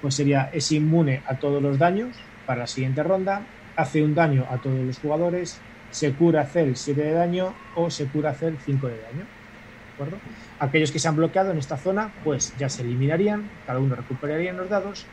pues 0.00 0.14
sería 0.14 0.48
es 0.52 0.70
inmune 0.70 1.22
a 1.26 1.40
todos 1.40 1.60
los 1.60 1.76
daños 1.76 2.16
para 2.48 2.60
la 2.60 2.66
siguiente 2.66 3.02
ronda, 3.02 3.42
hace 3.76 4.02
un 4.02 4.14
daño 4.14 4.46
a 4.48 4.56
todos 4.56 4.80
los 4.80 4.98
jugadores, 4.98 5.60
se 5.90 6.14
cura 6.14 6.46
Cell 6.46 6.76
7 6.76 6.98
de 6.98 7.12
daño 7.12 7.54
o 7.74 7.90
se 7.90 8.06
cura 8.06 8.32
Cell 8.32 8.54
5 8.64 8.86
de 8.86 8.96
daño. 9.02 9.18
¿De 9.18 9.92
acuerdo? 9.92 10.16
Aquellos 10.58 10.90
que 10.90 10.98
se 10.98 11.08
han 11.08 11.16
bloqueado 11.16 11.50
en 11.50 11.58
esta 11.58 11.76
zona, 11.76 12.10
pues 12.24 12.56
ya 12.56 12.70
se 12.70 12.80
eliminarían, 12.80 13.50
cada 13.66 13.80
uno 13.80 13.94
recuperaría 13.94 14.54
los 14.54 14.70
dados 14.70 15.04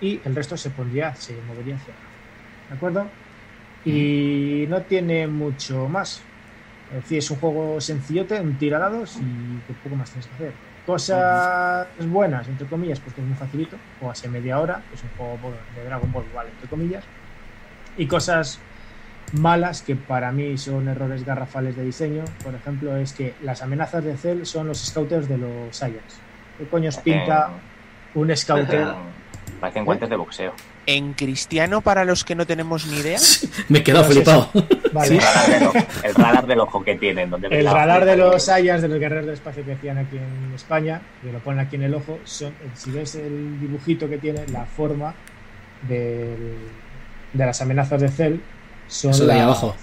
y 0.00 0.20
el 0.24 0.36
resto 0.36 0.56
se 0.56 0.70
pondría, 0.70 1.12
se 1.16 1.32
movería 1.42 1.74
hacia 1.74 1.92
abajo. 1.92 2.08
¿De 2.68 2.76
acuerdo? 2.76 3.10
Y 3.84 4.66
no 4.68 4.82
tiene 4.82 5.26
mucho 5.26 5.88
más. 5.88 6.22
Es 6.88 7.02
decir, 7.02 7.18
es 7.18 7.30
un 7.32 7.38
juego 7.38 7.80
sencillote, 7.80 8.40
un 8.40 8.56
tiradados 8.58 9.16
y 9.16 9.60
que 9.66 9.74
poco 9.82 9.96
más 9.96 10.12
tienes 10.12 10.28
que 10.28 10.34
hacer. 10.36 10.52
Cosas 10.86 11.88
buenas, 12.00 12.46
entre 12.46 12.66
comillas, 12.66 13.00
pues 13.00 13.12
que 13.14 13.20
es 13.20 13.26
muy 13.26 13.36
facilito, 13.36 13.76
o 14.00 14.08
hace 14.08 14.28
media 14.28 14.60
hora, 14.60 14.82
que 14.88 14.94
es 14.94 15.02
un 15.02 15.10
juego 15.16 15.52
de 15.74 15.84
Dragon 15.84 16.12
Ball, 16.12 16.24
vale, 16.32 16.50
entre 16.50 16.68
comillas. 16.68 17.04
Y 17.96 18.06
cosas 18.06 18.60
malas 19.32 19.82
que 19.82 19.96
para 19.96 20.30
mí 20.30 20.56
son 20.56 20.88
errores 20.88 21.24
garrafales 21.24 21.76
de 21.76 21.82
diseño, 21.82 22.24
por 22.44 22.54
ejemplo, 22.54 22.96
es 22.96 23.12
que 23.12 23.34
las 23.42 23.62
amenazas 23.62 24.04
de 24.04 24.16
Cell 24.16 24.44
son 24.44 24.68
los 24.68 24.78
scouters 24.78 25.28
de 25.28 25.38
los 25.38 25.76
Saiyans. 25.76 26.20
¿Qué 26.56 26.66
coño 26.66 26.88
os 26.88 26.98
pinta 26.98 27.50
un 28.14 28.34
scouter? 28.36 28.86
Parecen 29.60 29.84
guantes 29.84 30.08
de 30.08 30.16
boxeo. 30.16 30.52
En 30.88 31.14
cristiano, 31.14 31.80
para 31.80 32.04
los 32.04 32.24
que 32.24 32.34
no 32.36 32.46
tenemos 32.46 32.86
ni 32.86 32.98
idea, 32.98 33.18
Me 33.68 33.80
he 33.80 33.82
quedado 33.82 34.04
No 34.04 34.10
flipado. 34.12 34.50
Vale. 34.92 35.16
El, 35.16 35.20
radar 35.20 35.46
del 35.50 35.66
ojo, 35.66 35.78
el 36.04 36.14
radar 36.14 36.46
del 36.46 36.60
ojo 36.60 36.84
que 36.84 36.94
tienen. 36.94 37.28
Donde 37.30 37.48
El 37.48 37.66
radar 37.66 38.04
de 38.04 38.16
los 38.16 38.42
Saiyans, 38.44 38.82
de 38.82 38.88
los 38.88 38.98
guerreros 39.00 39.26
del 39.26 39.34
espacio 39.34 39.64
que 39.64 39.72
hacían 39.72 39.98
aquí 39.98 40.16
en 40.16 40.52
España, 40.54 41.02
que 41.22 41.32
lo 41.32 41.40
ponen 41.40 41.60
aquí 41.66 41.74
en 41.76 41.82
el 41.82 41.94
ojo, 41.94 42.20
son, 42.24 42.54
si 42.74 42.90
ves 42.92 43.16
el 43.16 43.58
dibujito 43.60 44.08
que 44.08 44.18
tiene, 44.18 44.46
la 44.48 44.64
forma 44.64 45.12
del- 45.88 46.56
de 47.32 47.46
las 47.46 47.60
amenazas 47.60 48.00
de 48.00 48.08
Cell, 48.08 48.36
son 48.88 49.10
Eso 49.10 49.26
de 49.26 49.32
ahí 49.32 49.38
la- 49.38 49.44
abajo. 49.44 49.74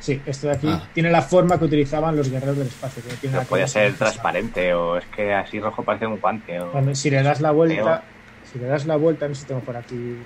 Sí, 0.00 0.22
esto 0.26 0.46
de 0.46 0.52
aquí 0.54 0.68
Ah. 0.70 0.88
tiene 0.94 1.10
la 1.10 1.22
forma 1.22 1.58
que 1.58 1.64
utilizaban 1.64 2.14
los 2.16 2.30
guerreros 2.30 2.56
del 2.56 2.68
espacio. 2.68 3.02
Que 3.02 3.14
tiene 3.16 3.36
Pero 3.38 3.48
puede 3.48 3.66
ser 3.66 3.94
transparente 3.94 4.72
o 4.72 4.96
es 4.96 5.04
que 5.06 5.34
así 5.34 5.58
rojo 5.58 5.82
parece 5.82 6.06
un 6.06 6.20
guante. 6.20 6.60
O... 6.60 6.94
Si 6.94 7.10
le 7.10 7.20
das 7.24 7.40
la 7.40 7.50
vuelta, 7.50 8.04
si 8.52 8.58
le 8.58 8.66
das 8.66 8.86
la 8.86 8.96
vuelta, 8.96 9.28
no 9.28 9.34
sé 9.34 9.42
si 9.42 9.46
tengo 9.46 9.60
por 9.60 9.76
aquí. 9.76 10.18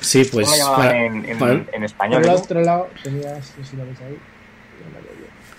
Sí, 0.00 0.24
pues. 0.32 0.48
¿Cómo 0.48 0.56
lo 0.56 0.62
llamaban 0.64 0.86
para- 0.86 1.04
en, 1.06 1.24
en- 1.24 1.38
para- 1.38 1.52
en 1.52 1.64
Por 1.66 1.84
español? 1.84 2.22
el 2.24 2.30
Edu? 2.30 2.38
otro 2.38 2.60
lado 2.62 2.88
tenías, 3.02 3.54
no 3.58 3.64
sé 3.64 3.70
si 3.70 3.76
lo 3.76 3.84
veis 3.84 4.00
ahí. 4.00 4.14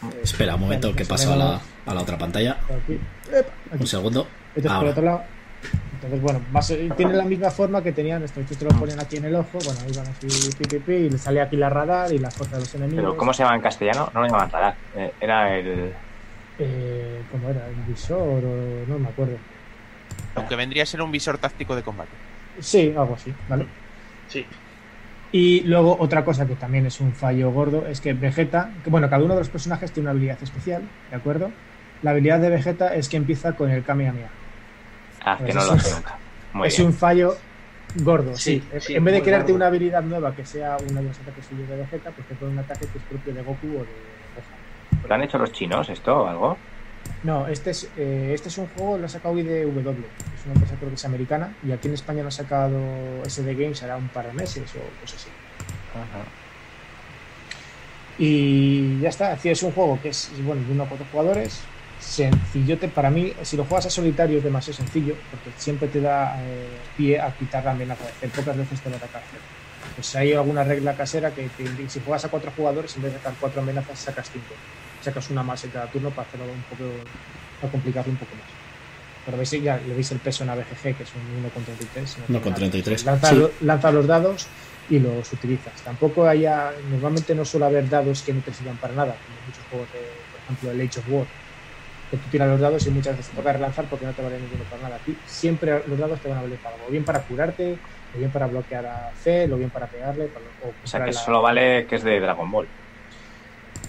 Eh, 0.04 0.22
Espera 0.24 0.56
un 0.56 0.62
momento 0.62 0.96
que 0.96 1.06
paso 1.06 1.32
a 1.34 1.36
la, 1.36 1.62
a 1.86 1.94
la 1.94 2.02
otra 2.02 2.18
pantalla. 2.18 2.58
por 2.68 2.78
aquí. 2.78 2.94
Epa, 3.32 3.52
aquí. 3.72 3.82
Un 3.82 3.88
segundo. 3.88 4.28
Este 4.56 4.68
es 4.68 4.74
por 4.74 4.86
otro 4.88 5.04
lado. 5.04 5.24
Entonces, 5.94 6.22
bueno, 6.22 6.42
tiene 6.98 7.14
la 7.14 7.24
misma 7.26 7.52
forma 7.52 7.84
que 7.84 7.92
tenían 7.92 8.24
estos. 8.24 8.42
Estos 8.44 8.58
te 8.58 8.66
lo 8.66 8.72
ponen 8.72 9.00
aquí 9.00 9.18
en 9.18 9.26
el 9.26 9.36
ojo. 9.36 9.60
Bueno, 9.64 9.80
ahí 9.86 9.92
van 9.96 10.08
así, 10.08 10.28
pi, 10.58 10.66
pi, 10.66 10.80
pi, 10.80 10.94
y 10.94 11.10
le 11.12 11.18
sale 11.20 11.40
aquí 11.40 11.56
la 11.56 11.70
radar 11.70 12.12
y 12.12 12.18
la 12.18 12.32
fuerza 12.32 12.56
de 12.56 12.62
los 12.62 12.74
enemigos. 12.76 13.04
Pero 13.04 13.18
¿cómo 13.18 13.32
se 13.34 13.44
llama 13.44 13.56
en 13.56 13.62
castellano? 13.62 14.10
No 14.14 14.22
lo 14.22 14.26
llamaban 14.26 14.50
radar. 14.50 14.76
Eh, 14.96 15.12
era 15.22 15.56
el... 15.56 15.94
Eh, 16.58 17.22
¿Cómo 17.32 17.50
era? 17.50 17.68
¿El 17.68 17.76
visor 17.88 18.20
o.? 18.44 18.86
No 18.88 18.98
me 18.98 19.10
acuerdo. 19.10 19.38
Lo 20.36 20.46
que 20.48 20.56
vendría 20.56 20.84
a 20.84 20.86
ser 20.86 21.02
un 21.02 21.12
visor 21.12 21.38
táctico 21.38 21.76
de 21.76 21.84
combate. 21.84 22.22
Sí, 22.60 22.94
algo 22.98 23.16
así, 23.16 23.34
¿vale? 23.48 23.68
Sí. 24.28 24.46
Y 25.32 25.62
luego 25.62 25.98
otra 26.00 26.26
cosa 26.26 26.46
que 26.46 26.56
también 26.58 26.86
es 26.86 27.00
un 27.00 27.14
fallo 27.16 27.52
gordo 27.52 27.88
es 27.88 28.02
que 28.02 28.14
Vegeta, 28.14 28.80
que 28.84 28.90
bueno, 28.90 29.10
cada 29.10 29.24
uno 29.24 29.34
de 29.36 29.42
los 29.42 29.50
personajes 29.50 29.92
tiene 29.94 30.06
una 30.06 30.12
habilidad 30.12 30.42
especial, 30.44 30.92
¿de 31.10 31.16
acuerdo? 31.16 31.58
La 32.02 32.12
habilidad 32.12 32.40
de 32.40 32.50
Vegeta 32.50 32.96
es 32.96 33.08
que 33.10 33.18
empieza 33.18 33.56
con 33.56 33.70
el 33.72 33.84
Kamehameha. 33.84 34.36
Ah, 35.22 35.42
que 35.44 35.44
Pues 35.44 35.56
no 35.56 35.62
eso 35.62 35.74
lo 35.76 35.80
sé 35.80 35.92
nunca. 35.92 36.20
Muy 36.52 36.68
es 36.68 36.76
bien. 36.78 36.88
un 36.88 36.94
fallo 36.94 37.46
gordo, 37.96 38.36
Sí, 38.36 38.62
sí. 38.72 38.80
sí, 38.80 38.96
en 38.96 39.04
vez 39.06 39.14
de 39.14 39.24
crearte 39.24 39.52
gordo. 39.54 39.56
una 39.58 39.68
habilidad 39.68 40.04
nueva 40.04 40.36
que 40.36 40.46
sea 40.46 40.78
uno 40.90 41.02
de 41.02 41.08
los 41.08 41.20
ataques 41.20 41.46
suyos 41.46 41.68
de 41.70 41.78
Vegeta, 41.78 42.12
pues 42.12 42.28
te 42.28 42.36
pone 42.36 42.52
un 42.52 42.60
ataque 42.60 42.88
que 42.88 42.98
es 42.98 43.04
propio 43.06 43.34
de 43.34 43.42
Goku 43.42 43.68
o 43.68 43.86
de 43.86 44.26
Gohan. 44.36 44.62
¿Lo 45.08 45.16
han 45.16 45.24
hecho 45.24 45.38
los 45.38 45.52
chinos 45.52 45.90
esto 45.90 46.24
o 46.24 46.28
algo? 46.28 46.58
No, 47.24 47.48
este 47.48 47.70
es, 47.70 47.88
eh, 47.98 48.32
este 48.34 48.50
es 48.50 48.58
un 48.58 48.68
juego, 48.68 48.98
lo 48.98 49.06
ha 49.06 49.10
sacado 49.10 49.38
IDW, 49.38 49.70
es 49.70 50.46
una 50.46 50.56
empresa 50.56 50.76
creo 50.78 50.90
que 50.90 50.96
es 50.96 51.06
americana, 51.06 51.56
y 51.64 51.72
aquí 51.72 51.88
en 51.88 51.94
España 51.94 52.24
lo 52.24 52.30
ha 52.30 52.32
sacado 52.32 52.80
SD 53.26 53.54
Games 53.54 53.84
hará 53.84 53.96
un 53.96 54.08
par 54.10 54.26
de 54.26 54.34
meses 54.34 54.64
o 54.76 55.02
cosas 55.02 55.22
así. 55.22 55.30
Y 58.18 59.00
ya 59.00 59.10
está, 59.10 59.34
es 59.34 59.64
un 59.64 59.72
juego 59.72 60.00
que 60.02 60.10
es 60.10 60.32
bueno, 60.44 60.64
de 60.66 60.72
uno 60.72 60.84
a 60.84 60.88
cuatro 60.88 61.06
jugadores, 61.12 61.62
sencillote 62.00 62.88
para 62.88 63.12
mí, 63.12 63.34
si 63.44 63.56
lo 63.56 63.66
juegas 63.66 63.86
a 63.86 63.90
solitario 63.92 64.40
es 64.40 64.44
demasiado 64.44 64.78
sencillo, 64.78 65.16
porque 65.30 65.52
siempre 65.58 65.88
te 65.90 66.02
da 66.02 66.36
eh, 66.42 66.68
pie 66.98 67.22
a 67.22 67.32
quitar 67.38 67.64
la 67.64 67.72
amenaza 67.72 68.06
de 68.20 68.28
pocas 68.30 68.58
veces 68.58 68.82
te 68.82 68.90
va 68.90 68.96
a 68.96 68.98
atacar. 68.98 69.22
Pues 69.96 70.16
hay 70.16 70.34
alguna 70.34 70.64
regla 70.64 70.96
casera 70.96 71.32
que 71.32 71.50
te 71.50 71.88
si 71.88 72.00
juegas 72.00 72.26
a 72.26 72.30
cuatro 72.30 72.52
jugadores, 72.56 72.96
en 72.96 73.04
vez 73.04 73.14
de 73.14 73.20
sacar 73.20 73.34
cuatro 73.40 73.62
amenazas, 73.62 74.00
sacas 74.00 74.32
cinco. 74.32 74.56
Sacas 75.02 75.30
una 75.30 75.44
más 75.44 75.64
en 75.66 75.72
cada 75.72 75.90
turno 75.90 76.14
para 76.14 76.28
hacerlo 76.28 76.46
un 76.52 76.64
poco, 76.64 77.10
para 77.60 77.72
complicarlo 77.72 78.12
un 78.12 78.18
poco 78.18 78.36
más. 78.36 78.56
Pero 79.26 79.38
veis, 79.38 79.52
ya 79.52 79.78
le 79.78 79.94
veis 79.94 80.12
el 80.12 80.20
peso 80.20 80.44
en 80.44 80.50
ABGG, 80.50 80.96
que 80.98 81.04
es 81.04 81.16
un 81.16 81.44
1,33. 81.44 82.20
no 82.20 82.26
tiene 82.26 82.40
nada. 82.46 82.56
1,33, 82.58 83.04
Lanzas, 83.06 83.30
sí. 83.30 83.66
lanzas 83.66 83.94
los 83.94 84.08
dados 84.08 84.50
y 84.88 85.00
los 85.00 85.32
utilizas. 85.34 85.84
Tampoco 85.84 86.26
haya, 86.28 86.72
normalmente 86.84 87.36
no 87.36 87.46
suele 87.46 87.66
haber 87.68 87.88
dados 87.88 88.24
que 88.24 88.34
no 88.34 88.42
te 88.42 88.54
sirvan 88.54 88.78
para 88.80 88.94
nada, 88.94 89.20
como 89.24 89.40
en 89.40 89.46
muchos 89.46 89.66
juegos 89.66 89.92
de, 89.92 90.26
por 90.32 90.40
ejemplo, 90.42 90.72
el 90.72 90.82
Age 90.82 91.00
of 91.00 91.06
War, 91.08 91.28
que 92.10 92.18
tú 92.18 92.30
tiras 92.30 92.50
los 92.50 92.60
dados 92.60 92.86
y 92.88 92.90
muchas 92.92 93.16
veces 93.16 93.30
te 93.32 93.38
toca 93.38 93.54
relanzar 93.54 93.88
porque 93.88 94.06
no 94.06 94.14
te 94.14 94.22
vale 94.22 94.40
ninguno 94.40 94.66
para 94.66 94.82
nada. 94.84 94.96
Aquí 94.98 95.22
siempre 95.24 95.84
los 95.88 95.98
dados 96.00 96.20
te 96.20 96.28
van 96.28 96.40
a 96.40 96.42
valer 96.42 96.60
para 96.60 96.76
algo, 96.76 96.88
o 96.88 96.90
bien 96.92 97.06
para 97.06 97.24
curarte, 97.26 97.80
o 98.12 98.18
bien 98.18 98.32
para 98.32 98.48
bloquear 98.48 98.86
a 98.86 99.12
Cell, 99.16 99.54
o 99.54 99.58
bien 99.58 99.70
para 99.72 99.88
pegarle, 99.90 100.28
para- 100.30 100.46
o, 100.60 100.76
O 100.82 100.88
sea 100.88 101.00
para 101.00 101.06
que 101.06 101.14
la- 101.14 101.22
solo 101.22 101.42
vale 101.42 101.86
que 101.88 101.96
es 101.96 102.04
de 102.04 102.20
Dragon 102.20 102.50
Ball. 102.52 102.70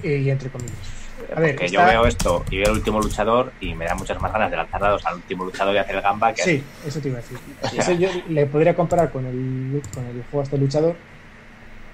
y 0.03 0.29
entre 0.31 0.51
comillas. 0.51 1.02
A 1.35 1.41
ver, 1.41 1.51
Porque 1.53 1.67
está- 1.67 1.83
yo 1.83 1.87
veo 1.87 2.07
esto 2.07 2.45
y 2.51 2.57
veo 2.59 2.67
el 2.67 2.73
último 2.73 3.01
luchador 3.01 3.53
y 3.61 3.75
me 3.75 3.85
da 3.87 3.95
muchas 3.95 4.21
más 4.21 4.33
ganas 4.33 4.51
de 4.51 4.57
lanzar 4.57 4.81
dados 4.81 5.05
al 5.07 5.15
último 5.17 5.45
luchador 5.45 5.75
y 5.75 5.79
hacer 5.79 5.97
el 5.97 6.03
gamba 6.03 6.33
que 6.33 6.43
Sí, 6.43 6.63
eso 6.87 7.01
te 7.01 7.09
iba 7.09 7.19
a 7.19 7.21
decir. 7.23 7.39
Eso 7.79 7.93
yo 7.93 8.09
le 8.29 8.47
podría 8.47 8.75
comparar 8.75 9.11
con 9.11 9.27
el, 9.27 9.81
con 9.95 10.05
el 10.07 10.23
juego 10.31 10.43
este 10.43 10.59
luchador. 10.59 10.97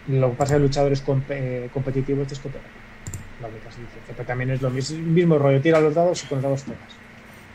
Lo 0.09 0.31
que 0.31 0.37
pasa 0.37 0.45
es 0.45 0.51
que 0.53 0.57
el 0.57 0.63
luchador 0.63 0.93
es 0.93 1.05
comp- 1.07 1.25
eh, 1.31 1.69
competitivo, 1.73 2.23
este 2.23 2.35
es 2.35 2.41
cooperativo. 2.41 2.73
La 3.43 3.49
única 3.49 3.67
diferencia. 3.69 4.01
Pero 4.17 4.27
también 4.27 4.51
es 4.51 4.63
lo 4.63 4.71
mismo, 4.71 4.97
el 4.97 5.03
mismo 5.05 5.39
rollo, 5.39 5.61
tira 5.61 5.81
los 5.81 5.95
dados 5.95 6.25
y 6.25 6.27
con 6.27 6.37
los 6.39 6.43
dados 6.45 6.63
pegas. 6.63 6.81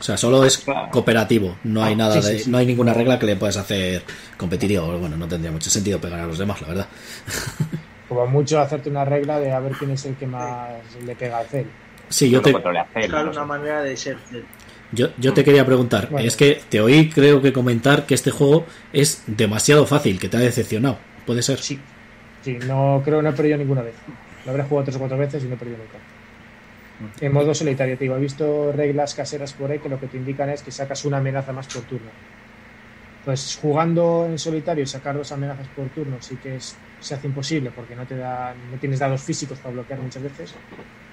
O 0.00 0.02
sea, 0.02 0.16
solo 0.16 0.44
es 0.44 0.64
cooperativo. 0.90 1.56
No 1.64 1.82
hay 1.82 1.94
nada 1.96 2.14
Sí, 2.14 2.22
sí, 2.22 2.32
de, 2.32 2.38
sí. 2.40 2.50
no 2.50 2.58
hay 2.58 2.66
ninguna 2.66 2.92
regla 2.94 3.18
que 3.18 3.26
le 3.26 3.36
puedas 3.36 3.56
hacer 3.56 4.02
competitivo. 4.36 4.86
Bueno, 4.98 5.16
no 5.16 5.26
tendría 5.28 5.50
mucho 5.52 5.70
sentido 5.70 6.00
pegar 6.00 6.20
a 6.20 6.26
los 6.26 6.38
demás, 6.38 6.60
la 6.62 6.68
verdad. 6.68 6.86
Como 8.08 8.26
mucho 8.26 8.60
hacerte 8.60 8.90
una 8.90 9.04
regla 9.04 9.40
de 9.40 9.52
a 9.52 9.60
ver 9.60 9.72
quién 9.72 9.90
es 9.92 10.04
el 10.04 10.14
que 10.16 10.26
más 10.26 10.70
le 11.04 11.16
pega 11.16 11.38
al 11.38 11.46
cel. 11.46 11.66
Sí, 12.08 12.30
yo 12.30 12.42
te, 12.42 12.50
a 12.50 12.86
Cell, 12.92 13.10
no 13.10 13.30
una 13.30 13.44
manera 13.44 13.82
de 13.82 13.96
ser 13.96 14.18
Cell. 14.30 14.42
yo, 14.92 15.08
yo 15.18 15.32
te 15.32 15.42
quería 15.42 15.64
preguntar. 15.64 16.08
Bueno. 16.10 16.26
Es 16.26 16.36
que 16.36 16.60
te 16.68 16.80
oí, 16.80 17.08
creo 17.08 17.40
que 17.40 17.52
comentar 17.52 18.04
que 18.06 18.14
este 18.14 18.30
juego 18.30 18.66
es 18.92 19.22
demasiado 19.26 19.86
fácil, 19.86 20.18
que 20.20 20.28
te 20.28 20.36
ha 20.36 20.40
decepcionado. 20.40 20.98
¿Puede 21.26 21.42
ser? 21.42 21.58
Sí. 21.58 21.80
Sí, 22.42 22.58
no 22.66 23.00
creo 23.02 23.18
que 23.18 23.22
no 23.22 23.30
he 23.30 23.32
perdido 23.32 23.56
ninguna 23.56 23.80
vez. 23.80 23.94
Lo 24.44 24.50
habré 24.50 24.64
jugado 24.64 24.84
tres 24.84 24.96
o 24.96 24.98
cuatro 24.98 25.16
veces 25.16 25.42
y 25.42 25.46
no 25.46 25.54
he 25.54 25.56
perdido 25.56 25.78
nunca. 25.78 25.98
En 27.20 27.32
modo 27.32 27.54
solitario, 27.54 27.96
te 27.96 28.04
digo, 28.04 28.16
he 28.16 28.20
visto 28.20 28.70
reglas 28.72 29.14
caseras 29.14 29.52
por 29.52 29.70
ahí 29.70 29.78
que 29.78 29.88
lo 29.88 29.98
que 29.98 30.06
te 30.06 30.16
indican 30.16 30.48
es 30.50 30.62
que 30.62 30.70
sacas 30.70 31.04
una 31.04 31.18
amenaza 31.18 31.52
más 31.52 31.66
por 31.66 31.82
turno. 31.82 32.10
Pues 33.24 33.58
jugando 33.60 34.26
en 34.28 34.38
solitario 34.38 34.84
y 34.84 34.86
sacar 34.86 35.16
dos 35.16 35.32
amenazas 35.32 35.66
por 35.74 35.88
turno 35.88 36.18
sí 36.20 36.36
que 36.36 36.56
es, 36.56 36.76
se 37.04 37.14
hace 37.14 37.26
imposible 37.26 37.70
porque 37.70 37.94
no 37.94 38.06
te 38.06 38.16
da, 38.16 38.54
no 38.70 38.78
tienes 38.78 38.98
dados 38.98 39.22
físicos 39.22 39.58
para 39.58 39.74
bloquear 39.74 40.00
muchas 40.00 40.22
veces. 40.22 40.54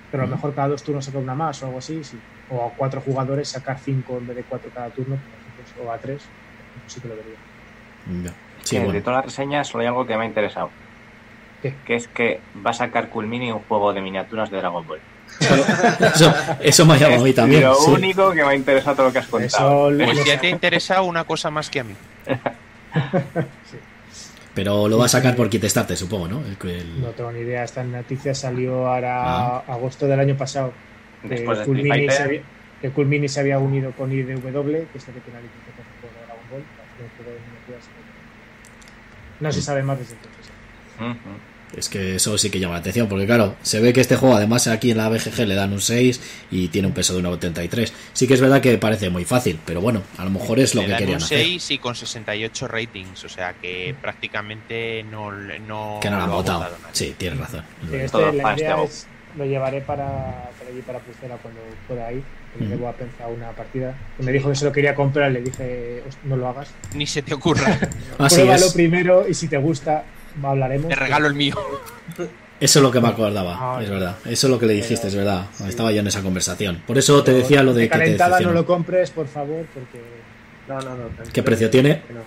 Pero 0.09 0.23
a 0.23 0.25
lo 0.25 0.35
mejor 0.35 0.53
cada 0.53 0.69
dos 0.69 0.83
turnos 0.83 1.05
sacar 1.05 1.21
una 1.21 1.35
más 1.35 1.61
o 1.63 1.67
algo 1.67 1.77
así, 1.79 2.03
sí. 2.03 2.17
O 2.49 2.65
a 2.65 2.69
cuatro 2.75 3.01
jugadores 3.01 3.49
sacar 3.49 3.79
cinco 3.79 4.17
en 4.17 4.27
vez 4.27 4.37
de 4.37 4.43
cuatro 4.43 4.69
cada 4.73 4.89
turno, 4.89 5.15
por 5.15 5.63
ejemplo, 5.63 5.83
o 5.83 5.91
a 5.93 5.97
tres, 5.97 6.21
sí 6.87 6.99
que 6.99 7.07
lo 7.07 7.15
vería. 7.15 7.35
Ya. 8.23 8.33
Sí, 8.63 8.75
Que 8.75 8.79
De 8.79 8.85
bueno. 8.85 9.01
todas 9.01 9.17
las 9.17 9.25
reseñas 9.25 9.67
solo 9.67 9.81
hay 9.81 9.87
algo 9.87 10.05
que 10.05 10.17
me 10.17 10.23
ha 10.23 10.27
interesado. 10.27 10.69
¿Qué? 11.61 11.75
Que 11.85 11.95
es 11.95 12.07
que 12.07 12.41
va 12.65 12.71
a 12.71 12.73
sacar 12.73 13.09
Cool 13.09 13.27
Mini 13.27 13.51
un 13.51 13.59
juego 13.59 13.93
de 13.93 14.01
miniaturas 14.01 14.49
de 14.49 14.57
Dragon 14.57 14.85
Ball. 14.85 14.99
Eso, 16.13 16.33
eso 16.59 16.85
me 16.85 16.95
ha 16.95 16.97
llamado 16.97 17.21
a 17.21 17.23
mí 17.23 17.33
también. 17.33 17.61
lo 17.63 17.75
sí. 17.75 17.91
único 17.91 18.31
que 18.31 18.43
me 18.43 18.49
ha 18.49 18.55
interesado 18.55 18.95
todo 18.97 19.05
lo 19.07 19.13
que 19.13 19.19
has 19.19 19.27
contado. 19.27 19.91
Eso 19.91 20.05
Pues 20.05 20.25
ya 20.25 20.39
te 20.39 20.47
ha 20.47 20.49
interesado 20.49 21.03
una 21.05 21.23
cosa 21.23 21.49
más 21.51 21.69
que 21.69 21.79
a 21.79 21.83
mí. 21.85 21.95
Pero 24.53 24.87
lo 24.89 24.97
va 24.97 25.05
a 25.05 25.07
sacar 25.07 25.35
por 25.35 25.49
Kitestarte, 25.49 25.95
supongo, 25.95 26.27
¿no? 26.27 26.41
El- 26.45 26.69
el- 26.69 27.01
No 27.01 27.07
tengo 27.11 27.31
ni 27.31 27.39
idea. 27.39 27.63
Esta 27.63 27.83
noticia 27.83 28.35
salió 28.35 28.87
ahora 28.87 29.57
Ah. 29.57 29.63
agosto 29.67 30.07
del 30.07 30.19
año 30.19 30.35
pasado. 30.35 30.73
Que 31.21 31.29
Después 31.29 31.59
de 31.59 31.65
Cool 31.65 31.77
Mini 31.83 32.09
se 32.09 32.23
había- 32.23 32.41
que 32.81 32.89
Cool 32.89 33.05
Mini 33.05 33.27
se 33.29 33.39
había 33.39 33.59
unido 33.59 33.91
con 33.91 34.11
IDW, 34.11 34.87
que 34.91 34.97
es 34.97 35.07
el 35.07 35.13
que 35.13 35.19
tiene 35.21 35.39
la 35.39 35.45
licencia 35.45 35.73
para 35.77 36.11
de 36.13 36.25
Dragon 36.25 36.43
Ball. 36.51 36.63
No 39.39 39.51
se 39.51 39.61
sabe 39.61 39.83
más 39.83 39.97
desde 39.99 40.15
entonces. 40.15 40.51
Ujú. 40.99 41.29
Es 41.77 41.87
que 41.89 42.15
eso 42.15 42.37
sí 42.37 42.49
que 42.49 42.59
llama 42.59 42.73
la 42.75 42.79
atención, 42.81 43.07
porque 43.07 43.25
claro, 43.25 43.55
se 43.61 43.79
ve 43.79 43.93
que 43.93 44.01
este 44.01 44.15
juego 44.17 44.35
además 44.35 44.67
aquí 44.67 44.91
en 44.91 44.97
la 44.97 45.07
BGG 45.09 45.47
le 45.47 45.55
dan 45.55 45.71
un 45.71 45.79
6 45.81 46.19
y 46.51 46.67
tiene 46.67 46.87
un 46.89 46.93
peso 46.93 47.15
de 47.15 47.23
1,83. 47.23 47.91
Sí 48.13 48.27
que 48.27 48.33
es 48.33 48.41
verdad 48.41 48.59
que 48.61 48.77
parece 48.77 49.09
muy 49.09 49.23
fácil, 49.25 49.57
pero 49.65 49.79
bueno, 49.81 50.01
a 50.17 50.25
lo 50.25 50.31
mejor 50.31 50.59
es 50.59 50.75
lo 50.75 50.81
Le 50.81 50.87
que 50.87 50.91
dan 50.91 50.99
querían 50.99 51.17
un 51.19 51.23
hacer. 51.23 51.39
6 51.39 51.71
y 51.71 51.77
con 51.77 51.95
68 51.95 52.67
ratings, 52.67 53.23
o 53.23 53.29
sea 53.29 53.53
que 53.53 53.95
prácticamente 54.01 55.03
no, 55.09 55.31
no, 55.31 55.99
Que 56.01 56.09
no 56.09 56.17
lo 56.17 56.23
han 56.23 56.29
ha 56.29 56.33
votado. 56.33 56.67
Sí, 56.91 57.15
tienes 57.17 57.39
razón. 57.39 57.63
Sí, 57.89 57.95
este, 57.95 58.31
la 58.33 58.55
idea 58.57 58.83
es 58.83 59.07
lo 59.37 59.45
llevaré 59.45 59.79
para, 59.79 60.05
para 60.59 60.69
allí 60.69 60.81
para 60.85 60.99
Pucela 60.99 61.37
cuando 61.37 61.61
pueda 61.87 62.11
ir. 62.11 62.21
Le 62.59 62.65
Ujú. 62.65 62.75
debo 62.75 62.89
a 62.89 62.93
pensar 62.93 63.27
una 63.29 63.49
partida. 63.51 63.95
Que 64.17 64.23
me 64.23 64.33
dijo 64.33 64.49
que 64.49 64.55
se 64.55 64.65
lo 64.65 64.73
quería 64.73 64.93
comprar, 64.93 65.31
le 65.31 65.41
dije, 65.41 66.03
"Host- 66.05 66.17
no 66.25 66.35
lo 66.35 66.49
hagas. 66.49 66.67
Ni 66.93 67.07
se 67.07 67.21
te 67.21 67.33
ocurra, 67.33 67.79
Así 68.17 68.35
Pruébalo 68.35 68.73
primero 68.73 69.25
y 69.29 69.33
si 69.33 69.47
te 69.47 69.55
gusta, 69.57 70.03
hablaremos. 70.43 70.89
te 70.89 70.95
regalo 70.95 71.27
el 71.27 71.33
mío. 71.35 71.55
Eso 72.61 72.77
es 72.77 72.83
lo 72.83 72.91
que 72.91 73.01
me 73.01 73.07
acordaba, 73.07 73.57
Ah, 73.59 73.81
es 73.81 73.89
verdad. 73.89 74.17
Eso 74.23 74.45
es 74.45 74.51
lo 74.51 74.59
que 74.59 74.67
le 74.67 74.73
dijiste, 74.73 74.97
Pero- 74.97 75.07
es 75.07 75.15
verdad. 75.15 75.45
sí. 75.51 75.63
Estaba 75.67 75.91
yo 75.91 76.01
en 76.01 76.07
esa 76.07 76.21
conversación. 76.21 76.83
Por 76.85 76.95
eso 76.99 77.23
te 77.23 77.33
decía 77.33 77.63
lo 77.63 77.73
de 77.73 77.85
que 77.89 77.89
te 77.89 77.97
calentada 77.99 78.39
no 78.39 78.51
lo 78.51 78.67
compres, 78.67 79.09
por 79.09 79.27
favor, 79.27 79.65
porque 79.73 79.99
No, 80.67 80.79
no, 80.79 80.95
no. 80.95 81.05
¿Qué 81.33 81.41
precio 81.41 81.71
tiene? 81.71 82.01
Que 82.07 82.13
no. 82.13 82.21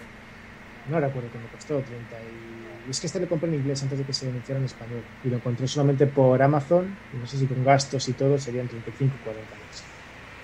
no 0.90 0.98
recuerdo 1.00 1.30
que 1.30 1.38
me 1.38 1.46
costó 1.46 1.74
30 1.78 1.94
y... 1.94 2.88
y 2.88 2.90
es 2.90 2.98
que 2.98 3.06
este 3.06 3.20
lo 3.20 3.28
compré 3.28 3.48
en 3.48 3.54
inglés 3.54 3.80
antes 3.84 3.96
de 3.96 4.04
que 4.04 4.12
se 4.12 4.28
anunciara 4.28 4.58
en 4.58 4.64
español 4.66 5.02
y 5.22 5.28
lo 5.28 5.36
encontré 5.36 5.68
solamente 5.68 6.08
por 6.08 6.42
Amazon 6.42 6.96
y 7.14 7.16
no 7.18 7.26
sé 7.28 7.38
si 7.38 7.46
con 7.46 7.64
gastos 7.64 8.08
y 8.08 8.12
todo 8.14 8.36
serían 8.36 8.66
35 8.66 9.14
o 9.14 9.24
40 9.24 9.54
euros. 9.54 9.84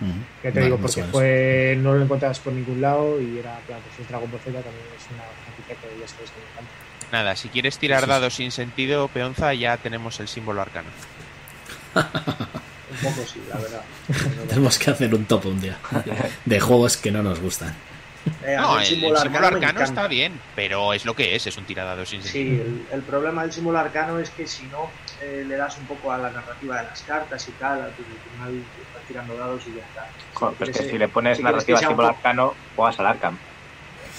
Ujú. 0.03 0.11
Ya 0.11 0.43
te 0.43 0.51
Vale, 0.51 0.65
digo, 0.67 0.77
porque 0.79 1.03
fue, 1.03 1.77
no 1.83 1.95
lo 1.95 2.03
encontrabas 2.05 2.39
por 2.39 2.53
ningún 2.53 2.81
lado 2.81 3.21
y 3.21 3.41
era, 3.41 3.59
claro, 3.67 3.83
pues 3.89 3.99
es 4.01 4.09
Dragon 4.09 4.31
Ball 4.31 4.39
Z 4.41 4.53
también 4.63 4.87
es 4.97 5.05
una 5.13 5.25
franquicia 5.43 5.75
que 5.75 6.01
ya 6.01 6.07
sabes 6.09 6.31
que 6.31 6.39
me 6.39 6.47
encanta. 6.53 6.71
Nada, 7.13 7.35
si 7.37 7.49
quieres 7.49 7.77
tirar 7.79 8.01
Sí, 8.01 8.05
sí. 8.05 8.11
dados 8.11 8.35
sin 8.35 8.53
sentido, 8.53 9.09
peonza, 9.09 9.53
ya 9.55 9.77
tenemos 9.77 10.21
el 10.21 10.29
símbolo 10.29 10.63
arcano. 10.63 10.89
Un 11.95 12.97
poco 13.03 13.27
sí, 13.27 13.41
la 13.49 13.57
verdad. 13.59 13.83
Tenemos 14.49 14.79
que 14.79 14.91
hacer 14.91 15.15
un 15.15 15.25
top 15.25 15.47
un 15.47 15.61
día 15.61 15.77
de 16.45 16.61
juegos 16.61 16.97
que 16.97 17.11
no 17.11 17.23
nos 17.23 17.41
gustan. 17.41 17.75
Eh, 18.45 18.57
No, 18.59 18.75
el, 18.77 18.81
el 18.83 18.87
símbolo 18.87 19.19
arcano, 19.19 19.81
está 19.83 20.07
bien, 20.07 20.33
pero 20.55 20.93
es 20.93 21.05
lo 21.05 21.15
que 21.15 21.35
es, 21.35 21.47
es 21.47 21.57
un 21.57 21.65
tiradado 21.65 22.05
sin 22.07 22.23
Sí, 22.23 22.29
sentido. 22.33 22.65
el, 22.65 22.87
el 22.93 23.03
problema 23.03 23.43
del 23.43 23.53
símbolo 23.53 23.79
arcano 23.79 24.19
es 24.19 24.31
que 24.31 24.47
si 24.47 24.65
no 24.67 24.89
eh, 25.23 25.45
le 25.47 25.57
das 25.57 25.79
un 25.79 25.87
poco 25.87 26.13
a 26.13 26.19
la 26.19 26.31
narrativa 26.31 26.79
de 26.79 26.85
las 26.89 27.01
cartas 27.03 27.49
y 27.49 27.53
tal, 27.53 27.83
al 27.83 27.93
final 27.93 28.55
estás 28.55 29.03
tirando 29.09 29.37
dados 29.37 29.63
y 29.67 29.75
ya 29.77 29.83
está. 29.83 30.07
Joder, 30.35 30.55
pues 30.57 30.71
quieres, 30.71 30.87
que 30.87 30.93
si 30.93 30.99
le 30.99 31.09
pones 31.09 31.37
si 31.39 31.43
narrativa 31.43 31.79
un 31.79 31.85
símbolo 31.87 32.09
poco- 32.09 32.19
arcano, 32.19 32.55
juegas 32.77 33.01
al 33.01 33.07
Arkham. 33.07 33.39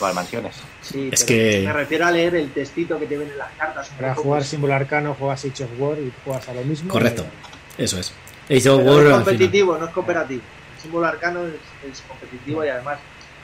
Al 0.06 0.16
Mansiones. 0.16 0.56
Sí, 0.82 1.10
Es 1.12 1.24
pero 1.24 1.28
que- 1.28 1.64
me 1.66 1.74
refiero 1.74 2.06
a 2.08 2.12
leer 2.12 2.36
el 2.36 2.52
textito 2.52 3.00
que 3.00 3.06
te 3.08 3.18
ven 3.18 3.30
en 3.30 3.38
las 3.38 3.52
cartas. 3.58 3.90
Para 3.90 4.10
poco, 4.14 4.24
jugar 4.24 4.40
pues, 4.42 4.50
símbolo 4.50 4.74
arcano, 4.74 5.14
juegas 5.18 5.46
Age 5.46 5.64
of 5.64 5.70
War 5.78 5.98
y 6.00 6.12
juegas 6.24 6.48
a 6.50 6.54
lo 6.54 6.64
mismo. 6.64 6.90
Correcto. 6.92 7.26
y- 7.78 7.84
Eso 7.84 8.00
es. 8.00 8.14
Age 8.50 8.70
of 8.70 8.84
War, 8.86 9.06
es 9.06 9.14
competitivo, 9.14 9.78
no 9.78 9.86
es 9.86 9.92
cooperativo. 9.92 10.42
El 10.76 10.82
símbolo 10.82 11.06
arcano 11.08 11.42
es, 11.48 11.54
es 11.92 12.02
competitivo 12.02 12.66
y 12.66 12.70
además 12.70 12.98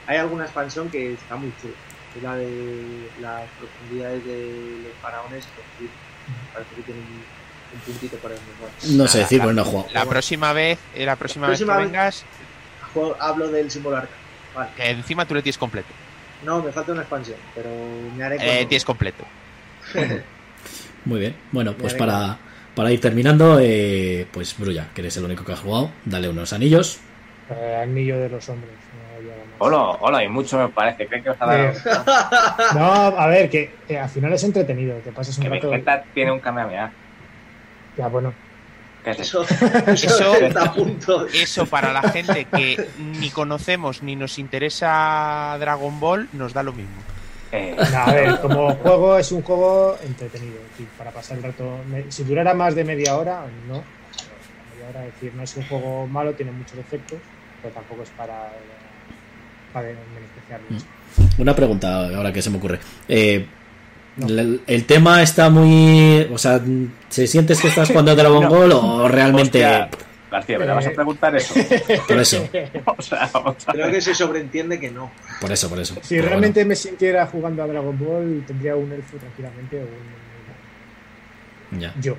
hay 0.07 0.17
alguna 0.17 0.43
expansión 0.45 0.89
que 0.89 1.13
está 1.13 1.35
muy 1.35 1.51
chula. 1.61 1.73
Es 2.15 2.23
la 2.23 2.35
de 2.35 3.09
las 3.21 3.43
profundidades 3.59 4.25
de 4.25 4.79
los 4.83 4.93
faraones. 5.01 5.45
que 5.77 5.87
parece 6.53 6.75
que 6.75 6.81
tiene 6.81 6.99
un, 7.01 7.23
un 7.75 7.79
puntito 7.85 8.17
por 8.17 8.31
ahí 8.31 8.37
mejor. 8.53 8.69
No 8.97 9.07
sé 9.07 9.19
decir, 9.19 9.39
pero 9.39 9.53
no 9.53 9.63
jugado. 9.63 9.87
La 9.93 10.05
próxima 10.05 10.51
vez, 10.53 10.79
eh, 10.95 11.05
la 11.05 11.15
próxima, 11.15 11.47
próxima 11.47 11.75
vez 11.77 11.85
que 11.85 11.91
vengas, 11.91 12.25
Juego- 12.93 13.15
hablo 13.19 13.47
del 13.49 13.69
símbolo 13.69 13.97
arcano. 13.97 14.17
Vale. 14.55 14.71
que 14.75 14.89
encima 14.89 15.23
tú 15.25 15.35
le 15.35 15.43
tienes 15.43 15.57
completo. 15.59 15.89
No, 16.43 16.61
me 16.61 16.71
falta 16.71 16.91
una 16.91 17.01
expansión, 17.01 17.37
pero 17.55 17.69
me 18.15 18.23
haré 18.23 18.35
Eh, 18.35 18.39
cuando- 18.39 18.67
tienes 18.67 18.85
completo. 18.85 19.23
Muy 21.05 21.19
bien. 21.19 21.35
Bueno, 21.51 21.73
pues 21.77 21.93
para, 21.93 22.37
para 22.75 22.91
ir 22.91 22.99
terminando, 23.01 23.59
eh, 23.61 24.27
pues 24.31 24.57
Brulla, 24.57 24.87
que 24.93 25.01
eres 25.01 25.15
el 25.17 25.23
único 25.25 25.43
que 25.45 25.53
ha 25.53 25.57
jugado, 25.57 25.89
dale 26.05 26.29
unos 26.29 26.51
anillos. 26.53 26.99
Eh, 27.49 27.79
anillo 27.81 28.19
de 28.19 28.29
los 28.29 28.47
hombres. 28.49 28.71
no 28.93 29.17
había 29.17 29.31
más. 29.45 29.55
Hola, 29.59 29.97
hola, 30.01 30.23
y 30.23 30.27
mucho 30.27 30.57
me 30.57 30.67
parece. 30.69 31.07
¿Qué 31.07 31.23
que 31.23 31.29
os 31.29 31.37
ha 31.39 31.45
dado? 31.45 31.73
No, 32.75 32.85
a 33.17 33.27
ver, 33.27 33.49
que 33.49 33.71
eh, 33.87 33.97
al 33.97 34.09
final 34.09 34.33
es 34.33 34.43
entretenido. 34.43 34.97
Te 34.97 35.11
pasas 35.11 35.37
un 35.37 35.43
Que 35.45 35.49
mi 35.49 35.55
rato. 35.57 35.69
cuenta 35.69 36.03
tiene 36.13 36.31
un 36.31 36.39
Kamehameha. 36.39 36.91
Ya, 37.97 38.07
bueno. 38.09 38.33
¿Qué 39.03 39.11
es 39.11 39.19
eso? 39.19 39.45
Eso, 41.33 41.65
para 41.65 41.93
la 41.93 42.01
gente 42.09 42.45
que 42.45 42.89
ni 42.97 43.29
conocemos 43.29 44.03
ni 44.03 44.15
nos 44.15 44.37
interesa 44.39 45.55
Dragon 45.59 45.99
Ball, 45.99 46.27
nos 46.33 46.53
da 46.53 46.63
lo 46.63 46.73
mismo. 46.73 46.95
Eh, 47.51 47.75
No, 47.91 47.97
a 47.97 48.11
ver, 48.11 48.39
como 48.41 48.73
juego 48.75 49.17
es 49.17 49.31
un 49.31 49.41
juego 49.41 49.97
entretenido. 50.03 50.55
es 50.57 50.69
decir, 50.71 50.87
para 50.97 51.11
pasar 51.11 51.37
el 51.37 51.43
rato. 51.43 51.79
Si 52.09 52.23
durara 52.23 52.53
más 52.53 52.75
de 52.75 52.83
media 52.83 53.15
hora, 53.17 53.45
no. 53.67 53.75
Media 53.75 54.89
hora, 54.89 55.05
es 55.05 55.13
decir, 55.13 55.33
no 55.33 55.43
es 55.43 55.55
un 55.55 55.63
juego 55.67 56.07
malo, 56.07 56.33
tiene 56.33 56.51
muchos 56.51 56.75
defectos, 56.75 57.19
pero 57.61 57.73
tampoco 57.73 58.03
es 58.03 58.09
para, 58.09 58.51
para 59.71 59.87
menospreciar 59.87 60.61
mucho. 60.69 60.85
Una 61.37 61.55
pregunta 61.55 62.09
ahora 62.15 62.33
que 62.33 62.41
se 62.41 62.49
me 62.49 62.57
ocurre. 62.57 62.79
Eh, 63.07 63.45
No. 64.17 64.27
el, 64.27 64.61
el 64.67 64.85
tema 64.85 65.21
está 65.21 65.49
muy. 65.49 66.27
O 66.33 66.37
sea, 66.37 66.59
¿se 67.09 67.27
sientes 67.27 67.61
que 67.61 67.67
estás 67.67 67.87
jugando 67.89 68.11
a 68.11 68.15
Dragon 68.21 68.43
No. 68.43 68.49
Ball 68.49 68.71
o 68.73 69.07
realmente.? 69.07 69.63
hostia, 69.65 69.89
García, 70.29 70.59
¿me 70.59 70.65
la 70.65 70.73
vas 70.73 70.87
a 70.87 70.91
preguntar 70.91 71.35
eso? 71.35 71.53
Por 72.07 72.17
eso, 72.19 72.49
o 72.97 73.01
sea, 73.01 73.29
Creo 73.71 73.89
que 73.91 74.01
se 74.01 74.13
sobreentiende 74.13 74.77
que 74.79 74.91
no. 74.91 75.09
por 75.39 75.51
eso, 75.51 75.69
por 75.69 75.79
eso. 75.79 75.95
Si 76.01 76.15
Pero 76.15 76.27
realmente 76.27 76.65
me 76.65 76.75
sintiera 76.75 77.25
jugando 77.27 77.63
a 77.63 77.67
Dragon 77.67 77.97
Ball, 77.97 78.43
tendría 78.45 78.75
un 78.75 78.91
elfo 78.91 79.15
tranquilamente 79.17 79.77
o 79.77 79.83
un. 79.83 79.87
bueno, 81.71 81.81
ya. 81.81 81.93
Yo. 82.01 82.15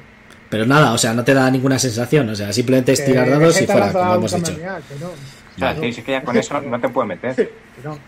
Pero 0.48 0.64
nada, 0.64 0.92
o 0.92 0.98
sea, 0.98 1.12
no 1.12 1.22
te 1.24 1.34
da 1.34 1.50
ninguna 1.50 1.78
sensación. 1.78 2.28
O 2.30 2.34
sea, 2.34 2.50
simplemente 2.52 2.92
es 2.92 3.04
tirar 3.04 3.28
dados 3.28 3.60
y 3.60 3.66
fuera, 3.66 3.92
como 3.92 4.14
hemos 4.14 4.32
dicho. 4.34 4.52
Kamehameha, 4.52 4.80
que 4.88 4.94
no, 4.98 5.08
O 5.08 5.58
sea, 5.58 5.74
no, 5.74 5.80
sí, 5.82 5.92
sí 5.92 6.02
que 6.02 6.12
ya 6.12 6.22
con 6.22 6.36
eso 6.38 6.60
no 6.62 6.80
te 6.80 6.88
puedes 6.88 7.08
meter. 7.08 7.34
que 7.34 7.50
no. 7.84 7.98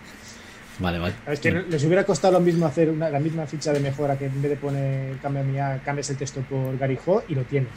Vale, 0.81 0.99
vale. 0.99 1.15
Es 1.29 1.39
que 1.41 1.53
les 1.53 1.85
hubiera 1.85 2.05
costado 2.05 2.33
lo 2.35 2.41
mismo 2.41 2.67
hacer 2.67 2.91
una- 2.91 3.11
la 3.11 3.21
misma 3.21 3.47
ficha 3.47 3.73
de 3.73 3.81
mejora 3.81 4.19
que 4.19 4.27
en 4.27 4.43
vez 4.43 4.51
de 4.51 4.57
poner 4.57 5.17
Kamehameha, 5.19 5.81
cambies 5.85 6.11
el 6.11 6.17
texto 6.17 6.41
por 6.49 6.77
Garijo 6.79 7.23
y 7.29 7.35
lo 7.35 7.43
tienes. 7.43 7.71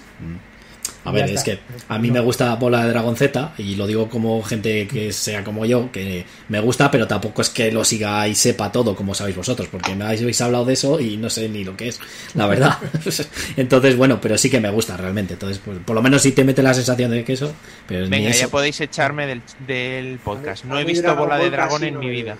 A 1.05 1.11
ver, 1.11 1.25
es 1.25 1.31
está. 1.31 1.43
que 1.43 1.59
a 1.89 1.99
mí 1.99 2.11
me 2.11 2.21
gusta 2.21 2.55
Bola 2.55 2.84
de 2.85 2.89
Dragon 2.91 3.15
Z 3.17 3.53
y 3.57 3.75
lo 3.75 3.88
digo 3.88 4.09
como 4.09 4.41
gente 4.41 4.88
que 4.88 5.11
sea 5.11 5.43
como 5.43 5.65
yo, 5.65 5.91
que 5.91 6.25
me 6.47 6.61
gusta, 6.61 6.89
pero 6.91 7.07
tampoco 7.07 7.41
es 7.41 7.49
que 7.49 7.71
lo 7.73 7.84
siga 7.84 8.25
y 8.30 8.35
sepa 8.35 8.71
todo 8.71 8.95
como 8.95 9.13
sabéis 9.13 9.35
vosotros, 9.35 9.67
porque 9.69 9.95
me 9.95 10.05
habéis 10.05 10.39
hablado 10.41 10.63
de 10.63 10.73
eso 10.73 11.01
y 11.01 11.17
no 11.17 11.30
sé 11.30 11.49
ni 11.49 11.65
lo 11.65 11.75
que 11.75 11.89
es, 11.89 11.99
la 12.35 12.47
verdad. 12.47 12.77
Entonces, 13.57 13.97
bueno, 13.97 14.19
pero 14.21 14.38
sí 14.38 14.49
que 14.49 14.61
me 14.61 14.69
gusta 14.71 14.95
realmente. 14.95 15.34
Entonces, 15.34 15.59
pues, 15.63 15.77
por 15.80 15.93
lo 15.95 16.01
menos 16.01 16.21
sí 16.21 16.31
te 16.31 16.43
mete 16.45 16.63
la 16.63 16.73
sensación 16.73 17.11
de 17.11 17.23
que 17.25 17.34
eso, 17.34 17.53
pero 17.88 18.03
ni 18.05 18.09
Venga, 18.09 18.30
eso. 18.30 18.41
ya 18.41 18.47
podéis 18.47 18.80
echarme 18.80 19.27
del, 19.27 19.41
del 19.67 20.19
podcast. 20.19 20.63
No 20.65 20.80
he 20.80 20.85
visto 20.85 21.13
bola 21.17 21.38
de 21.38 21.49
dragón 21.49 21.84
en 21.84 21.95
no 21.95 21.99
mi 21.99 22.09
vida. 22.09 22.38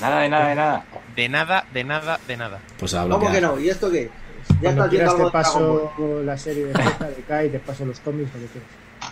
Nada 0.00 0.20
de 0.20 0.28
nada 0.28 0.48
de 0.48 0.54
nada. 0.54 0.84
De 1.16 1.28
nada, 1.28 1.64
de 1.72 1.84
nada, 1.84 2.20
de 2.26 2.36
nada. 2.36 2.60
Pues 2.78 2.94
hablo 2.94 3.18
¿Cómo 3.18 3.30
que 3.32 3.40
no? 3.40 3.58
¿Y 3.58 3.68
esto 3.68 3.90
qué? 3.90 4.10
Ya 4.60 4.74
Cuando 4.74 4.88
quieras 4.88 5.16
te 5.16 5.30
paso 5.30 5.92
la 6.24 6.36
serie 6.36 6.66
de 6.66 6.72
Z, 6.74 7.08
de 7.08 7.22
Kai, 7.22 7.48
te 7.50 7.58
paso 7.58 7.84
los 7.84 7.98
cómics, 8.00 8.30
lo 8.34 8.40
que 8.40 8.46
quieras. 8.46 8.70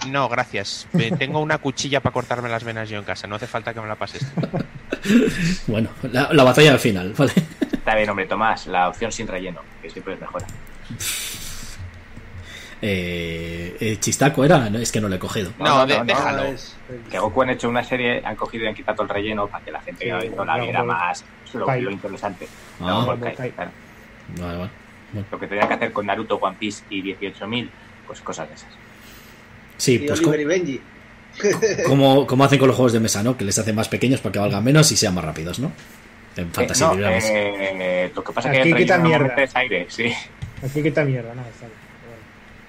No, 0.09 0.29
gracias. 0.29 0.87
Tengo 1.19 1.41
una 1.41 1.59
cuchilla 1.59 2.01
para 2.01 2.13
cortarme 2.13 2.49
las 2.49 2.65
venas 2.65 2.89
yo 2.89 2.99
en 2.99 3.05
casa. 3.05 3.27
No 3.27 3.37
hace 3.37 3.47
falta 3.47 3.73
que 3.73 3.81
me 3.81 3.89
la 3.89 3.97
pases. 3.97 4.27
Bueno, 5.67 5.89
la, 6.03 6.33
la 6.33 6.45
batalla 6.45 6.71
al 6.73 6.79
final, 6.79 7.13
¿vale? 7.19 7.33
Está 7.73 7.97
bien, 7.97 8.09
hombre, 8.09 8.27
Tomás, 8.27 8.69
la 8.69 8.89
opción 8.89 9.11
sin 9.11 9.27
relleno, 9.27 9.61
que 9.81 9.91
siempre 9.91 10.15
es 10.15 10.21
mejor. 10.21 10.45
Eh, 12.85 13.77
eh, 13.81 13.97
Chistaco 14.01 14.45
era, 14.45 14.69
no, 14.69 14.79
es 14.79 14.91
que 14.91 15.01
no 15.01 15.09
lo 15.09 15.15
he 15.15 15.19
cogido. 15.19 15.53
No, 15.59 15.65
no, 15.79 15.87
de- 15.87 15.99
no, 15.99 16.05
déjalo. 16.05 16.43
Es- 16.45 16.77
Que 17.11 17.19
Goku 17.19 17.43
han 17.43 17.51
hecho 17.51 17.69
una 17.69 17.85
serie, 17.85 18.21
han 18.25 18.35
cogido 18.37 18.65
y 18.65 18.69
han 18.69 18.75
quitado 18.75 18.97
todo 18.97 19.05
el 19.05 19.09
relleno 19.11 19.47
para 19.47 19.65
que 19.65 19.71
la 19.71 19.81
gente 19.81 20.05
Sí, 20.05 20.11
que 20.11 20.27
visto 20.29 20.45
la 20.45 20.59
viera 20.59 20.83
más 20.83 21.25
lo, 21.55 21.91
interesante. 21.91 22.49
Ah, 22.81 22.85
Dragon 22.85 23.07
Ball 23.07 23.21
Kai. 23.21 23.35
Kai, 23.37 23.51
claro. 23.53 23.71
vale, 24.41 24.59
vale. 24.59 24.71
Lo 25.31 25.39
que 25.39 25.47
tenían 25.47 25.69
que 25.69 25.75
hacer 25.75 25.93
con 25.93 26.07
Naruto, 26.07 26.37
One 26.37 26.57
Piece 26.59 26.83
y 26.91 27.03
18.000, 27.03 27.69
pues 28.07 28.21
cosas 28.21 28.49
de 28.49 28.55
esas. 28.57 28.69
Sí, 29.77 29.95
Y 29.95 29.99
pues 30.09 30.21
Oliver 30.21 30.41
y 30.41 30.45
Benji. 30.45 30.81
como, 31.87 32.27
como 32.27 32.45
hacen 32.45 32.59
con 32.59 32.67
los 32.69 32.77
juegos 32.77 32.93
de 32.95 33.01
mesa, 33.01 33.23
¿no? 33.23 33.37
Que 33.37 33.45
les 33.45 33.59
hacen 33.59 33.75
más 33.77 33.89
pequeños 33.89 34.21
para 34.21 34.33
que 34.33 34.39
valgan 34.39 34.65
menos 34.65 34.91
y 34.91 34.97
sean 34.97 35.15
más 35.15 35.25
rápidos, 35.25 35.59
¿no? 35.61 35.71
En 36.37 36.47
Eh, 36.47 36.51
Fantasy, 36.53 36.83
no, 36.85 36.97
digamos. 36.97 37.25
eh, 37.27 38.11
lo 38.15 38.25
que 38.25 38.33
pasa 38.33 38.51
es 38.53 38.59
Aquí 38.59 38.69
que 38.71 38.75
el 38.75 38.83
quita 38.83 38.97
relleno 38.97 39.19
mierda. 39.19 39.43
es 39.43 39.57
aire, 39.57 39.87
sí. 39.89 40.13
Aquí 40.65 40.83
quita 40.83 41.05
mierda, 41.05 41.35
nada, 41.35 41.49
bien. 41.61 41.82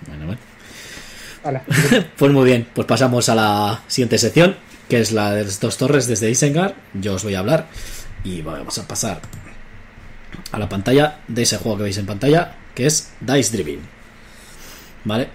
Bueno, 0.07 0.25
bueno. 0.25 0.41
Hala. 1.43 1.63
Pues 2.17 2.31
muy 2.31 2.45
bien, 2.45 2.67
pues 2.73 2.87
pasamos 2.87 3.29
a 3.29 3.35
la 3.35 3.83
siguiente 3.87 4.17
sección, 4.17 4.55
que 4.89 5.01
es 5.01 5.11
la 5.11 5.33
de 5.33 5.43
las 5.43 5.59
dos 5.59 5.77
torres 5.77 6.07
desde 6.07 6.29
Isengard. 6.29 6.73
Yo 6.93 7.15
os 7.15 7.23
voy 7.23 7.35
a 7.35 7.39
hablar 7.39 7.67
y 8.23 8.41
vamos 8.41 8.77
a 8.77 8.87
pasar 8.87 9.21
a 10.51 10.59
la 10.59 10.69
pantalla 10.69 11.19
de 11.27 11.41
ese 11.43 11.57
juego 11.57 11.77
que 11.77 11.83
veis 11.83 11.97
en 11.97 12.05
pantalla, 12.05 12.55
que 12.73 12.85
es 12.85 13.11
Dice 13.19 13.57
Driven. 13.57 13.81
¿Vale? 15.03 15.27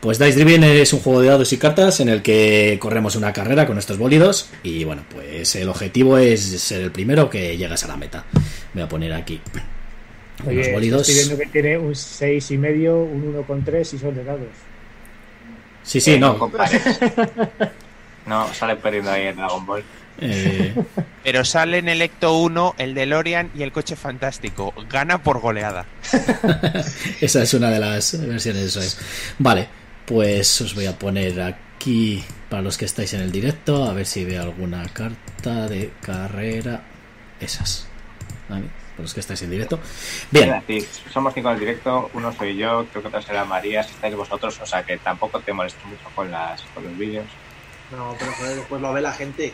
Pues 0.00 0.18
Dice 0.18 0.34
Driven 0.44 0.64
es 0.64 0.92
un 0.92 1.00
juego 1.00 1.22
de 1.22 1.28
dados 1.28 1.52
y 1.52 1.56
cartas 1.56 2.00
en 2.00 2.10
el 2.10 2.22
que 2.22 2.76
corremos 2.80 3.16
una 3.16 3.32
carrera 3.32 3.66
con 3.66 3.78
estos 3.78 3.96
bólidos 3.96 4.50
y 4.62 4.84
bueno, 4.84 5.04
pues 5.10 5.56
el 5.56 5.68
objetivo 5.68 6.18
es 6.18 6.42
ser 6.60 6.82
el 6.82 6.92
primero 6.92 7.30
que 7.30 7.56
llegas 7.56 7.82
a 7.84 7.88
la 7.88 7.96
meta. 7.96 8.24
Voy 8.74 8.82
a 8.82 8.88
poner 8.88 9.12
aquí 9.14 9.40
Oye, 10.46 10.72
bólidos. 10.72 11.08
estoy 11.08 11.24
viendo 11.24 11.38
que 11.44 11.50
tiene 11.50 11.78
un 11.78 11.94
6 11.94 12.50
y 12.50 12.58
medio, 12.58 12.98
un 12.98 13.34
1,3 13.46 13.94
y 13.94 13.98
son 13.98 14.14
de 14.14 14.24
dados. 14.24 14.48
Sí, 15.82 16.00
sí, 16.00 16.14
Eh, 16.14 16.18
no. 16.18 16.38
compares. 16.38 16.82
No, 18.26 18.52
sale 18.52 18.74
perdiendo 18.74 19.12
ahí 19.12 19.26
el 19.26 19.36
Dragon 19.36 19.64
Ball. 19.64 19.84
eh, 20.20 20.74
Pero 21.22 21.44
sale 21.44 21.78
en 21.78 21.88
el 21.88 22.02
Ecto 22.02 22.36
1 22.38 22.74
el 22.76 22.92
DeLorean 22.92 23.52
y 23.54 23.62
el 23.62 23.70
coche 23.70 23.94
fantástico. 23.94 24.74
Gana 24.90 25.22
por 25.22 25.38
goleada. 25.40 25.86
Esa 27.20 27.42
es 27.44 27.54
una 27.54 27.70
de 27.70 27.78
las 27.78 28.18
versiones, 28.26 28.62
eso 28.64 28.80
es. 28.80 28.98
Vale, 29.38 29.68
pues 30.06 30.60
os 30.60 30.74
voy 30.74 30.86
a 30.86 30.98
poner 30.98 31.40
aquí 31.40 32.24
para 32.50 32.62
los 32.62 32.76
que 32.76 32.84
estáis 32.86 33.14
en 33.14 33.20
el 33.20 33.30
directo, 33.30 33.84
a 33.84 33.92
ver 33.92 34.06
si 34.06 34.24
veo 34.24 34.42
alguna 34.42 34.84
carta 34.92 35.68
de 35.68 35.92
carrera. 36.02 36.82
Esas. 37.40 37.86
Vale, 38.48 38.64
para 38.96 39.02
los 39.02 39.14
que 39.14 39.20
estáis 39.20 39.42
en 39.42 39.50
directo. 39.50 39.78
Bien, 40.30 40.54
Es 40.54 40.66
decir, 40.66 40.88
somos 41.12 41.34
cinco 41.34 41.48
en 41.50 41.54
el 41.54 41.60
directo, 41.60 42.10
uno 42.14 42.32
soy 42.32 42.56
yo, 42.56 42.86
creo 42.90 43.02
que 43.02 43.08
otra 43.08 43.22
será 43.22 43.44
María, 43.44 43.82
si 43.82 43.90
estáis 43.90 44.14
vosotros, 44.16 44.58
o 44.60 44.66
sea 44.66 44.82
que 44.84 44.96
tampoco 44.98 45.38
te 45.40 45.52
molestes 45.52 45.84
mucho 45.84 46.02
con, 46.14 46.30
las, 46.30 46.62
con 46.74 46.84
los 46.84 46.96
vídeos. 46.96 47.26
No, 47.90 48.16
pero 48.18 48.32
joder, 48.32 48.56
después 48.56 48.80
lo 48.82 48.92
ve 48.92 49.00
la 49.02 49.12
gente. 49.12 49.52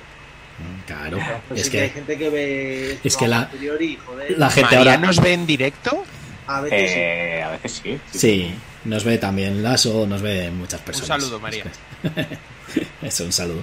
claro, 0.86 1.18
Pues 1.48 1.62
es 1.62 1.70
que 1.70 1.80
hay 1.80 1.90
gente 1.90 2.16
que 2.16 2.30
ve 2.30 2.98
es 3.02 3.16
que 3.16 3.26
la- 3.28 3.48
posteriori, 3.50 3.98
joder, 4.06 4.38
la 4.38 4.48
gente 4.50 4.76
¿María 4.76 4.92
ahora 4.94 5.06
nos 5.06 5.20
ve 5.20 5.32
en 5.34 5.46
directo? 5.46 6.04
a 6.46 6.60
veces 6.60 6.90
sí. 6.90 6.96
Eh, 6.98 7.42
a 7.42 7.50
veces 7.50 7.80
sí. 7.82 8.00
sí, 8.12 8.54
nos 8.84 9.04
ve 9.04 9.18
también 9.18 9.62
Lasso, 9.62 10.06
nos 10.06 10.22
ve 10.22 10.50
muchas 10.50 10.80
Un 10.80 10.86
personas. 10.86 11.08
saludo, 11.08 11.40
María. 11.40 11.64
Eso, 13.02 13.24
un 13.26 13.32
saludo. 13.32 13.62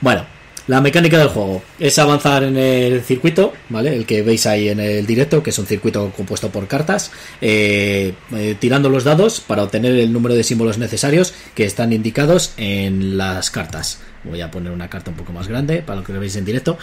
Bueno, 0.00 0.26
la 0.68 0.82
mecánica 0.82 1.18
del 1.18 1.28
juego 1.28 1.62
es 1.80 1.98
avanzar 1.98 2.44
en 2.44 2.56
el 2.58 3.02
circuito, 3.02 3.54
¿vale? 3.70 3.96
El 3.96 4.04
que 4.04 4.22
veis 4.22 4.46
ahí 4.46 4.68
en 4.68 4.78
el 4.80 5.06
directo, 5.06 5.42
que 5.42 5.48
es 5.50 5.58
un 5.58 5.66
circuito 5.66 6.12
compuesto 6.14 6.50
por 6.50 6.68
cartas, 6.68 7.10
eh, 7.40 8.12
eh, 8.36 8.56
tirando 8.60 8.90
los 8.90 9.02
dados 9.02 9.40
para 9.40 9.62
obtener 9.62 9.94
el 9.94 10.12
número 10.12 10.34
de 10.34 10.44
símbolos 10.44 10.76
necesarios 10.76 11.32
que 11.54 11.64
están 11.64 11.94
indicados 11.94 12.52
en 12.58 13.16
las 13.16 13.50
cartas. 13.50 14.00
Voy 14.24 14.42
a 14.42 14.50
poner 14.50 14.70
una 14.70 14.90
carta 14.90 15.10
un 15.10 15.16
poco 15.16 15.32
más 15.32 15.48
grande 15.48 15.80
para 15.80 16.00
lo 16.00 16.04
que 16.04 16.12
lo 16.12 16.20
veis 16.20 16.36
en 16.36 16.44
directo. 16.44 16.76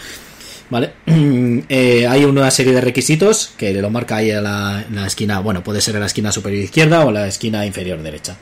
¿Vale? 0.68 0.92
Eh, 1.68 2.06
hay 2.06 2.24
una 2.24 2.50
serie 2.50 2.72
de 2.72 2.80
requisitos 2.80 3.52
que 3.56 3.72
lo 3.72 3.88
marca 3.88 4.16
ahí 4.16 4.30
en 4.30 4.42
la, 4.42 4.84
en 4.88 4.96
la 4.96 5.06
esquina, 5.06 5.40
bueno, 5.40 5.62
puede 5.62 5.80
ser 5.80 5.94
en 5.94 6.00
la 6.00 6.06
esquina 6.06 6.32
superior 6.32 6.62
izquierda 6.62 7.04
o 7.04 7.08
en 7.08 7.14
la 7.14 7.26
esquina 7.28 7.64
inferior 7.64 8.02
derecha. 8.02 8.36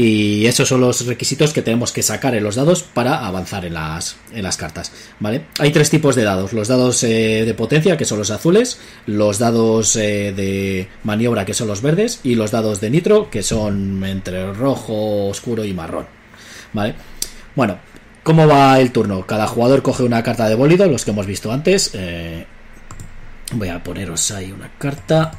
Y 0.00 0.46
esos 0.46 0.68
son 0.68 0.80
los 0.80 1.06
requisitos 1.06 1.52
que 1.52 1.60
tenemos 1.60 1.90
que 1.90 2.04
sacar 2.04 2.32
en 2.36 2.44
los 2.44 2.54
dados 2.54 2.84
para 2.84 3.26
avanzar 3.26 3.64
en 3.64 3.74
las, 3.74 4.14
en 4.32 4.44
las 4.44 4.56
cartas. 4.56 4.92
¿Vale? 5.18 5.46
Hay 5.58 5.72
tres 5.72 5.90
tipos 5.90 6.14
de 6.14 6.22
dados. 6.22 6.52
Los 6.52 6.68
dados 6.68 7.02
eh, 7.02 7.42
de 7.44 7.54
potencia, 7.54 7.96
que 7.96 8.04
son 8.04 8.18
los 8.18 8.30
azules, 8.30 8.78
los 9.06 9.40
dados 9.40 9.96
eh, 9.96 10.32
de 10.32 10.88
maniobra, 11.02 11.44
que 11.44 11.52
son 11.52 11.66
los 11.66 11.82
verdes, 11.82 12.20
y 12.22 12.36
los 12.36 12.52
dados 12.52 12.80
de 12.80 12.90
nitro, 12.90 13.28
que 13.28 13.42
son 13.42 14.04
entre 14.04 14.52
rojo, 14.52 15.26
oscuro 15.26 15.64
y 15.64 15.74
marrón. 15.74 16.06
¿Vale? 16.72 16.94
Bueno, 17.56 17.80
¿cómo 18.22 18.46
va 18.46 18.78
el 18.78 18.92
turno? 18.92 19.26
Cada 19.26 19.48
jugador 19.48 19.82
coge 19.82 20.04
una 20.04 20.22
carta 20.22 20.48
de 20.48 20.54
bólido, 20.54 20.86
los 20.86 21.04
que 21.04 21.10
hemos 21.10 21.26
visto 21.26 21.50
antes. 21.50 21.90
Eh, 21.94 22.46
voy 23.50 23.68
a 23.68 23.82
poneros 23.82 24.30
ahí 24.30 24.52
una 24.52 24.70
carta. 24.78 25.32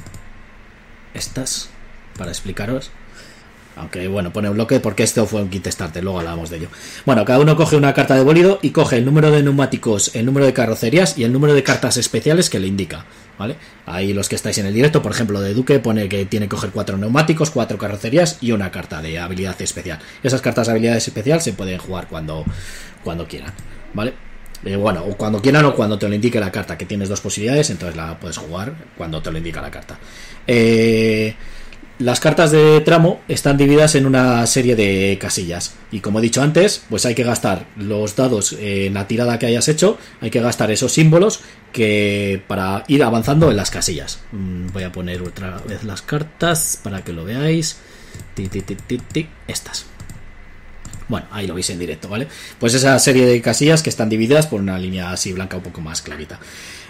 Estas, 1.14 1.69
para 2.18 2.31
explicaros. 2.31 2.91
Aunque 3.80 4.07
bueno, 4.10 4.34
pone 4.34 4.49
un 4.49 4.56
bloque 4.56 4.80
porque 4.81 5.03
esto 5.03 5.26
fue 5.26 5.41
un 5.41 5.49
kit 5.49 5.65
starter, 5.68 6.03
luego 6.03 6.19
hablamos 6.19 6.49
de 6.49 6.57
ello. 6.57 6.68
Bueno, 7.06 7.23
cada 7.23 7.39
uno 7.39 7.56
coge 7.56 7.77
una 7.77 7.93
carta 7.93 8.15
de 8.15 8.23
bólido 8.23 8.60
y 8.61 8.72
coge 8.72 8.97
el 8.97 9.06
número 9.06 9.31
de 9.31 9.41
neumáticos, 9.41 10.14
el 10.15 10.26
número 10.26 10.45
de 10.45 10.53
carrocerías 10.53 11.18
y 11.18 11.23
el 11.23 11.31
número 11.31 11.53
de 11.53 11.64
cartas 11.64 11.95
especiales 11.95 12.49
que 12.49 12.60
le 12.60 12.68
indica. 12.68 13.06
¿Vale? 13.38 13.56
Ahí 13.85 14.11
los 14.11 14.27
que 14.27 14.35
estáis 14.35 14.57
en 14.57 14.65
el 14.65 14.73
directo, 14.73 15.01
por 15.01 15.14
ejemplo, 15.14 15.39
de 15.39 15.53
Duque 15.53 15.80
pone 15.80 16.10
que 16.10 16.26
tiene 16.26 16.47
que 16.47 16.56
coger 16.56 16.72
cuatro 16.72 16.97
neumáticos, 16.97 17.51
cuatro 17.51 17.77
carrocerías 17.77 18.38
y 18.41 18.51
una 18.51 18.69
carta 18.69 19.01
de 19.01 19.18
habilidad 19.18 19.60
especial. 19.61 19.99
Esas 20.22 20.41
cartas 20.41 20.68
de 20.68 20.72
habilidad 20.73 20.97
especial 20.97 21.39
se 21.39 21.53
pueden 21.53 21.77
jugar 21.77 22.07
cuando, 22.10 22.43
cuando 23.01 23.26
quieran. 23.26 23.53
¿Vale? 23.93 24.14
Eh, 24.65 24.76
bueno, 24.76 25.06
o 25.06 25.15
cuando 25.15 25.41
quieran 25.41 25.64
o 25.65 25.73
cuando 25.73 25.97
te 25.97 26.10
lo 26.10 26.15
indique 26.15 26.38
la 26.38 26.51
carta, 26.51 26.77
que 26.77 26.85
tienes 26.85 27.07
dos 27.07 27.22
posibilidades, 27.22 27.69
entonces 27.69 27.95
la 27.95 28.19
puedes 28.19 28.38
jugar 28.38 28.73
cuando 28.97 29.22
te 29.22 29.31
lo 29.31 29.38
indica 29.38 29.61
la 29.61 29.72
carta. 29.72 29.97
Eh, 30.45 31.34
las 31.99 32.21
cartas 32.21 32.51
de 32.51 32.80
tramo 32.81 33.19
están 33.27 33.57
divididas 33.57 33.93
en 33.95 34.05
una 34.05 34.47
serie 34.47 34.76
de 34.76 35.17
casillas 35.19 35.76
y 35.91 35.99
como 35.99 36.19
he 36.19 36.21
dicho 36.21 36.41
antes, 36.41 36.81
pues 36.89 37.05
hay 37.05 37.13
que 37.13 37.23
gastar 37.23 37.65
los 37.76 38.15
dados 38.15 38.53
en 38.53 38.93
la 38.93 39.07
tirada 39.07 39.38
que 39.38 39.45
hayas 39.45 39.67
hecho, 39.67 39.97
hay 40.21 40.30
que 40.31 40.39
gastar 40.39 40.71
esos 40.71 40.93
símbolos 40.93 41.41
que 41.73 42.41
para 42.47 42.85
ir 42.88 43.03
avanzando 43.03 43.51
en 43.51 43.57
las 43.57 43.69
casillas. 43.69 44.19
Mm, 44.31 44.67
Voy 44.71 44.84
a 44.84 44.91
poner 44.91 45.21
otra 45.21 45.61
vez 45.67 45.84
las 45.84 46.01
cartas 46.01 46.80
para 46.81 47.03
que 47.03 47.13
lo 47.13 47.26
veáis. 47.26 47.77
Estas. 49.47 49.85
Bueno, 51.10 51.27
ahí 51.31 51.48
lo 51.48 51.56
veis 51.56 51.69
en 51.72 51.80
directo, 51.80 52.07
¿vale? 52.07 52.27
Pues 52.60 52.76
esa 52.76 52.98
serie 52.99 53.26
de 53.26 53.41
casillas 53.41 53.84
que 53.84 53.90
están 53.90 54.10
divididas 54.10 54.48
por 54.48 54.61
una 54.61 54.77
línea 54.77 55.11
así 55.11 55.34
blanca 55.34 55.57
un 55.57 55.64
poco 55.64 55.81
más 55.81 56.02
clarita. 56.02 56.40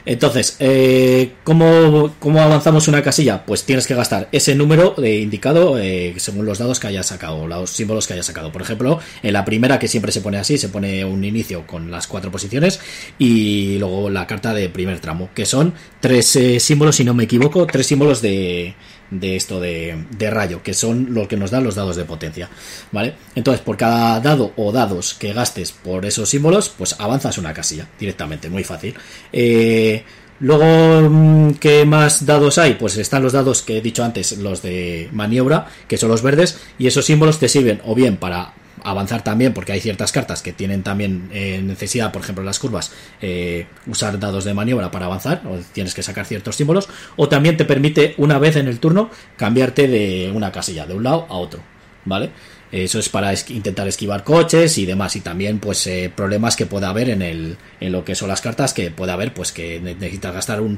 Entonces, 0.06 0.56
eh, 0.60 1.34
¿cómo, 1.44 2.16
cómo 2.20 2.42
avanzamos 2.42 2.88
una 2.88 3.02
casilla? 3.02 3.46
Pues 3.46 3.64
tienes 3.64 3.86
que 3.86 3.96
gastar 3.96 4.28
ese 4.32 4.56
número 4.56 4.96
indicado 4.98 5.78
eh, 5.78 6.14
según 6.18 6.46
los 6.46 6.58
dados 6.58 6.80
que 6.80 6.88
hayas 6.88 7.08
sacado, 7.08 7.48
los 7.48 7.70
símbolos 7.70 8.08
que 8.08 8.14
hayas 8.14 8.26
sacado. 8.26 8.52
Por 8.52 8.62
ejemplo, 8.62 9.00
en 9.24 9.34
la 9.34 9.46
primera, 9.46 9.80
que 9.80 9.88
siempre 9.88 10.12
se 10.12 10.22
pone 10.22 10.38
así, 10.38 10.58
se 10.58 10.70
pone 10.70 11.06
un 11.06 11.24
inicio 11.24 11.68
con 11.68 11.92
las 11.92 12.08
cuatro 12.08 12.32
posiciones 12.32 12.80
y 13.18 13.78
luego 13.78 14.10
la 14.10 14.26
carta 14.26 14.54
de 14.54 14.70
primer 14.70 15.00
tramo, 15.00 15.30
que 15.34 15.46
son 15.46 15.74
tres 16.00 16.36
eh, 16.36 16.60
símbolos, 16.60 16.96
si 16.96 17.04
no 17.04 17.14
me 17.14 17.26
equivoco, 17.26 17.68
tres 17.68 17.88
símbolos 17.88 18.22
de, 18.22 18.76
de 19.12 19.36
esto 19.36 19.60
de, 19.60 20.06
de 20.18 20.30
rayo, 20.30 20.62
que 20.64 20.74
son 20.74 21.14
los 21.14 21.28
que 21.28 21.38
nos 21.38 21.52
dan 21.52 21.64
los 21.64 21.76
dados 21.76 21.96
de 21.96 22.06
potencia, 22.06 22.50
¿vale? 22.92 23.16
Entonces, 23.36 23.62
por 23.62 23.78
cada 23.78 24.20
dado 24.20 24.54
o 24.56 24.72
dados 24.72 25.14
que 25.14 25.34
gastes 25.34 25.72
por 25.72 26.06
esos 26.06 26.30
símbolos, 26.30 26.70
pues 26.70 26.96
avanzas 27.00 27.38
una 27.38 27.54
casilla 27.54 27.88
directamente, 28.00 28.50
muy 28.50 28.64
fácil. 28.64 28.96
Eh, 29.32 30.04
Luego, 30.42 31.10
mm, 31.10 31.56
¿qué 31.56 31.86
más 31.86 32.26
dados 32.26 32.58
hay? 32.58 32.76
Pues 32.76 32.98
están 32.98 33.24
los 33.24 33.34
dados 33.34 33.62
que 33.62 33.78
he 33.78 33.82
dicho 33.82 34.04
antes, 34.04 34.38
los 34.38 34.62
de 34.62 35.10
maniobra, 35.12 35.68
que 35.88 35.98
son 35.98 36.10
los 36.10 36.22
verdes, 36.22 36.60
y 36.78 36.88
esos 36.88 37.06
símbolos 37.06 37.40
te 37.40 37.50
sirven 37.50 37.82
o 37.86 37.94
bien 37.94 38.16
para 38.16 38.54
avanzar 38.84 39.24
también, 39.24 39.54
porque 39.54 39.72
hay 39.72 39.82
ciertas 39.82 40.12
cartas 40.12 40.42
que 40.42 40.54
tienen 40.54 40.84
también 40.84 41.30
eh, 41.32 41.62
necesidad, 41.64 42.12
por 42.12 42.22
ejemplo, 42.22 42.42
en 42.42 42.48
las 42.48 42.60
curvas, 42.60 42.92
eh, 43.22 43.68
usar 43.88 44.20
dados 44.20 44.46
de 44.46 44.54
maniobra 44.54 44.92
para 44.92 45.06
avanzar, 45.06 45.42
o 45.46 45.58
tienes 45.74 45.94
que 45.94 46.04
sacar 46.04 46.26
ciertos 46.26 46.56
símbolos, 46.56 46.90
o 47.16 47.28
también 47.28 47.58
te 47.58 47.66
permite 47.66 48.16
una 48.18 48.40
vez 48.40 48.56
en 48.56 48.68
el 48.68 48.80
turno 48.80 49.10
cambiarte 49.38 49.88
de 49.88 50.32
una 50.34 50.52
casilla, 50.52 50.86
de 50.86 50.94
un 50.94 51.04
lado 51.04 51.26
a 51.30 51.34
otro, 51.34 51.62
¿vale? 52.06 52.32
Eso 52.72 53.00
es 53.00 53.10
para 53.10 53.34
intentar 53.34 53.88
esquivar 53.88 54.24
coches 54.24 54.78
y 54.78 54.86
demás. 54.86 55.16
Y 55.16 55.22
también, 55.22 55.58
pues, 55.58 55.88
eh, 55.88 56.12
problemas 56.16 56.56
que 56.56 56.68
pueda 56.68 56.90
haber 56.90 57.10
en, 57.10 57.24
el, 57.24 57.58
en 57.80 57.92
lo 57.92 58.06
que 58.06 58.14
son 58.14 58.28
las 58.30 58.42
cartas, 58.42 58.76
que 58.76 58.92
puede 58.92 59.12
haber, 59.12 59.34
pues, 59.34 59.52
que 59.52 59.80
necesitas 59.80 60.36
gastar 60.36 60.62
un, 60.62 60.78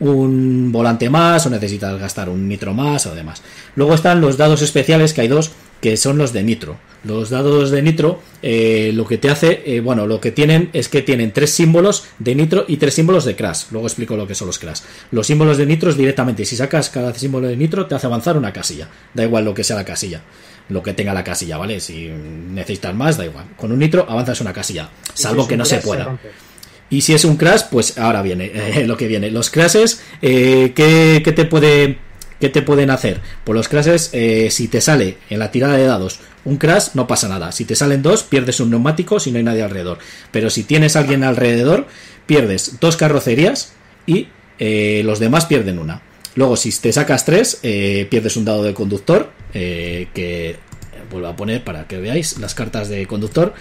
un 0.00 0.70
volante 0.70 1.08
más 1.08 1.46
o 1.46 1.50
necesitas 1.50 1.98
gastar 1.98 2.28
un 2.28 2.46
nitro 2.46 2.74
más 2.74 3.06
o 3.06 3.14
demás. 3.14 3.42
Luego 3.74 3.94
están 3.94 4.20
los 4.20 4.36
dados 4.36 4.60
especiales, 4.60 5.14
que 5.14 5.22
hay 5.22 5.28
dos, 5.28 5.52
que 5.80 5.96
son 5.96 6.18
los 6.18 6.32
de 6.32 6.42
nitro. 6.42 6.78
Los 7.02 7.30
dados 7.30 7.70
de 7.70 7.80
nitro, 7.80 8.20
eh, 8.42 8.92
lo 8.94 9.06
que 9.06 9.16
te 9.16 9.30
hace, 9.30 9.62
eh, 9.64 9.80
bueno, 9.80 10.06
lo 10.06 10.20
que 10.20 10.32
tienen 10.32 10.68
es 10.74 10.88
que 10.88 11.00
tienen 11.00 11.32
tres 11.32 11.50
símbolos 11.50 12.04
de 12.18 12.34
nitro 12.34 12.66
y 12.68 12.76
tres 12.76 12.94
símbolos 12.94 13.24
de 13.24 13.36
crash. 13.36 13.64
Luego 13.70 13.86
explico 13.86 14.16
lo 14.16 14.26
que 14.26 14.34
son 14.34 14.48
los 14.48 14.58
crash. 14.58 14.80
Los 15.10 15.26
símbolos 15.26 15.56
de 15.56 15.64
nitro 15.64 15.88
es 15.88 15.96
directamente, 15.96 16.44
si 16.44 16.56
sacas 16.56 16.90
cada 16.90 17.14
símbolo 17.14 17.48
de 17.48 17.56
nitro, 17.56 17.86
te 17.86 17.94
hace 17.94 18.06
avanzar 18.06 18.36
una 18.36 18.52
casilla. 18.52 18.88
Da 19.14 19.24
igual 19.24 19.46
lo 19.46 19.54
que 19.54 19.64
sea 19.64 19.76
la 19.76 19.84
casilla 19.84 20.22
lo 20.70 20.82
que 20.82 20.94
tenga 20.94 21.12
la 21.12 21.24
casilla, 21.24 21.58
¿vale? 21.58 21.80
Si 21.80 22.08
necesitas 22.08 22.94
más, 22.94 23.16
da 23.16 23.24
igual. 23.24 23.44
Con 23.56 23.72
un 23.72 23.78
nitro 23.78 24.06
avanzas 24.08 24.40
una 24.40 24.52
casilla, 24.52 24.88
salvo 25.14 25.46
que 25.46 25.56
no 25.56 25.64
se 25.64 25.78
pueda. 25.78 26.18
y 26.88 27.02
si 27.02 27.12
es 27.12 27.24
un 27.24 27.36
crash, 27.36 27.62
pues 27.70 27.98
ahora 27.98 28.22
viene 28.22 28.50
eh, 28.54 28.86
lo 28.86 28.96
que 28.96 29.06
viene. 29.06 29.30
Los 29.30 29.50
crashes, 29.50 30.02
eh, 30.22 30.72
¿qué, 30.74 31.32
te 31.34 31.44
puede, 31.44 31.98
¿qué 32.40 32.48
te 32.48 32.62
pueden 32.62 32.90
hacer? 32.90 33.20
Pues 33.44 33.54
los 33.54 33.68
crashes, 33.68 34.10
eh, 34.12 34.50
si 34.50 34.68
te 34.68 34.80
sale 34.80 35.18
en 35.28 35.38
la 35.38 35.50
tirada 35.50 35.76
de 35.76 35.84
dados 35.84 36.20
un 36.44 36.56
crash, 36.56 36.88
no 36.94 37.06
pasa 37.06 37.28
nada. 37.28 37.52
Si 37.52 37.64
te 37.64 37.76
salen 37.76 38.02
dos, 38.02 38.22
pierdes 38.22 38.60
un 38.60 38.70
neumático 38.70 39.20
si 39.20 39.30
no 39.30 39.38
hay 39.38 39.44
nadie 39.44 39.62
alrededor. 39.62 39.98
Pero 40.32 40.50
si 40.50 40.64
tienes 40.64 40.96
alguien 40.96 41.22
alrededor, 41.22 41.86
pierdes 42.26 42.78
dos 42.80 42.96
carrocerías 42.96 43.72
y 44.06 44.28
los 44.58 45.18
demás 45.18 45.46
pierden 45.46 45.78
una. 45.78 46.02
Luego, 46.34 46.56
si 46.56 46.72
te 46.72 46.92
sacas 46.92 47.24
tres, 47.24 47.58
pierdes 47.60 48.36
un 48.36 48.44
dado 48.44 48.62
de 48.62 48.72
conductor 48.72 49.30
eh, 49.54 50.08
que 50.14 50.56
vuelvo 51.10 51.28
a 51.28 51.36
poner 51.36 51.64
para 51.64 51.88
que 51.88 51.98
veáis 51.98 52.38
las 52.38 52.54
cartas 52.54 52.88
de 52.88 53.06
conductor. 53.06 53.54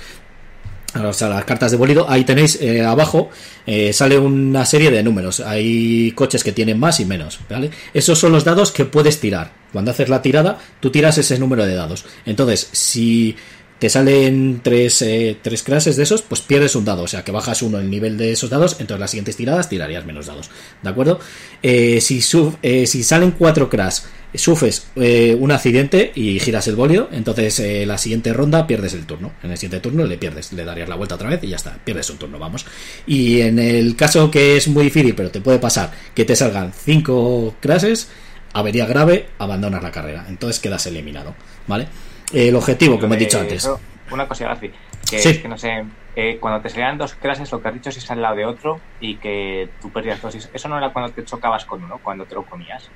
O 0.95 1.14
sea, 1.14 1.30
las 1.30 1.45
cartas 1.45 1.72
de 1.72 1.78
bolido, 1.78 2.10
ahí 2.10 2.24
tenéis 2.24 2.60
eh, 2.61 2.84
abajo, 2.84 3.30
eh, 3.68 3.94
sale 3.94 4.18
una 4.18 4.66
serie 4.66 4.90
de 4.90 5.03
números. 5.03 5.40
Hay 5.40 6.11
coches 6.14 6.44
que 6.44 6.52
tienen 6.52 6.80
más 6.80 6.99
y 6.99 7.06
menos, 7.06 7.40
¿vale? 7.48 7.70
Esos 7.94 8.18
son 8.18 8.32
los 8.32 8.44
dados 8.44 8.72
que 8.72 8.86
puedes 8.86 9.20
tirar. 9.20 9.52
Cuando 9.72 9.91
haces 9.91 10.10
la 10.10 10.22
tirada, 10.22 10.57
tú 10.80 10.90
tiras 10.90 11.18
ese 11.20 11.38
número 11.38 11.66
de 11.66 11.76
dados. 11.76 12.06
Entonces, 12.26 12.70
si 12.72 13.36
te 13.80 13.90
salen 13.90 14.60
tres, 14.61 15.02
eh, 15.02 15.38
tres 15.41 15.64
clases 15.64 15.95
de 15.95 16.03
esos, 16.03 16.22
pues 16.22 16.41
pierdes 16.41 16.76
un 16.76 16.86
dado. 16.86 17.03
O 17.03 17.07
sea, 17.07 17.24
que 17.24 17.32
bajas 17.32 17.61
uno 17.61 17.80
el 17.80 17.90
nivel 17.90 18.18
de 18.18 18.34
esos 18.34 18.49
dados, 18.49 18.74
entonces 18.80 18.99
las 18.99 19.11
siguientes 19.11 19.38
tiradas 19.38 19.70
tirarías 19.70 20.06
menos 20.06 20.26
dados. 20.26 20.49
¿De 20.84 20.90
acuerdo? 20.90 21.20
Eh, 21.64 22.02
si, 22.02 22.22
eh, 22.61 22.86
si 22.86 23.03
salen 23.03 23.32
cuatro 23.32 23.70
crash, 23.70 23.99
sufres 24.34 24.88
un 24.96 25.52
accidente 25.52 26.12
y 26.16 26.40
giras 26.40 26.68
el 26.68 26.76
bólido, 26.76 27.10
entonces 27.12 27.88
la 27.88 27.98
siguiente 27.98 28.34
ronda 28.34 28.68
pierdes 28.68 28.94
el 28.94 29.06
turno. 29.06 29.32
En 29.44 29.52
el 29.52 29.58
siguiente 29.58 29.80
turno 29.80 30.06
le 30.06 30.18
pierdes, 30.18 30.54
le 30.54 30.64
darías 30.64 30.90
la 30.90 30.96
vuelta 30.96 31.16
otra 31.16 31.30
vez 31.30 31.44
y 31.44 31.48
ya 31.48 31.56
está, 31.56 31.78
pierdes 31.84 32.10
un 32.10 32.18
turno, 32.18 32.38
vamos. 32.38 32.66
Y 33.08 33.42
en 33.42 33.60
el 33.60 33.96
caso 33.96 34.30
que 34.30 34.58
es 34.58 34.68
muy 34.68 34.84
difícil, 34.84 35.16
pero 35.16 35.32
te 35.32 35.42
puede 35.42 35.60
pasar 35.60 35.92
que 36.14 36.26
te 36.26 36.36
salgan 36.36 36.74
cinco 36.74 37.56
crashes, 37.60 38.10
avería 38.54 38.86
grave, 38.86 39.30
abandonas 39.40 39.82
la 39.82 39.92
carrera. 39.92 40.26
Entonces 40.30 40.60
quedas 40.60 40.86
eliminado, 40.86 41.36
¿vale? 41.68 41.88
el 42.34 42.56
objetivo, 42.56 43.00
como 43.00 43.14
he 43.14 43.18
dicho 43.18 43.40
antes. 43.40 43.70
Una 44.12 44.28
cosa, 44.28 44.46
García, 44.46 44.72
que 45.10 45.18
es 45.18 45.40
que 45.40 45.48
no 45.48 45.58
sé, 45.58 45.86
eh, 46.16 46.38
cuando 46.40 46.62
te 46.62 46.70
salían 46.70 46.98
dos 46.98 47.14
clases, 47.14 47.52
lo 47.52 47.62
que 47.62 47.68
has 47.68 47.74
dicho 47.76 47.90
es 47.90 47.98
es 47.98 48.12
al 48.12 48.22
lado 48.22 48.36
de 48.36 48.46
otro 48.46 48.80
y 49.00 49.18
que 49.18 49.70
tú 49.82 49.92
perdías 49.92 50.22
dosis. 50.22 50.50
Eso 50.54 50.68
no 50.68 50.78
era 50.78 50.92
cuando 50.92 51.12
te 51.12 51.24
chocabas 51.24 51.66
con 51.66 51.84
uno, 51.84 52.00
cuando 52.02 52.26
te 52.26 52.36
lo 52.36 52.44
comías. 52.44 52.90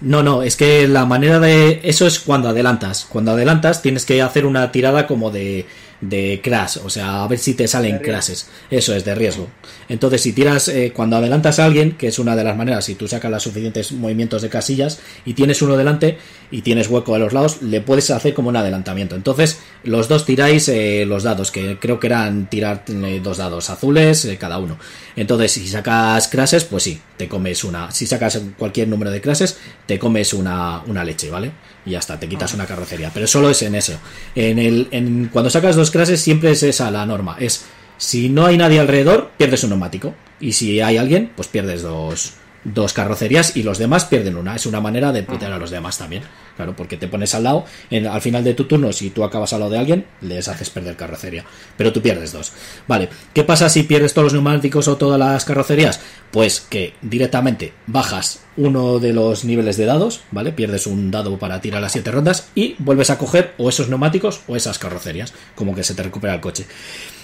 No, 0.00 0.22
no, 0.22 0.42
es 0.42 0.56
que 0.56 0.88
la 0.88 1.04
manera 1.04 1.38
de. 1.40 1.80
Eso 1.84 2.06
es 2.06 2.20
cuando 2.20 2.48
adelantas. 2.48 3.06
Cuando 3.08 3.32
adelantas 3.32 3.82
tienes 3.82 4.06
que 4.06 4.22
hacer 4.22 4.46
una 4.46 4.72
tirada 4.72 5.06
como 5.06 5.30
de 5.30 5.66
de 6.00 6.40
crash, 6.42 6.78
o 6.84 6.88
sea, 6.88 7.24
a 7.24 7.28
ver 7.28 7.38
si 7.38 7.54
te 7.54 7.68
salen 7.68 7.98
crashes. 7.98 8.48
Eso 8.70 8.94
es 8.94 9.04
de 9.04 9.14
riesgo. 9.14 9.48
Entonces, 9.88 10.22
si 10.22 10.32
tiras, 10.32 10.68
eh, 10.68 10.92
cuando 10.94 11.16
adelantas 11.16 11.58
a 11.58 11.66
alguien, 11.66 11.92
que 11.92 12.08
es 12.08 12.18
una 12.18 12.36
de 12.36 12.44
las 12.44 12.56
maneras, 12.56 12.84
si 12.84 12.94
tú 12.94 13.06
sacas 13.06 13.30
los 13.30 13.42
suficientes 13.42 13.92
movimientos 13.92 14.42
de 14.42 14.48
casillas 14.48 15.00
y 15.24 15.34
tienes 15.34 15.60
uno 15.62 15.76
delante 15.76 16.18
y 16.50 16.62
tienes 16.62 16.88
hueco 16.88 17.14
a 17.14 17.18
los 17.18 17.32
lados, 17.32 17.62
le 17.62 17.80
puedes 17.80 18.10
hacer 18.10 18.34
como 18.34 18.48
un 18.48 18.56
adelantamiento. 18.56 19.14
Entonces, 19.14 19.58
los 19.84 20.08
dos 20.08 20.24
tiráis 20.24 20.68
eh, 20.68 21.04
los 21.06 21.22
dados, 21.22 21.50
que 21.50 21.78
creo 21.78 22.00
que 22.00 22.06
eran 22.06 22.48
tirar 22.48 22.84
eh, 22.88 23.20
dos 23.22 23.36
dados 23.38 23.68
azules 23.68 24.28
cada 24.38 24.58
uno. 24.58 24.78
Entonces, 25.16 25.52
si 25.52 25.68
sacas 25.68 26.28
crashes, 26.28 26.64
pues 26.64 26.82
sí, 26.82 27.00
te 27.16 27.28
comes 27.28 27.64
una. 27.64 27.90
Si 27.90 28.06
sacas 28.06 28.40
cualquier 28.56 28.88
número 28.88 29.10
de 29.10 29.20
crashes, 29.20 29.58
te 29.86 29.98
comes 29.98 30.32
una, 30.32 30.82
una 30.86 31.04
leche, 31.04 31.30
¿vale? 31.30 31.52
Y 31.90 31.92
ya 31.92 31.98
está, 31.98 32.18
te 32.18 32.28
quitas 32.28 32.54
una 32.54 32.66
carrocería. 32.66 33.10
Pero 33.12 33.26
solo 33.26 33.50
es 33.50 33.60
en 33.62 33.74
eso. 33.74 33.98
En 34.34 34.58
el, 34.58 34.88
en, 34.90 35.28
cuando 35.32 35.50
sacas 35.50 35.76
dos 35.76 35.90
clases 35.90 36.20
siempre 36.20 36.52
es 36.52 36.62
esa 36.62 36.90
la 36.90 37.04
norma. 37.04 37.36
Es 37.38 37.64
si 37.98 38.30
no 38.30 38.46
hay 38.46 38.56
nadie 38.56 38.80
alrededor, 38.80 39.30
pierdes 39.36 39.62
un 39.64 39.70
neumático. 39.70 40.14
Y 40.40 40.52
si 40.52 40.80
hay 40.80 40.96
alguien, 40.96 41.32
pues 41.36 41.48
pierdes 41.48 41.82
dos, 41.82 42.32
dos 42.64 42.92
carrocerías 42.92 43.56
y 43.56 43.62
los 43.62 43.78
demás 43.78 44.04
pierden 44.04 44.36
una. 44.36 44.56
Es 44.56 44.66
una 44.66 44.80
manera 44.80 45.12
de 45.12 45.22
putear 45.22 45.52
a 45.52 45.58
los 45.58 45.70
demás 45.70 45.98
también. 45.98 46.22
Claro, 46.56 46.76
porque 46.76 46.96
te 46.96 47.08
pones 47.08 47.34
al 47.34 47.44
lado, 47.44 47.64
en, 47.90 48.06
al 48.06 48.20
final 48.20 48.44
de 48.44 48.54
tu 48.54 48.64
turno, 48.64 48.92
si 48.92 49.10
tú 49.10 49.24
acabas 49.24 49.52
al 49.52 49.60
lado 49.60 49.72
de 49.72 49.78
alguien, 49.78 50.06
les 50.20 50.46
haces 50.48 50.68
perder 50.68 50.96
carrocería. 50.96 51.44
Pero 51.76 51.92
tú 51.92 52.02
pierdes 52.02 52.32
dos. 52.32 52.52
Vale, 52.86 53.08
¿qué 53.32 53.44
pasa 53.44 53.68
si 53.70 53.84
pierdes 53.84 54.12
todos 54.12 54.26
los 54.26 54.32
neumáticos 54.34 54.86
o 54.88 54.96
todas 54.96 55.18
las 55.18 55.44
carrocerías? 55.44 56.00
Pues 56.30 56.60
que 56.60 56.94
directamente 57.00 57.72
bajas 57.86 58.40
uno 58.56 58.98
de 58.98 59.14
los 59.14 59.44
niveles 59.44 59.78
de 59.78 59.86
dados, 59.86 60.20
¿vale? 60.30 60.52
Pierdes 60.52 60.86
un 60.86 61.10
dado 61.10 61.38
para 61.38 61.60
tirar 61.60 61.80
las 61.80 61.92
siete 61.92 62.10
rondas 62.10 62.48
y 62.54 62.76
vuelves 62.78 63.08
a 63.10 63.16
coger 63.16 63.54
o 63.56 63.68
esos 63.68 63.88
neumáticos 63.88 64.42
o 64.46 64.56
esas 64.56 64.78
carrocerías, 64.78 65.32
como 65.54 65.74
que 65.74 65.82
se 65.82 65.94
te 65.94 66.02
recupera 66.02 66.34
el 66.34 66.40
coche. 66.40 66.66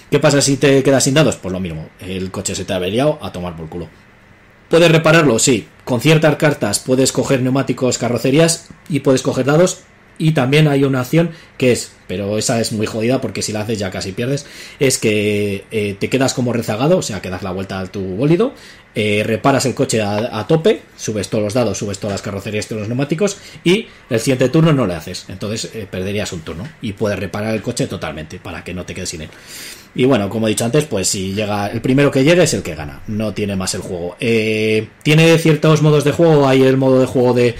¿Qué 0.09 0.19
pasa 0.19 0.41
si 0.41 0.57
te 0.57 0.81
quedas 0.83 1.03
sin 1.03 1.13
dados? 1.13 1.35
Pues 1.35 1.51
lo 1.51 1.59
mismo, 1.59 1.89
el 1.99 2.31
coche 2.31 2.55
se 2.55 2.65
te 2.65 2.73
ha 2.73 2.77
averiado 2.77 3.19
a 3.21 3.31
tomar 3.31 3.55
por 3.55 3.67
culo. 3.67 3.89
¿Puedes 4.69 4.91
repararlo? 4.91 5.39
Sí. 5.39 5.67
Con 5.85 6.01
ciertas 6.01 6.35
cartas 6.35 6.79
puedes 6.79 7.13
coger 7.13 7.41
neumáticos, 7.41 7.97
carrocerías 7.97 8.67
y 8.89 8.99
puedes 8.99 9.21
coger 9.21 9.45
dados. 9.45 9.79
Y 10.19 10.31
también 10.31 10.67
hay 10.67 10.83
una 10.83 11.01
acción 11.01 11.29
que 11.57 11.71
es, 11.71 11.91
pero 12.07 12.39
esa 12.39 12.59
es 12.59 12.71
muy 12.71 12.87
jodida 12.87 13.21
porque 13.21 13.43
si 13.43 13.53
la 13.53 13.61
haces 13.61 13.77
ya 13.77 13.91
casi 13.91 14.13
pierdes, 14.13 14.47
es 14.79 14.97
que 14.97 15.65
eh, 15.69 15.95
te 15.99 16.09
quedas 16.09 16.33
como 16.33 16.53
rezagado, 16.53 16.97
o 16.97 17.01
sea, 17.03 17.21
que 17.21 17.29
das 17.29 17.43
la 17.43 17.51
vuelta 17.51 17.79
a 17.79 17.85
tu 17.85 18.01
bólido, 18.01 18.53
eh, 18.95 19.23
reparas 19.23 19.67
el 19.67 19.75
coche 19.75 20.01
a, 20.01 20.47
tope, 20.47 20.81
subes 20.97 21.29
todos 21.29 21.43
los 21.43 21.53
dados, 21.53 21.77
subes 21.77 21.99
todas 21.99 22.15
las 22.15 22.23
carrocerías, 22.23 22.65
todos 22.65 22.79
los 22.79 22.89
neumáticos 22.89 23.37
y 23.63 23.87
el 24.09 24.19
siguiente 24.19 24.49
turno 24.49 24.73
no 24.73 24.87
le 24.87 24.95
haces. 24.95 25.25
Entonces 25.27 25.69
eh, 25.75 25.87
perderías 25.89 26.33
un 26.33 26.41
turno 26.41 26.67
y 26.81 26.93
puedes 26.93 27.19
reparar 27.19 27.53
el 27.53 27.61
coche 27.61 27.85
totalmente 27.85 28.39
para 28.39 28.63
que 28.63 28.73
no 28.73 28.87
te 28.87 28.95
quedes 28.95 29.09
sin 29.09 29.21
él. 29.21 29.29
Y 29.97 30.05
bueno, 30.05 30.29
como 30.29 30.45
he 30.45 30.51
dicho 30.51 30.63
antes, 30.63 30.85
pues 30.85 31.07
si 31.07 31.33
llega 31.33 31.71
el 31.71 31.81
primero 31.81 32.11
que 32.11 32.23
llegue 32.23 32.43
es 32.43 32.53
el 32.53 32.61
que 32.61 32.75
gana, 32.75 33.01
no 33.07 33.33
tiene 33.33 33.55
más 33.55 33.73
el 33.73 33.81
juego. 33.81 34.15
Eh, 34.19 34.89
tiene 35.01 35.39
ciertos 35.39 35.81
modos 35.81 36.03
de 36.03 36.11
juego, 36.11 36.47
hay 36.47 36.61
el 36.61 36.77
modo 36.77 36.99
de 36.99 37.07
juego 37.07 37.33
de, 37.33 37.55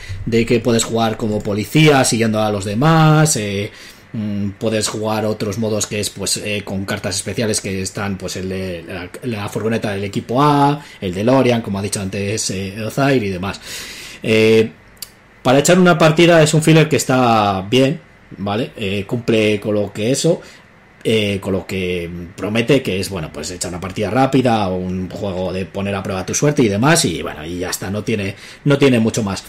que 0.45 0.59
puedes 0.59 0.83
jugar 0.83 1.17
como 1.17 1.41
policía 1.41 2.05
siguiendo 2.05 2.39
a 2.39 2.51
los 2.51 2.63
demás. 2.63 3.35
Eh, 3.37 3.71
mm, 4.13 4.51
puedes 4.59 4.87
jugar 4.87 5.25
otros 5.25 5.57
modos 5.57 5.87
que 5.87 5.99
es 5.99 6.11
pues 6.11 6.37
eh, 6.37 6.61
con 6.63 6.85
cartas 6.85 7.15
especiales 7.15 7.59
que 7.59 7.81
están 7.81 8.19
pues 8.19 8.35
el 8.35 8.49
de 8.49 9.09
la, 9.23 9.49
furgoneta 9.49 9.93
del 9.93 10.03
equipo 10.03 10.39
A, 10.39 10.79
el 11.01 11.15
de 11.15 11.23
Lorian, 11.23 11.63
como 11.63 11.79
ha 11.79 11.81
dicho 11.81 12.01
antes 12.01 12.51
eh, 12.51 12.75
y 13.15 13.29
demás. 13.29 13.59
para 15.41 15.57
echar 15.57 15.79
una 15.79 15.97
partida 15.97 16.43
es 16.43 16.53
un 16.53 16.61
filler 16.61 16.87
que 16.87 16.97
está 16.97 17.65
bien, 17.67 17.99
¿vale? 18.37 19.05
cumple 19.07 19.59
con 19.59 19.73
lo 19.73 19.91
que 19.91 20.11
eso. 20.11 20.39
Eh, 21.09 21.39
con 21.39 21.53
lo 21.53 21.65
que 21.65 22.09
promete 22.35 22.83
que 22.83 22.99
es, 22.99 23.09
bueno, 23.09 23.31
pues 23.31 23.49
echar 23.49 23.69
una 23.69 23.79
partida 23.79 24.09
rápida, 24.09 24.67
o 24.67 24.75
un 24.75 25.09
juego 25.09 25.53
de 25.53 25.65
poner 25.65 25.95
a 25.95 26.03
prueba 26.03 26.25
tu 26.25 26.33
suerte 26.33 26.63
y 26.63 26.67
demás, 26.67 27.05
y 27.05 27.21
bueno, 27.21 27.45
y 27.45 27.59
ya 27.59 27.69
está, 27.69 27.89
no 27.89 28.03
tiene, 28.03 28.35
no 28.65 28.77
tiene 28.77 28.99
mucho 28.99 29.23
más. 29.23 29.45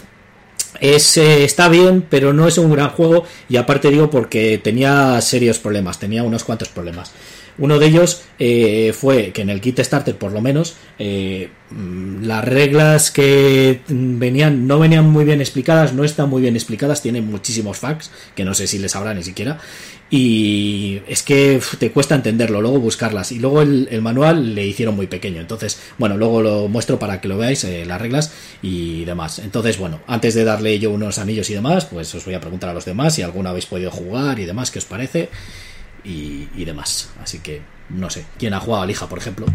Es, 0.79 1.17
eh, 1.17 1.43
está 1.43 1.67
bien, 1.67 2.05
pero 2.09 2.31
no 2.31 2.47
es 2.47 2.57
un 2.57 2.71
gran 2.71 2.91
juego, 2.91 3.25
y 3.49 3.57
aparte 3.57 3.89
digo 3.89 4.09
porque 4.09 4.57
tenía 4.57 5.19
serios 5.19 5.59
problemas, 5.59 5.99
tenía 5.99 6.23
unos 6.23 6.45
cuantos 6.45 6.69
problemas. 6.69 7.11
Uno 7.59 7.77
de 7.77 7.87
ellos 7.87 8.23
eh, 8.39 8.93
fue 8.97 9.31
que 9.31 9.41
en 9.41 9.49
el 9.49 9.59
kit 9.61 9.79
starter, 9.81 10.15
por 10.15 10.31
lo 10.31 10.41
menos, 10.41 10.75
eh, 10.97 11.49
mm, 11.71 12.23
las 12.23 12.43
reglas 12.43 13.11
que 13.11 13.81
venían 13.89 14.65
no 14.65 14.79
venían 14.79 15.09
muy 15.09 15.25
bien 15.25 15.41
explicadas, 15.41 15.93
no 15.93 16.03
están 16.03 16.29
muy 16.29 16.41
bien 16.41 16.55
explicadas, 16.55 17.01
tienen 17.01 17.29
muchísimos 17.29 17.77
facts 17.77 18.11
que 18.35 18.45
no 18.45 18.53
sé 18.53 18.65
si 18.65 18.79
les 18.79 18.95
habrá 18.95 19.13
ni 19.13 19.23
siquiera. 19.23 19.59
Y 20.11 21.01
es 21.07 21.21
que 21.21 21.61
te 21.77 21.91
cuesta 21.91 22.15
entenderlo, 22.15 22.61
luego 22.61 22.79
buscarlas. 22.79 23.31
Y 23.31 23.39
luego 23.39 23.61
el, 23.61 24.01
manual 24.01 24.55
le 24.55 24.65
hicieron 24.65 24.95
muy 24.95 25.05
pequeño. 25.05 25.39
Entonces, 25.39 25.79
bueno, 25.99 26.17
luego 26.17 26.41
lo 26.41 26.67
muestro 26.67 26.97
para 26.97 27.21
que 27.21 27.27
lo 27.27 27.37
veáis, 27.37 27.63
eh, 27.63 27.85
las 27.85 28.01
reglas 28.01 28.31
y 28.63 29.05
demás. 29.05 29.37
Entonces, 29.39 29.77
bueno, 29.77 29.99
antes 30.07 30.33
de 30.33 30.45
darle 30.45 30.79
yo 30.79 30.89
unos 30.89 31.19
anillos 31.19 31.49
y 31.51 31.53
demás, 31.53 31.85
pues 31.85 32.15
os 32.15 32.25
voy 32.25 32.33
a 32.33 32.41
preguntar 32.41 32.71
a 32.71 32.73
los 32.73 32.85
demás 32.85 33.13
si 33.13 33.21
alguna 33.21 33.51
habéis 33.51 33.67
podido 33.67 33.91
jugar 33.91 34.39
y 34.39 34.45
demás, 34.45 34.71
qué 34.71 34.79
os 34.79 34.85
parece 34.85 35.29
y, 36.03 36.65
demás. 36.65 37.13
Así 37.21 37.39
que, 37.39 37.61
no 37.89 38.09
sé, 38.09 38.25
¿quién 38.37 38.53
ha 38.53 38.59
jugado 38.59 38.83
a 38.83 38.85
Lija, 38.85 39.07
por 39.07 39.17
ejemplo? 39.17 39.45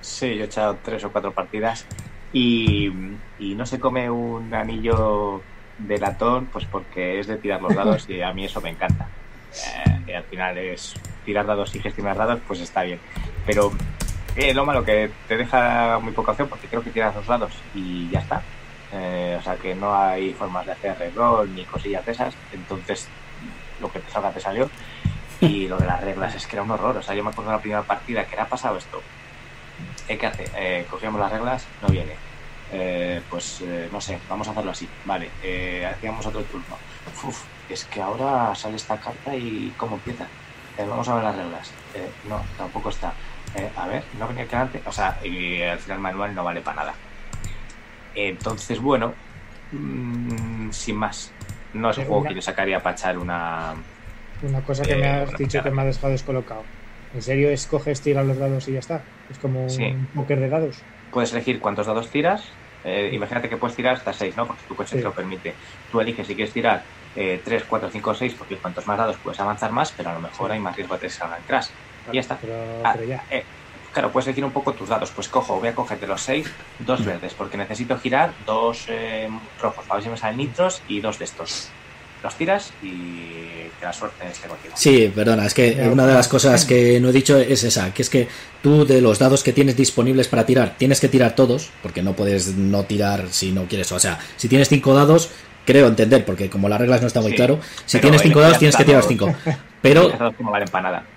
Sí, 0.00 0.36
yo 0.36 0.44
he 0.44 0.46
echado 0.46 0.78
tres 0.82 1.04
o 1.04 1.12
cuatro 1.12 1.32
partidas 1.32 1.86
y, 2.32 2.90
no 3.38 3.66
se 3.66 3.80
come 3.80 4.10
un 4.10 4.54
anillo 4.54 5.42
de 5.78 5.98
latón, 5.98 6.46
pues 6.52 6.64
porque 6.64 7.20
es 7.20 7.26
de 7.26 7.36
tirar 7.36 7.62
los 7.62 7.74
dados 7.74 8.08
y 8.08 8.20
a 8.20 8.32
mí 8.32 8.44
eso 8.44 8.60
me 8.60 8.70
encanta 8.70 9.08
eh, 10.06 10.16
al 10.16 10.24
final 10.24 10.58
es 10.58 10.94
tirar 11.24 11.46
dados 11.46 11.74
y 11.74 11.80
gestionar 11.80 12.16
dados, 12.16 12.40
pues 12.46 12.60
está 12.60 12.82
bien. 12.82 13.00
Pero 13.46 13.72
eh, 14.36 14.54
lo 14.54 14.64
malo 14.64 14.84
que 14.84 15.10
te 15.26 15.36
deja 15.36 15.98
muy 15.98 16.12
poca 16.12 16.32
opción 16.32 16.48
porque 16.48 16.68
creo 16.68 16.82
que 16.82 16.90
tiras 16.90 17.14
dos 17.14 17.26
dados 17.26 17.52
y 17.74 18.08
ya 18.10 18.20
está. 18.20 18.42
Eh, 18.92 19.36
o 19.38 19.42
sea 19.42 19.56
que 19.56 19.74
no 19.74 19.94
hay 19.94 20.32
formas 20.32 20.64
de 20.64 20.72
hacer 20.72 20.98
reroll 20.98 21.54
ni 21.54 21.64
cosillas 21.64 22.04
de 22.06 22.12
esas. 22.12 22.34
Entonces 22.52 23.08
lo 23.80 23.90
que 23.90 24.00
te 24.00 24.10
salga 24.10 24.32
te 24.32 24.40
salió. 24.40 24.70
Y 25.40 25.68
lo 25.68 25.78
de 25.78 25.86
las 25.86 26.00
reglas 26.00 26.34
es 26.34 26.46
que 26.46 26.56
era 26.56 26.62
un 26.62 26.70
horror. 26.70 26.96
O 26.96 27.02
sea, 27.02 27.14
yo 27.14 27.22
me 27.22 27.30
acuerdo 27.30 27.50
de 27.50 27.56
la 27.56 27.62
primera 27.62 27.82
partida 27.82 28.24
que 28.24 28.34
era 28.34 28.48
pasado 28.48 28.76
esto. 28.76 29.02
¿Qué 30.06 30.26
hace? 30.26 30.86
cogíamos 30.90 31.20
las 31.20 31.30
reglas, 31.30 31.66
no 31.82 31.88
viene. 31.88 32.14
pues 33.28 33.62
no 33.92 34.00
sé, 34.00 34.18
vamos 34.28 34.48
a 34.48 34.52
hacerlo 34.52 34.70
así. 34.70 34.88
Vale, 35.04 35.30
hacíamos 35.86 36.26
otro 36.26 36.42
turno. 36.44 36.76
Uf, 37.24 37.44
es 37.68 37.84
que 37.84 38.00
ahora 38.00 38.54
sale 38.54 38.76
esta 38.76 38.96
carta 38.98 39.34
y 39.34 39.72
¿cómo 39.76 39.96
empieza? 39.96 40.26
Eh, 40.78 40.86
vamos 40.88 41.08
a 41.08 41.16
ver 41.16 41.24
las 41.24 41.36
reglas. 41.36 41.72
Eh, 41.94 42.10
no, 42.28 42.40
tampoco 42.56 42.88
está. 42.90 43.12
Eh, 43.54 43.70
a 43.76 43.86
ver, 43.88 44.04
no 44.18 44.28
venía 44.28 44.46
que 44.46 44.56
antes. 44.56 44.82
O 44.86 44.92
sea, 44.92 45.18
y 45.24 45.60
al 45.62 45.78
final 45.78 45.98
manual 45.98 46.34
no 46.34 46.44
vale 46.44 46.60
para 46.60 46.76
nada. 46.76 46.94
Entonces, 48.14 48.80
bueno, 48.80 49.12
mm, 49.72 50.70
sin 50.70 50.96
más. 50.96 51.32
No 51.74 51.90
es 51.90 51.98
un 51.98 52.06
juego 52.06 52.24
que 52.24 52.34
yo 52.34 52.42
sacaría 52.42 52.82
para 52.82 52.96
echar 52.96 53.18
una. 53.18 53.74
Una 54.42 54.62
cosa 54.62 54.82
que 54.84 54.96
me 54.96 55.06
has 55.06 55.36
dicho 55.36 55.62
que 55.62 55.70
me 55.70 55.82
ha 55.82 55.84
dejado 55.84 56.12
descolocado. 56.12 56.64
¿En 57.14 57.22
serio 57.22 57.50
escoges 57.50 58.02
tirar 58.02 58.24
los 58.24 58.38
dados 58.38 58.68
y 58.68 58.72
ya 58.72 58.78
está? 58.78 59.02
Es 59.30 59.38
como 59.38 59.66
un 59.66 60.06
póker 60.14 60.40
de 60.40 60.48
dados. 60.48 60.84
Puedes 61.10 61.32
elegir 61.32 61.58
cuántos 61.58 61.86
dados 61.86 62.10
tiras. 62.10 62.44
imagínate 63.12 63.48
que 63.48 63.56
puedes 63.56 63.76
tirar 63.76 63.94
hasta 63.94 64.12
6, 64.12 64.36
¿no? 64.36 64.46
Porque 64.46 64.62
tu 64.68 64.76
coche 64.76 64.96
te 64.96 65.02
lo 65.02 65.12
permite. 65.12 65.54
Tú 65.90 66.00
eliges 66.00 66.26
si 66.26 66.34
quieres 66.34 66.52
tirar 66.52 66.84
3, 67.14 67.64
4, 67.68 67.90
5, 67.90 68.14
6, 68.14 68.34
porque 68.34 68.56
cuantos 68.56 68.86
más 68.86 68.98
dados 68.98 69.16
puedes 69.22 69.40
avanzar 69.40 69.72
más, 69.72 69.92
pero 69.92 70.10
a 70.10 70.14
lo 70.14 70.20
mejor 70.20 70.52
hay 70.52 70.60
más 70.60 70.76
riesgo 70.76 70.94
de 70.94 71.00
que 71.00 71.10
salgan 71.10 71.42
crash. 71.46 71.68
y 72.12 72.14
ya 72.14 72.20
está. 72.20 72.38
Ah, 72.84 72.96
eh, 73.30 73.44
claro, 73.92 74.12
puedes 74.12 74.26
decir 74.26 74.44
un 74.44 74.52
poco 74.52 74.74
tus 74.74 74.88
dados. 74.88 75.10
Pues 75.12 75.28
cojo, 75.28 75.58
voy 75.58 75.68
a 75.68 75.74
cogerte 75.74 76.06
los 76.06 76.20
6, 76.22 76.54
dos 76.78 77.04
verdes, 77.04 77.34
porque 77.34 77.56
necesito 77.56 77.98
girar 77.98 78.34
dos 78.44 78.84
eh, 78.88 79.28
rojos 79.58 79.86
para 79.86 79.96
ver 79.96 80.04
si 80.04 80.10
me 80.10 80.16
salen 80.16 80.36
nitros 80.36 80.82
y 80.86 81.00
dos 81.00 81.18
de 81.18 81.24
estos 81.24 81.72
los 82.22 82.34
tiras 82.34 82.72
y 82.82 83.68
que 83.78 83.84
la 83.84 83.92
suerte 83.92 84.26
esté 84.28 84.48
contigo. 84.48 84.74
Sí, 84.76 85.12
perdona, 85.14 85.46
es 85.46 85.54
que 85.54 85.88
una 85.90 86.06
de 86.06 86.14
las 86.14 86.28
cosas 86.28 86.64
que 86.64 87.00
no 87.00 87.10
he 87.10 87.12
dicho 87.12 87.38
es 87.38 87.62
esa, 87.64 87.92
que 87.94 88.02
es 88.02 88.10
que 88.10 88.28
tú 88.62 88.84
de 88.84 89.00
los 89.00 89.18
dados 89.18 89.42
que 89.42 89.52
tienes 89.52 89.76
disponibles 89.76 90.28
para 90.28 90.44
tirar, 90.44 90.74
tienes 90.76 91.00
que 91.00 91.08
tirar 91.08 91.36
todos, 91.36 91.70
porque 91.82 92.02
no 92.02 92.14
puedes 92.14 92.54
no 92.56 92.84
tirar 92.84 93.26
si 93.30 93.52
no 93.52 93.66
quieres, 93.66 93.92
o 93.92 94.00
sea, 94.00 94.18
si 94.36 94.48
tienes 94.48 94.68
cinco 94.68 94.94
dados, 94.94 95.30
creo 95.68 95.86
entender, 95.86 96.24
porque 96.24 96.48
como 96.48 96.66
las 96.66 96.80
reglas 96.80 97.02
no 97.02 97.06
está 97.08 97.20
muy 97.20 97.34
claro, 97.34 97.60
si 97.84 97.98
tienes 97.98 98.22
cinco 98.22 98.40
dados 98.40 98.58
tienes 98.58 98.74
que 98.74 98.84
tirar 98.86 99.04
cinco. 99.06 99.34
Pero, 99.82 100.10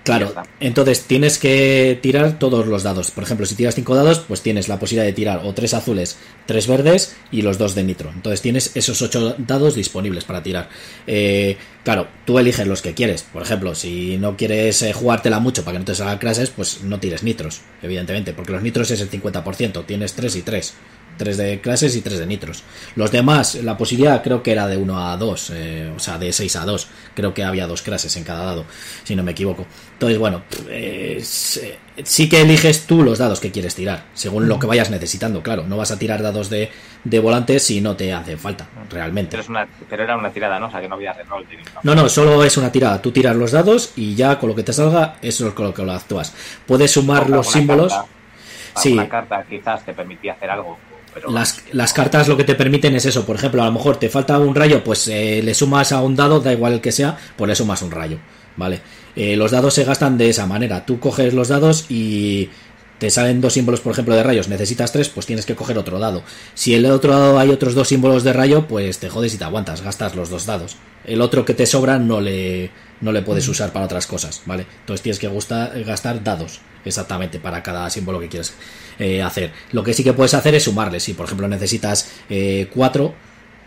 claro, 0.04 0.32
entonces 0.60 1.02
tienes 1.04 1.38
que 1.38 1.98
tirar 2.00 2.38
todos 2.38 2.66
los 2.66 2.84
dados. 2.84 3.10
Por 3.10 3.24
ejemplo, 3.24 3.44
si 3.44 3.56
tiras 3.56 3.74
cinco 3.74 3.96
dados, 3.96 4.20
pues 4.20 4.42
tienes 4.42 4.68
la 4.68 4.78
posibilidad 4.78 5.06
de 5.06 5.14
tirar 5.14 5.40
o 5.42 5.52
tres 5.52 5.74
azules, 5.74 6.16
tres 6.46 6.68
verdes 6.68 7.16
y 7.32 7.42
los 7.42 7.58
dos 7.58 7.74
de 7.74 7.82
nitro. 7.82 8.10
Entonces 8.14 8.40
tienes 8.40 8.76
esos 8.76 9.00
ocho 9.02 9.34
dados 9.38 9.74
disponibles 9.74 10.24
para 10.24 10.42
tirar. 10.42 10.68
Eh, 11.06 11.56
claro, 11.82 12.06
tú 12.24 12.38
eliges 12.38 12.66
los 12.66 12.82
que 12.82 12.94
quieres. 12.94 13.24
Por 13.24 13.42
ejemplo, 13.42 13.74
si 13.74 14.16
no 14.18 14.36
quieres 14.36 14.82
eh, 14.82 14.92
jugártela 14.92 15.40
mucho 15.40 15.64
para 15.64 15.76
que 15.76 15.78
no 15.80 15.84
te 15.86 15.94
salgan 15.94 16.18
clases, 16.18 16.50
pues 16.50 16.84
no 16.84 17.00
tires 17.00 17.24
nitros, 17.24 17.62
evidentemente, 17.82 18.32
porque 18.32 18.52
los 18.52 18.62
nitros 18.62 18.90
es 18.92 19.00
el 19.00 19.10
50%, 19.10 19.86
tienes 19.86 20.12
tres 20.12 20.36
y 20.36 20.42
tres. 20.42 20.74
3 21.16 21.36
de 21.36 21.60
clases 21.60 21.94
y 21.96 22.00
3 22.02 22.18
de 22.18 22.26
nitros. 22.26 22.64
Los 22.96 23.10
demás, 23.10 23.54
la 23.56 23.76
posibilidad 23.76 24.22
creo 24.22 24.42
que 24.42 24.52
era 24.52 24.66
de 24.66 24.76
1 24.76 25.06
a 25.06 25.16
2, 25.16 25.52
eh, 25.54 25.92
o 25.94 25.98
sea, 25.98 26.18
de 26.18 26.32
6 26.32 26.56
a 26.56 26.64
2. 26.64 26.88
Creo 27.14 27.34
que 27.34 27.44
había 27.44 27.66
dos 27.66 27.82
clases 27.82 28.16
en 28.16 28.24
cada 28.24 28.44
dado, 28.44 28.64
si 29.04 29.14
no 29.14 29.22
me 29.22 29.32
equivoco. 29.32 29.66
Entonces, 29.92 30.18
bueno, 30.18 30.42
eh, 30.68 31.22
sí 31.22 32.28
que 32.28 32.40
eliges 32.40 32.86
tú 32.86 33.02
los 33.02 33.18
dados 33.18 33.40
que 33.40 33.50
quieres 33.50 33.74
tirar, 33.74 34.04
según 34.14 34.48
lo 34.48 34.58
que 34.58 34.66
vayas 34.66 34.90
necesitando, 34.90 35.42
claro. 35.42 35.64
No 35.64 35.76
vas 35.76 35.90
a 35.90 35.98
tirar 35.98 36.22
dados 36.22 36.50
de, 36.50 36.70
de 37.04 37.20
volantes 37.20 37.62
si 37.62 37.80
no 37.80 37.94
te 37.96 38.12
hacen 38.12 38.38
falta, 38.38 38.66
realmente. 38.90 39.38
Pero, 39.88 40.02
era 40.02 40.16
una 40.16 40.30
tirada, 40.30 40.58
¿no? 40.58 40.66
O 40.66 40.70
sea, 40.70 40.80
que 40.80 40.88
no 40.88 40.96
había 40.96 41.12
reroll. 41.12 41.46
No, 41.82 41.94
no, 41.94 42.08
solo 42.08 42.42
es 42.44 42.56
una 42.56 42.72
tirada. 42.72 43.00
Tú 43.00 43.12
tiras 43.12 43.36
los 43.36 43.52
dados 43.52 43.92
y 43.96 44.14
ya 44.14 44.38
con 44.38 44.48
lo 44.48 44.54
que 44.54 44.62
te 44.62 44.72
salga, 44.72 45.16
eso 45.22 45.48
es 45.48 45.54
con 45.54 45.66
lo 45.66 45.74
que 45.74 45.82
lo 45.84 45.92
actúas. 45.92 46.34
Puedes 46.66 46.90
sumar 46.90 47.28
los 47.28 47.50
símbolos. 47.50 47.94
sí. 48.76 48.94
Una 48.94 49.08
carta 49.08 49.44
quizás 49.48 49.84
te 49.84 49.92
permitía 49.92 50.32
hacer 50.32 50.50
algo 50.50 50.78
las, 51.28 51.62
las, 51.72 51.92
cartas 51.92 52.28
lo 52.28 52.36
que 52.36 52.44
te 52.44 52.54
permiten 52.54 52.94
es 52.94 53.06
eso, 53.06 53.24
por 53.24 53.36
ejemplo, 53.36 53.62
a 53.62 53.66
lo 53.66 53.72
mejor 53.72 53.96
te 53.96 54.08
falta 54.08 54.38
un 54.38 54.54
rayo, 54.54 54.82
pues 54.82 55.08
eh, 55.08 55.40
le 55.42 55.54
sumas 55.54 55.92
a 55.92 56.02
un 56.02 56.16
dado, 56.16 56.40
da 56.40 56.52
igual 56.52 56.74
el 56.74 56.80
que 56.80 56.92
sea, 56.92 57.16
pues 57.36 57.48
le 57.48 57.54
sumas 57.54 57.82
un 57.82 57.90
rayo, 57.90 58.18
¿vale? 58.56 58.80
Eh, 59.14 59.36
los 59.36 59.50
dados 59.50 59.74
se 59.74 59.84
gastan 59.84 60.16
de 60.16 60.30
esa 60.30 60.46
manera, 60.46 60.86
tú 60.86 60.98
coges 60.98 61.34
los 61.34 61.48
dados 61.48 61.86
y 61.90 62.48
te 62.98 63.10
salen 63.10 63.40
dos 63.40 63.54
símbolos, 63.54 63.80
por 63.80 63.92
ejemplo, 63.92 64.14
de 64.14 64.22
rayos, 64.22 64.48
necesitas 64.48 64.92
tres, 64.92 65.08
pues 65.08 65.26
tienes 65.26 65.44
que 65.44 65.56
coger 65.56 65.76
otro 65.76 65.98
dado. 65.98 66.22
Si 66.54 66.74
en 66.74 66.84
el 66.84 66.92
otro 66.92 67.12
dado 67.12 67.38
hay 67.38 67.50
otros 67.50 67.74
dos 67.74 67.88
símbolos 67.88 68.22
de 68.22 68.32
rayo, 68.32 68.66
pues 68.68 68.98
te 68.98 69.08
jodes 69.08 69.34
y 69.34 69.38
te 69.38 69.44
aguantas, 69.44 69.82
gastas 69.82 70.14
los 70.14 70.30
dos 70.30 70.46
dados. 70.46 70.76
El 71.04 71.20
otro 71.20 71.44
que 71.44 71.52
te 71.52 71.66
sobra 71.66 71.98
no 71.98 72.20
le, 72.20 72.70
no 73.02 73.12
le 73.12 73.22
puedes 73.22 73.46
usar 73.48 73.72
para 73.72 73.84
otras 73.84 74.06
cosas, 74.06 74.42
¿vale? 74.46 74.66
Entonces 74.80 75.02
tienes 75.02 75.18
que 75.18 75.28
gastar 75.84 76.24
dados, 76.24 76.60
exactamente, 76.84 77.38
para 77.38 77.62
cada 77.62 77.90
símbolo 77.90 78.18
que 78.20 78.28
quieres 78.28 78.54
eh, 78.98 79.22
hacer. 79.22 79.52
Lo 79.72 79.82
que 79.82 79.92
sí 79.92 80.02
que 80.02 80.14
puedes 80.14 80.32
hacer 80.34 80.54
es 80.54 80.62
sumarle, 80.62 81.00
si 81.00 81.12
por 81.12 81.26
ejemplo 81.26 81.48
necesitas 81.48 82.10
eh, 82.30 82.70
cuatro, 82.72 83.14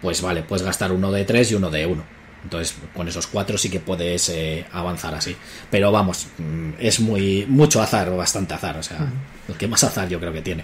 pues 0.02 0.22
vale, 0.22 0.42
puedes 0.42 0.66
gastar 0.66 0.92
uno 0.92 1.12
de 1.12 1.26
tres 1.26 1.52
y 1.52 1.56
uno 1.56 1.70
de 1.70 1.86
uno. 1.86 2.04
Entonces, 2.44 2.76
con 2.94 3.08
esos 3.08 3.26
cuatro 3.26 3.58
sí 3.58 3.70
que 3.70 3.80
puedes 3.80 4.30
eh, 4.30 4.66
avanzar 4.72 5.16
así. 5.16 5.36
Pero 5.72 5.92
vamos, 5.92 6.28
mm, 6.38 6.74
es 6.80 7.00
muy 7.00 7.46
mucho 7.50 7.82
azar, 7.82 8.10
o 8.10 8.18
bastante 8.18 8.54
azar. 8.54 8.78
O 8.78 8.84
sea, 8.84 9.12
lo 9.48 9.58
que 9.58 9.68
más 9.68 9.84
azar 9.84 10.08
yo 10.08 10.20
creo 10.20 10.32
que 10.32 10.44
tiene. 10.44 10.64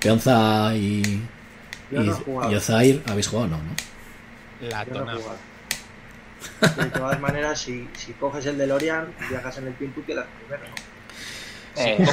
Peonza 0.00 0.72
y, 0.76 1.02
y, 1.90 2.54
Ozair, 2.54 3.02
¿habéis 3.06 3.26
jugado? 3.26 3.48
No, 3.48 3.56
¿no? 3.56 4.68
La 4.70 4.84
De 6.76 6.86
todas 6.86 7.20
maneras, 7.20 7.60
si, 7.60 7.88
si 7.96 8.12
coges 8.12 8.46
el 8.46 8.58
de 8.58 8.66
Lorian, 8.66 9.12
viajas 9.28 9.58
en 9.58 9.68
el 9.68 9.74
tiempo 9.74 10.00
y 10.00 10.04
quedas 10.04 10.26
primero, 10.38 10.64
eh. 11.76 12.06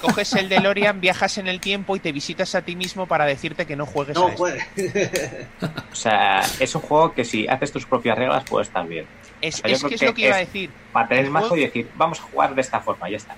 coges, 0.00 0.34
el 0.34 0.48
DeLorean, 0.48 1.00
viajas 1.00 1.38
en 1.38 1.48
el 1.48 1.60
tiempo 1.60 1.96
y 1.96 2.00
te 2.00 2.12
visitas 2.12 2.54
a 2.54 2.62
ti 2.62 2.76
mismo 2.76 3.06
para 3.06 3.24
decirte 3.24 3.66
que 3.66 3.74
no 3.74 3.84
juegues 3.84 4.14
no 4.14 4.28
a 4.28 4.34
puede. 4.34 4.64
o 5.92 5.94
sea, 5.94 6.42
es 6.60 6.74
un 6.74 6.82
juego 6.82 7.12
que 7.12 7.24
si 7.24 7.48
haces 7.48 7.72
tus 7.72 7.84
propias 7.84 8.16
reglas 8.16 8.44
puede 8.44 8.64
estar 8.64 8.86
bien. 8.86 9.06
Es, 9.40 9.60
que 9.60 9.72
es 9.72 9.82
lo 10.02 10.14
que 10.14 10.22
iba 10.22 10.36
a 10.36 10.38
decir. 10.38 10.70
Para 10.92 11.08
tener 11.08 11.30
más 11.30 11.44
y 11.54 11.60
decir, 11.60 11.90
vamos 11.96 12.20
a 12.20 12.22
jugar 12.22 12.54
de 12.54 12.60
esta 12.60 12.80
forma, 12.80 13.10
ya 13.10 13.16
está. 13.16 13.34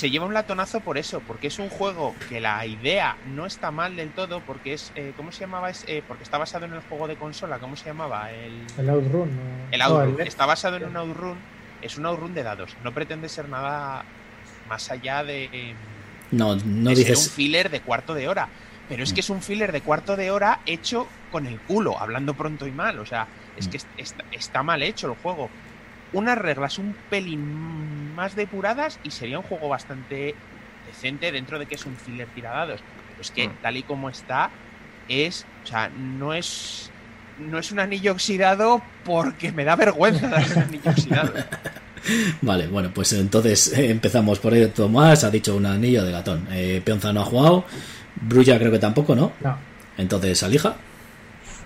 Se 0.00 0.08
lleva 0.08 0.24
un 0.24 0.32
latonazo 0.32 0.80
por 0.80 0.96
eso, 0.96 1.20
porque 1.26 1.48
es 1.48 1.58
un 1.58 1.68
juego 1.68 2.14
que 2.30 2.40
la 2.40 2.64
idea 2.64 3.18
no 3.34 3.44
está 3.44 3.70
mal 3.70 3.96
del 3.96 4.08
todo, 4.12 4.40
porque 4.40 4.72
es, 4.72 4.92
eh, 4.94 5.12
¿cómo 5.14 5.30
se 5.30 5.40
llamaba? 5.40 5.68
Es, 5.68 5.84
eh, 5.88 6.02
porque 6.08 6.22
está 6.22 6.38
basado 6.38 6.64
en 6.64 6.72
el 6.72 6.80
juego 6.80 7.06
de 7.06 7.16
consola, 7.16 7.58
¿cómo 7.58 7.76
se 7.76 7.84
llamaba? 7.84 8.32
El, 8.32 8.64
el 8.78 8.88
Outrun. 8.88 9.30
El 9.70 9.82
Outrun. 9.82 10.22
Está 10.22 10.46
basado 10.46 10.78
en 10.78 10.84
un 10.84 10.96
Outrun, 10.96 11.36
es 11.82 11.98
un 11.98 12.06
Outrun 12.06 12.32
de 12.32 12.42
dados, 12.42 12.74
no 12.82 12.94
pretende 12.94 13.28
ser 13.28 13.50
nada 13.50 14.06
más 14.70 14.90
allá 14.90 15.22
de, 15.22 15.74
no, 16.30 16.56
no 16.56 16.90
dices... 16.90 17.18
ser 17.18 17.28
un 17.28 17.34
filler 17.34 17.68
de 17.68 17.82
cuarto 17.82 18.14
de 18.14 18.26
hora. 18.26 18.48
Pero 18.88 19.04
es 19.04 19.12
que 19.12 19.20
es 19.20 19.28
un 19.28 19.42
filler 19.42 19.70
de 19.70 19.82
cuarto 19.82 20.16
de 20.16 20.30
hora 20.30 20.60
hecho 20.64 21.06
con 21.30 21.46
el 21.46 21.60
culo, 21.60 22.00
hablando 22.00 22.32
pronto 22.32 22.66
y 22.66 22.72
mal. 22.72 22.98
O 22.98 23.06
sea, 23.06 23.28
es 23.56 23.68
que 23.68 23.78
está, 24.32 24.62
mal 24.62 24.82
hecho 24.82 25.08
el 25.08 25.14
juego. 25.18 25.50
Unas 26.12 26.38
reglas 26.38 26.78
un 26.78 26.94
pelín 27.08 28.14
más 28.14 28.34
depuradas 28.34 28.98
y 29.04 29.10
sería 29.10 29.38
un 29.38 29.44
juego 29.44 29.68
bastante 29.68 30.34
decente 30.86 31.30
dentro 31.32 31.58
de 31.58 31.66
que 31.66 31.76
es 31.76 31.86
un 31.86 31.96
filler 31.96 32.28
tiradados. 32.34 32.80
Pero 33.10 33.20
es 33.20 33.30
que 33.30 33.48
mm. 33.48 33.52
tal 33.62 33.76
y 33.76 33.82
como 33.82 34.10
está, 34.10 34.50
es. 35.08 35.46
O 35.64 35.66
sea, 35.66 35.88
no 35.88 36.34
es. 36.34 36.90
No 37.38 37.58
es 37.58 37.72
un 37.72 37.80
anillo 37.80 38.12
oxidado 38.12 38.82
porque 39.04 39.50
me 39.52 39.64
da 39.64 39.74
vergüenza 39.76 40.28
dar 40.28 40.44
un 40.44 40.62
anillo 40.62 40.90
oxidado. 40.90 41.32
Vale, 42.42 42.66
bueno, 42.66 42.90
pues 42.92 43.12
entonces 43.12 43.72
eh, 43.76 43.90
empezamos 43.90 44.38
por 44.38 44.52
ahí. 44.52 44.66
Tomás 44.66 45.24
ha 45.24 45.30
dicho 45.30 45.56
un 45.56 45.66
anillo 45.66 46.04
de 46.04 46.12
latón. 46.12 46.46
Eh, 46.50 46.82
Peonza 46.84 47.12
no 47.12 47.22
ha 47.22 47.24
jugado. 47.24 47.64
Brulla 48.20 48.58
creo 48.58 48.72
que 48.72 48.78
tampoco, 48.78 49.14
¿no? 49.14 49.32
No. 49.40 49.56
Entonces, 49.96 50.42
Alija. 50.42 50.76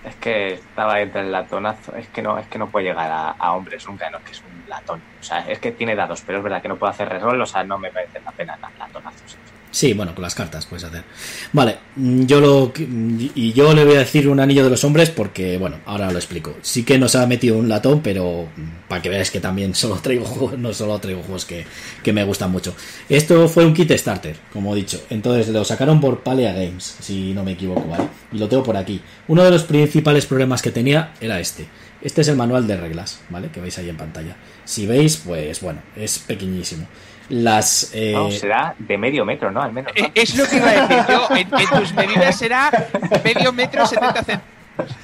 Es 0.05 0.17
que 0.17 0.53
estaba 0.53 1.01
entre 1.01 1.21
el 1.21 1.31
latonazo. 1.31 1.95
Es 1.95 2.09
que 2.11 2.21
no, 2.21 2.37
es 2.37 2.47
que 2.47 2.59
no 2.59 2.69
puede 2.69 2.85
llegar 2.85 3.09
a, 3.11 3.53
hombres 3.53 3.83
nunca, 3.87 4.09
no, 4.11 4.17
es 4.19 4.23
que 4.23 4.31
es 4.33 4.43
un 4.43 4.63
latón. 4.67 5.01
O 5.01 5.23
sea, 5.23 5.39
es 5.49 5.59
que 5.59 5.71
tiene 5.71 5.95
dados, 5.95 6.23
pero 6.23 6.37
es 6.37 6.43
verdad 6.43 6.61
que 6.61 6.67
no 6.67 6.77
puede 6.77 6.91
hacer 6.91 7.09
reroll, 7.09 7.41
o 7.41 7.45
sea, 7.47 7.63
no 7.63 7.79
me 7.79 7.91
merece 7.91 8.21
la 8.23 8.31
pena 8.33 8.55
dar 8.61 8.71
latonazos. 8.77 9.41
Sí, 9.75 9.91
bueno, 9.91 10.15
con 10.15 10.21
las 10.21 10.33
cartas 10.33 10.65
puedes 10.65 10.85
hacer. 10.85 11.03
Vale, 11.51 11.79
mm, 11.97 12.23
yo 12.23 12.39
lo 12.39 12.71
y 12.77 13.51
yo 13.51 13.73
le 13.73 13.83
voy 13.83 13.95
a 13.95 13.99
decir 13.99 14.29
un 14.29 14.39
anillo 14.39 14.63
de 14.63 14.69
los 14.69 14.85
hombres 14.85 15.09
porque, 15.09 15.57
bueno, 15.57 15.81
ahora 15.85 16.09
lo 16.11 16.17
explico. 16.17 16.55
Sí 16.61 16.85
que 16.85 16.97
nos 16.97 17.13
ha 17.15 17.27
metido 17.27 17.57
un 17.57 17.67
latón, 17.67 17.99
pero 18.01 18.47
mm, 18.55 18.87
para 18.87 19.01
que 19.01 19.09
veáis 19.09 19.31
que 19.31 19.41
también 19.41 19.75
solo 19.75 19.95
traigo 19.95 20.23
juegos, 20.23 20.57
no 20.57 20.73
solo 20.73 20.97
traigo 20.99 21.23
juegos 21.23 21.43
que, 21.43 21.65
que 22.01 22.13
me 22.13 22.23
gustan 22.23 22.53
mucho. 22.53 22.73
Esto 23.09 23.49
fue 23.49 23.65
un 23.65 23.73
kit 23.73 23.91
starter, 23.91 24.37
como 24.53 24.73
he 24.73 24.77
dicho. 24.77 25.03
Entonces 25.09 25.49
lo 25.49 25.65
sacaron 25.65 25.99
por 25.99 26.23
Palea 26.23 26.53
Games, 26.53 26.95
si 27.01 27.33
no 27.33 27.43
me 27.43 27.51
equivoco, 27.51 27.85
¿vale? 27.85 28.05
Y 28.31 28.37
lo 28.37 28.47
tengo 28.47 28.63
por 28.63 28.77
aquí. 28.77 29.01
Uno 29.27 29.43
de 29.43 29.51
los 29.51 29.63
principales 29.63 30.25
problemas 30.25 30.61
que 30.61 30.71
tenía 30.71 31.15
era 31.19 31.41
este. 31.41 31.67
Este 32.01 32.21
es 32.21 32.29
el 32.29 32.37
manual 32.37 32.65
de 32.65 32.77
reglas, 32.77 33.19
¿vale? 33.29 33.49
Que 33.49 33.59
veis 33.59 33.77
ahí 33.77 33.89
en 33.89 33.97
pantalla. 33.97 34.37
Si 34.63 34.85
veis, 34.85 35.17
pues 35.17 35.59
bueno, 35.59 35.81
es 35.97 36.19
pequeñísimo 36.19 36.87
las... 37.29 37.91
Eh... 37.93 38.11
No, 38.13 38.31
será 38.31 38.75
de 38.77 38.97
medio 38.97 39.25
metro, 39.25 39.51
¿no? 39.51 39.61
Al 39.61 39.71
menos. 39.73 39.91
¿no? 39.97 40.05
Eh, 40.05 40.11
Es 40.15 40.35
lo 40.35 40.47
que 40.47 40.57
iba 40.57 40.69
a 40.69 40.87
decir 40.87 41.05
yo. 41.09 41.27
En, 41.35 41.47
en 41.61 41.79
tus 41.79 41.93
medidas 41.93 42.37
será 42.37 42.87
medio 43.23 43.51
metro 43.53 43.85
70 43.85 44.13
centímetros. 44.23 44.97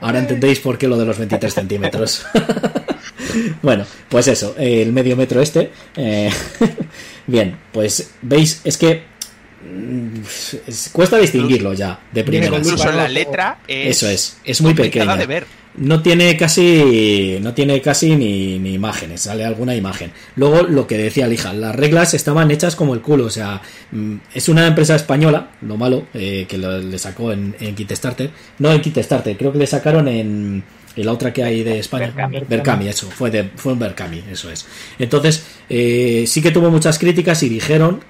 Ahora 0.00 0.20
entendéis 0.20 0.60
por 0.60 0.78
qué 0.78 0.86
lo 0.86 0.96
de 0.96 1.04
los 1.06 1.18
23 1.18 1.52
centímetros. 1.52 2.26
bueno, 3.62 3.84
pues 4.08 4.28
eso, 4.28 4.54
eh, 4.58 4.82
el 4.82 4.92
medio 4.92 5.16
metro 5.16 5.40
este. 5.42 5.72
eh, 5.96 6.30
bien, 7.26 7.56
pues 7.72 8.12
veis, 8.22 8.60
es 8.64 8.78
que 8.78 9.02
es- 10.66 10.90
cuesta 10.92 11.18
distinguirlo 11.18 11.72
ya 11.74 11.98
de 12.12 12.22
lupa. 12.24 12.58
Incluso 12.58 12.90
la 12.92 13.08
letra 13.08 13.58
es. 13.66 13.96
Eso 13.96 14.08
es, 14.08 14.38
es 14.44 14.60
muy 14.60 14.74
pequeña. 14.74 15.16
de 15.16 15.26
ver. 15.26 15.46
No 15.76 16.02
tiene 16.02 16.36
casi, 16.36 17.38
no 17.40 17.54
tiene 17.54 17.80
casi 17.80 18.16
ni, 18.16 18.58
ni 18.58 18.74
imágenes, 18.74 19.20
sale 19.22 19.44
alguna 19.44 19.76
imagen. 19.76 20.10
Luego, 20.34 20.62
lo 20.62 20.88
que 20.88 20.98
decía 20.98 21.28
Lija, 21.28 21.52
las 21.52 21.76
reglas 21.76 22.14
estaban 22.14 22.50
hechas 22.50 22.74
como 22.74 22.94
el 22.94 23.00
culo, 23.00 23.26
o 23.26 23.30
sea, 23.30 23.62
mm, 23.92 24.14
es 24.34 24.48
una 24.48 24.66
empresa 24.66 24.96
española, 24.96 25.50
lo 25.62 25.76
malo, 25.76 26.06
eh, 26.14 26.46
que 26.48 26.58
lo- 26.58 26.78
le 26.78 26.98
sacó 26.98 27.30
en, 27.30 27.54
en 27.60 27.76
Kickstarter. 27.76 28.30
No 28.58 28.72
en 28.72 28.80
Kickstarter, 28.80 29.36
creo 29.36 29.52
que 29.52 29.58
le 29.58 29.66
sacaron 29.68 30.08
en, 30.08 30.64
la 30.96 31.12
otra 31.12 31.32
que 31.32 31.44
hay 31.44 31.62
de 31.62 31.78
España. 31.78 32.06
Berkami. 32.06 32.40
Berkami, 32.48 32.88
eso, 32.88 33.08
fue, 33.08 33.30
de, 33.30 33.44
fue 33.54 33.72
un 33.74 33.78
Berkami, 33.78 34.24
eso 34.32 34.50
es. 34.50 34.66
Entonces, 34.98 35.44
eh, 35.68 36.24
sí 36.26 36.42
que 36.42 36.50
tuvo 36.50 36.70
muchas 36.70 36.98
críticas 36.98 37.40
y 37.44 37.48
dijeron 37.48 38.00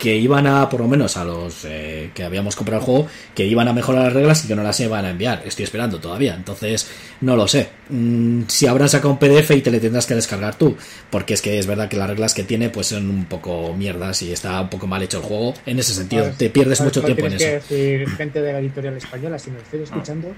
que 0.00 0.16
iban 0.16 0.46
a, 0.46 0.68
por 0.68 0.80
lo 0.80 0.88
menos 0.88 1.16
a 1.18 1.24
los 1.24 1.64
eh, 1.66 2.10
que 2.14 2.24
habíamos 2.24 2.56
comprado 2.56 2.80
el 2.80 2.86
juego, 2.86 3.06
que 3.34 3.46
iban 3.46 3.68
a 3.68 3.72
mejorar 3.72 4.04
las 4.04 4.12
reglas 4.14 4.44
y 4.44 4.48
que 4.48 4.56
no 4.56 4.62
las 4.62 4.80
iban 4.80 5.04
a 5.04 5.10
enviar. 5.10 5.42
Estoy 5.44 5.64
esperando 5.64 6.00
todavía, 6.00 6.34
entonces 6.34 6.88
no 7.20 7.36
lo 7.36 7.46
sé. 7.46 7.68
Mm, 7.90 8.44
si 8.48 8.66
habrán 8.66 8.88
sacado 8.88 9.10
un 9.10 9.18
PDF 9.18 9.50
y 9.50 9.60
te 9.60 9.70
le 9.70 9.78
tendrás 9.78 10.06
que 10.06 10.14
descargar 10.14 10.56
tú, 10.56 10.74
porque 11.10 11.34
es 11.34 11.42
que 11.42 11.58
es 11.58 11.66
verdad 11.66 11.88
que 11.88 11.98
las 11.98 12.08
reglas 12.08 12.32
que 12.32 12.44
tiene 12.44 12.70
pues 12.70 12.88
son 12.88 13.10
un 13.10 13.26
poco 13.26 13.74
mierdas 13.74 14.22
y 14.22 14.32
está 14.32 14.62
un 14.62 14.70
poco 14.70 14.86
mal 14.86 15.02
hecho 15.02 15.18
el 15.18 15.24
juego. 15.24 15.54
En 15.66 15.78
ese 15.78 15.92
sentido, 15.92 16.32
te 16.36 16.48
pierdes 16.48 16.78
¿Sabes 16.78 16.96
mucho 16.96 17.06
tiempo 17.06 17.26
en 17.26 17.34
eso. 17.34 17.44
que 17.44 17.52
decir 17.52 18.08
gente 18.16 18.40
de 18.40 18.52
la 18.54 18.58
editorial 18.60 18.96
española, 18.96 19.38
si 19.38 19.50
me 19.50 19.58
estoy 19.58 19.82
escuchando. 19.82 20.34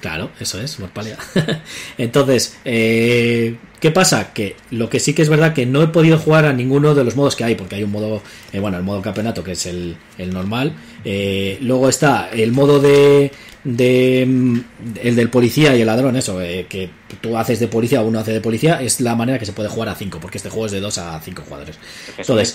Claro, 0.00 0.30
eso 0.38 0.60
es, 0.60 0.78
Morpalia. 0.78 1.18
Entonces, 1.98 2.56
eh, 2.64 3.56
¿qué 3.80 3.90
pasa? 3.90 4.32
Que 4.32 4.56
lo 4.70 4.88
que 4.88 5.00
sí 5.00 5.14
que 5.14 5.22
es 5.22 5.28
verdad 5.28 5.52
que 5.54 5.66
no 5.66 5.82
he 5.82 5.88
podido 5.88 6.18
jugar 6.18 6.44
a 6.44 6.52
ninguno 6.52 6.94
de 6.94 7.02
los 7.04 7.16
modos 7.16 7.34
que 7.36 7.44
hay, 7.44 7.54
porque 7.54 7.76
hay 7.76 7.82
un 7.82 7.90
modo, 7.90 8.22
eh, 8.52 8.60
bueno, 8.60 8.76
el 8.76 8.82
modo 8.84 9.02
campeonato 9.02 9.42
que 9.42 9.52
es 9.52 9.66
el, 9.66 9.96
el 10.18 10.32
normal. 10.32 10.74
eh, 11.04 11.58
luego 11.62 11.88
está 11.88 12.28
el 12.30 12.52
modo 12.52 12.78
de, 12.80 13.32
de 13.64 14.24
mm, 14.28 14.58
el 15.02 15.16
del 15.16 15.30
policía 15.30 15.74
y 15.76 15.80
el 15.80 15.86
ladrón, 15.86 16.16
eso, 16.16 16.40
eh, 16.42 16.66
que 16.68 16.90
tú 17.20 17.36
haces 17.36 17.58
de 17.60 17.68
policía 17.68 18.02
o 18.02 18.06
uno 18.06 18.20
hace 18.20 18.32
de 18.32 18.40
policía, 18.40 18.80
es 18.82 19.00
la 19.00 19.14
manera 19.16 19.38
que 19.38 19.46
se 19.46 19.52
puede 19.52 19.68
jugar 19.68 19.88
a 19.88 19.94
5, 19.94 20.18
porque 20.20 20.38
este 20.38 20.50
juego 20.50 20.66
es 20.66 20.72
de 20.72 20.80
2 20.80 20.98
a 20.98 21.20
5 21.20 21.42
jugadores. 21.42 21.76
Entonces. 22.36 22.54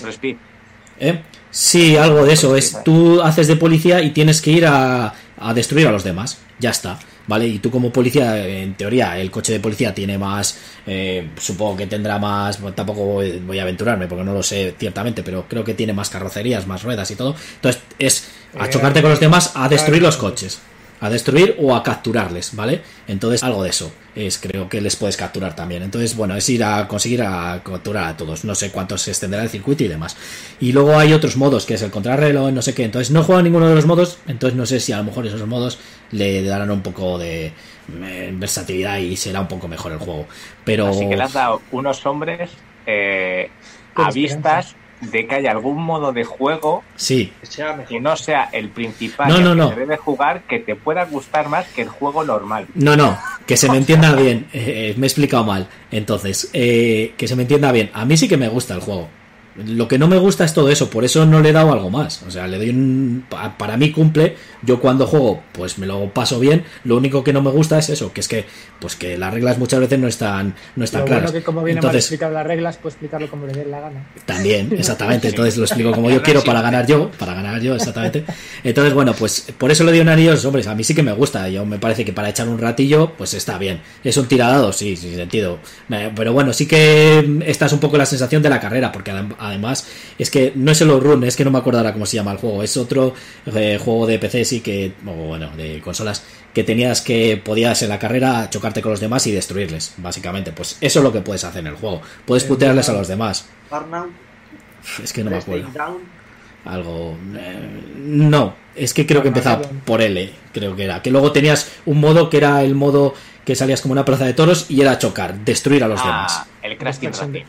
¿Eh? 0.98 1.20
Sí, 1.50 1.96
algo 1.96 2.24
de 2.24 2.32
eso. 2.32 2.56
Es 2.56 2.82
tú 2.84 3.20
haces 3.20 3.48
de 3.48 3.56
policía 3.56 4.00
y 4.02 4.10
tienes 4.10 4.40
que 4.40 4.50
ir 4.52 4.66
a, 4.66 5.12
a 5.36 5.54
destruir 5.54 5.86
a 5.88 5.92
los 5.92 6.04
demás. 6.04 6.38
Ya 6.58 6.70
está. 6.70 6.98
¿Vale? 7.26 7.46
Y 7.46 7.58
tú 7.58 7.70
como 7.70 7.90
policía, 7.90 8.46
en 8.46 8.74
teoría, 8.74 9.18
el 9.18 9.30
coche 9.30 9.52
de 9.52 9.60
policía 9.60 9.92
tiene 9.92 10.16
más, 10.16 10.58
eh, 10.86 11.30
supongo 11.38 11.76
que 11.76 11.86
tendrá 11.86 12.18
más, 12.18 12.60
bueno, 12.60 12.74
tampoco 12.74 13.04
voy, 13.04 13.58
a 13.58 13.62
aventurarme 13.62 14.06
porque 14.06 14.22
no 14.22 14.32
lo 14.32 14.42
sé 14.42 14.74
ciertamente, 14.78 15.22
pero 15.22 15.46
creo 15.48 15.64
que 15.64 15.74
tiene 15.74 15.92
más 15.92 16.08
carrocerías, 16.08 16.66
más 16.66 16.82
ruedas 16.84 17.10
y 17.10 17.16
todo. 17.16 17.34
Entonces 17.56 17.82
es 17.98 18.28
a 18.58 18.66
Eh, 18.66 18.70
chocarte 18.70 19.02
con 19.02 19.10
los 19.10 19.20
demás, 19.20 19.52
a 19.54 19.68
destruir 19.68 20.02
los 20.02 20.16
coches. 20.16 20.60
A 21.00 21.10
destruir 21.10 21.56
o 21.60 21.74
a 21.74 21.82
capturarles, 21.82 22.54
¿vale? 22.54 22.80
Entonces 23.06 23.42
algo 23.42 23.62
de 23.62 23.70
eso 23.70 23.92
es, 24.14 24.38
creo 24.38 24.68
que 24.68 24.80
les 24.80 24.96
puedes 24.96 25.16
capturar 25.16 25.54
también. 25.54 25.82
Entonces, 25.82 26.16
bueno, 26.16 26.34
es 26.34 26.48
ir 26.48 26.64
a 26.64 26.88
conseguir 26.88 27.22
a 27.22 27.60
capturar 27.62 28.04
a 28.04 28.16
todos. 28.16 28.44
No 28.44 28.54
sé 28.54 28.70
cuánto 28.70 28.96
se 28.96 29.10
extenderá 29.10 29.42
el 29.42 29.50
circuito 29.50 29.84
y 29.84 29.88
demás. 29.88 30.16
Y 30.58 30.72
luego 30.72 30.98
hay 30.98 31.12
otros 31.12 31.36
modos, 31.36 31.66
que 31.66 31.74
es 31.74 31.82
el 31.82 31.90
contrarreloj, 31.90 32.50
no 32.50 32.62
sé 32.62 32.74
qué. 32.74 32.84
Entonces 32.84 33.10
no 33.10 33.22
juego 33.22 33.40
a 33.40 33.42
ninguno 33.42 33.68
de 33.68 33.74
los 33.74 33.86
modos, 33.86 34.18
entonces 34.26 34.56
no 34.56 34.64
sé 34.64 34.80
si 34.80 34.92
a 34.92 34.98
lo 34.98 35.04
mejor 35.04 35.26
esos 35.26 35.46
modos 35.46 35.78
le 36.12 36.42
darán 36.42 36.70
un 36.70 36.80
poco 36.80 37.18
de 37.18 37.52
eh, 38.02 38.30
versatilidad 38.34 38.98
y 38.98 39.16
será 39.16 39.40
un 39.40 39.48
poco 39.48 39.68
mejor 39.68 39.92
el 39.92 39.98
juego. 39.98 40.26
Pero 40.64 40.88
Así 40.88 41.08
que 41.08 41.16
le 41.16 41.22
has 41.22 41.32
dado 41.34 41.60
unos 41.72 42.04
hombres 42.06 42.50
eh, 42.86 43.50
a 43.94 44.10
vistas 44.10 44.74
de 45.00 45.26
que 45.26 45.34
haya 45.34 45.50
algún 45.50 45.82
modo 45.82 46.12
de 46.12 46.24
juego 46.24 46.82
sí, 46.96 47.32
Que 47.40 47.46
sea 47.46 47.72
mejor. 47.72 47.86
que 47.86 48.00
no 48.00 48.16
sea 48.16 48.48
el 48.52 48.70
principal 48.70 49.28
No, 49.28 49.54
no, 49.54 49.68
que 49.68 49.74
se 49.74 49.80
debe 49.80 49.96
jugar 49.96 50.42
que 50.42 50.58
te 50.58 50.74
pueda 50.74 51.04
gustar 51.04 51.48
más 51.48 51.66
que 51.68 51.82
el 51.82 51.88
juego 51.88 52.24
normal. 52.24 52.66
No, 52.74 52.96
no, 52.96 53.18
que 53.46 53.56
se 53.56 53.70
me 53.70 53.76
entienda 53.76 54.14
bien. 54.14 54.46
eh, 54.52 54.94
me 54.96 55.06
he 55.06 55.08
explicado 55.08 55.44
mal. 55.44 55.68
Entonces, 55.90 56.50
eh, 56.52 57.14
que 57.16 57.28
se 57.28 57.36
me 57.36 57.42
entienda 57.42 57.72
bien. 57.72 57.90
A 57.92 58.04
mí 58.04 58.16
sí 58.16 58.28
que 58.28 58.36
me 58.36 58.48
gusta 58.48 58.74
el 58.74 58.80
juego. 58.80 59.08
Lo 59.64 59.88
que 59.88 59.98
no 59.98 60.06
me 60.08 60.18
gusta 60.18 60.44
es 60.44 60.52
todo 60.52 60.70
eso, 60.70 60.90
por 60.90 61.04
eso 61.04 61.24
no 61.26 61.40
le 61.40 61.48
he 61.50 61.52
dado 61.52 61.72
algo 61.72 61.90
más. 61.90 62.22
O 62.26 62.30
sea, 62.30 62.46
le 62.46 62.58
doy 62.58 62.70
un. 62.70 63.24
pa- 63.28 63.56
Para 63.56 63.76
mí 63.76 63.90
cumple. 63.90 64.36
Yo 64.62 64.80
cuando 64.80 65.06
juego, 65.06 65.42
pues 65.52 65.78
me 65.78 65.86
lo 65.86 66.10
paso 66.12 66.40
bien. 66.40 66.64
Lo 66.84 66.96
único 66.96 67.22
que 67.22 67.32
no 67.32 67.40
me 67.42 67.50
gusta 67.50 67.78
es 67.78 67.88
eso, 67.90 68.12
que 68.12 68.20
es 68.20 68.28
que, 68.28 68.44
pues 68.80 68.96
que 68.96 69.16
las 69.16 69.32
reglas 69.32 69.58
muchas 69.58 69.80
veces 69.80 69.98
no 69.98 70.08
están, 70.08 70.54
no 70.74 70.84
están 70.84 71.02
Lo 71.02 71.06
claras. 71.06 71.24
bueno 71.32 71.38
que 71.40 71.44
como 71.44 71.62
viene 71.62 71.80
mal 71.80 71.88
Entonces, 71.88 72.04
explicado 72.06 72.32
las 72.32 72.46
reglas, 72.46 72.76
puedo 72.76 72.88
explicarlo 72.88 73.30
como 73.30 73.46
le 73.46 73.52
dé 73.52 73.64
la 73.66 73.80
gana. 73.80 74.06
también, 74.24 74.72
exactamente. 74.78 75.28
Entonces 75.28 75.56
lo 75.56 75.64
explico 75.64 75.92
como 75.92 76.10
yo 76.10 76.22
quiero 76.24 76.42
para 76.42 76.60
ganar 76.62 76.86
yo, 76.86 77.10
para 77.12 77.34
ganar 77.34 77.60
yo, 77.60 77.74
exactamente. 77.76 78.24
Entonces, 78.64 78.92
bueno, 78.94 79.14
pues 79.14 79.46
por 79.56 79.70
eso 79.70 79.84
le 79.84 79.92
doy 79.92 80.00
un 80.00 80.08
anillo 80.08 80.34
hombres. 80.44 80.66
A 80.66 80.74
mí 80.74 80.84
sí 80.84 80.94
que 80.94 81.02
me 81.02 81.12
gusta. 81.12 81.48
Yo 81.48 81.64
me 81.64 81.78
parece 81.78 82.04
que 82.04 82.12
para 82.12 82.28
echar 82.28 82.48
un 82.48 82.58
ratillo, 82.58 83.12
pues 83.16 83.34
está 83.34 83.56
bien. 83.58 83.80
Es 84.04 84.16
un 84.16 84.26
tiradado, 84.26 84.72
sí, 84.72 84.96
sin 84.96 85.14
sentido. 85.14 85.58
Pero 86.14 86.32
bueno, 86.32 86.52
sí 86.52 86.66
que 86.66 87.40
esta 87.46 87.66
es 87.66 87.72
un 87.72 87.78
poco 87.80 87.96
la 87.96 88.06
sensación 88.06 88.42
de 88.42 88.50
la 88.50 88.60
carrera, 88.60 88.90
porque 88.92 89.12
además 89.48 89.86
es 90.18 90.30
que 90.30 90.52
no 90.54 90.72
es 90.72 90.80
el 90.80 90.88
run, 91.00 91.24
es 91.24 91.36
que 91.36 91.44
no 91.44 91.50
me 91.50 91.58
acuerdo 91.58 91.80
ahora 91.80 91.92
cómo 91.92 92.06
se 92.06 92.16
llama 92.16 92.32
el 92.32 92.38
juego. 92.38 92.62
Es 92.62 92.76
otro 92.76 93.14
eh, 93.46 93.78
juego 93.82 94.06
de 94.06 94.18
PC, 94.18 94.44
sí 94.44 94.60
que, 94.60 94.92
o 95.06 95.12
bueno, 95.12 95.50
de 95.56 95.80
consolas, 95.80 96.24
que 96.52 96.64
tenías 96.64 97.02
que 97.02 97.40
podías 97.42 97.82
en 97.82 97.88
la 97.88 97.98
carrera 97.98 98.48
chocarte 98.50 98.82
con 98.82 98.90
los 98.90 99.00
demás 99.00 99.26
y 99.26 99.32
destruirles, 99.32 99.94
básicamente. 99.98 100.52
Pues 100.52 100.78
eso 100.80 100.98
es 101.00 101.02
lo 101.02 101.12
que 101.12 101.20
puedes 101.20 101.44
hacer 101.44 101.60
en 101.60 101.68
el 101.68 101.74
juego. 101.74 102.00
Puedes 102.24 102.44
putearles 102.44 102.88
a 102.88 102.92
los 102.92 103.08
demás. 103.08 103.46
Es 105.02 105.12
que 105.12 105.22
no 105.22 105.30
me 105.30 105.40
Press 105.40 105.44
acuerdo. 105.44 106.00
Algo. 106.64 107.16
eh, 107.36 107.94
no, 107.98 108.54
es 108.74 108.92
que 108.92 109.06
creo 109.06 109.22
que 109.22 109.28
empezaba 109.28 109.62
por 109.84 110.02
L, 110.02 110.32
creo 110.52 110.74
que 110.74 110.84
era. 110.84 111.02
Que 111.02 111.10
luego 111.10 111.32
tenías 111.32 111.70
un 111.86 112.00
modo 112.00 112.28
que 112.28 112.38
era 112.38 112.62
el 112.62 112.74
modo 112.74 113.14
que 113.44 113.54
salías 113.54 113.80
como 113.80 113.92
una 113.92 114.04
plaza 114.04 114.24
de 114.24 114.34
toros 114.34 114.66
y 114.68 114.80
era 114.80 114.98
chocar, 114.98 115.38
destruir 115.44 115.84
a 115.84 115.88
los 115.88 116.02
demás. 116.02 116.40
Ah, 116.40 116.46
el 116.62 116.76
Crash 116.76 116.98
Team 116.98 117.12
Racing. 117.12 117.44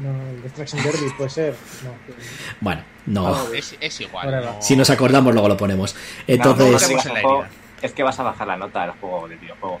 No, 0.00 0.30
el 0.30 0.42
Destruction 0.42 0.82
Derby 0.82 1.10
puede 1.16 1.30
ser. 1.30 1.54
No, 1.84 1.90
Bueno, 2.60 2.82
no. 3.06 3.52
Es, 3.52 3.76
es 3.80 4.00
igual. 4.00 4.30
No-. 4.30 4.56
Si 4.60 4.74
nos 4.76 4.88
acordamos, 4.90 5.32
luego 5.32 5.48
lo 5.48 5.56
ponemos. 5.56 5.94
No, 5.94 6.00
no, 6.00 6.34
Entonces. 6.34 6.90
no 6.90 7.10
juego, 7.12 7.38
herida. 7.42 7.50
es 7.82 7.92
que 7.92 8.02
vas 8.02 8.18
a 8.18 8.22
bajar 8.22 8.46
la 8.46 8.56
nota 8.56 8.82
del 8.82 8.92
juego 8.92 9.28
del 9.28 9.38
videojuego. 9.38 9.80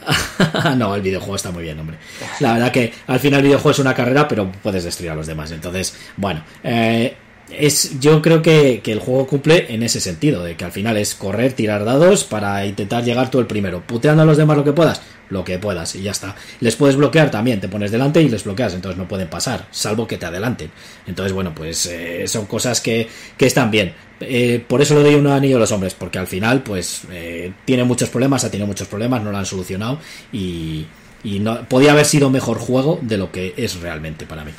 no, 0.76 0.94
el 0.94 1.02
videojuego 1.02 1.36
está 1.36 1.50
muy 1.50 1.62
bien, 1.62 1.78
hombre. 1.78 1.98
La 2.40 2.54
verdad 2.54 2.72
que 2.72 2.92
al 3.06 3.20
final 3.20 3.40
el 3.40 3.46
videojuego 3.46 3.70
es 3.70 3.78
una 3.78 3.94
carrera, 3.94 4.28
pero 4.28 4.50
puedes 4.50 4.84
destruir 4.84 5.10
a 5.12 5.14
los 5.14 5.26
demás. 5.26 5.50
Entonces, 5.50 5.98
bueno, 6.16 6.42
eh, 6.62 7.16
es, 7.50 8.00
yo 8.00 8.22
creo 8.22 8.42
que, 8.42 8.80
que 8.82 8.92
el 8.92 9.00
juego 9.00 9.26
cumple 9.26 9.72
en 9.72 9.82
ese 9.82 10.00
sentido, 10.00 10.42
de 10.44 10.56
que 10.56 10.64
al 10.64 10.72
final 10.72 10.96
es 10.96 11.14
correr, 11.14 11.52
tirar 11.52 11.84
dados 11.84 12.24
para 12.24 12.66
intentar 12.66 13.04
llegar 13.04 13.30
tú 13.30 13.38
el 13.38 13.46
primero, 13.46 13.82
puteando 13.86 14.22
a 14.22 14.26
los 14.26 14.36
demás 14.36 14.56
lo 14.56 14.64
que 14.64 14.72
puedas, 14.72 15.02
lo 15.28 15.44
que 15.44 15.58
puedas, 15.58 15.94
y 15.94 16.02
ya 16.02 16.10
está. 16.10 16.36
Les 16.60 16.76
puedes 16.76 16.96
bloquear 16.96 17.30
también, 17.30 17.60
te 17.60 17.68
pones 17.68 17.90
delante 17.90 18.22
y 18.22 18.28
les 18.28 18.44
bloqueas, 18.44 18.74
entonces 18.74 18.98
no 18.98 19.08
pueden 19.08 19.28
pasar, 19.28 19.66
salvo 19.70 20.06
que 20.06 20.18
te 20.18 20.26
adelanten. 20.26 20.70
Entonces, 21.06 21.32
bueno, 21.32 21.54
pues 21.54 21.86
eh, 21.86 22.26
son 22.26 22.46
cosas 22.46 22.80
que, 22.80 23.08
que 23.36 23.46
están 23.46 23.70
bien. 23.70 23.94
Eh, 24.20 24.62
por 24.66 24.82
eso 24.82 24.94
le 24.94 25.02
doy 25.02 25.14
un 25.14 25.26
anillo 25.26 25.56
a 25.56 25.60
los 25.60 25.72
hombres, 25.72 25.94
porque 25.94 26.18
al 26.18 26.26
final, 26.26 26.62
pues, 26.62 27.02
eh, 27.10 27.52
tiene 27.64 27.84
muchos 27.84 28.08
problemas, 28.10 28.44
ha 28.44 28.50
tenido 28.50 28.66
muchos 28.66 28.88
problemas, 28.88 29.22
no 29.22 29.30
lo 29.30 29.38
han 29.38 29.46
solucionado 29.46 29.98
y, 30.32 30.86
Y 31.22 31.38
no, 31.38 31.68
podía 31.68 31.92
haber 31.92 32.06
sido 32.06 32.30
mejor 32.30 32.58
juego 32.58 32.98
de 33.02 33.18
lo 33.18 33.30
que 33.30 33.52
es 33.56 33.80
realmente 33.80 34.24
para 34.26 34.44
mí. 34.44 34.52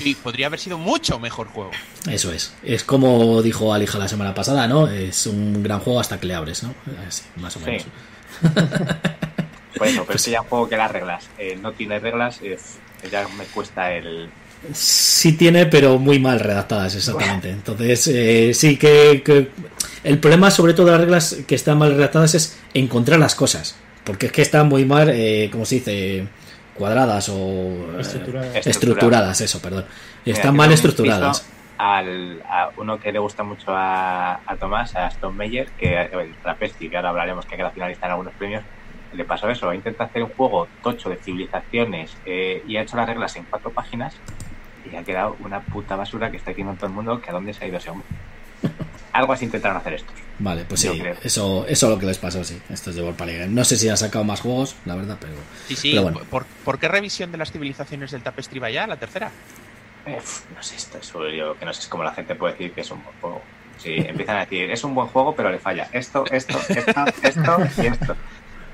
Sí, 0.00 0.14
podría 0.14 0.46
haber 0.46 0.58
sido 0.60 0.78
mucho 0.78 1.18
mejor 1.18 1.48
juego. 1.48 1.70
Eso 2.10 2.32
es. 2.32 2.54
Es 2.62 2.84
como 2.84 3.42
dijo 3.42 3.72
Alija 3.74 3.98
la 3.98 4.08
semana 4.08 4.34
pasada, 4.34 4.66
¿no? 4.66 4.88
Es 4.88 5.26
un 5.26 5.62
gran 5.62 5.80
juego 5.80 6.00
hasta 6.00 6.18
que 6.18 6.26
le 6.26 6.34
abres, 6.34 6.62
¿no? 6.62 6.74
Así, 7.06 7.22
más 7.36 7.56
o 7.56 7.60
Sí. 7.60 7.64
menos. 7.66 7.84
Por 9.76 9.86
eso, 9.86 10.04
pero 10.06 10.16
es 10.16 10.24
que 10.24 10.30
ya 10.30 10.42
un 10.42 10.48
juego 10.48 10.68
que 10.68 10.76
las 10.76 10.90
reglas 10.90 11.24
eh, 11.38 11.58
no 11.60 11.72
tiene 11.72 11.98
reglas, 11.98 12.40
es, 12.42 12.60
ya 13.10 13.26
me 13.36 13.44
cuesta 13.44 13.92
el. 13.92 14.28
Sí 14.72 15.32
tiene, 15.32 15.66
pero 15.66 15.98
muy 15.98 16.18
mal 16.20 16.38
redactadas, 16.38 16.94
exactamente. 16.94 17.50
Entonces, 17.50 18.06
eh, 18.08 18.52
sí 18.54 18.76
que, 18.76 19.22
que 19.24 19.48
el 20.04 20.18
problema 20.18 20.50
sobre 20.52 20.74
todo 20.74 20.86
de 20.86 20.92
las 20.92 21.00
reglas 21.00 21.36
que 21.46 21.54
están 21.56 21.78
mal 21.78 21.92
redactadas 21.94 22.34
es 22.34 22.58
encontrar 22.74 23.18
las 23.18 23.34
cosas. 23.34 23.74
Porque 24.04 24.26
es 24.26 24.32
que 24.32 24.42
están 24.42 24.68
muy 24.68 24.84
mal, 24.84 25.10
eh, 25.12 25.48
¿cómo 25.50 25.64
se 25.64 25.76
dice? 25.76 26.26
Cuadradas 26.74 27.28
o... 27.28 27.34
eh, 27.34 28.00
Estructuradas. 28.00 28.66
estructuradas, 28.66 29.40
eso, 29.40 29.60
perdón. 29.60 29.84
Mira, 30.24 30.36
Están 30.38 30.56
mal 30.56 30.72
estructuradas. 30.72 31.46
Al, 31.78 32.42
a 32.48 32.70
uno 32.76 32.98
que 33.00 33.10
le 33.12 33.18
gusta 33.18 33.42
mucho 33.42 33.74
a, 33.74 34.40
a 34.46 34.56
Tomás, 34.56 34.94
a 34.94 35.08
Stone 35.08 35.36
Meyer, 35.36 35.68
que 35.78 36.00
el 36.00 36.34
Trapesti, 36.42 36.88
que 36.88 36.96
ahora 36.96 37.08
hablaremos 37.10 37.44
que 37.46 37.56
queda 37.56 37.70
finalista 37.70 38.06
en 38.06 38.12
algunos 38.12 38.32
premios, 38.34 38.62
le 39.12 39.24
pasó 39.24 39.50
eso, 39.50 39.72
intenta 39.74 40.04
hacer 40.04 40.22
un 40.22 40.30
juego 40.30 40.68
tocho 40.82 41.10
de 41.10 41.16
civilizaciones 41.16 42.16
eh, 42.24 42.62
y 42.66 42.76
ha 42.76 42.82
hecho 42.82 42.96
las 42.96 43.06
reglas 43.06 43.34
en 43.36 43.44
cuatro 43.50 43.70
páginas 43.70 44.14
y 44.90 44.96
ha 44.96 45.02
quedado 45.02 45.36
una 45.40 45.60
puta 45.60 45.96
basura 45.96 46.30
que 46.30 46.36
está 46.38 46.52
aquí 46.52 46.62
en 46.62 46.76
todo 46.76 46.86
el 46.86 46.92
mundo, 46.92 47.20
que 47.20 47.30
a 47.30 47.32
dónde 47.32 47.52
se 47.52 47.64
ha 47.64 47.68
ido 47.68 47.76
ese 47.78 47.90
hombre. 47.90 48.06
Algo 49.12 49.32
así 49.32 49.44
intentaron 49.44 49.76
hacer 49.76 49.94
estos. 49.94 50.14
Vale, 50.38 50.64
pues 50.64 50.80
sí, 50.80 50.88
creo. 50.88 51.16
eso, 51.22 51.66
eso 51.68 51.86
es 51.86 51.92
lo 51.92 51.98
que 51.98 52.06
les 52.06 52.18
pasó, 52.18 52.42
sí. 52.42 52.60
Estos 52.70 52.94
de 52.94 53.02
League. 53.02 53.46
No 53.48 53.64
sé 53.64 53.76
si 53.76 53.88
han 53.88 53.96
sacado 53.96 54.24
más 54.24 54.40
juegos, 54.40 54.74
la 54.86 54.94
verdad, 54.94 55.18
pero... 55.20 55.34
Sí, 55.68 55.76
sí. 55.76 55.90
Pero 55.90 56.02
bueno. 56.04 56.20
¿Por, 56.30 56.46
por 56.64 56.78
qué 56.78 56.88
revisión 56.88 57.30
de 57.30 57.38
las 57.38 57.52
civilizaciones 57.52 58.10
del 58.10 58.22
Tapestry 58.22 58.58
va 58.58 58.70
ya? 58.70 58.86
La 58.86 58.96
tercera. 58.96 59.30
Pf, 60.04 60.44
no 60.54 60.62
sé, 60.62 60.76
esto 60.76 60.98
es 60.98 61.12
yo 61.36 61.56
que 61.56 61.64
no 61.64 61.72
sé 61.72 61.82
es 61.82 61.88
como 61.88 62.02
la 62.02 62.12
gente 62.12 62.34
puede 62.34 62.54
decir 62.54 62.72
que 62.72 62.80
es 62.80 62.90
un 62.90 63.02
buen 63.04 63.16
juego. 63.20 63.42
Sí, 63.78 63.94
empiezan 63.96 64.36
a 64.36 64.40
decir, 64.40 64.70
es 64.70 64.82
un 64.84 64.94
buen 64.94 65.08
juego, 65.08 65.34
pero 65.34 65.50
le 65.50 65.58
falla 65.58 65.88
esto, 65.92 66.24
esto, 66.30 66.58
esto, 66.68 67.04
esto 67.22 67.82
y 67.82 67.86
esto. 67.86 68.16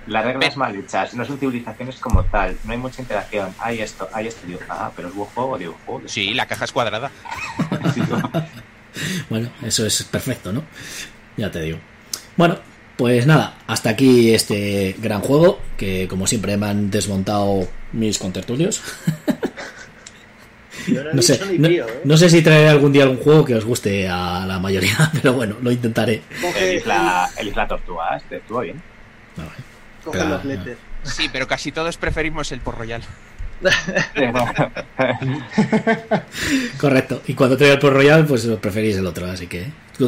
Las 0.06 0.24
reglas 0.24 0.56
mal 0.56 0.74
hechas, 0.74 1.12
no 1.15 1.24
son 1.24 1.39
civilizaciones 1.39 1.97
como 1.97 2.24
tal, 2.24 2.56
no 2.65 2.73
hay 2.73 2.78
mucha 2.78 3.02
interacción, 3.02 3.55
hay 3.59 3.81
esto, 3.81 4.09
hay 4.12 4.27
esto, 4.28 4.47
digo, 4.47 4.60
ah, 4.70 4.90
pero 4.97 5.09
es 5.09 5.15
buen 5.15 5.28
juego, 5.31 5.59
digo, 5.59 5.77
joder. 5.85 6.09
Sí, 6.09 6.32
la 6.32 6.47
caja 6.47 6.65
es 6.65 6.73
cuadrada. 6.73 7.10
Bueno, 9.31 9.51
eso 9.62 9.86
es 9.86 10.02
perfecto, 10.05 10.52
¿no? 10.52 10.65
Ya 11.36 11.51
te 11.51 11.60
digo. 11.60 11.78
Bueno, 12.36 12.59
pues 12.97 13.27
nada, 13.27 13.59
hasta 13.66 13.90
aquí 13.90 14.32
este 14.35 14.97
gran 14.98 15.20
juego, 15.20 15.60
que 15.77 16.09
como 16.09 16.27
siempre 16.27 16.56
me 16.56 16.66
han 16.66 16.90
desmontado 16.90 17.69
mis 17.93 18.19
contertulios. 18.19 18.81
Yo 20.86 21.05
no 21.12 21.20
sé, 21.20 21.39
no, 21.59 21.69
¿eh? 21.69 21.85
no 22.05 22.16
sé 22.16 22.31
si 22.31 22.40
traeré 22.40 22.69
algún 22.70 22.93
día 22.93 23.02
algún 23.02 23.19
juego 23.19 23.44
que 23.44 23.55
os 23.55 23.65
guste 23.65 24.09
a 24.09 24.47
la 24.47 24.59
mayoría, 24.59 24.97
pero 25.12 25.35
bueno, 25.35 25.56
lo 25.60 25.70
intentaré. 25.70 26.23
El 26.31 26.40
Coge, 26.40 26.77
Isla, 26.77 27.28
el 27.36 27.48
Isla 27.48 27.69
Tortuga, 27.69 28.16
este 28.16 28.36
estuvo 28.36 28.60
bien. 28.60 28.81
Vale. 29.36 29.51
coge 30.05 30.19
Pero- 30.19 30.31
los 30.31 30.44
letters. 30.44 30.78
Sí, 31.05 31.28
pero 31.32 31.47
casi 31.47 31.73
todos 31.73 31.97
preferimos 31.97 32.51
el 32.52 32.60
Port 32.60 32.78
Royal. 32.78 33.02
Correcto. 36.78 37.22
Y 37.26 37.35
cuando 37.35 37.56
traiga 37.56 37.74
el 37.74 37.80
Pro 37.80 37.90
Royal, 37.90 38.26
pues 38.26 38.47
preferís 38.60 38.97
el 38.97 39.06
otro, 39.06 39.26
así 39.26 39.47
que. 39.47 39.66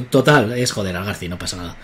Total, 0.08 0.52
es 0.52 0.70
joder 0.70 0.96
al 0.96 1.04
Garci, 1.04 1.28
no 1.28 1.38
pasa 1.38 1.56
nada. 1.56 1.76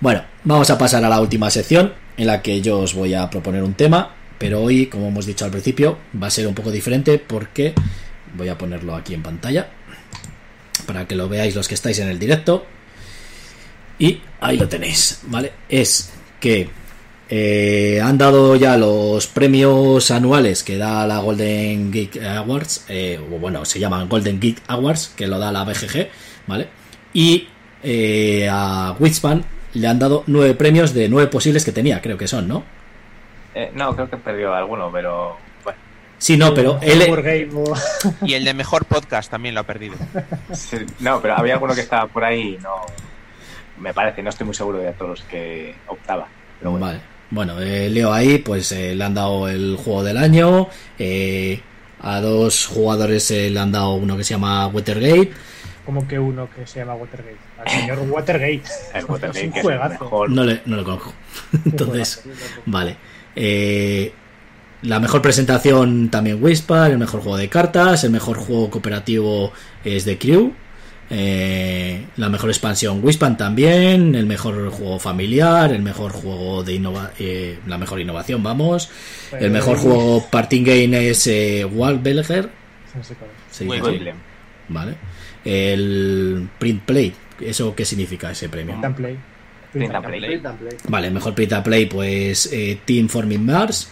Bueno, 0.00 0.22
vamos 0.44 0.70
a 0.70 0.78
pasar 0.78 1.04
a 1.04 1.08
la 1.08 1.20
última 1.20 1.50
sección, 1.50 1.92
en 2.16 2.28
la 2.28 2.42
que 2.42 2.62
yo 2.62 2.78
os 2.78 2.94
voy 2.94 3.14
a 3.14 3.28
proponer 3.28 3.64
un 3.64 3.74
tema, 3.74 4.14
pero 4.38 4.62
hoy, 4.62 4.86
como 4.86 5.08
hemos 5.08 5.26
dicho 5.26 5.44
al 5.44 5.50
principio, 5.50 5.98
va 6.20 6.28
a 6.28 6.30
ser 6.30 6.46
un 6.46 6.54
poco 6.54 6.70
diferente 6.70 7.18
porque 7.18 7.74
voy 8.34 8.48
a 8.48 8.56
ponerlo 8.56 8.94
aquí 8.94 9.14
en 9.14 9.22
pantalla 9.22 9.68
para 10.86 11.06
que 11.06 11.16
lo 11.16 11.28
veáis 11.28 11.54
los 11.54 11.68
que 11.68 11.74
estáis 11.74 11.98
en 11.98 12.08
el 12.08 12.18
directo. 12.18 12.64
Y 13.98 14.20
ahí 14.40 14.56
lo 14.56 14.68
tenéis, 14.68 15.20
¿vale? 15.24 15.52
Es 15.68 16.10
que 16.40 16.70
eh, 17.32 18.00
han 18.02 18.18
dado 18.18 18.56
ya 18.56 18.76
los 18.76 19.28
premios 19.28 20.10
anuales 20.10 20.64
que 20.64 20.76
da 20.76 21.06
la 21.06 21.20
Golden 21.20 21.92
Geek 21.92 22.20
Awards, 22.20 22.86
eh, 22.88 23.20
o 23.24 23.38
bueno, 23.38 23.64
se 23.64 23.78
llaman 23.78 24.08
Golden 24.08 24.40
Geek 24.40 24.60
Awards, 24.66 25.14
que 25.16 25.28
lo 25.28 25.38
da 25.38 25.52
la 25.52 25.62
BGG, 25.62 26.08
¿vale? 26.48 26.66
Y 27.12 27.46
eh, 27.84 28.48
a 28.50 28.96
Witspan 28.98 29.44
le 29.74 29.86
han 29.86 30.00
dado 30.00 30.24
nueve 30.26 30.54
premios 30.54 30.92
de 30.92 31.08
nueve 31.08 31.28
posibles 31.30 31.64
que 31.64 31.70
tenía, 31.70 32.02
creo 32.02 32.18
que 32.18 32.26
son, 32.26 32.48
¿no? 32.48 32.64
Eh, 33.54 33.70
no, 33.74 33.94
creo 33.94 34.10
que 34.10 34.16
perdió 34.16 34.52
alguno, 34.52 34.90
pero 34.92 35.36
bueno, 35.62 35.78
Sí, 36.18 36.36
no, 36.36 36.52
pero 36.52 36.80
él... 36.82 37.00
Y 38.22 38.34
el 38.34 38.44
de 38.44 38.54
mejor 38.54 38.86
podcast 38.86 39.30
también 39.30 39.54
lo 39.54 39.60
ha 39.60 39.64
perdido. 39.64 39.94
sí, 40.52 40.78
no, 40.98 41.22
pero 41.22 41.36
había 41.36 41.54
alguno 41.54 41.76
que 41.76 41.82
estaba 41.82 42.08
por 42.08 42.24
ahí, 42.24 42.56
y 42.56 42.58
no, 42.58 42.74
me 43.78 43.94
parece, 43.94 44.20
no 44.20 44.30
estoy 44.30 44.46
muy 44.46 44.54
seguro 44.56 44.78
de 44.78 44.90
todos 44.94 45.10
los 45.10 45.22
que 45.22 45.76
optaba. 45.86 46.26
Pero 46.58 46.72
bueno. 46.72 46.86
Vale. 46.86 47.09
Bueno, 47.30 47.60
eh, 47.60 47.88
leo 47.90 48.12
ahí, 48.12 48.38
pues 48.38 48.72
eh, 48.72 48.94
le 48.94 49.04
han 49.04 49.14
dado 49.14 49.48
el 49.48 49.76
juego 49.76 50.02
del 50.02 50.16
año. 50.16 50.68
eh, 50.98 51.60
a 52.02 52.20
dos 52.22 52.66
jugadores 52.66 53.30
eh, 53.30 53.50
le 53.50 53.60
han 53.60 53.72
dado 53.72 53.92
uno 53.92 54.16
que 54.16 54.24
se 54.24 54.30
llama 54.34 54.66
Watergate. 54.68 55.32
Como 55.84 56.08
que 56.08 56.18
uno 56.18 56.48
que 56.54 56.66
se 56.66 56.78
llama 56.80 56.94
Watergate. 56.94 57.36
Al 57.58 57.68
señor 57.68 57.98
Watergate. 58.08 58.62
El 58.94 59.04
Watergate, 59.04 59.38
Es 59.40 59.44
un 59.44 59.52
que 59.52 59.58
es 59.58 59.58
el 59.58 59.62
juegazo. 59.62 60.04
mejor. 60.04 60.30
No, 60.30 60.44
le, 60.44 60.62
no 60.64 60.76
lo 60.76 60.84
conozco. 60.84 61.12
Entonces, 61.66 62.22
vale. 62.64 62.96
Eh, 63.36 64.12
la 64.82 64.98
mejor 64.98 65.20
presentación 65.20 66.08
también 66.08 66.42
Whisper, 66.42 66.90
el 66.90 66.98
mejor 66.98 67.20
juego 67.20 67.36
de 67.36 67.50
cartas, 67.50 68.02
el 68.04 68.10
mejor 68.10 68.38
juego 68.38 68.70
cooperativo 68.70 69.52
es 69.84 70.04
The 70.06 70.16
Crew. 70.18 70.52
Eh, 71.10 72.06
la 72.16 72.28
mejor 72.28 72.50
expansión 72.50 73.00
Wispan 73.02 73.36
también, 73.36 74.14
el 74.14 74.26
mejor 74.26 74.70
juego 74.70 74.98
familiar, 75.00 75.72
el 75.72 75.82
mejor 75.82 76.12
juego 76.12 76.62
de 76.62 76.74
innova 76.74 77.10
eh, 77.18 77.58
la 77.66 77.78
mejor 77.78 78.00
innovación, 78.00 78.42
vamos. 78.42 78.88
El 79.32 79.50
mejor 79.50 79.76
juego 79.76 80.24
party 80.30 80.62
game 80.62 81.08
es 81.10 81.26
eh, 81.26 81.64
Wallbelger. 81.64 82.50
Vale. 84.68 84.94
El 85.44 86.48
print 86.58 86.82
play, 86.84 87.12
¿eso 87.40 87.74
qué 87.74 87.84
significa 87.84 88.30
ese 88.30 88.48
premio? 88.48 88.74
Print 88.74 88.84
and 88.84 88.96
Play. 88.96 89.18
Print 89.72 89.94
and 89.94 90.06
Play. 90.06 90.20
Print 90.20 90.46
and 90.46 90.58
play. 90.58 90.76
Vale, 90.88 91.10
mejor 91.10 91.34
print 91.34 91.52
and 91.54 91.64
play, 91.64 91.86
pues 91.86 92.48
eh, 92.52 92.78
Team 92.84 93.08
Forming 93.08 93.44
Mars 93.44 93.88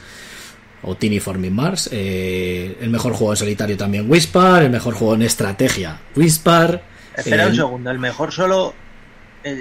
o 0.82 0.94
Teeny 0.94 1.18
Forming 1.18 1.52
Mars. 1.52 1.88
eh, 1.92 2.76
el 2.80 2.90
mejor 2.90 3.12
juego 3.12 3.32
en 3.32 3.36
solitario 3.38 3.76
también 3.76 4.08
Whisper. 4.08 4.62
El 4.62 4.70
mejor 4.70 4.94
juego 4.94 5.14
en 5.14 5.22
estrategia 5.22 6.00
Whisper. 6.14 6.80
Espera 7.18 7.46
un 7.48 7.54
segundo, 7.56 7.90
el 7.90 7.98
mejor 7.98 8.32
solo 8.32 8.74
eh, 9.44 9.52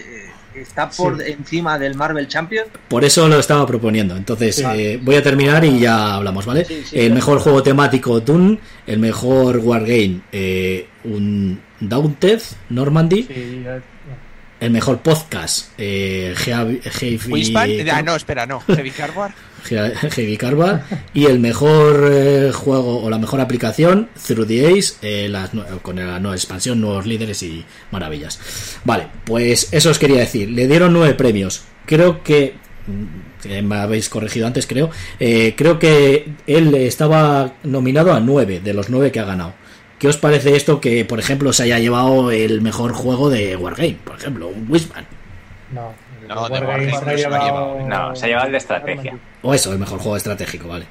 eh, 0.56 0.60
está 0.62 0.90
por 0.90 1.18
Sí. 1.24 1.32
encima 1.32 1.78
del 1.78 1.96
Marvel 1.96 2.28
Champion. 2.28 2.66
Por 2.88 3.04
eso 3.06 3.28
lo 3.28 3.40
estaba 3.40 3.66
proponiendo. 3.66 4.16
Entonces 4.18 4.56
Sí. 4.56 4.64
eh, 4.66 5.00
voy 5.02 5.16
a 5.16 5.22
terminar 5.24 5.64
y 5.64 5.80
ya 5.80 6.16
hablamos, 6.16 6.46
¿vale? 6.46 6.66
Sí, 6.66 6.84
sí, 6.86 7.00
el 7.00 7.14
mejor 7.14 7.40
juego 7.40 7.62
temático 7.62 8.20
Dune. 8.20 8.58
El 8.88 9.00
mejor 9.00 9.58
Wargame 9.58 10.22
eh, 10.32 10.88
un 11.04 11.62
Daunted 11.80 12.42
Normandy. 12.70 13.24
Sí, 13.24 13.62
ya- 13.64 13.82
El 14.60 14.72
mejor 14.72 14.98
podcast 15.02 15.70
eh, 15.78 16.34
Heavy-. 16.36 16.82
Ah, 17.92 18.02
no, 18.02 18.16
espera, 18.16 18.48
no. 18.48 18.60
Heavy 18.62 18.90
Cardboard. 18.90 19.32
He- 19.72 20.10
Heavy 20.12 20.38
Carbar 20.38 20.84
y 21.14 21.26
el 21.26 21.40
mejor 21.40 22.10
eh, 22.12 22.52
juego 22.54 23.02
o 23.04 23.10
la 23.10 23.18
mejor 23.18 23.42
aplicación 23.42 24.10
Through 24.26 24.48
the 24.48 24.68
Ace 24.78 24.94
eh, 25.02 25.34
con 25.82 25.96
la 25.98 26.20
nueva 26.20 26.36
expansión 26.36 26.80
nuevos 26.82 27.06
líderes 27.06 27.44
y 27.44 27.66
maravillas. 27.92 28.40
Vale 28.86 29.08
pues 29.26 29.70
eso 29.72 29.90
os 29.90 30.00
quería 30.00 30.20
decir. 30.20 30.50
Le 30.50 30.68
dieron 30.68 30.94
nueve 30.94 31.14
premios. 31.14 31.64
Creo 31.86 32.24
que 32.24 32.56
mm, 32.88 33.44
que 33.44 33.62
me 33.62 33.76
habéis 33.76 34.10
corregido 34.10 34.48
antes 34.48 34.66
creo 34.66 34.90
eh, 35.20 35.54
creo 35.56 35.78
que 35.80 36.34
él 36.48 36.74
estaba 36.76 37.54
nominado 37.64 38.14
a 38.14 38.20
nueve 38.20 38.60
de 38.60 38.74
los 38.74 38.90
nueve 38.90 39.12
que 39.12 39.20
ha 39.20 39.26
ganado. 39.26 39.54
¿Qué 40.00 40.08
os 40.08 40.18
parece 40.18 40.56
esto 40.56 40.80
que, 40.80 41.06
por 41.06 41.20
ejemplo, 41.20 41.52
se 41.54 41.64
haya 41.64 41.80
llevado 41.80 42.30
el 42.30 42.62
mejor 42.62 42.94
juego 42.94 43.32
de 43.32 43.56
Wargame? 43.56 43.98
Por 44.04 44.16
ejemplo, 44.18 44.48
un 44.48 44.68
Wisman. 44.70 45.06
No, 45.74 45.94
No, 46.28 46.48
de 46.50 46.56
se 46.56 46.62
no 46.62 46.72
ha 46.72 46.80
se 47.18 47.30
lo 47.30 47.36
ha 47.36 47.40
llevado- 47.40 47.80
No, 47.88 48.16
se 48.16 48.26
ha 48.26 48.28
llevado 48.30 48.46
el 48.48 48.52
de 48.52 48.58
estrategia. 48.58 49.18
O 49.42 49.54
eso, 49.54 49.72
el 49.74 49.80
mejor 49.80 50.00
juego 50.00 50.18
estratégico, 50.18 50.68
vale. 50.68 50.86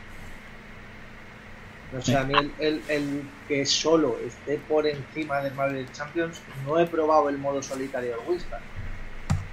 O 1.97 2.03
sea, 2.03 2.21
a 2.23 2.25
mí 2.25 2.35
el, 2.35 2.53
el- 2.59 2.83
el 2.89 3.23
que 3.49 3.65
solo 3.65 4.17
esté 4.27 4.59
por 4.69 4.87
encima 4.87 5.41
del 5.41 5.55
Marvel 5.55 5.91
Champions, 5.93 6.41
no 6.67 6.79
he 6.79 6.87
probado 6.87 7.29
el 7.29 7.39
modo 7.39 7.63
solitario 7.63 8.11
del 8.17 8.29
Winspan. 8.29 8.61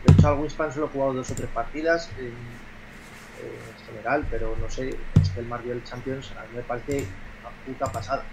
De 0.06 0.14
hecho, 0.14 0.28
al 0.28 0.40
Winspan 0.40 0.74
solo 0.74 0.88
he 0.88 0.90
jugado 0.90 1.14
dos 1.14 1.30
o 1.32 1.36
tres 1.36 1.50
partidas 1.54 2.10
en, 2.18 2.26
en 2.28 3.86
general, 3.88 4.26
pero 4.30 4.56
no 4.60 4.70
sé, 4.70 4.90
es 5.22 5.30
que 5.30 5.40
el 5.40 5.46
Marvel 5.46 5.84
Champions 5.84 6.32
a 6.38 6.42
mí 6.42 6.48
me 6.58 6.62
parece 6.64 7.06
una 7.42 7.50
puta 7.66 7.92
pasada. 7.92 8.24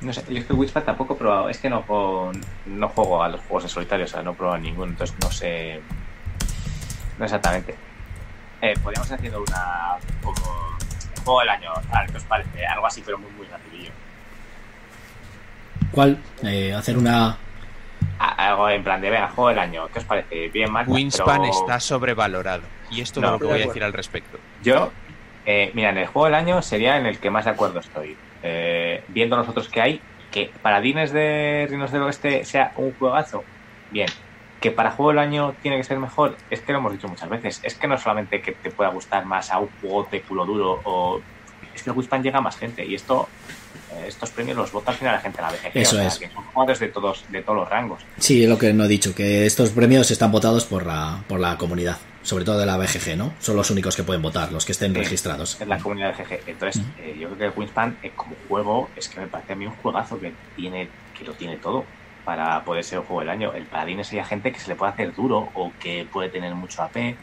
No 0.00 0.12
sé, 0.12 0.24
yo 0.28 0.38
es 0.38 0.44
que 0.46 0.52
Whisper 0.54 0.82
tampoco 0.82 1.14
he 1.14 1.16
probado. 1.16 1.48
Es 1.48 1.58
que 1.58 1.70
no 1.70 1.82
juego, 1.82 2.32
no 2.66 2.88
juego 2.88 3.22
a 3.22 3.28
los 3.28 3.40
juegos 3.42 3.64
en 3.64 3.68
solitario, 3.68 4.06
o 4.06 4.08
sea, 4.08 4.22
no 4.22 4.32
he 4.32 4.34
probado 4.34 4.58
ninguno, 4.58 4.90
entonces 4.90 5.14
no 5.22 5.30
sé. 5.30 5.80
No 7.22 7.26
exactamente. 7.26 7.76
Eh, 8.60 8.74
podríamos 8.82 9.08
ir 9.08 9.14
haciendo 9.14 9.40
una. 9.42 9.94
como. 10.24 10.34
juego 11.24 11.38
del 11.38 11.48
año, 11.50 11.70
tal, 11.88 12.10
¿qué 12.10 12.16
os 12.16 12.24
parece? 12.24 12.66
Algo 12.66 12.84
así, 12.84 13.00
pero 13.06 13.16
muy, 13.16 13.30
muy 13.30 13.46
rapidillo. 13.46 13.92
¿Cuál? 15.92 16.18
Eh, 16.42 16.74
hacer 16.74 16.98
una. 16.98 17.36
A- 18.18 18.48
Algo 18.48 18.68
en 18.70 18.82
plan 18.82 19.00
de, 19.00 19.08
venga, 19.08 19.28
juego 19.28 19.50
del 19.50 19.60
año, 19.60 19.86
¿qué 19.92 20.00
os 20.00 20.04
parece? 20.04 20.48
Bien, 20.48 20.68
mal. 20.72 20.84
Wingspan 20.88 21.42
pero 21.42 21.52
está 21.52 21.78
sobrevalorado. 21.78 22.62
Y 22.90 23.00
esto 23.02 23.20
es 23.20 23.24
No, 23.24 23.30
lo 23.32 23.38
que 23.38 23.44
voy 23.44 23.62
a 23.62 23.66
decir 23.68 23.84
al 23.84 23.92
respecto. 23.92 24.36
Yo, 24.64 24.90
eh, 25.46 25.70
mira, 25.74 25.90
en 25.90 25.98
el 25.98 26.06
juego 26.08 26.26
del 26.26 26.34
año 26.34 26.60
sería 26.60 26.96
en 26.96 27.06
el 27.06 27.20
que 27.20 27.30
más 27.30 27.44
de 27.44 27.52
acuerdo 27.52 27.78
estoy. 27.78 28.16
Eh, 28.42 29.04
viendo 29.08 29.36
los 29.36 29.48
otros 29.48 29.68
que 29.68 29.80
hay, 29.80 30.00
que 30.32 30.50
Paladines 30.60 31.12
de 31.12 31.68
Reinos 31.70 31.92
del 31.92 32.02
Oeste 32.02 32.44
sea 32.44 32.72
un 32.74 32.92
juegazo, 32.94 33.44
bien. 33.92 34.08
Que 34.62 34.70
para 34.70 34.92
juego 34.92 35.10
del 35.10 35.18
año 35.18 35.54
tiene 35.60 35.76
que 35.76 35.84
ser 35.84 35.98
mejor, 35.98 36.36
es 36.48 36.60
que 36.60 36.72
lo 36.72 36.78
hemos 36.78 36.92
dicho 36.92 37.08
muchas 37.08 37.28
veces. 37.28 37.60
Es 37.62 37.74
que 37.74 37.86
no 37.88 37.98
solamente 37.98 38.40
que 38.40 38.52
te 38.52 38.70
pueda 38.70 38.88
gustar 38.90 39.26
más 39.26 39.50
a 39.50 39.58
un 39.58 39.68
juego 39.80 40.08
de 40.10 40.22
culo 40.22 40.46
duro 40.46 40.80
o. 40.84 41.20
Es 41.74 41.82
que 41.82 41.90
el 41.90 41.96
Wingspan 41.96 42.22
llega 42.22 42.38
a 42.38 42.40
más 42.40 42.56
gente 42.56 42.84
y 42.86 42.94
esto. 42.94 43.28
eh, 43.92 44.04
Estos 44.06 44.30
premios 44.30 44.56
los 44.56 44.70
vota 44.72 44.90
al 44.92 44.96
final 44.96 45.14
la 45.14 45.20
gente 45.20 45.38
de 45.38 45.42
la 45.42 45.50
BGG. 45.50 45.70
Eso 45.74 45.96
o 45.96 45.98
sea, 45.98 46.06
es. 46.08 46.18
que 46.18 46.28
son 46.30 46.44
jugadores 46.44 46.78
de 46.80 46.88
todos, 46.88 47.24
de 47.30 47.42
todos 47.42 47.58
los 47.58 47.68
rangos. 47.68 48.02
Sí, 48.18 48.44
es 48.44 48.48
lo 48.48 48.56
que 48.58 48.72
no 48.72 48.84
he 48.84 48.88
dicho, 48.88 49.14
que 49.14 49.46
estos 49.46 49.70
premios 49.70 50.10
están 50.10 50.30
votados 50.30 50.64
por 50.64 50.86
la, 50.86 51.24
por 51.28 51.40
la 51.40 51.56
comunidad, 51.58 51.96
sobre 52.22 52.44
todo 52.44 52.58
de 52.58 52.66
la 52.66 52.76
BGG, 52.76 53.16
¿no? 53.16 53.32
Son 53.40 53.56
los 53.56 53.70
únicos 53.70 53.96
que 53.96 54.02
pueden 54.04 54.22
votar, 54.22 54.52
los 54.52 54.64
que 54.64 54.72
estén 54.72 54.92
Sí. 54.92 54.98
registrados. 55.00 55.60
es 55.60 55.66
la 55.66 55.78
comunidad 55.78 56.14
de 56.16 56.22
GG. 56.24 56.40
Entonces, 56.48 56.82
eh, 56.98 57.16
yo 57.18 57.28
creo 57.28 57.38
que 57.38 57.44
el 57.46 57.52
Wingspan 57.56 57.98
eh, 58.02 58.12
como 58.14 58.34
juego 58.48 58.90
es 58.96 59.08
que 59.08 59.18
me 59.20 59.26
parece 59.26 59.54
a 59.54 59.56
mí 59.56 59.66
un 59.66 59.74
juegazo 59.76 60.20
que 60.20 60.32
tiene 60.54 60.88
que 61.18 61.24
lo 61.24 61.32
tiene 61.34 61.56
todo 61.56 61.84
para 62.24 62.64
poder 62.64 62.84
ser 62.84 62.98
el 63.00 63.04
juego 63.04 63.20
del 63.20 63.30
año. 63.30 63.52
El 63.52 63.64
Paladín 63.66 64.00
es 64.00 64.12
hay 64.12 64.24
gente 64.24 64.52
que 64.52 64.58
se 64.60 64.68
le 64.68 64.76
puede 64.76 64.92
hacer 64.92 65.14
duro 65.14 65.50
o 65.54 65.72
que 65.80 66.06
puede 66.10 66.28
tener 66.28 66.54
mucho 66.54 66.82
AP 66.82 67.16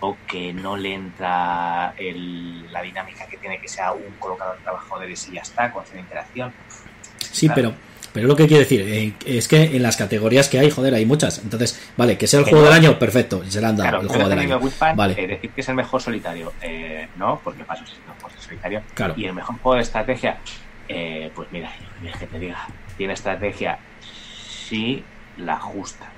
o 0.00 0.16
que 0.26 0.52
no 0.52 0.76
le 0.76 0.94
entra 0.94 1.94
el- 1.98 2.70
la 2.72 2.82
dinámica 2.82 3.26
que 3.26 3.36
tiene 3.36 3.60
que 3.60 3.68
sea 3.68 3.92
un 3.92 4.14
colocador 4.18 4.56
de 4.56 4.62
trabajadores 4.64 5.28
y 5.28 5.32
ya 5.32 5.42
está, 5.42 5.70
con 5.72 5.84
cero 5.86 6.00
interacción. 6.00 6.52
Sí, 7.18 7.48
pero, 7.54 7.74
pero 8.12 8.26
lo 8.26 8.34
que 8.34 8.46
quiero 8.46 8.60
decir 8.60 8.80
eh, 8.80 9.12
es 9.26 9.46
que 9.46 9.76
en 9.76 9.82
las 9.82 9.96
categorías 9.96 10.48
que 10.48 10.58
hay, 10.58 10.70
joder, 10.70 10.94
hay 10.94 11.04
muchas. 11.04 11.38
Entonces, 11.44 11.92
vale, 11.98 12.16
que 12.16 12.26
sea 12.26 12.40
el 12.40 12.44
Que 12.46 12.50
juego 12.52 12.64
no. 12.66 12.70
del 12.72 12.82
año, 12.84 12.98
perfecto, 12.98 13.42
y 13.46 13.50
se 13.50 13.60
le 13.60 13.66
han 13.66 13.76
dado 13.76 13.90
Claro, 13.90 14.02
el 14.02 14.08
juego 14.08 14.28
del 14.28 14.38
año. 14.38 14.60
Vale. 14.96 15.14
eh, 15.22 15.26
decir 15.26 15.50
que 15.50 15.60
es 15.60 15.68
el 15.68 15.74
mejor 15.74 16.00
solitario, 16.00 16.52
eh, 16.62 17.08
no, 17.16 17.40
porque 17.44 17.62
paso 17.64 17.84
si 17.86 17.92
no 18.06 18.14
juego 18.20 18.40
solitario. 18.40 18.82
Claro. 18.94 19.14
Y 19.16 19.26
el 19.26 19.34
mejor 19.34 19.56
juego 19.60 19.76
de 19.76 19.82
estrategia, 19.82 20.38
eh, 20.88 21.30
pues 21.34 21.46
mira, 21.52 21.70
que 22.18 22.26
te 22.26 22.38
diga, 22.38 22.66
tiene 22.96 23.12
estrategia 23.12 23.78
sí 24.70 25.10
la 25.34 25.58
justa. 25.60 26.16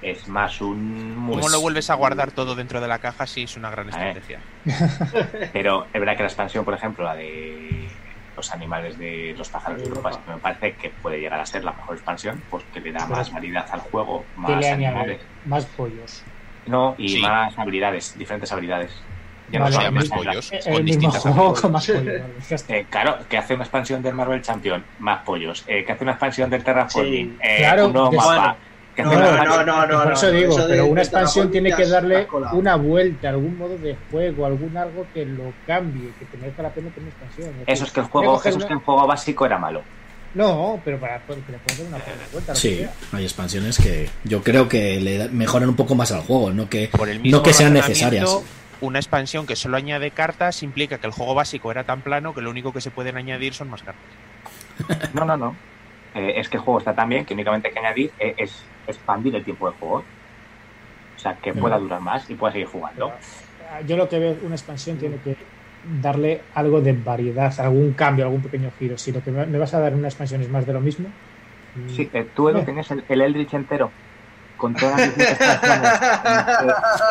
Es 0.00 0.26
más 0.28 0.60
un... 0.60 1.14
¿Cómo 1.14 1.32
Pues- 1.40 1.52
lo 1.52 1.60
vuelves 1.60 1.90
a 1.90 1.94
guardar 1.94 2.32
todo 2.32 2.54
dentro 2.54 2.80
de 2.80 2.88
la 2.88 2.98
caja 2.98 3.26
si 3.26 3.42
es 3.42 3.56
una 3.56 3.70
gran 3.70 3.92
A 3.92 3.98
ver. 3.98 4.16
estrategia? 4.18 4.46
Pero 5.52 5.90
es 5.92 6.00
verdad 6.00 6.16
que 6.16 6.22
la 6.22 6.28
expansión, 6.28 6.64
por 6.64 6.74
ejemplo, 6.74 7.04
la 7.04 7.14
de 7.14 8.00
los 8.34 8.52
animales 8.52 8.96
de 8.96 9.34
los 9.36 9.50
pájaros 9.50 9.82
de 9.82 9.88
Europa, 9.88 10.24
me 10.26 10.38
parece 10.40 10.76
que 10.76 10.96
puede 11.00 11.18
llegar 11.20 11.40
a 11.40 11.44
ser 11.46 11.64
la 11.64 11.72
mejor 11.72 11.96
expansión, 11.96 12.42
porque 12.48 12.80
le 12.80 12.92
da 12.92 13.06
más 13.06 13.30
variedad 13.30 13.66
al 13.70 13.80
juego, 13.80 14.28
¿Qué 14.34 14.40
más 14.40 14.66
animales. 14.66 15.28
Más 15.44 15.66
pollos. 15.66 16.24
No, 16.66 16.94
y 16.98 17.08
Sí. 17.08 17.20
más 17.20 17.52
habilidades, 17.58 18.12
diferentes 18.16 18.50
habilidades. 18.52 19.09
Ya 19.50 19.58
no 19.58 19.64
Vale, 19.64 19.74
son 19.74 19.82
Hay 19.82 19.88
el 19.88 19.92
más 19.94 20.02
mismo- 20.04 20.16
pollos 20.18 20.52
El 20.52 20.58
con 20.62 20.72
mismo 20.72 20.84
distintas 20.84 21.22
juego 21.22 21.54
con 21.54 21.72
más 21.72 21.86
pollos. 21.86 22.64
Eh, 22.68 22.86
claro, 22.88 23.18
que 23.28 23.36
hace 23.38 23.54
una 23.54 23.64
expansión 23.64 24.02
del 24.02 24.14
Marvel 24.14 24.42
Champion, 24.42 24.84
más 25.00 25.22
pollos. 25.24 25.64
Eh, 25.66 25.84
que 25.84 25.92
hace 25.92 26.04
una 26.04 26.12
expansión 26.12 26.50
del 26.50 26.62
Terraforming, 26.62 27.30
Sí. 27.30 27.36
eh, 27.42 27.56
Claro, 27.58 27.86
un 27.88 27.92
nuevo 27.92 28.10
des- 28.10 28.18
mapa. 28.18 28.32
Bueno, 28.32 28.56
que 28.94 29.02
No, 29.02 29.10
hace 29.10 29.18
no, 29.20 29.28
una 29.30 29.44
no, 29.44 29.64
no, 29.64 29.86
no. 29.98 30.02
Por 30.04 30.12
eso 30.12 30.30
digo, 30.30 30.52
eso 30.52 30.62
de- 30.68 30.74
pero 30.74 30.86
una 30.86 31.00
expansión 31.02 31.50
tiene 31.50 31.72
que 31.74 31.86
darle 31.86 32.28
una 32.52 32.76
vuelta, 32.76 33.28
algún 33.30 33.56
modo 33.58 33.76
de 33.78 33.96
juego, 34.10 34.46
algún 34.46 34.76
algo 34.76 35.06
que 35.14 35.24
lo 35.26 35.52
cambie, 35.66 36.10
que 36.18 36.24
te 36.26 36.36
merezca 36.36 36.62
la 36.62 36.70
pena 36.70 36.90
tener 36.90 37.08
expansión. 37.08 37.50
Eso 37.66 37.84
es 37.84 37.90
que 37.92 38.00
el 38.00 38.06
juego, 38.06 38.40
eso 38.44 38.58
es 38.58 38.64
que 38.64 38.72
el 38.72 38.78
juego 38.80 39.06
básico 39.06 39.46
era 39.46 39.58
malo. 39.58 39.82
No, 40.32 40.80
pero 40.84 40.98
para 41.00 41.18
que 41.18 41.32
le 41.34 41.38
una 41.88 41.98
vuelta. 42.32 42.54
Sí, 42.54 42.86
hay 43.12 43.24
expansiones 43.24 43.78
que 43.78 44.08
yo 44.22 44.42
creo 44.44 44.68
que 44.68 45.00
le 45.00 45.28
mejoran 45.28 45.68
un 45.68 45.74
poco 45.76 45.96
más 45.96 46.12
al 46.12 46.20
juego, 46.20 46.52
no 46.52 46.68
que, 46.68 46.86
Por 46.88 47.08
el 47.08 47.18
mismo 47.18 47.38
no 47.38 47.42
que 47.42 47.52
sean 47.52 47.72
necesarias. 47.72 48.38
Una 48.80 48.98
expansión 48.98 49.46
que 49.46 49.56
solo 49.56 49.76
añade 49.76 50.12
cartas 50.12 50.62
implica 50.62 50.98
que 50.98 51.06
el 51.06 51.12
juego 51.12 51.34
básico 51.34 51.70
era 51.70 51.84
tan 51.84 52.02
plano 52.02 52.34
que 52.34 52.40
lo 52.42 52.50
único 52.50 52.72
que 52.72 52.80
se 52.80 52.90
pueden 52.92 53.16
añadir 53.16 53.54
son 53.54 53.68
más 53.68 53.82
cartas. 53.82 54.20
No, 55.14 55.24
no, 55.24 55.36
no. 55.36 55.62
Eh, 56.14 56.34
es 56.40 56.48
que 56.48 56.56
el 56.56 56.62
juego 56.62 56.78
está 56.78 56.94
tan 56.94 57.08
bien 57.08 57.24
que 57.24 57.34
únicamente 57.34 57.68
hay 57.68 57.74
que 57.74 57.80
añadir 57.80 58.14
eh, 58.18 58.34
es 58.38 58.72
expandir 58.86 59.36
el 59.36 59.44
tiempo 59.44 59.68
de 59.70 59.76
juego. 59.76 59.96
O 59.98 61.22
sea, 61.22 61.38
que 61.38 61.52
pueda 61.54 61.78
Mm. 61.78 61.82
durar 61.82 62.00
más 62.00 62.28
y 62.30 62.34
pueda 62.34 62.52
seguir 62.52 62.66
jugando. 62.68 63.12
Pero, 63.56 63.86
Yo 63.86 63.96
lo 63.96 64.08
que 64.08 64.18
veo, 64.18 64.38
una 64.42 64.54
expansión 64.56 64.98
tiene 64.98 65.20
que 65.20 65.36
darle 65.82 66.48
algo 66.52 66.80
de 66.80 66.92
variedad, 66.94 67.52
algún 67.60 67.94
cambio, 67.94 68.24
algún 68.24 68.42
pequeño 68.42 68.70
giro. 68.72 68.96
Si 68.98 69.12
lo 69.12 69.22
que 69.22 69.30
me 69.32 69.58
vas 69.58 69.74
a 69.74 69.80
dar 69.80 69.92
en 69.92 69.98
una 69.98 70.08
expansión 70.08 70.40
es 70.42 70.50
más 70.50 70.66
de 70.66 70.72
lo 70.72 70.80
mismo, 70.80 71.18
mm, 71.74 71.88
Sí, 71.88 72.10
eh, 72.12 72.24
tú 72.34 72.50
tenías 72.64 72.90
el, 72.90 73.04
el 73.08 73.20
Eldritch 73.20 73.54
entero. 73.54 73.96
Con 74.60 74.74
todas 74.74 74.98
las 75.00 75.16
distintas 75.16 75.40
expansiones. 75.40 75.90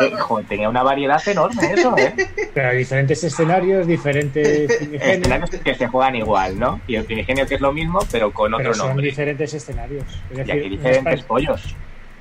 Eh, 0.00 0.10
joder, 0.18 0.46
tenía 0.46 0.68
una 0.68 0.82
variedad 0.82 1.20
enorme 1.28 1.72
eso, 1.74 1.94
¿eh? 1.98 2.14
pero 2.54 2.68
hay 2.70 2.78
diferentes 2.78 3.22
escenarios, 3.24 3.86
diferentes 3.86 4.70
Escenarios 4.92 5.50
que 5.50 5.74
se 5.74 5.86
juegan 5.88 6.14
igual, 6.16 6.58
¿no? 6.58 6.80
Y 6.86 6.94
el 6.96 7.04
primigenio 7.04 7.46
que 7.46 7.56
es 7.56 7.60
lo 7.60 7.72
mismo, 7.72 7.98
pero 8.10 8.30
con 8.32 8.52
pero 8.52 8.70
otro 8.70 8.74
son 8.74 8.88
nombre. 8.88 9.06
diferentes 9.06 9.52
escenarios. 9.52 10.04
Es 10.30 10.38
Y 10.48 10.50
aquí 10.50 10.68
diferentes 10.70 11.22
pollos. 11.24 11.74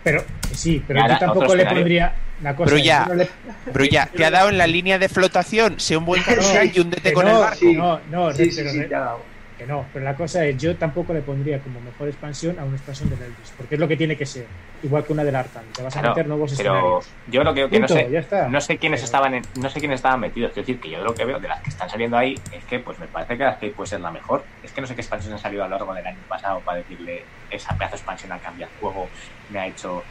Pero 0.03 0.23
sí, 0.53 0.83
pero 0.87 1.01
ahora 1.01 1.13
yo 1.15 1.19
tampoco 1.19 1.55
le 1.55 1.65
pondría 1.65 2.13
la 2.41 2.55
cosa. 2.55 2.69
Pero 2.71 2.83
yo 2.83 3.05
no 3.07 3.15
le- 3.15 3.29
Pero 3.71 3.85
te 4.07 4.25
ha 4.25 4.31
dado 4.31 4.49
en 4.49 4.57
la 4.57 4.65
línea 4.67 4.97
de 4.97 5.09
flotación, 5.09 5.79
sea 5.79 5.97
un 5.99 6.05
buen 6.05 6.21
capitán 6.23 6.71
y 6.73 6.79
con 7.13 7.25
no, 7.25 7.31
el 7.31 7.37
barco. 7.37 7.55
sí. 7.59 7.73
No, 7.73 7.99
no, 8.09 8.31
Sí, 8.33 8.49
sí, 8.51 8.57
pero 8.57 8.71
sí, 8.71 8.79
re- 8.79 8.87
te 8.87 8.95
ha 8.95 8.99
dado. 8.99 9.19
Que 9.59 9.67
no. 9.67 9.85
Pero 9.93 10.03
la 10.05 10.15
cosa 10.15 10.43
es, 10.45 10.57
yo 10.57 10.75
tampoco 10.75 11.13
le 11.13 11.21
pondría 11.21 11.59
como 11.59 11.79
mejor 11.81 12.07
expansión 12.07 12.57
a 12.57 12.63
una 12.63 12.75
expansión 12.77 13.09
del 13.11 13.19
Eldritch, 13.21 13.51
porque 13.57 13.75
es 13.75 13.79
lo 13.81 13.87
que 13.87 13.95
tiene 13.97 14.17
que 14.17 14.25
ser. 14.25 14.47
Igual 14.81 15.03
que 15.05 15.13
una 15.13 15.23
del 15.23 15.35
Arkham. 15.35 15.63
Te 15.75 15.83
vas 15.83 15.95
a 15.95 15.99
Claro, 15.99 16.15
meter 16.15 16.27
nuevos 16.27 16.53
pero 16.57 16.71
escenarios. 16.73 17.05
yo 17.27 17.43
lo 17.43 17.53
que, 17.53 17.69
que 17.69 17.79
no 17.79 17.87
sé, 17.87 18.09
ya 18.09 18.19
está. 18.19 18.47
no 18.47 18.59
sé 18.61 18.77
quiénes 18.77 19.01
Pero- 19.01 19.05
estaban 19.05 19.33
en- 19.35 19.43
no 19.61 19.69
sé 19.69 19.79
quiénes 19.79 19.95
estaban 19.97 20.19
metidos. 20.21 20.51
Quiero 20.53 20.65
decir 20.65 20.81
que 20.81 20.89
yo 20.89 21.03
lo 21.03 21.13
que 21.13 21.25
veo 21.25 21.39
de 21.39 21.47
las 21.47 21.61
que 21.61 21.69
están 21.69 21.89
saliendo 21.89 22.17
ahí 22.17 22.35
es 22.51 22.63
que 22.65 22.79
pues 22.79 22.97
me 22.97 23.05
parece 23.07 23.37
que 23.37 23.43
las 23.43 23.57
que 23.57 23.67
puede 23.69 23.89
ser 23.89 23.99
la 24.01 24.09
mejor. 24.09 24.43
Es 24.63 24.71
que 24.71 24.81
no 24.81 24.87
sé 24.87 24.95
qué 24.95 25.01
expansión 25.01 25.33
han 25.33 25.39
salido 25.39 25.63
a 25.63 25.67
lo 25.67 25.75
largo 25.77 25.93
del 25.93 26.07
año 26.07 26.17
pasado 26.27 26.61
para 26.61 26.77
decirle 26.79 27.23
esa 27.51 27.73
pedazo 27.77 27.91
de 27.91 27.97
expansión 27.97 28.31
ha 28.31 28.39
cambiado 28.39 28.71
el 28.73 28.79
juego, 28.79 29.07
me 29.51 29.59
ha 29.59 29.67
hecho. 29.67 30.01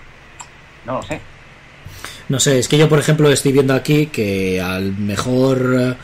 No 0.84 0.94
lo 0.94 1.02
sé. 1.02 1.18
No 2.28 2.38
sé, 2.38 2.58
es 2.58 2.68
que 2.68 2.76
yo, 2.76 2.88
por 2.88 2.98
ejemplo, 2.98 3.30
estoy 3.30 3.52
viendo 3.52 3.72
aquí 3.74 4.06
que 4.08 4.60
al 4.60 4.92
mejor 4.98 5.96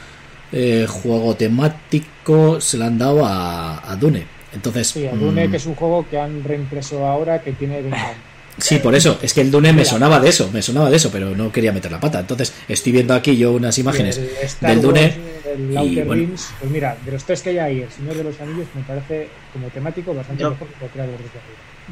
eh, 0.57 0.87
juego 0.89 1.35
temático 1.35 2.61
se 2.61 2.79
le 2.79 2.85
han 2.85 2.97
dado 2.97 3.25
a, 3.27 3.91
a 3.91 3.97
Dune. 3.97 4.25
Entonces, 4.53 4.87
Sí, 4.89 5.05
el 5.05 5.19
Dune, 5.19 5.49
mm, 5.49 5.51
que 5.51 5.57
es 5.57 5.67
un 5.67 5.75
juego 5.75 6.07
que 6.09 6.17
han 6.19 6.45
reimpreso 6.45 7.05
ahora, 7.05 7.43
que 7.43 7.53
tiene 7.53 7.81
20 7.83 7.97
años. 7.99 8.17
sí, 8.59 8.79
por 8.79 8.95
eso, 8.95 9.19
es 9.21 9.35
que 9.35 9.41
el 9.41 9.51
Dune 9.51 9.73
me 9.73 9.85
sonaba 9.85 10.21
de 10.21 10.29
eso, 10.29 10.49
me 10.53 10.63
sonaba 10.63 10.89
de 10.91 10.97
eso, 10.97 11.11
pero 11.11 11.35
no 11.35 11.51
quería 11.51 11.73
meter 11.73 11.91
la 11.91 11.99
pata. 11.99 12.21
Entonces, 12.21 12.55
estoy 12.69 12.93
viendo 12.93 13.15
aquí 13.15 13.37
yo 13.37 13.51
unas 13.53 13.77
imágenes. 13.79 14.17
Y 14.19 14.21
el 14.65 14.71
del 14.71 14.81
Dune, 14.81 15.01
Wars, 15.03 15.17
el 15.59 15.77
Outer 15.77 16.05
bueno. 16.07 16.29
Pues 16.61 16.71
mira, 16.71 16.97
de 17.05 17.11
los 17.13 17.25
tres 17.25 17.43
que 17.43 17.51
hay 17.51 17.59
ahí, 17.59 17.81
El 17.83 17.91
Señor 17.91 18.15
de 18.15 18.23
los 18.25 18.41
Anillos 18.41 18.69
me 18.75 18.83
parece 18.83 19.29
como 19.53 19.67
temático 19.71 20.15
bastante 20.15 20.43
Yo- 20.43 20.51
mejor 20.51 20.69
que 20.69 20.75
cualquiera 20.75 21.07
de 21.07 21.13
los 21.13 21.21
de 21.21 21.27
arriba. 21.27 21.43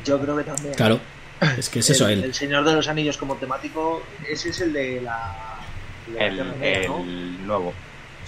Yo 0.05 0.21
creo 0.21 0.37
que 0.37 0.45
también. 0.45 0.75
Claro, 0.75 1.01
es 1.59 1.69
que 1.69 1.81
es 1.81 1.91
eso, 1.91 2.07
el, 2.09 2.21
el, 2.21 2.25
el 2.27 2.35
Señor 2.35 2.65
de 2.65 2.73
los 2.75 2.87
Anillos 2.87 3.19
como 3.19 3.35
temático, 3.35 4.03
ese 4.31 4.51
es 4.51 4.61
el 4.61 4.73
de 4.73 5.01
la, 5.01 5.35
de 6.07 6.19
la 6.21 6.27
El, 6.27 6.37
¿no? 6.37 6.55
el 6.63 7.47
nuevo. 7.47 7.73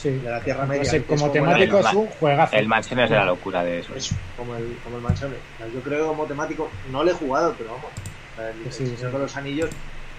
Sí, 0.04 0.10
De 0.10 0.30
la 0.30 0.38
Tierra 0.40 0.62
no 0.64 0.68
Media, 0.68 0.84
sé, 0.84 0.98
que 1.00 1.04
como 1.06 1.26
es 1.26 1.32
temático 1.32 1.78
el- 1.78 1.86
es 1.86 1.92
un 1.94 2.06
juegazo. 2.08 2.56
El 2.56 2.68
Mansiones 2.68 3.08
de 3.08 3.16
la 3.16 3.24
locura 3.24 3.64
de 3.64 3.78
eso. 3.78 3.94
Es 3.96 4.10
como 4.36 4.54
el, 4.54 4.76
como 4.84 4.98
el. 4.98 5.72
Yo 5.72 5.80
creo 5.80 6.00
que 6.02 6.06
como 6.08 6.24
temático, 6.26 6.70
no 6.92 7.02
lo 7.02 7.10
he 7.10 7.14
jugado, 7.14 7.54
pero 7.56 7.70
vamos. 7.70 7.90
El, 8.38 8.70
Sí, 8.72 8.82
el 8.84 8.90
sí, 8.90 8.96
Señor 8.96 9.10
sí. 9.12 9.16
de 9.16 9.22
los 9.22 9.36
Anillos 9.38 9.70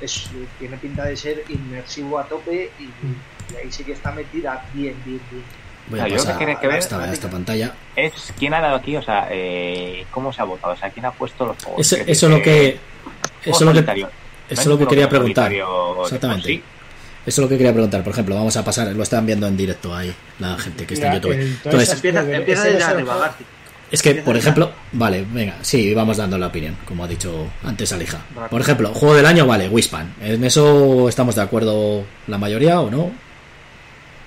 es, 0.01 0.27
tiene 0.57 0.77
pinta 0.77 1.05
de 1.05 1.15
ser 1.15 1.43
inmersivo 1.49 2.17
a 2.17 2.23
tope 2.23 2.71
y, 2.79 2.83
Mm. 2.83 3.15
y 3.53 3.57
ahí 3.57 3.71
sí 3.71 3.83
que 3.83 3.91
está 3.91 4.11
metida 4.11 4.65
bien, 4.73 4.95
bien, 5.05 5.21
bien. 5.29 5.43
voy 5.87 5.99
a 5.99 6.07
Yo 6.07 6.15
creo 6.15 6.17
que 6.17 6.25
pasar 6.25 6.37
tiene 6.39 6.59
que 6.59 6.67
ver- 6.67 6.77
esta, 6.79 6.99
a 7.03 7.13
esta 7.13 7.29
pantalla. 7.29 7.73
Es 7.95 8.33
quién 8.39 8.55
ha 8.55 8.61
dado 8.61 8.77
aquí, 8.77 8.97
o 8.97 9.03
sea, 9.03 9.27
eh, 9.29 10.05
cómo 10.09 10.33
se 10.33 10.41
ha 10.41 10.45
votado, 10.45 10.73
o 10.73 10.77
sea, 10.77 10.89
quién 10.89 11.05
ha 11.05 11.11
puesto 11.11 11.45
los 11.45 11.63
juegos. 11.63 11.93
Eso, 11.93 12.27
lo 12.27 12.41
que... 12.41 12.69
es 12.69 12.79
lo 13.45 13.51
que, 13.51 13.53
solitario. 13.53 14.09
eso 14.49 14.61
es 14.61 14.67
lo 14.67 14.77
que 14.79 14.87
quería 14.87 15.07
preguntar. 15.07 15.53
Exactamente. 15.53 16.47
sí. 16.47 16.63
Eso 17.25 17.41
es 17.41 17.43
lo 17.45 17.49
que 17.49 17.57
quería 17.57 17.73
preguntar. 17.73 18.03
Por 18.03 18.13
ejemplo, 18.13 18.35
vamos 18.35 18.55
a 18.55 18.63
pasar, 18.63 18.87
lo 18.95 19.03
están 19.03 19.25
viendo 19.25 19.47
en 19.47 19.57
directo 19.57 19.95
ahí, 19.95 20.13
la 20.39 20.57
gente 20.57 20.85
que 20.85 20.93
está 20.93 21.07
en 21.07 21.13
YouTube. 21.15 21.33
Entonces, 21.33 21.93
Empieza, 21.93 22.35
empieza 22.35 22.63
desde 22.65 22.83
arriba. 22.83 23.35
Es 23.91 24.01
que, 24.01 24.15
por 24.15 24.35
ejemplo, 24.35 24.71
vale, 24.91 25.25
venga, 25.31 25.55
sí, 25.61 25.93
vamos 25.93 26.17
dando 26.17 26.37
la 26.37 26.47
opinión, 26.47 26.75
como 26.85 27.03
ha 27.03 27.07
dicho 27.07 27.47
antes 27.63 27.91
Alija. 27.93 28.19
Por 28.49 28.59
ejemplo, 28.61 28.89
juego 28.93 29.15
del 29.15 29.25
año, 29.25 29.45
vale, 29.45 29.69
Wispan. 29.69 30.13
¿En 30.21 30.43
eso 30.43 31.07
estamos 31.07 31.35
de 31.35 31.41
acuerdo 31.41 32.03
la 32.27 32.37
mayoría 32.37 32.81
o 32.81 32.89
no? 32.89 33.11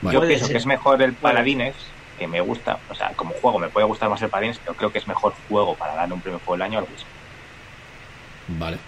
Vale. 0.00 0.18
Yo 0.18 0.26
pienso 0.26 0.48
que 0.48 0.58
es 0.58 0.66
mejor 0.66 1.02
el 1.02 1.12
Paladines, 1.12 1.74
que 2.18 2.28
me 2.28 2.40
gusta, 2.40 2.78
o 2.88 2.94
sea, 2.94 3.10
como 3.16 3.32
juego 3.34 3.58
me 3.58 3.68
puede 3.68 3.86
gustar 3.86 4.08
más 4.08 4.22
el 4.22 4.28
Paladines, 4.28 4.58
pero 4.64 4.76
creo 4.76 4.92
que 4.92 4.98
es 4.98 5.08
mejor 5.08 5.34
juego 5.48 5.74
para 5.74 5.94
darle 5.94 6.14
un 6.14 6.20
premio 6.20 6.38
juego 6.38 6.54
del 6.54 6.62
año 6.62 6.78
al 6.78 6.84
Wisp. 6.84 7.06
Vale. 8.58 8.78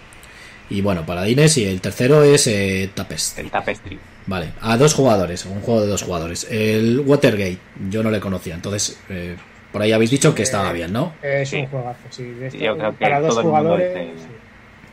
Y 0.71 0.81
bueno, 0.81 1.05
paladines 1.05 1.57
y 1.57 1.65
el 1.65 1.81
tercero 1.81 2.23
es 2.23 2.47
eh, 2.47 2.89
Tapestry. 2.95 3.43
El 3.43 3.51
Tapestry. 3.51 3.99
Vale, 4.27 4.47
a 4.61 4.77
dos 4.77 4.93
jugadores, 4.93 5.45
un 5.45 5.59
juego 5.61 5.81
de 5.81 5.87
dos 5.87 6.01
jugadores. 6.03 6.47
El 6.49 7.01
Watergate, 7.05 7.57
yo 7.89 8.01
no 8.03 8.09
le 8.09 8.19
conocía, 8.21 8.55
entonces 8.55 8.97
eh, 9.09 9.35
por 9.73 9.81
ahí 9.81 9.91
habéis 9.91 10.11
dicho 10.11 10.33
que 10.33 10.43
estaba 10.43 10.71
bien, 10.71 10.93
¿no? 10.93 11.13
Es 11.21 11.49
Sí. 11.49 11.57
un 11.57 11.67
juegazo, 11.67 11.99
sí. 12.09 12.23
De 12.23 12.47
esto, 12.47 12.57
Yo 12.59 12.77
creo 12.77 12.91
que 12.91 12.97
para 13.03 13.19
dos 13.19 13.37
jugadores. 13.39 13.93
dice- 13.93 14.13
sí. 14.17 14.33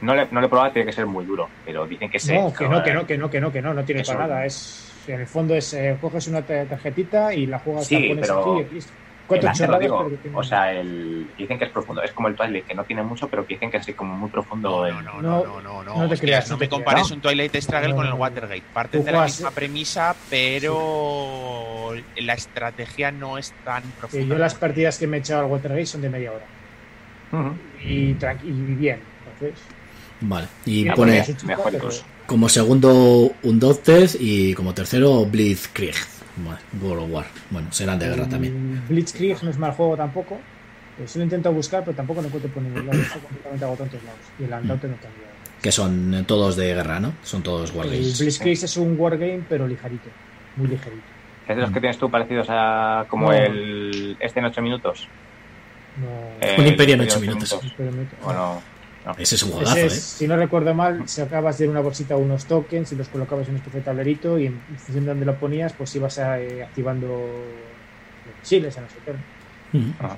No 0.00 0.14
le, 0.14 0.26
no 0.30 0.40
le 0.40 0.46
he 0.46 0.48
probado, 0.50 0.72
tiene 0.72 0.86
que 0.86 0.92
ser 0.92 1.06
muy 1.06 1.24
duro, 1.24 1.48
pero 1.64 1.86
dicen 1.86 2.10
que 2.10 2.18
sí. 2.18 2.32
No, 2.32 2.52
que 2.52 2.68
no, 2.68 2.82
que 2.82 2.92
no, 2.94 3.06
que 3.06 3.18
no, 3.18 3.30
que 3.30 3.40
no, 3.40 3.52
que 3.52 3.62
no, 3.62 3.74
no 3.74 3.84
tiene 3.84 4.02
Eso. 4.02 4.12
para 4.14 4.26
nada. 4.28 4.46
Es, 4.46 4.90
en 5.06 5.20
el 5.20 5.26
fondo 5.26 5.54
es, 5.54 5.72
eh, 5.74 5.96
coges 6.00 6.26
una 6.28 6.42
ta- 6.42 6.64
tarjetita 6.66 7.34
y 7.34 7.46
la 7.46 7.58
juegas, 7.60 7.86
Sí, 7.86 7.94
la 7.94 8.08
pones 8.08 8.28
pero 8.28 8.56
aquí 8.58 8.68
y 8.70 8.74
listo. 8.74 8.92
El 9.30 9.80
digo, 9.80 10.10
o 10.32 10.42
sea, 10.42 10.72
el, 10.72 11.28
dicen 11.36 11.58
que 11.58 11.66
es 11.66 11.70
profundo. 11.70 12.02
Es 12.02 12.12
como 12.12 12.28
el 12.28 12.34
Twilight, 12.36 12.66
que 12.66 12.74
no 12.74 12.84
tiene 12.84 13.02
mucho, 13.02 13.28
pero 13.28 13.46
que 13.46 13.54
dicen 13.54 13.70
que 13.70 13.76
es 13.76 13.86
como 13.94 14.14
muy 14.16 14.30
profundo. 14.30 14.70
No, 14.70 14.86
el- 14.86 14.94
no, 14.94 15.00
no, 15.02 15.20
No, 15.20 15.20
no, 15.20 15.44
no, 15.44 15.60
no, 15.60 15.82
no. 15.82 15.82
no 15.82 15.98
te 16.08 16.14
Hostias, 16.14 16.20
creas, 16.20 16.50
no 16.50 16.56
me 16.56 16.66
te 16.66 16.70
compares 16.70 17.10
un 17.10 17.20
Twilight 17.20 17.54
Struggle 17.56 17.88
No, 17.90 17.96
con 17.96 18.06
el. 18.06 18.12
Watergate. 18.14 18.62
Parten 18.72 19.04
de 19.04 19.12
la 19.12 19.18
juegas- 19.18 19.36
misma 19.36 19.50
premisa, 19.50 20.16
pero 20.30 21.92
la 22.16 22.32
estrategia 22.34 23.10
no 23.12 23.36
es 23.38 23.52
tan 23.64 23.82
profunda. 24.00 24.26
yo 24.34 24.38
las 24.38 24.54
partidas 24.54 24.98
que 24.98 25.06
me 25.06 25.18
he 25.18 25.20
echado 25.20 25.40
al 25.40 25.46
Watergate 25.46 25.86
son 25.86 26.00
de 26.02 26.08
media 26.10 26.32
hora. 26.32 26.44
Y, 27.84 28.14
tranqui- 28.14 28.44
y 28.44 28.74
bien. 28.74 29.00
Entonces, 29.34 29.60
Vale, 30.20 30.48
y 30.66 30.84
Ya, 30.84 30.94
pone 30.94 31.24
como 32.26 32.48
segundo 32.48 33.30
un 33.42 33.60
Doctez 33.60 34.16
y 34.18 34.52
como 34.54 34.74
tercero 34.74 35.24
Blitzkrieg. 35.26 35.94
World 36.80 37.04
of 37.04 37.10
War. 37.12 37.26
Bueno, 37.50 37.72
serán 37.72 37.98
de 37.98 38.08
guerra 38.08 38.28
también. 38.28 38.82
el 38.82 38.94
Blitzkrieg 38.94 39.42
no 39.42 39.50
es 39.50 39.58
mal 39.58 39.72
juego 39.72 39.96
tampoco. 39.96 40.38
Pues 40.96 41.14
lo 41.16 41.22
intento 41.22 41.52
buscar, 41.52 41.84
pero 41.84 41.96
tampoco 41.96 42.20
lo 42.20 42.26
encuentro 42.26 42.50
por 42.52 42.62
ningún 42.62 42.86
lado. 42.86 42.98
Está 43.00 43.18
completamente 43.20 43.64
agotado 43.64 43.84
en 43.84 43.90
todos 43.90 44.04
lados. 44.04 44.20
Y 44.40 44.44
el 44.44 44.52
Undaunted 44.52 44.88
no 44.88 44.96
cambia. 44.96 45.28
Que 45.62 45.72
son 45.72 46.24
todos 46.26 46.56
de 46.56 46.74
guerra, 46.74 46.98
¿no? 47.00 47.12
Son 47.22 47.42
todos 47.42 47.70
El 47.70 47.76
wargames. 47.76 48.18
Blitzkrieg 48.18 48.64
es 48.64 48.76
un 48.76 48.98
wargame, 48.98 49.42
pero 49.48 49.66
ligerito. 49.68 50.08
Muy 50.56 50.68
ligerito. 50.68 51.02
¿Es 51.48 51.56
de 51.56 51.62
los 51.62 51.70
que 51.70 51.80
tienes 51.80 51.96
tú 51.98 52.10
parecidos 52.10 52.46
a 52.50 53.06
como 53.08 53.28
No. 53.28 53.32
el 53.32 54.16
este 54.20 54.40
en 54.40 54.46
8 54.46 54.60
minutos? 54.60 55.08
No, 56.00 56.06
Eh, 56.46 56.56
Un 56.58 56.66
imperio 56.66 56.94
en 56.94 57.00
el 57.00 57.06
ocho 57.06 57.16
Imperio 57.16 57.34
minutos. 57.36 57.72
pero 57.76 57.90
me- 57.92 58.06
Bueno, 58.22 58.60
Ese 59.16 59.36
es 59.36 59.42
un 59.42 59.48
Ese 59.50 59.56
juegazo, 59.58 59.78
es, 59.78 59.92
¿eh? 59.96 60.00
Si 60.18 60.28
no 60.28 60.36
recuerdo 60.36 60.74
mal, 60.74 61.08
sacabas 61.08 61.58
de 61.58 61.68
una 61.68 61.80
bolsita 61.80 62.16
unos 62.16 62.44
tokens 62.44 62.92
y 62.92 62.96
los 62.96 63.08
colocabas 63.08 63.48
en 63.48 63.62
de 63.62 63.80
tablerito 63.80 64.38
y 64.38 64.46
en 64.46 64.60
función 64.76 65.04
de 65.04 65.10
donde 65.10 65.24
lo 65.26 65.38
ponías, 65.38 65.72
pues 65.72 65.94
ibas 65.96 66.18
eh, 66.18 66.62
activando 66.62 67.06
los 67.08 68.40
misiles, 68.40 68.76
a 68.76 68.80
no 68.82 68.86
sé 68.88 68.94
qué. 69.04 69.78
Ujú. 69.78 69.92
Ah. 70.00 70.16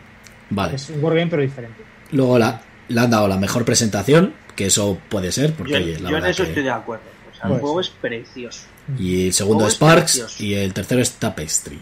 Vale. 0.51 0.75
Es 0.77 0.91
un 0.91 1.03
wargame, 1.05 1.29
pero 1.31 1.43
diferente. 1.43 1.83
Luego 2.13 2.39
la, 2.39 2.61
le 2.89 3.01
han 3.01 3.11
dado 3.11 3.29
la 3.29 3.37
mejor 3.37 3.65
presentación, 3.65 4.35
que 4.57 4.67
eso 4.67 4.99
puede 5.09 5.31
ser, 5.31 5.55
porque 5.55 5.73
Yo, 5.73 5.79
oye, 5.79 5.93
la 5.95 5.99
yo 6.01 6.07
en 6.09 6.13
verdad 6.15 6.31
eso 6.31 6.43
que- 6.43 6.49
estoy 6.49 6.63
de 6.65 6.71
acuerdo. 6.71 7.05
O 7.31 7.35
sea, 7.35 7.43
Pues 7.45 7.55
el 7.55 7.61
juego 7.61 7.81
es 7.81 7.89
precioso. 7.91 8.63
Y 8.99 9.27
el 9.27 9.33
segundo 9.33 9.65
Oh, 9.65 9.69
es 9.69 9.75
es 9.75 9.79
Parks 9.79 10.13
precioso. 10.19 10.43
y 10.45 10.55
el 10.55 10.75
tercero 10.75 11.01
es 11.01 11.13
Tapestry. 11.13 11.81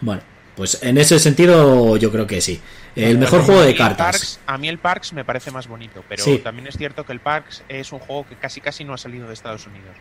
Bueno, 0.00 0.22
pues 0.56 0.82
en 0.82 0.96
ese 0.98 1.18
sentido 1.18 1.96
yo 1.96 2.10
creo 2.12 2.26
que 2.26 2.40
sí. 2.40 2.60
El 2.94 3.18
mejor 3.18 3.38
Bueno, 3.40 3.46
juego 3.46 3.62
de 3.62 3.74
cartas. 3.74 3.98
Parks- 4.16 4.38
a 4.46 4.58
mí 4.58 4.68
el 4.68 4.78
Parks 4.78 5.12
me 5.14 5.24
parece 5.24 5.50
más 5.50 5.66
bonito, 5.66 6.04
pero 6.08 6.22
Sí. 6.22 6.38
también 6.38 6.66
es 6.66 6.76
cierto 6.76 7.04
que 7.06 7.12
el 7.12 7.20
Parks 7.20 7.62
es 7.68 7.90
un 7.92 7.98
juego 8.00 8.26
que 8.28 8.36
casi 8.36 8.60
casi 8.60 8.84
no 8.84 8.92
ha 8.94 8.98
salido 8.98 9.26
de 9.28 9.34
Estados 9.34 9.66
Unidos. 9.66 9.96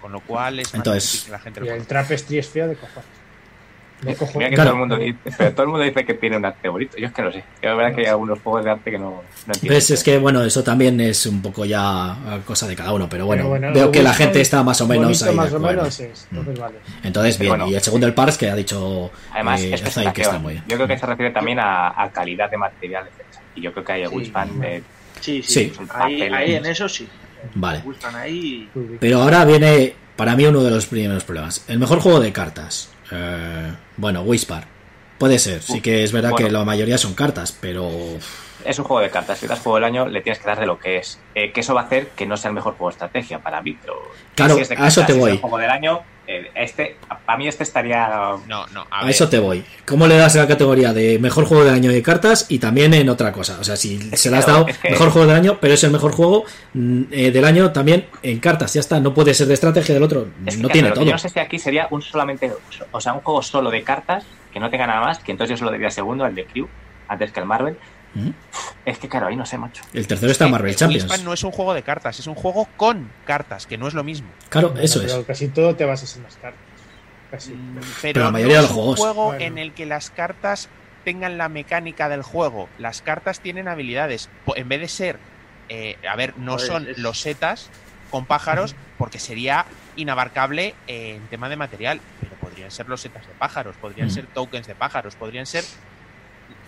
Con 0.00 0.10
lo 0.10 0.20
cual 0.20 0.58
es 0.58 0.66
más 0.68 0.74
Entonces- 0.74 1.04
difícil 1.12 1.26
que 1.26 1.32
la 1.32 1.38
gente 1.38 1.60
lo 1.60 1.66
Y 1.66 1.68
el. 1.68 1.86
Trapestry 1.86 2.38
es 2.38 2.48
feo 2.48 2.66
de 2.66 2.74
cojones. 2.74 3.04
De 4.02 4.16
mira 4.34 4.48
que 4.50 4.54
Claro. 4.56 4.70
todo 4.70 4.82
el 4.82 4.88
mundo 4.88 4.96
dice, 4.96 5.18
pero 5.38 5.52
todo 5.52 5.62
el 5.62 5.68
mundo 5.68 5.84
dice 5.84 6.04
que 6.04 6.14
tiene 6.14 6.36
un 6.36 6.44
arte 6.44 6.68
bonito. 6.68 6.96
Yo 6.98 7.06
es 7.06 7.12
que 7.12 7.22
no 7.22 7.30
sé. 7.32 7.44
Yo 7.62 7.68
la 7.68 7.74
verdad 7.76 7.94
que 7.94 8.00
hay 8.02 8.06
algunos 8.08 8.40
juegos 8.40 8.64
de 8.64 8.70
arte 8.72 8.90
que 8.90 8.98
no, 8.98 9.10
no 9.10 9.22
entiendo. 9.54 9.74
Ves, 9.74 9.90
es 9.90 10.02
que 10.02 10.18
bueno, 10.18 10.42
eso 10.44 10.62
también 10.64 11.00
es 11.00 11.24
un 11.26 11.40
poco 11.40 11.64
ya 11.64 12.16
cosa 12.44 12.66
de 12.66 12.74
cada 12.76 12.92
uno, 12.92 13.08
pero 13.08 13.26
bueno, 13.26 13.42
Pero 13.44 13.48
bueno, 13.50 13.72
veo 13.72 13.90
que 13.92 14.02
la 14.02 14.12
gente 14.12 14.40
está 14.40 14.62
más 14.62 14.80
o 14.80 14.88
menos 14.88 15.22
ahí 15.22 15.28
de 15.30 15.34
más 15.36 15.52
o 15.52 15.60
menos 15.60 16.00
es. 16.00 16.26
Entonces, 16.32 16.58
vale. 16.58 16.74
Entonces, 17.02 17.38
bien, 17.38 17.50
Bueno. 17.50 17.68
y 17.68 17.74
el 17.76 17.80
segundo 17.80 18.06
el 18.06 18.14
Parks 18.14 18.36
que 18.38 18.50
ha 18.50 18.56
dicho 18.56 19.10
Además, 19.32 19.60
eh, 19.62 19.74
es 19.74 19.80
que 19.80 19.84
presentación. 19.84 20.26
está 20.26 20.38
muy 20.38 20.52
bien. 20.54 20.64
Yo 20.68 20.76
creo 20.76 20.88
que 20.88 20.98
se 20.98 21.06
refiere 21.06 21.30
también 21.32 21.58
a, 21.60 22.02
a 22.02 22.10
calidad 22.10 22.50
de 22.50 22.56
material, 22.56 23.04
etc. 23.06 23.26
Y 23.54 23.60
yo 23.62 23.72
creo 23.72 23.84
que 23.84 23.92
hay 23.92 24.06
Sí. 24.06 24.14
Wingspan 24.14 24.50
eh, 24.64 24.82
Sí, 25.20 25.42
Sí. 25.42 25.72
sí. 25.74 25.80
Ahí, 25.94 26.22
ahí 26.22 26.54
en 26.56 26.66
eso 26.66 26.88
sí. 26.88 27.08
Vale. 27.54 27.82
Ahí. 28.14 28.68
Pero 29.00 29.22
ahora 29.22 29.44
viene 29.44 29.94
para 30.16 30.34
mí 30.36 30.44
uno 30.46 30.62
de 30.62 30.70
los 30.70 30.86
primeros 30.86 31.24
problemas. 31.24 31.64
El 31.68 31.78
mejor 31.78 32.00
juego 32.00 32.18
de 32.20 32.32
cartas. 32.32 32.88
Eh, 33.12 33.72
bueno, 33.96 34.22
Wispar. 34.22 34.66
Puede 35.18 35.38
ser, 35.38 35.62
sí 35.62 35.80
que 35.80 36.02
es 36.02 36.10
verdad 36.10 36.30
Bueno. 36.30 36.46
que 36.46 36.52
la 36.52 36.64
mayoría 36.64 36.98
son 36.98 37.14
cartas, 37.14 37.56
pero 37.60 37.88
es 38.64 38.78
un 38.78 38.84
juego 38.84 39.00
de 39.02 39.10
cartas. 39.10 39.38
Si 39.38 39.46
das 39.46 39.60
juego 39.60 39.76
del 39.76 39.84
año, 39.84 40.06
le 40.06 40.20
tienes 40.20 40.38
que 40.38 40.46
dar 40.46 40.58
de 40.60 40.66
lo 40.66 40.78
que 40.78 40.98
es. 40.98 41.18
Eh, 41.34 41.52
que 41.52 41.60
eso 41.60 41.74
va 41.74 41.82
a 41.82 41.84
hacer 41.84 42.08
que 42.16 42.26
no 42.26 42.36
sea 42.36 42.48
el 42.50 42.54
mejor 42.54 42.74
juego 42.74 42.88
de 42.90 42.94
estrategia 42.94 43.38
para 43.38 43.60
mí. 43.62 43.76
Pero 43.80 43.94
Claro, 44.34 44.54
si 44.56 44.60
es 44.62 44.68
de 44.68 44.76
a 44.76 44.86
eso 44.88 45.00
te 45.02 45.08
si 45.08 45.12
es 45.12 45.18
voy. 45.18 45.30
el 45.32 45.38
juego 45.38 45.58
del 45.58 45.70
año, 45.70 46.00
eh, 46.26 46.50
este, 46.54 46.96
para 47.26 47.36
mí 47.38 47.48
este 47.48 47.64
estaría. 47.64 48.08
No, 48.46 48.66
no, 48.68 48.86
a, 48.90 49.00
a, 49.00 49.02
ver, 49.02 49.10
eso 49.10 49.28
te 49.28 49.38
voy. 49.38 49.64
¿Cómo 49.86 50.06
le 50.06 50.16
das 50.16 50.34
la 50.36 50.46
categoría 50.46 50.92
de 50.92 51.18
mejor 51.18 51.44
juego 51.44 51.64
del 51.64 51.74
año 51.74 51.90
de 51.90 52.02
cartas 52.02 52.46
y 52.48 52.58
también 52.58 52.94
en 52.94 53.08
otra 53.08 53.32
cosa? 53.32 53.58
O 53.60 53.64
sea, 53.64 53.76
si 53.76 53.98
Es 54.12 54.20
se 54.20 54.30
le 54.30 54.36
has 54.36 54.46
dado 54.46 54.66
es 54.68 54.78
que- 54.78 54.90
mejor 54.90 55.10
juego 55.10 55.26
del 55.26 55.36
año, 55.36 55.58
pero 55.60 55.74
es 55.74 55.82
el 55.84 55.90
mejor 55.90 56.12
juego 56.12 56.44
mm, 56.74 57.02
eh, 57.10 57.30
del 57.32 57.44
año 57.44 57.72
también 57.72 58.06
en 58.22 58.38
cartas, 58.38 58.72
ya 58.74 58.80
está. 58.80 59.00
No 59.00 59.12
puede 59.12 59.34
ser 59.34 59.48
de 59.48 59.54
estrategia 59.54 59.94
del 59.94 60.02
otro, 60.04 60.28
Es 60.46 60.56
que, 60.56 60.62
no 60.62 60.68
claro, 60.68 60.72
tiene 60.72 60.90
todo. 60.92 61.04
Yo 61.04 61.12
no 61.12 61.18
sé 61.18 61.28
si 61.28 61.40
aquí 61.40 61.58
sería 61.58 61.88
un 61.90 62.00
solamente. 62.02 62.52
O 62.92 63.00
sea, 63.00 63.12
un 63.14 63.20
juego 63.20 63.42
solo 63.42 63.70
de 63.70 63.82
cartas 63.82 64.24
que 64.52 64.60
no 64.60 64.70
tenga 64.70 64.86
nada 64.86 65.00
más. 65.00 65.18
Que 65.18 65.32
entonces 65.32 65.50
yo 65.58 65.64
solo 65.64 65.72
diría 65.72 65.90
segundo, 65.90 66.24
el 66.24 66.34
de 66.34 66.44
Crew, 66.46 66.68
antes 67.08 67.32
que 67.32 67.40
el 67.40 67.46
Marvel. 67.46 67.76
¿Mm? 68.14 68.30
Es 68.84 68.98
que, 68.98 69.08
claro, 69.08 69.26
ahí 69.28 69.36
no 69.36 69.46
sé, 69.46 69.56
macho. 69.58 69.82
El 69.94 70.06
tercero 70.06 70.30
está 70.32 70.46
Marvel 70.48 70.74
Champions. 70.76 71.04
Wingspan 71.04 71.24
no 71.24 71.32
es 71.32 71.42
un 71.44 71.52
juego 71.52 71.72
de 71.74 71.82
cartas, 71.82 72.18
es 72.18 72.26
un 72.26 72.34
juego 72.34 72.68
con 72.76 73.10
cartas, 73.24 73.66
que 73.66 73.78
no 73.78 73.88
es 73.88 73.94
lo 73.94 74.04
mismo. 74.04 74.28
Claro, 74.48 74.70
Bueno, 74.70 74.82
eso 74.84 75.00
pero 75.00 75.20
es. 75.20 75.26
casi 75.26 75.48
todo 75.48 75.74
te 75.76 75.84
vas 75.84 76.02
a 76.02 76.06
ser 76.06 76.22
más 76.22 76.36
cartas. 76.36 76.60
Casi. 77.30 77.52
Mm, 77.52 77.76
Pero, 77.76 77.86
Pero 78.02 78.24
la 78.26 78.30
mayoría 78.32 78.56
no 78.56 78.62
de 78.62 78.66
es 78.66 78.70
los 78.70 78.78
un 78.78 78.84
juegos. 78.84 78.98
juego 79.00 79.24
Bueno. 79.28 79.44
en 79.44 79.58
el 79.58 79.72
que 79.72 79.86
las 79.86 80.10
cartas 80.10 80.68
tengan 81.04 81.38
la 81.38 81.48
mecánica 81.48 82.08
del 82.08 82.22
juego. 82.22 82.68
Las 82.78 83.00
cartas 83.02 83.40
tienen 83.40 83.68
habilidades. 83.68 84.28
En 84.54 84.68
vez 84.68 84.80
de 84.80 84.88
ser, 84.88 85.18
eh, 85.68 85.96
a 86.08 86.14
ver, 86.16 86.34
no 86.36 86.52
Joder, 86.52 86.66
son 86.66 86.88
es- 86.88 86.98
losetas 86.98 87.70
con 88.10 88.26
pájaros, 88.26 88.74
porque 88.98 89.18
sería 89.18 89.64
inabarcable 89.96 90.74
eh, 90.86 91.14
en 91.16 91.26
tema 91.28 91.48
de 91.48 91.56
material. 91.56 92.00
Pero 92.20 92.34
podrían 92.36 92.70
ser 92.70 92.88
losetas 92.88 93.26
de 93.26 93.32
pájaros, 93.38 93.76
podrían 93.76 94.08
Mm. 94.08 94.10
ser 94.10 94.26
tokens 94.26 94.66
de 94.66 94.74
pájaros, 94.74 95.14
podrían 95.16 95.46
ser. 95.46 95.64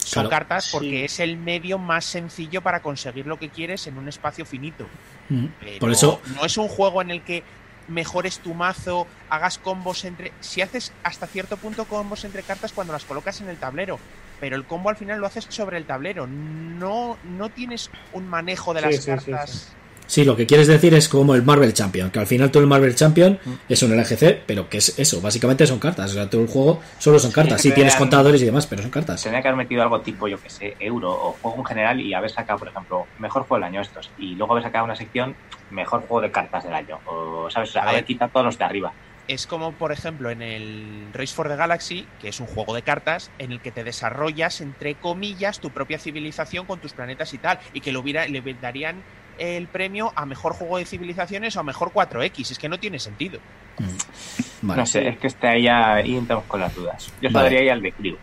Son 0.05 0.24
Claro. 0.24 0.31
cartas 0.31 0.64
Sí. 0.66 0.70
porque 0.72 1.05
es 1.06 1.18
el 1.18 1.36
medio 1.36 1.78
más 1.78 2.05
sencillo 2.05 2.60
para 2.62 2.81
conseguir 2.81 3.26
lo 3.26 3.39
que 3.39 3.48
quieres 3.48 3.86
en 3.86 3.97
un 3.98 4.09
espacio 4.09 4.44
finito. 4.44 4.86
Mm. 5.31 5.47
Pero 5.60 5.78
Por 5.78 5.90
eso, 5.93 6.20
no 6.36 6.44
es 6.44 6.56
un 6.59 6.68
juego 6.68 7.01
en 7.02 7.10
el 7.10 7.22
que 7.22 7.43
mejores 7.89 8.39
tu 8.39 8.55
mazo, 8.55 9.06
hagas 9.28 9.59
combos 9.59 10.05
entre. 10.05 10.32
Si 10.40 10.60
haces 10.62 10.93
hasta 11.02 11.26
cierto 11.26 11.56
punto 11.56 11.85
combos 11.86 12.24
entre 12.24 12.43
cartas 12.43 12.72
cuando 12.72 12.93
las 12.93 13.05
colocas 13.05 13.40
en 13.40 13.48
el 13.48 13.56
tablero, 13.56 13.98
pero 14.40 14.56
el 14.56 14.64
combo 14.64 14.89
al 14.90 14.97
final 14.97 15.20
lo 15.20 15.26
haces 15.26 15.47
sobre 15.48 15.78
el 15.78 15.85
tablero. 15.86 16.26
No, 16.26 17.16
no 17.24 17.48
tienes 17.51 17.90
un 18.12 18.28
manejo 18.28 18.72
de 18.74 18.81
Sí, 18.81 18.86
las 18.86 18.94
sí, 18.97 19.01
sí, 19.02 19.06
cartas. 19.06 19.72
Sí, 20.06 20.24
lo 20.24 20.36
que 20.36 20.47
quieres 20.47 20.66
decir 20.66 20.94
es 20.94 21.09
como 21.09 21.35
el 21.35 21.43
Marvel 21.43 21.72
Champion, 21.72 22.10
que 22.10 22.18
al 22.18 22.26
final 22.26 22.51
todo 22.51 22.62
el 22.62 22.68
Marvel 22.68 22.94
Champion 22.94 23.39
Mm. 23.44 23.52
es 23.68 23.82
un 23.82 23.93
LGC, 23.97 24.43
pero 24.47 24.68
que 24.68 24.78
es 24.78 24.98
eso, 24.98 25.20
básicamente 25.20 25.66
son 25.66 25.78
cartas. 25.78 26.10
O 26.10 26.14
sea, 26.14 26.28
todo 26.31 26.43
el 26.43 26.48
juego 26.48 26.81
solo 26.98 27.18
son 27.18 27.32
cartas. 27.32 27.60
Sí, 27.60 27.72
tienes 27.72 27.97
contadores 27.97 28.40
y 28.43 28.44
demás, 28.44 28.66
pero 28.66 28.82
son 28.82 28.90
cartas. 28.90 29.22
Tendría 29.22 29.43
que 29.43 29.48
haber 29.48 29.59
metido 29.59 29.82
algo 29.82 30.01
tipo, 30.01 30.28
yo 30.28 30.40
que 30.40 30.51
sé, 30.51 30.76
euro 30.81 31.10
o 31.12 31.36
juego 31.40 31.59
en 31.59 31.64
general 31.64 32.01
y 32.01 32.14
haber 32.14 32.31
sacado, 32.31 32.59
por 32.59 32.68
ejemplo, 32.68 33.06
mejor 33.18 33.43
juego 33.43 33.56
del 33.56 33.64
año 33.72 33.81
estos. 33.81 34.10
Y 34.18 34.35
luego 34.35 34.52
haber 34.52 34.64
sacado 34.64 34.85
una 34.85 34.97
sección, 34.97 35.35
mejor 35.70 36.01
juego 36.02 36.20
de 36.20 36.31
cartas 36.31 36.64
del 36.64 36.74
año. 36.74 36.98
O, 37.06 37.48
¿sabes? 37.51 37.70
O 37.70 37.72
sea, 37.72 37.82
A 37.82 37.85
haber 37.90 37.97
ver. 38.02 38.05
quitado 38.05 38.31
todos 38.32 38.47
los 38.47 38.59
de 38.59 38.64
arriba. 38.64 38.93
Es 39.26 39.47
como, 39.47 39.72
por 39.72 39.90
ejemplo, 39.90 40.28
en 40.31 40.43
el 40.43 41.06
Race 41.14 41.35
for 41.35 41.48
the 41.48 41.56
Galaxy, 41.56 42.06
que 42.20 42.28
es 42.28 42.40
un 42.40 42.47
juego 42.47 42.74
de 42.74 42.82
cartas 42.82 43.31
en 43.39 43.52
el 43.52 43.60
que 43.60 43.70
te 43.70 43.82
desarrollas, 43.82 44.60
entre 44.60 44.97
comillas, 44.97 45.60
tu 45.60 45.70
propia 45.70 45.98
civilización 45.98 46.66
con 46.66 46.78
tus 46.78 46.93
planetas 46.93 47.32
y 47.32 47.39
tal, 47.39 47.59
y 47.72 47.81
que 47.81 47.90
lo 47.90 48.01
hubiera, 48.01 48.26
le 48.28 48.43
darían 48.60 48.97
el 49.39 49.66
premio 49.69 50.12
a 50.16 50.27
mejor 50.27 50.52
juego 50.55 50.78
de 50.78 50.85
civilizaciones 50.86 51.56
o 51.56 51.61
a 51.61 51.62
mejor 51.62 51.90
4X. 51.93 52.51
Es 52.52 52.59
que 52.59 52.69
no 52.69 52.78
tiene 52.78 52.98
sentido. 52.98 53.39
Mm. 53.78 54.66
Vale. 54.69 54.81
No 54.81 54.86
sé, 54.86 55.09
es 55.09 55.19
que 55.19 55.27
está 55.27 55.51
ahí, 55.51 55.66
ahí 55.69 56.16
entramos 56.16 56.44
con 56.47 56.61
las 56.61 56.74
dudas. 56.74 57.06
Yo 57.20 57.28
Vale. 57.31 57.32
saldría 57.32 57.61
ahí 57.61 57.69
al 57.69 57.82
de 57.82 57.93
Crew. 57.93 58.16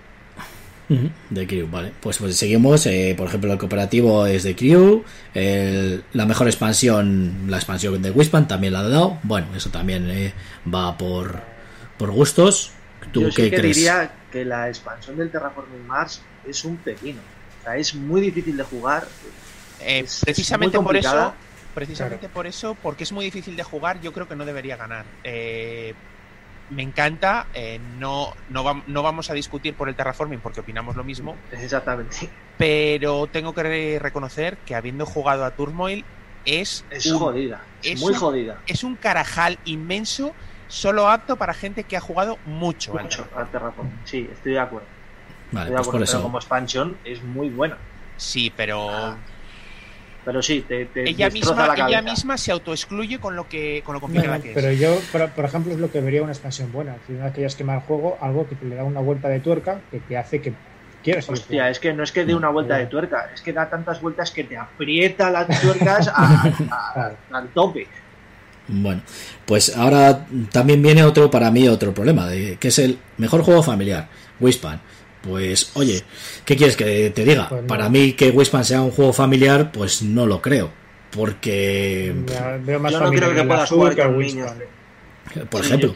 De 1.29 1.47
Crew, 1.47 1.69
vale. 1.71 1.93
Pues, 2.01 2.17
pues 2.17 2.35
seguimos. 2.35 2.85
eh, 2.85 3.13
por 3.17 3.27
ejemplo, 3.27 3.53
el 3.53 3.57
cooperativo 3.57 4.25
es 4.25 4.43
de 4.43 4.55
Crew. 4.57 5.03
el- 5.33 6.03
la 6.11 6.25
mejor 6.25 6.47
expansión, 6.47 7.45
la 7.47 7.55
expansión 7.57 8.01
de 8.01 8.11
Wispan 8.11 8.45
también 8.47 8.73
la 8.73 8.79
ha 8.79 8.89
dado. 8.89 9.17
Bueno, 9.23 9.47
eso 9.55 9.69
también 9.69 10.09
eh, 10.11 10.33
va 10.73 10.97
por, 10.97 11.41
por 11.97 12.11
gustos. 12.11 12.71
¿Tú 13.13 13.21
Yo 13.21 13.27
qué 13.29 13.43
sí 13.45 13.49
que 13.51 13.55
crees? 13.57 13.77
diría 13.77 14.11
que 14.31 14.43
la 14.43 14.67
expansión 14.67 15.15
del 15.17 15.31
Terraforming 15.31 15.88
Mars 15.88 16.21
es 16.45 16.65
un 16.65 16.75
pepino. 16.77 17.21
O 17.61 17.63
sea, 17.63 17.77
es 17.77 17.95
muy 17.95 18.19
difícil 18.19 18.57
de 18.57 18.63
jugar. 18.63 19.07
Eh, 19.81 19.99
Es- 19.99 20.21
precisamente 20.23 20.79
por 20.79 20.95
eso, 20.95 21.33
precisamente 21.73 22.29
por 22.29 22.47
eso, 22.47 22.75
porque 22.81 23.03
es 23.03 23.11
muy 23.11 23.25
difícil 23.25 23.55
de 23.55 23.63
jugar, 23.63 23.99
yo 24.01 24.13
creo 24.13 24.27
que 24.27 24.35
no 24.35 24.45
debería 24.45 24.75
ganar. 24.77 25.05
Eh, 25.23 25.93
me 26.69 26.83
encanta, 26.83 27.47
eh, 27.53 27.79
no, 27.99 28.33
no, 28.49 28.63
vam- 28.63 28.83
no 28.87 29.03
vamos 29.03 29.29
a 29.29 29.33
discutir 29.33 29.73
por 29.73 29.89
el 29.89 29.95
terraforming 29.95 30.39
porque 30.39 30.61
opinamos 30.61 30.95
lo 30.95 31.03
mismo, 31.03 31.35
Exactamente. 31.51 32.29
pero 32.57 33.27
tengo 33.27 33.53
que 33.53 33.63
re- 33.63 33.99
reconocer 33.99 34.57
que 34.65 34.75
habiendo 34.75 35.05
jugado 35.05 35.43
a 35.45 35.51
Turmoil, 35.51 36.05
es, 36.45 36.85
Es 36.89 37.05
un, 37.07 37.19
jodida. 37.19 37.61
Es, 37.83 37.91
es 37.93 37.99
muy 38.01 38.13
un- 38.13 38.19
jodida. 38.19 38.57
es 38.67 38.83
un 38.83 38.95
carajal 38.95 39.59
inmenso, 39.65 40.33
solo 40.67 41.09
apto 41.09 41.35
para 41.35 41.53
gente 41.53 41.83
que 41.83 41.97
ha 41.97 42.01
jugado 42.01 42.37
mucho. 42.45 42.97
al 42.97 43.03
Mucho, 43.03 43.17
Terraforming. 43.23 43.45
al 43.45 43.51
Terraforming. 43.51 43.99
Sí, 44.05 44.29
estoy 44.31 44.53
de 44.53 44.59
acuerdo. 44.59 44.87
Vale, 45.51 45.65
Estoy 45.65 45.71
de 45.71 45.75
pues 45.75 45.75
por 45.75 45.79
acuerdo. 45.81 46.05
Pero 46.05 46.17
eso. 46.17 46.21
como 46.23 46.37
expansión 46.37 46.97
es 47.03 47.21
muy 47.23 47.49
buena. 47.49 47.77
Sí, 48.15 48.51
pero 48.55 48.89
Ah, 48.89 49.17
Pero 50.23 50.41
sí, 50.43 50.64
te, 50.68 50.85
te 50.85 51.10
ella 51.10 51.30
destroza 51.30 51.56
misma, 51.61 51.76
la 51.76 51.88
ella 51.89 52.02
misma 52.03 52.38
se 52.38 52.52
autoexcluye 52.52 53.19
con 53.19 53.35
lo 53.35 53.49
que 53.49 53.81
con 53.84 53.95
lo 53.95 54.02
complicada 54.02 54.38
no, 54.38 54.43
que 54.43 54.49
es. 54.49 54.56
pero 54.56 54.72
yo, 54.72 54.99
por, 55.11 55.27
por 55.31 55.45
ejemplo, 55.45 55.73
es 55.73 55.80
lo 55.80 55.91
que 55.91 55.99
vería 55.99 56.22
una 56.22 56.31
expansión 56.31 56.72
buena. 56.72 56.95
Si 57.07 57.14
una 57.14 57.26
vez 57.31 57.34
que 57.34 57.57
quemado 57.57 57.80
el 57.80 57.85
juego, 57.85 58.18
algo 58.22 58.48
que 58.48 58.53
te 58.56 58.65
le 58.65 58.76
da 58.76 58.84
una 58.84 58.99
vuelta 58.99 59.30
de 59.30 59.39
tuerca 59.39 59.80
que 59.89 59.99
te 59.99 60.15
hace 60.18 60.39
que 60.39 60.53
quieras 61.03 61.27
Hostia, 61.27 61.48
jugando. 61.48 61.72
es 61.72 61.80
que 61.80 61.93
no 61.93 62.03
es 62.03 62.11
que 62.11 62.26
dé 62.26 62.35
una 62.35 62.49
vuelta 62.49 62.77
de 62.77 62.84
Ya. 62.84 62.89
tuerca, 62.89 63.31
es 63.34 63.41
que 63.41 63.52
da 63.52 63.68
tantas 63.68 63.99
vueltas 63.99 64.30
que 64.30 64.43
te 64.43 64.56
aprieta 64.57 65.31
las 65.31 65.60
tuercas 65.60 66.07
a- 66.14 66.43
a- 66.69 66.93
Claro. 66.93 67.18
al 67.31 67.48
tope. 67.49 67.88
Bueno, 68.68 69.02
pues 69.48 69.76
ahora 69.76 70.27
también 70.52 70.84
viene 70.84 71.03
otro, 71.03 71.31
para 71.31 71.49
mí, 71.49 71.68
otro 71.68 71.93
problema, 71.95 72.27
de, 72.27 72.57
que 72.57 72.68
es 72.68 72.77
el 72.77 72.99
mejor 73.18 73.41
juego 73.41 73.64
familiar, 73.64 74.07
Wispan. 74.39 74.80
Pues, 75.22 75.72
oye, 75.76 76.03
¿qué 76.45 76.56
quieres 76.56 76.76
que 76.76 77.11
te 77.11 77.23
diga? 77.23 77.48
Pues 77.49 77.61
no. 77.61 77.68
Para 77.68 77.89
mí 77.89 78.14
que 78.14 78.30
Wispan 78.31 78.65
sea 78.65 78.81
un 78.81 78.91
juego 78.91 79.14
familiar, 79.14 79.72
pues 79.72 80.02
no 80.02 80.26
lo 80.26 80.41
creo. 80.41 80.69
Porque, 81.11 82.14
Ya 82.27 82.57
veo 82.64 82.80
más 82.80 82.91
Yo 82.93 82.99
no 83.02 83.11
creo 83.11 83.34
que 83.35 83.43
puedas 83.43 83.69
jugar 83.69 83.95
que 83.95 84.06
niños. 84.07 84.52
por 85.49 85.64
Sí, 85.64 85.73
ejemplo, 85.73 85.93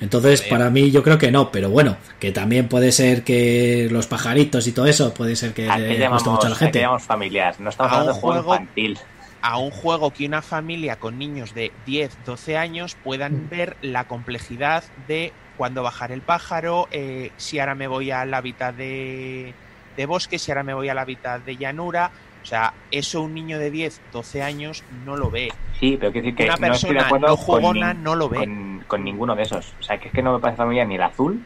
entonces 0.00 0.42
para 0.42 0.70
mí 0.70 0.90
yo 0.90 1.02
creo 1.02 1.18
que 1.18 1.30
no, 1.30 1.50
pero 1.50 1.70
bueno, 1.70 1.96
que 2.20 2.30
también 2.32 2.68
puede 2.68 2.92
ser 2.92 3.24
que 3.24 3.88
los 3.90 4.06
pajaritos 4.06 4.66
y 4.66 4.72
todo 4.72 4.86
eso, 4.86 5.12
puede 5.14 5.34
ser 5.36 5.52
que 5.54 5.68
¿A 5.70 5.76
qué 5.76 5.98
le 5.98 6.08
guste 6.08 6.30
mucho 6.30 6.46
a 6.46 6.50
la 6.50 6.56
gente. 6.56 6.80
llamamos 6.80 7.02
familiar? 7.04 7.54
No 7.58 7.70
estamos 7.70 7.92
A 7.92 7.94
un 7.94 8.00
hablando 8.00 8.14
de 8.14 8.20
juego 8.20 8.42
juego- 8.42 8.54
infantil. 8.62 8.98
a 9.40 9.58
un 9.58 9.70
juego 9.70 10.12
que 10.12 10.26
una 10.26 10.42
familia 10.42 10.96
con 10.96 11.18
niños 11.18 11.54
de 11.54 11.72
10, 11.86 12.16
12 12.26 12.56
años 12.56 12.96
puedan 13.02 13.44
Mm. 13.46 13.48
ver 13.48 13.76
la 13.82 14.04
complejidad 14.08 14.84
de 15.06 15.32
cuándo 15.58 15.82
bajar 15.82 16.10
el 16.12 16.22
pájaro, 16.22 16.88
eh, 16.90 17.30
si 17.36 17.58
ahora 17.58 17.74
me 17.74 17.86
voy 17.88 18.10
al 18.10 18.32
hábitat 18.32 18.74
de, 18.74 19.52
de 19.96 20.06
bosque, 20.06 20.38
si 20.38 20.50
ahora 20.50 20.62
me 20.62 20.72
voy 20.72 20.88
al 20.88 20.96
hábitat 20.98 21.44
de 21.44 21.56
llanura. 21.58 22.10
O 22.42 22.46
sea, 22.46 22.72
eso 22.90 23.20
un 23.20 23.34
niño 23.34 23.58
de 23.58 23.70
10, 23.70 24.00
12 24.12 24.42
años 24.42 24.82
no 25.04 25.16
lo 25.16 25.30
ve. 25.30 25.52
Sí, 25.78 25.98
pero 26.00 26.12
quiero 26.12 26.24
decir 26.26 26.36
que 26.36 26.44
Una 26.44 26.68
no 26.68 26.74
estoy 26.74 26.90
de 26.90 26.94
persona 26.94 27.06
acuerdo 27.06 27.26
no 27.26 27.36
con, 27.36 27.44
jugona 27.44 27.92
nin- 27.92 27.98
no 27.98 28.14
lo 28.14 28.28
ve. 28.30 28.38
con, 28.38 28.84
con 28.86 29.04
ninguno 29.04 29.34
de 29.36 29.42
esos. 29.42 29.74
O 29.78 29.82
sea, 29.82 29.98
que 29.98 30.08
es 30.08 30.14
que 30.14 30.22
no 30.22 30.32
me 30.32 30.38
parece 30.38 30.56
familiar 30.56 30.86
ni 30.86 30.94
el 30.94 31.02
azul. 31.02 31.44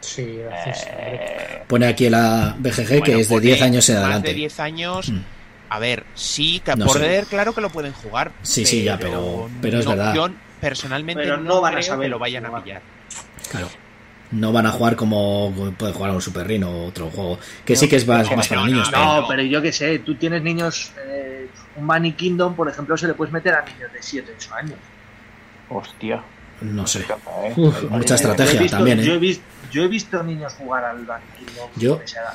Sí, 0.00 0.38
gracias. 0.44 0.86
eh, 0.90 1.62
Pone 1.66 1.86
aquí 1.86 2.10
la 2.10 2.54
BGG 2.58 2.86
que 2.86 2.98
Bueno, 2.98 3.18
es 3.18 3.28
de 3.28 3.34
pone 3.36 3.46
10 3.46 3.62
años 3.62 3.88
en 3.88 3.94
Más 3.96 4.04
adelante. 4.04 4.28
de 4.28 4.34
10 4.34 4.60
años. 4.60 5.08
Mm. 5.10 5.20
A 5.68 5.78
ver, 5.78 6.04
sí, 6.14 6.60
que 6.64 6.76
No 6.76 6.86
por 6.86 7.00
ver, 7.00 7.24
claro 7.26 7.54
que 7.54 7.60
lo 7.60 7.70
pueden 7.70 7.92
jugar. 7.92 8.30
Sí, 8.42 8.66
sí, 8.66 8.84
ya, 8.84 8.98
pero- 8.98 9.48
pero 9.62 9.78
es 9.78 9.84
no- 9.84 9.90
verdad. 9.92 10.14
Yo 10.14 10.28
personalmente 10.60 11.22
Pero 11.22 11.38
no, 11.38 11.42
no 11.54 11.60
van 11.60 11.74
a 11.74 11.76
creo 11.78 11.88
saber 11.88 12.04
que 12.06 12.10
lo 12.10 12.18
vayan 12.18 12.44
a 12.46 12.62
pillar. 12.62 12.82
Claro. 13.50 13.68
No 14.32 14.50
van 14.52 14.66
a 14.66 14.72
jugar 14.72 14.96
como 14.96 15.52
puede 15.78 15.92
jugar 15.92 16.10
a 16.10 16.14
un 16.14 16.20
Super 16.20 16.46
Rino 16.48 16.68
o 16.68 16.86
otro 16.88 17.10
juego. 17.10 17.38
Que 17.64 17.76
sí 17.76 17.88
que 17.88 17.94
es 17.96 18.06
más, 18.06 18.28
No, 18.30 18.36
más 18.36 18.48
para 18.48 18.60
no, 18.62 18.66
niños. 18.66 18.90
no, 18.90 18.98
pero- 18.98 19.20
No, 19.22 19.28
pero 19.28 19.42
yo 19.42 19.62
qué 19.62 19.72
sé, 19.72 20.00
tú 20.00 20.16
tienes 20.16 20.42
niños, 20.42 20.92
eh, 21.06 21.48
un 21.76 21.86
Bunny 21.86 22.12
Kingdom, 22.12 22.56
por 22.56 22.68
ejemplo, 22.68 22.96
se 22.96 23.06
le 23.06 23.14
puedes 23.14 23.32
meter 23.32 23.54
a 23.54 23.62
niños 23.64 23.92
de 23.92 24.02
7, 24.02 24.32
8 24.36 24.54
años. 24.54 24.78
hostia. 25.68 26.22
No 26.60 26.86
sé. 26.86 27.00
Eh, 27.00 27.52
Uf, 27.56 27.82
mucha 27.90 28.14
estrategia 28.14 28.52
yo 28.54 28.58
he 28.58 28.62
visto, 28.62 28.76
también, 28.78 29.00
¿eh? 29.00 29.04
Yo 29.04 29.14
he, 29.14 29.18
visto, 29.18 29.44
yo 29.70 29.82
he 29.82 29.88
visto 29.88 30.22
niños 30.22 30.54
jugar 30.54 30.84
al 30.84 30.98
Bunny 30.98 31.20
Kingdom 31.38 31.70
Yo- 31.76 31.94
con 31.96 32.02
esa 32.04 32.20
edad. 32.20 32.34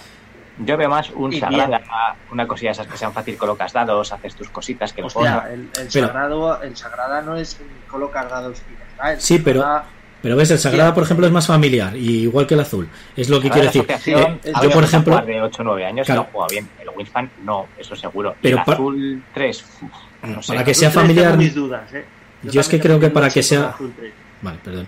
Yo 0.59 0.77
veo 0.77 0.89
más 0.89 1.09
un 1.11 1.33
Y 1.33 1.39
sagrada, 1.39 1.81
una 2.29 2.45
cosilla 2.45 2.71
esas 2.71 2.85
que 2.85 2.97
sean 2.97 3.13
fácil, 3.13 3.35
colocas 3.37 3.73
dados, 3.73 4.11
haces 4.11 4.35
tus 4.35 4.49
cositas, 4.49 4.93
que 4.93 5.01
los 5.01 5.15
Hostia, 5.15 5.47
el, 5.51 5.61
el 5.61 5.87
Pero- 5.91 6.07
sagrado, 6.07 6.61
el 6.61 6.77
sagrada 6.77 7.21
no 7.21 7.35
es 7.35 7.57
colocar 7.89 8.29
dados 8.29 8.61
y 8.69 9.07
el 9.09 9.19
Sí, 9.19 9.37
Sagrada- 9.39 9.43
Pero 9.43 10.00
ves, 10.23 10.51
el 10.51 10.59
Sagrada, 10.59 10.93
por 10.93 11.03
ejemplo, 11.03 11.25
es 11.25 11.31
más 11.31 11.47
familiar, 11.47 11.95
y 11.95 12.21
igual 12.23 12.45
que 12.47 12.53
el 12.53 12.59
azul. 12.59 12.87
Es 13.15 13.29
lo 13.29 13.39
que 13.41 13.49
quiero 13.49 13.67
decir. 13.67 13.85
Eh, 13.89 14.37
yo, 14.63 14.69
por 14.71 14.83
ejemplo, 14.83 15.19
de 15.25 15.41
8 15.41 15.61
o 15.61 15.65
9 15.65 15.85
años 15.85 16.05
Claro. 16.05 16.21
lo 16.23 16.27
juega 16.31 16.47
bien. 16.51 16.69
El 16.81 16.89
Winspan 16.95 17.29
no, 17.43 17.67
eso 17.77 17.95
seguro. 17.95 18.35
Pero 18.41 18.57
el 18.65 18.71
azul 18.73 19.23
3, 19.33 19.65
uf, 19.81 19.89
no 20.29 20.41
sé. 20.43 20.53
para 20.53 20.63
que 20.65 20.73
sea 20.73 20.89
3 20.89 21.01
familiar. 21.01 21.25
tengo 21.31 21.37
mis 21.43 21.55
dudas, 21.55 21.93
¿eh? 21.93 22.05
Yo 22.43 22.61
es 22.61 22.67
que 22.67 22.79
creo 22.79 22.99
que 22.99 23.09
para 23.09 23.29
que 23.29 23.41
sea- 23.43 23.69
Azul 23.69 23.93
3. 23.97 24.11
Vale, 24.41 24.57
perdón. 24.63 24.87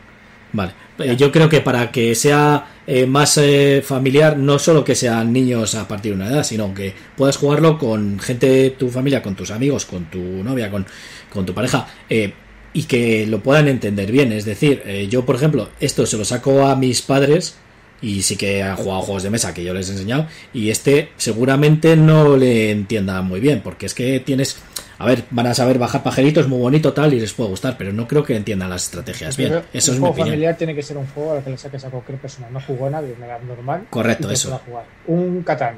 Vale. 0.56 0.72
Eh, 1.00 1.16
Yo 1.16 1.32
creo 1.32 1.50
que 1.50 1.62
para 1.62 1.90
que 1.92 2.14
sea 2.14 2.66
eh, 2.86 3.08
más 3.08 3.40
eh, 3.40 3.82
familiar, 3.84 4.38
no 4.38 4.60
solo 4.60 4.84
que 4.84 4.94
sean 4.94 5.34
niños 5.34 5.74
a 5.74 5.88
partir 5.88 6.12
de 6.16 6.22
una 6.24 6.30
edad, 6.30 6.44
sino 6.44 6.72
que 6.76 6.94
puedas 7.18 7.38
jugarlo 7.38 7.80
con 7.80 8.20
gente 8.20 8.48
de 8.48 8.70
tu 8.70 8.90
familia, 8.90 9.24
con 9.24 9.34
tus 9.34 9.50
amigos, 9.50 9.86
con 9.88 10.06
tu 10.06 10.20
novia, 10.20 10.70
con, 10.70 10.86
con 11.32 11.44
tu 11.44 11.56
pareja, 11.56 11.88
eh, 12.08 12.32
y 12.74 12.84
que 12.84 13.26
lo 13.28 13.42
puedan 13.42 13.68
entender 13.68 14.12
bien. 14.12 14.32
Es 14.32 14.46
decir, 14.46 14.82
eh, 14.86 15.08
yo, 15.10 15.26
por 15.26 15.36
ejemplo, 15.36 15.70
esto 15.80 16.06
se 16.06 16.18
lo 16.18 16.26
saco 16.26 16.66
a 16.66 16.76
mis 16.76 17.02
padres 17.02 17.56
y 18.02 18.22
sí 18.24 18.36
que 18.36 18.62
han 18.62 18.76
jugado 18.76 19.02
juegos 19.02 19.24
de 19.24 19.30
mesa 19.30 19.54
que 19.54 19.64
yo 19.64 19.74
les 19.74 19.88
he 19.88 19.94
enseñado, 19.94 20.28
y 20.54 20.70
este 20.70 21.10
seguramente 21.16 21.96
no 21.96 22.36
le 22.36 22.70
entienda 22.70 23.22
muy 23.22 23.40
bien, 23.40 23.62
porque 23.64 23.86
es 23.86 23.94
que 23.94 24.20
tienes. 24.20 24.58
A 25.00 25.06
ver, 25.06 25.24
van 25.32 25.48
a 25.48 25.54
saber 25.54 25.80
bajar 25.80 26.04
pajeritos 26.04 26.48
muy 26.48 26.60
bonito 26.60 26.94
tal 26.94 27.14
y 27.14 27.20
les 27.20 27.34
puede 27.34 27.50
gustar, 27.50 27.78
pero 27.78 27.92
no 27.92 28.08
creo 28.08 28.24
que 28.24 28.36
entiendan 28.36 28.70
las 28.70 28.84
estrategias 28.86 29.36
bien. 29.38 29.50
Pero 29.50 29.64
Eso 29.74 29.92
un 29.92 29.96
es 29.96 30.00
mi 30.00 30.00
juego 30.00 30.12
opinión. 30.12 30.28
familiar 30.30 30.58
tiene 30.58 30.76
que 30.76 30.84
ser 30.84 30.98
un 30.98 31.08
juego 31.08 31.34
al 31.34 31.44
que 31.44 31.50
le 31.50 31.58
saques 31.58 31.84
a 31.84 31.90
cualquier 31.90 32.18
persona 32.20 32.48
no 32.50 32.62
jugona 32.62 33.02
de 33.02 33.12
una 33.14 33.26
edad 33.26 33.42
normal. 33.42 33.88
Correcto, 33.90 34.30
eso. 34.30 34.62
jugar. 34.66 34.86
Un 35.08 35.42
Catán. 35.44 35.76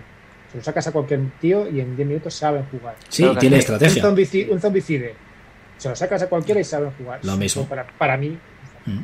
Se 0.51 0.57
lo 0.57 0.63
sacas 0.63 0.88
a 0.88 0.91
cualquier 0.91 1.22
tío 1.39 1.67
y 1.72 1.80
en 1.80 1.95
10 1.95 2.07
minutos 2.07 2.34
saben 2.34 2.65
jugar. 2.65 2.95
Sí, 3.09 3.26
tiene 3.39 3.57
estrategia. 3.57 4.01
Un, 4.03 4.09
zombicide, 4.09 4.51
un 4.51 4.59
zombicide. 4.59 5.15
Se 5.77 5.89
lo 5.89 5.95
sacas 5.95 6.22
a 6.23 6.27
cualquiera 6.30 6.60
y 6.60 6.64
saben 6.64 6.91
jugar. 6.97 7.19
Lo 7.23 7.35
mismo. 7.38 7.65
Para, 7.65 7.85
para 7.85 8.18
mí. 8.18 8.38
Mm. 8.85 8.99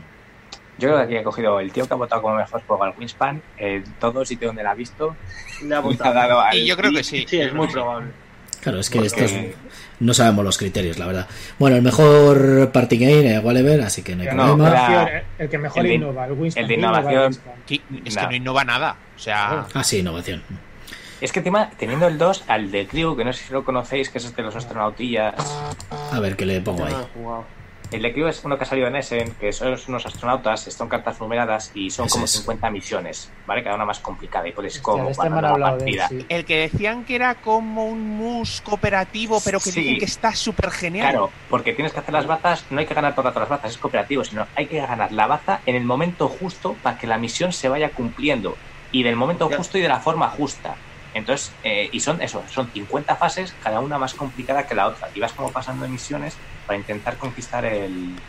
Yo 0.77 0.88
creo 0.88 0.98
que 0.98 1.03
aquí 1.03 1.15
he 1.18 1.23
cogido 1.23 1.60
el 1.60 1.72
tío 1.72 1.85
que 1.88 1.93
ha 1.93 1.98
votado 1.98 2.22
como 2.22 2.35
mejor 2.35 2.61
juego 2.65 2.84
al 2.84 2.93
Winspan, 2.98 3.41
en 3.57 3.84
todo 3.99 4.26
sitio 4.26 4.48
donde 4.48 4.64
la 4.64 4.72
ha 4.72 4.76
visto. 4.76 5.15
Le 5.61 5.65
ha 5.65 5.68
le 5.69 5.76
ha 5.76 5.80
votado. 5.80 6.14
dado 6.14 6.39
al- 6.41 6.57
Y 6.57 6.65
yo 6.65 6.76
creo 6.77 6.91
que 6.91 7.03
sí. 7.03 7.26
Sí, 7.27 7.39
es 7.39 7.53
muy 7.53 7.68
probable. 7.68 8.10
Claro, 8.61 8.80
es 8.80 8.89
que 8.91 8.99
Porque- 8.99 9.26
estos 9.26 9.31
no 9.99 10.14
sabemos 10.14 10.45
los 10.45 10.57
criterios, 10.57 10.98
la 10.99 11.07
verdad. 11.07 11.27
Bueno, 11.57 11.76
el 11.77 11.81
mejor 11.81 12.72
party 12.72 12.98
game, 12.98 13.34
eh, 13.35 13.39
Whatever, 13.39 13.81
así 13.81 14.03
que 14.03 14.15
no 14.15 14.22
hay 14.22 14.35
no, 14.35 14.56
problema. 14.56 15.10
el 15.39 15.49
que 15.49 15.57
mejor 15.57 15.80
el 15.81 15.88
de- 15.89 15.93
innova, 15.95 16.26
el 16.27 16.38
de 16.68 16.73
innova, 16.76 16.99
innovación. 17.02 17.38
Es 18.06 18.15
que 18.18 18.27
no 18.27 18.35
innova 18.35 18.64
nada. 18.64 18.95
O 19.15 19.19
sea, 19.19 19.65
Ah, 19.73 19.84
sí, 19.84 19.99
innovación. 19.99 20.43
Es 21.22 21.31
que 21.31 21.39
encima, 21.39 21.69
teniendo 21.77 22.07
el 22.07 22.18
2, 22.18 22.45
al 22.48 22.72
de 22.72 22.88
Crew, 22.88 23.15
que 23.15 23.23
no 23.23 23.31
sé 23.31 23.43
si 23.45 23.53
lo 23.53 23.64
conocéis, 23.64 24.10
que 24.10 24.18
es 24.18 24.26
este 24.26 24.41
de 24.41 24.48
los 24.48 24.56
astronautillas. 24.56 25.35
A 26.11 26.19
ver 26.19 26.35
qué 26.35 26.45
le 26.48 26.61
pongo 26.61 26.84
ahí. 26.84 26.95
El 27.91 28.02
de 28.02 28.14
Crew 28.14 28.27
es 28.27 28.43
uno 28.45 28.57
que 28.57 28.64
ha 28.64 28.68
salido 28.68 28.88
en 28.88 28.95
Essen, 28.95 29.34
que 29.39 29.52
son 29.52 29.76
unos 29.89 30.06
astronautas, 30.06 30.61
son 30.61 30.88
cartas 30.88 31.19
numeradas 31.19 31.72
y 31.76 31.89
son 31.91 32.07
como 32.07 32.23
es. 32.23 32.31
50 32.31 32.69
misiones, 32.72 33.30
¿vale? 33.45 33.64
Cada 33.64 33.76
una 33.76 33.84
más 33.85 33.99
complicada 33.99 34.48
y 34.48 34.53
puedes 34.53 34.80
como 34.80 35.10
este 35.10 35.27
él, 35.27 35.34
partida. 35.34 36.07
sí. 36.07 36.26
el 36.30 36.45
que 36.45 36.57
decían 36.69 37.03
que 37.03 37.15
era 37.15 37.35
como 37.35 37.85
un 37.85 38.18
mus 38.18 38.61
cooperativo, 38.61 39.41
pero 39.43 39.60
que 39.60 39.72
Sí. 39.72 39.81
dicen 39.81 39.99
que 39.99 40.06
está 40.06 40.34
súper 40.34 40.72
genial. 40.72 41.10
Claro, 41.10 41.31
porque 41.49 41.73
tienes 41.73 41.91
que 41.91 41.99
hacer 41.99 42.14
las 42.14 42.26
bazas, 42.26 42.64
no 42.69 42.80
hay 42.80 42.85
que 42.85 42.93
ganar 42.93 43.14
todas 43.14 43.35
las 43.35 43.49
bazas, 43.49 43.72
es 43.72 43.77
cooperativo, 43.77 44.23
sino 44.23 44.48
hay 44.56 44.68
que 44.68 44.77
ganar 44.80 45.11
la 45.11 45.27
baza 45.27 45.60
en 45.65 45.76
el 45.76 45.84
momento 45.84 46.30
justo 46.30 46.77
para 46.81 46.98
que 46.98 47.07
la 47.07 47.18
misión 47.18 47.52
se 47.52 47.68
vaya 47.68 47.89
cumpliendo 47.89 48.56
y 48.93 49.03
del 49.03 49.18
momento 49.18 49.49
justo 49.49 49.77
y 49.77 49.81
de 49.81 49.89
la 49.89 49.99
forma 49.99 50.30
justa. 50.30 50.76
Entonces, 51.13 51.59
eh, 51.63 51.89
y 51.91 51.99
son 52.01 52.21
eso, 52.21 52.45
son 52.47 52.71
50 52.71 53.17
fases, 53.17 53.57
cada 53.57 53.81
una 53.81 53.97
más 53.99 54.15
complicada 54.15 54.65
que 54.65 54.75
la 54.75 54.88
otra. 54.88 55.09
Y 55.13 55.19
vas 55.19 55.33
como 55.33 55.51
pasando 55.51 55.88
misiones 55.89 56.43
para 56.65 56.79
intentar 56.79 57.17
conquistar 57.17 57.65
el. 57.65 58.23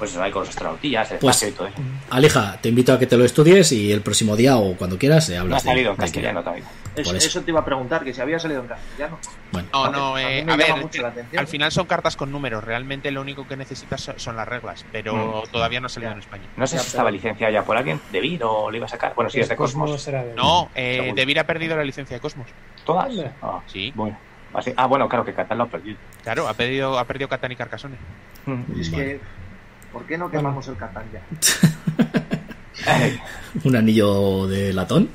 Pues 0.00 0.10
eso, 0.12 0.22
ahí 0.22 0.32
con 0.32 0.40
los 0.40 0.48
astronautillas, 0.48 1.12
el 1.12 1.18
Pues- 1.18 1.36
espacio 1.36 1.48
y 1.48 1.52
todo 1.56 1.66
eso. 1.68 1.76
Alija, 2.10 2.58
te 2.60 2.70
invito 2.70 2.92
a 2.94 2.98
que 2.98 3.06
te 3.06 3.16
lo 3.18 3.24
estudies 3.24 3.70
y 3.70 3.92
el 3.92 4.00
próximo 4.00 4.34
día 4.34 4.56
o 4.56 4.74
cuando 4.76 4.98
quieras 4.98 5.28
eh, 5.28 5.34
No 5.34 5.38
ha 5.38 5.42
hablas 5.42 5.62
de 5.62 5.68
salido 5.70 5.90
en 5.90 5.96
castellano 5.98 6.42
Por 6.42 6.56
eso. 6.96 7.16
eso. 7.16 7.42
te 7.42 7.50
iba 7.50 7.60
a 7.60 7.64
preguntar, 7.64 8.02
que 8.02 8.12
si 8.14 8.20
había 8.22 8.38
salido 8.38 8.62
en 8.62 8.66
castellano. 8.68 9.18
Bueno, 9.52 9.68
No, 9.72 9.90
no, 9.92 10.14
A 10.16 10.22
eh, 10.22 10.38
a 10.40 10.44
llama 10.46 10.56
ver, 10.56 10.76
mucho 10.76 11.02
la 11.02 11.08
atención. 11.08 11.38
al 11.38 11.46
final 11.46 11.70
son 11.70 11.86
cartas 11.86 12.16
con 12.16 12.32
números. 12.32 12.64
Realmente 12.64 13.10
lo 13.10 13.20
único 13.20 13.46
que 13.46 13.56
necesitas 13.58 14.10
son, 14.16 14.36
las 14.36 14.48
reglas, 14.48 14.84
pero 14.90 15.44
todavía 15.52 15.80
no 15.80 15.86
ha 15.86 15.90
salido 15.90 16.10
Ya. 16.10 16.14
en 16.14 16.20
España. 16.20 16.44
No 16.56 16.66
sé 16.66 16.76
Ya, 16.76 16.82
si 16.82 16.88
estaba 16.88 17.10
licenciada 17.10 17.52
ya 17.52 17.62
por 17.62 17.76
alguien, 17.76 18.00
de 18.10 18.20
Vir 18.20 18.42
o 18.42 18.70
le 18.70 18.78
iba 18.78 18.86
a 18.86 18.88
sacar. 18.88 19.12
Bueno, 19.14 19.28
sí, 19.30 19.38
es 19.40 19.48
de 19.50 19.56
Cosmos. 19.56 20.08
era 20.08 20.24
de- 20.24 20.34
No, 20.34 20.70
eh. 20.74 21.12
Devir 21.14 21.38
ha 21.38 21.44
perdido 21.44 21.76
la 21.76 21.84
licencia 21.84 22.16
de 22.16 22.20
Cosmos. 22.20 22.46
¿Todas? 22.86 23.12
Ah, 23.42 23.60
Sí, 23.66 23.92
bueno. 23.94 24.16
Así- 24.54 24.72
Ah, 24.76 24.86
bueno, 24.86 25.08
claro 25.08 25.24
que 25.24 25.32
Catán 25.34 25.58
lo 25.58 25.64
ha 25.64 25.68
perdido. 25.68 25.96
claro, 26.24 26.48
ha 26.48 26.54
perdido, 26.54 26.98
ha 26.98 27.04
perdido 27.04 27.28
Catán 27.28 27.52
y 27.52 27.56
Carcassonne. 27.56 27.96
Mm. 28.46 28.80
Es 28.80 28.90
Vale. 28.90 29.04
que, 29.04 29.20
¿por 29.92 30.04
qué 30.06 30.16
no 30.18 30.30
quemamos 30.30 30.66
el 30.68 30.76
Catán 30.76 31.04
ya? 31.12 31.22
¿un 33.64 33.76
anillo 33.76 34.46
de 34.46 34.72
latón 34.72 35.08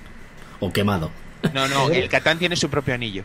o 0.59 0.71
quemado? 0.71 1.11
No, 1.53 1.67
no, 1.67 1.89
el 1.91 2.09
Catán 2.09 2.37
tiene 2.39 2.55
su 2.55 2.69
propio 2.69 2.93
anillo. 2.93 3.23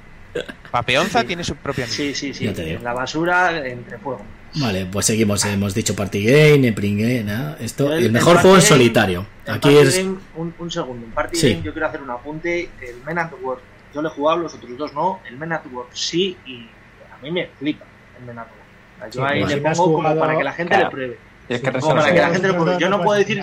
Papeonza 0.71 1.23
Sí. 1.23 1.27
tiene 1.27 1.43
su 1.45 1.57
propio 1.57 1.85
anillo. 1.85 1.97
Sí, 1.97 2.15
sí, 2.15 2.33
sí. 2.35 2.45
Ya 2.45 2.53
te 2.53 2.65
digo. 2.65 2.79
En 2.79 2.85
la 2.85 2.93
basura, 2.93 3.67
entre 3.67 3.99
fuego. 3.99 4.23
Vale, 4.57 4.87
pues 4.87 5.07
seguimos. 5.07 5.45
Hemos 5.45 5.75
dicho 5.75 5.95
party 5.97 6.25
game, 6.25 6.71
game, 6.73 7.25
nada, 7.25 7.57
Esto, 7.61 7.93
El- 7.93 8.13
mejor 8.13 8.35
juego 8.39 8.57
en 8.57 8.61
game- 8.63 8.69
solitario. 8.69 9.27
Aquí 9.47 9.77
es. 9.77 9.97
Game, 9.99 10.19
un, 10.37 10.55
un 10.59 10.71
segundo. 10.71 11.07
En 11.07 11.13
Party 11.13 11.37
Sí. 11.37 11.51
Game 11.55 11.63
yo 11.65 11.73
quiero 11.73 11.89
hacer 11.89 12.01
un 12.03 12.11
apunte. 12.11 12.71
El 12.81 12.97
Men 13.05 13.19
at 13.19 13.33
Work, 13.43 13.61
yo 13.95 14.03
lo 14.03 14.09
he 14.09 14.13
jugado, 14.13 14.39
los 14.41 14.55
otros 14.55 14.77
dos 14.79 14.93
no. 14.95 15.21
El 15.29 15.37
Men 15.37 15.53
at 15.53 15.67
Work 15.73 15.91
sí, 15.93 16.37
y 16.47 16.69
mí 17.23 17.31
me 17.33 17.49
flipa 17.59 17.85
el 18.19 18.25
Menacor. 18.27 18.57
Yo 19.07 19.13
Sí, 19.13 19.19
ahí 19.21 19.41
bueno. 19.41 19.57
le 19.57 19.63
pongo 19.63 19.93
como 19.95 20.17
para 20.19 20.37
que 20.37 20.45
la 20.45 20.53
gente 20.53 20.71
Claro. 20.75 20.85
le 20.85 20.91
pruebe. 20.91 21.19
Es 21.51 21.61
que 21.61 21.73
como 21.73 21.95
para 21.97 22.13
que 22.13 22.21
la 22.21 22.31
gente 22.31 22.49
lo 22.49 22.79
Yo 22.79 22.89
no 22.89 23.03
puedo 23.03 23.19
decir, 23.19 23.43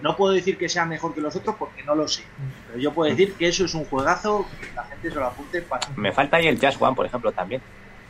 no 0.00 0.16
puedo 0.16 0.32
decir 0.32 0.56
que 0.56 0.68
sea 0.68 0.84
mejor 0.86 1.12
que 1.14 1.20
los 1.20 1.34
otros 1.34 1.56
porque 1.58 1.82
no 1.82 1.94
lo 1.94 2.06
sé. 2.06 2.22
Pero 2.68 2.78
yo 2.80 2.92
puedo 2.92 3.10
decir 3.10 3.34
que 3.34 3.48
eso 3.48 3.64
es 3.64 3.74
un 3.74 3.84
juegazo 3.84 4.46
que 4.60 4.72
la 4.74 4.84
gente 4.84 5.10
se 5.10 5.16
lo 5.16 5.26
apunte 5.26 5.60
para. 5.62 5.88
Me 5.96 6.12
falta 6.12 6.36
ahí 6.36 6.46
el 6.46 6.58
Jazz 6.58 6.76
One, 6.80 6.94
por 6.94 7.04
ejemplo, 7.04 7.32
también. 7.32 7.60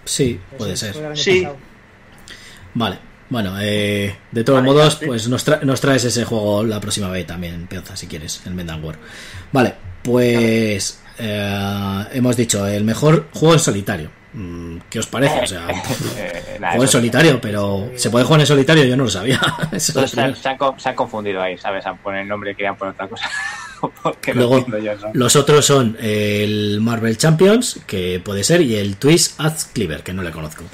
Sí, 0.04 0.38
puede 0.56 0.76
ser. 0.76 0.94
Sí. 1.16 1.48
Vale. 2.74 2.98
Bueno, 3.30 3.56
eh, 3.60 4.16
de 4.30 4.44
todos 4.44 4.60
Vale, 4.60 4.72
modos, 4.72 5.00
ya, 5.00 5.06
pues 5.06 5.28
nos, 5.28 5.46
tra- 5.46 5.60
nos 5.60 5.80
traes 5.82 6.02
ese 6.04 6.24
juego 6.24 6.64
la 6.64 6.80
próxima 6.80 7.08
vez 7.10 7.26
también, 7.26 7.66
Pienza, 7.66 7.94
si 7.94 8.06
quieres, 8.06 8.40
el 8.46 8.54
Mendan 8.54 8.82
War. 8.82 8.96
Vale, 9.52 9.74
pues 10.02 11.02
eh, 11.18 12.04
hemos 12.12 12.36
dicho 12.38 12.66
el 12.66 12.84
mejor 12.84 13.26
juego 13.34 13.52
en 13.54 13.60
solitario. 13.60 14.10
Mm, 14.34 14.76
¿Qué 14.90 14.98
os 14.98 15.06
parece? 15.06 15.40
O 15.40 15.46
sea, 15.46 15.68
Eh, 16.18 16.56
juego 16.59 16.82
en 16.82 16.88
solitario, 16.88 17.40
pero 17.40 17.90
¿se 17.96 18.10
puede 18.10 18.24
jugar 18.24 18.40
en 18.40 18.46
solitario? 18.46 18.84
Yo 18.84 18.96
no 18.96 19.05
lo 19.05 19.10
sabía. 19.10 19.40
Eso 19.72 19.92
se, 19.92 20.00
han, 20.00 20.10
primero. 20.10 20.34
se 20.36 20.48
han 20.48 20.59
co- 20.59 20.74
se 20.78 20.88
han 20.90 20.94
confundido 20.94 21.40
ahí, 21.42 21.56
¿sabes? 21.56 21.84
Han 21.86 21.98
poner 21.98 22.22
el 22.22 22.28
nombre 22.28 22.50
y 22.50 22.55
querían 22.55 22.76
poner 22.76 22.94
otra 22.94 23.09
cosa. 23.09 23.28
Luego, 24.34 24.66
yo 24.78 24.92
los 25.12 25.36
otros 25.36 25.64
son 25.64 25.96
el 26.00 26.80
Marvel 26.80 27.16
Champions, 27.16 27.80
que 27.86 28.20
puede 28.24 28.42
ser, 28.42 28.60
y 28.60 28.74
el 28.74 28.96
Twist 28.96 29.40
Ads 29.40 29.66
Cleaver, 29.72 30.02
que 30.02 30.12
no 30.12 30.22
le 30.22 30.32
conozco. 30.32 30.64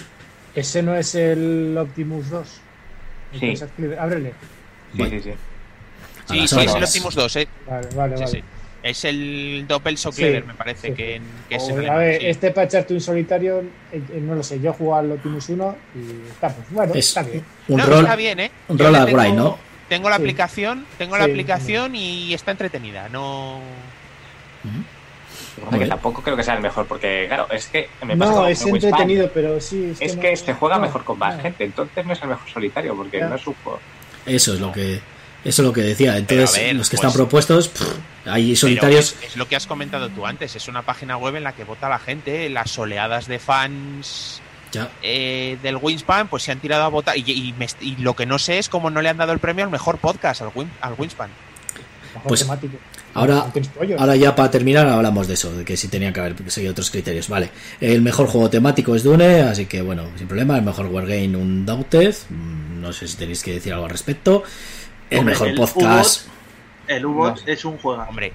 Ese 0.54 0.82
no 0.82 0.94
es 0.96 1.14
el 1.14 1.76
Optimus 1.78 2.30
2. 2.30 2.48
El 3.40 3.56
Sí. 3.56 3.64
Ábrele. 3.98 4.32
Sí, 4.94 4.98
Vale. 4.98 5.10
sí, 5.22 5.30
sí. 5.30 5.34
Sí, 6.26 6.36
las 6.40 6.50
sí, 6.50 6.56
es 6.60 6.74
el 6.74 6.84
Optimus 6.84 7.14
2, 7.14 7.36
¿eh? 7.36 7.48
Vale, 7.68 7.88
vale, 7.94 8.16
Sí, 8.16 8.22
vale. 8.24 8.36
sí. 8.38 8.44
Es 8.84 9.02
el 9.06 9.64
Doppel 9.66 9.96
Clever, 9.96 10.42
Sí, 10.42 10.46
me 10.46 10.52
parece, 10.52 10.88
sí. 10.88 10.94
que, 10.94 11.18
que 11.48 11.54
es 11.56 11.68
en 11.70 11.88
a 11.88 11.96
ver, 11.96 12.20
sí. 12.20 12.26
este 12.26 12.50
para 12.50 12.66
echarte 12.66 12.92
un 12.92 13.00
solitario, 13.00 13.60
eh, 13.90 14.02
eh, 14.12 14.20
no 14.20 14.34
lo 14.34 14.42
sé, 14.42 14.60
yo 14.60 14.72
he 14.72 14.74
jugado 14.74 15.00
al 15.00 15.12
Optimus 15.12 15.48
1 15.48 15.76
y 15.94 16.28
está, 16.30 16.48
pues, 16.50 16.66
bueno, 16.70 16.92
Es 16.94 17.08
está 17.08 17.22
bien. 17.22 17.42
un 17.68 17.78
No, 17.78 17.86
rol, 17.86 18.00
está 18.00 18.14
bien, 18.14 18.40
¿eh? 18.40 18.50
un 18.68 18.78
rol 18.78 18.92
tengo- 19.06 19.34
¿no? 19.34 19.58
Tengo 19.88 20.10
la 20.10 20.16
Sí. 20.16 20.22
aplicación, 20.22 20.84
tengo 20.98 21.16
la 21.16 21.24
Sí, 21.24 21.30
aplicación 21.30 21.96
y 21.96 22.34
está 22.34 22.50
entretenida. 22.50 23.08
No. 23.08 23.60
Lo 25.70 25.78
que 25.78 25.86
tampoco 25.86 26.20
creo 26.22 26.36
que 26.36 26.42
sea 26.42 26.54
el 26.54 26.60
mejor, 26.60 26.86
porque, 26.86 27.24
claro, 27.26 27.46
es 27.50 27.66
que 27.68 27.88
me 28.04 28.16
pasa 28.18 28.32
No, 28.32 28.46
es 28.46 28.60
entretenido, 28.66 29.30
pero 29.32 29.58
sí. 29.62 29.90
Es 29.92 29.98
que, 29.98 30.04
Es 30.04 30.16
no- 30.16 30.20
que 30.22 30.36
se 30.36 30.52
juega 30.54 30.76
no, 30.76 30.82
mejor 30.82 31.04
con 31.04 31.18
más 31.18 31.36
no. 31.36 31.42
gente, 31.42 31.64
entonces 31.64 32.04
no 32.04 32.12
es 32.12 32.20
el 32.22 32.28
mejor 32.28 32.50
solitario, 32.50 32.94
porque 32.94 33.18
Ya. 33.18 33.28
no 33.28 33.36
es 33.36 33.46
un 33.46 33.54
juego. 33.64 33.80
Eso 34.26 34.52
es 34.54 34.60
lo 34.60 34.72
que 34.72 35.00
eso 35.44 35.62
es 35.62 35.66
lo 35.66 35.72
que 35.72 35.82
decía. 35.82 36.16
Entonces, 36.16 36.52
ver, 36.54 36.74
los 36.76 36.88
que 36.88 36.96
pues- 36.96 37.04
están 37.06 37.12
propuestos, 37.16 37.68
pff, 37.68 37.82
Pero 38.24 38.56
solitarios. 38.56 39.16
Es, 39.22 39.30
es 39.32 39.36
lo 39.36 39.46
que 39.48 39.56
has 39.56 39.66
comentado 39.66 40.08
tú 40.08 40.26
antes. 40.26 40.56
Es 40.56 40.68
una 40.68 40.82
página 40.82 41.16
web 41.16 41.36
en 41.36 41.44
la 41.44 41.52
que 41.54 41.64
vota 41.64 41.88
la 41.88 41.98
gente. 41.98 42.48
Las 42.50 42.78
oleadas 42.78 43.26
de 43.28 43.38
fans 43.38 44.40
Ya, 44.72 44.90
eh, 45.02 45.56
del 45.62 45.76
Wingspan 45.76 46.28
pues 46.28 46.42
se 46.42 46.52
han 46.52 46.60
tirado 46.60 46.84
a 46.84 46.88
votar. 46.88 47.16
Y, 47.16 47.22
y 47.30 47.52
me- 47.58 47.68
y 47.80 47.96
lo 47.96 48.14
que 48.16 48.26
no 48.26 48.38
sé 48.38 48.58
es 48.58 48.68
cómo 48.68 48.90
no 48.90 49.02
le 49.02 49.08
han 49.08 49.16
dado 49.18 49.32
el 49.32 49.38
premio 49.38 49.64
al 49.64 49.70
mejor 49.70 49.98
podcast 49.98 50.42
al, 50.42 50.48
Win- 50.54 50.70
al. 50.80 50.92
Mejor 50.96 52.28
Pues, 52.28 52.40
temático. 52.42 52.76
ahora- 53.12 53.46
ahora 53.98 54.14
ya 54.16 54.34
para 54.36 54.48
terminar 54.50 54.86
hablamos 54.86 55.26
de 55.26 55.34
eso, 55.34 55.52
de 55.54 55.64
que 55.64 55.76
sí 55.76 55.88
tenía 55.88 56.12
que 56.12 56.20
haber 56.20 56.50
seguido 56.50 56.70
otros 56.72 56.90
criterios. 56.90 57.28
Vale, 57.28 57.50
el 57.80 58.02
mejor 58.02 58.28
juego 58.28 58.48
temático 58.50 58.94
es 58.94 59.02
Dune, 59.02 59.42
así 59.42 59.66
que 59.66 59.82
bueno, 59.82 60.08
sin 60.16 60.26
problema. 60.28 60.56
El 60.56 60.62
mejor 60.62 60.86
Wargame, 60.86 61.36
un 61.36 61.66
Doubted. 61.66 62.14
Mm, 62.30 62.64
No 62.84 62.92
sé 62.92 63.08
si 63.08 63.16
tenéis 63.16 63.42
que 63.42 63.54
decir 63.54 63.72
algo 63.72 63.86
al 63.86 63.90
respecto. 63.90 64.42
El 65.10 65.18
Hombre, 65.20 65.34
mejor 65.34 65.48
el 65.48 65.54
podcast. 65.56 66.28
El 66.86 67.06
U-Bot 67.06 67.46
No 67.46 67.52
es 67.52 67.64
un 67.64 67.78
juego 67.78 68.02
Hombre, 68.08 68.32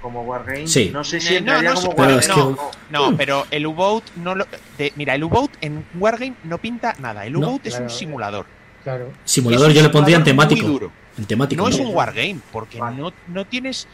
como 0.00 0.22
Wargame. 0.22 0.66
Sí. 0.66 0.90
No 0.92 1.02
sé 1.04 1.20
si 1.20 1.34
Eh, 1.34 1.38
entraría 1.38 1.70
no, 1.70 1.74
no, 1.74 1.80
como 1.82 1.96
pero 1.96 2.08
Wargame. 2.14 2.20
es 2.20 2.28
que- 2.28 2.40
o 2.40 2.50
no. 2.90 3.10
no, 3.10 3.16
pero 3.16 3.46
el 3.50 3.66
U-Boat 3.66 4.04
no 4.16 4.34
lo. 4.34 4.46
de- 4.78 4.92
mira, 4.96 5.14
el 5.14 5.24
U-Boat 5.24 5.50
en 5.60 5.84
Wargame 5.98 6.34
no 6.44 6.58
pinta 6.58 6.94
nada. 6.98 7.26
El 7.26 7.32
No. 7.34 7.40
U-Boat 7.40 7.66
es 7.66 7.72
Claro. 7.72 7.84
un 7.84 7.90
simulador. 7.90 8.46
Claro. 8.84 9.12
Simulador 9.24 9.72
yo 9.72 9.82
le 9.82 9.88
pondría 9.90 10.16
en 10.16 10.24
temático. 10.24 10.66
duro. 10.66 10.92
En 11.18 11.24
temático. 11.26 11.62
No 11.62 11.68
es 11.68 11.78
un 11.78 11.94
wargame, 11.94 12.38
porque 12.52 12.78
Vale. 12.78 12.96
no, 12.96 13.12
no 13.28 13.44
tienes. 13.44 13.86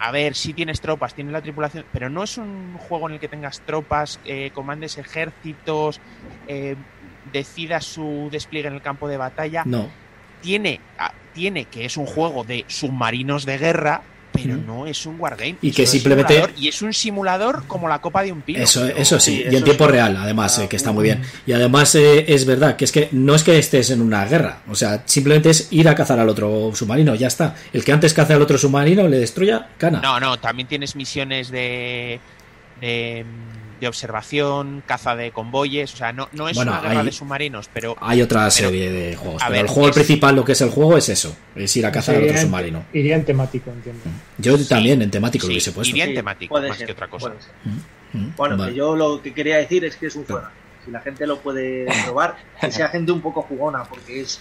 A 0.00 0.10
ver, 0.12 0.34
sí 0.34 0.52
tienes 0.54 0.80
tropas, 0.80 1.12
tienes 1.14 1.32
la 1.32 1.42
tripulación, 1.42 1.84
pero 1.92 2.08
no 2.08 2.22
es 2.22 2.38
un 2.38 2.76
juego 2.78 3.08
en 3.08 3.14
el 3.14 3.20
que 3.20 3.28
tengas 3.28 3.60
tropas, 3.60 4.18
eh, 4.24 4.50
comandes 4.54 4.96
ejércitos, 4.96 6.00
eh, 6.46 6.76
decidas 7.32 7.84
su 7.84 8.28
despliegue 8.30 8.68
en 8.68 8.74
el 8.74 8.82
campo 8.82 9.06
de 9.08 9.16
batalla. 9.16 9.62
No, 9.66 9.88
Tiene, 10.40 10.80
tiene 11.38 11.66
que 11.66 11.84
es 11.84 11.96
un 11.96 12.06
juego 12.06 12.42
de 12.42 12.64
submarinos 12.66 13.46
de 13.46 13.58
guerra, 13.58 14.02
pero 14.32 14.56
no 14.56 14.86
es 14.86 15.06
un 15.06 15.18
wargame. 15.20 15.56
Y 15.62 15.70
es 15.70 15.76
que 15.76 15.82
un 15.82 15.88
simplemente- 15.88 16.34
simulador, 16.34 16.58
Y 16.60 16.68
es 16.68 16.82
un 16.82 16.92
simulador 16.92 17.64
como 17.68 17.88
la 17.88 18.00
copa 18.00 18.22
de 18.24 18.32
un 18.32 18.42
pino. 18.42 18.58
Eso, 18.58 18.84
eso 18.86 19.20
sí, 19.20 19.44
y 19.48 19.54
en 19.54 19.62
tiempo 19.62 19.86
real, 19.86 20.16
además, 20.16 20.58
eh, 20.58 20.68
que 20.68 20.74
está 20.76 20.90
muy 20.90 21.04
bien. 21.04 21.22
Y 21.46 21.52
además 21.52 21.94
eh, 21.94 22.24
es 22.26 22.44
verdad 22.44 22.74
que 22.74 22.84
es 22.84 22.90
que 22.92 23.08
no 23.12 23.36
es 23.36 23.44
que 23.44 23.56
estés 23.56 23.90
en 23.90 24.02
una 24.02 24.24
guerra, 24.26 24.62
o 24.68 24.74
sea, 24.74 25.02
simplemente 25.06 25.50
es 25.50 25.68
ir 25.70 25.88
a 25.88 25.94
cazar 25.94 26.18
al 26.18 26.28
otro 26.28 26.72
submarino, 26.74 27.14
ya 27.14 27.28
está. 27.28 27.54
El 27.72 27.84
que 27.84 27.92
antes 27.92 28.12
caza 28.14 28.34
al 28.34 28.42
otro 28.42 28.58
submarino 28.58 29.06
le 29.06 29.18
destruya, 29.20 29.68
gana. 29.78 30.00
No, 30.00 30.18
no, 30.18 30.38
también 30.38 30.66
tienes 30.68 30.96
misiones 30.96 31.50
de, 31.50 32.18
de, 32.80 33.24
de 33.80 33.88
observación, 33.88 34.82
caza 34.86 35.14
de 35.16 35.30
convoyes, 35.30 35.92
o 35.94 35.96
sea, 35.96 36.12
no, 36.12 36.28
no 36.32 36.48
es 36.48 36.56
Bueno, 36.56 36.72
una 36.72 36.80
guerra 36.80 37.00
hay- 37.00 37.06
de 37.06 37.12
submarinos, 37.12 37.68
pero 37.72 37.96
Hay 38.00 38.22
otra 38.22 38.40
Pero- 38.40 38.50
serie 38.50 38.90
de 38.90 39.16
juegos, 39.16 39.42
a 39.42 39.46
pero 39.46 39.52
ver, 39.52 39.60
el 39.66 39.68
juego 39.68 39.88
es- 39.90 39.94
principal, 39.94 40.36
lo 40.36 40.44
que 40.44 40.52
es 40.52 40.60
el 40.60 40.70
juego, 40.70 40.96
es 40.96 41.08
eso, 41.08 41.36
es 41.54 41.76
ir 41.76 41.86
a 41.86 41.92
cazar 41.92 42.16
al 42.16 42.22
otro 42.24 42.34
en- 42.36 42.42
submarino. 42.42 42.84
Iría 42.92 43.16
en 43.16 43.24
temático, 43.24 43.70
entiendo. 43.70 44.02
Yo 44.38 44.56
Sí, 44.58 44.68
también 44.68 45.02
en 45.02 45.10
temático 45.10 45.44
lo 45.44 45.48
sí, 45.48 45.52
hubiese 45.54 45.72
puesto. 45.72 45.90
iría 45.90 46.04
en 46.04 46.10
Sí, 46.10 46.16
temático, 46.16 46.54
puede 46.54 46.68
más 46.68 46.78
ser, 46.78 46.86
que 46.86 46.92
otra 46.92 47.08
cosa. 47.08 47.28
ser. 47.28 47.52
Mm, 48.20 48.30
Bueno, 48.36 48.56
vale. 48.56 48.72
que 48.72 48.78
yo 48.78 48.96
lo 48.96 49.20
que 49.22 49.34
quería 49.34 49.58
decir 49.58 49.84
es 49.84 49.96
que 49.96 50.06
es 50.06 50.16
un 50.16 50.24
juego. 50.24 50.46
Si 50.84 50.90
la 50.90 51.00
gente 51.00 51.26
lo 51.26 51.38
puede 51.40 51.86
probar, 52.04 52.36
que 52.60 52.72
sea 52.72 52.88
gente 52.88 53.12
un 53.12 53.20
poco 53.20 53.42
jugona, 53.42 53.84
porque 53.84 54.20
es, 54.22 54.40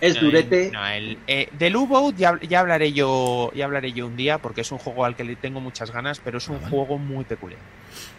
es 0.00 0.18
durete. 0.20 0.70
No, 0.72 0.86
el, 0.86 1.18
eh, 1.26 1.48
del 1.58 1.76
U-Boat 1.76 2.16
ya, 2.16 2.38
ya 2.48 2.60
hablaré 2.60 2.92
yo 2.92 3.50
ya 3.54 3.64
hablaré 3.66 3.92
yo 3.92 4.06
un 4.06 4.16
día 4.16 4.38
porque 4.38 4.60
es 4.62 4.70
un 4.72 4.78
juego 4.78 5.04
al 5.04 5.14
que 5.16 5.24
le 5.24 5.36
tengo 5.36 5.60
muchas 5.60 5.90
ganas, 5.90 6.20
pero 6.24 6.38
es 6.38 6.48
un 6.48 6.56
Vale. 6.56 6.70
juego 6.70 6.98
muy 6.98 7.24
peculiar. 7.24 7.60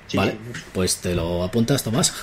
Sí, 0.07 0.17
Vale, 0.17 0.37
pues 0.73 0.97
te 0.97 1.13
lo 1.13 1.43
apuntas, 1.43 1.83
Tomás. 1.83 2.13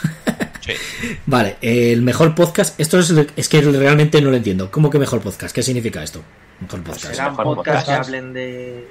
Sí. 0.60 0.72
Vale, 1.26 1.56
el 1.60 2.00
mejor 2.02 2.34
podcast, 2.34 2.78
esto 2.80 2.98
es, 2.98 3.12
es 3.36 3.48
que 3.48 3.60
realmente 3.60 4.20
no 4.22 4.30
lo 4.30 4.36
entiendo. 4.36 4.70
¿Cómo 4.70 4.88
que 4.90 4.98
mejor 4.98 5.20
podcast? 5.20 5.54
¿Qué 5.54 5.62
significa 5.62 6.02
esto? 6.02 6.22
Mejor 6.60 6.82
podcast. 6.82 7.10
Que 7.14 7.44
podcast. 7.44 7.88
hablen 7.90 8.32
de 8.32 8.88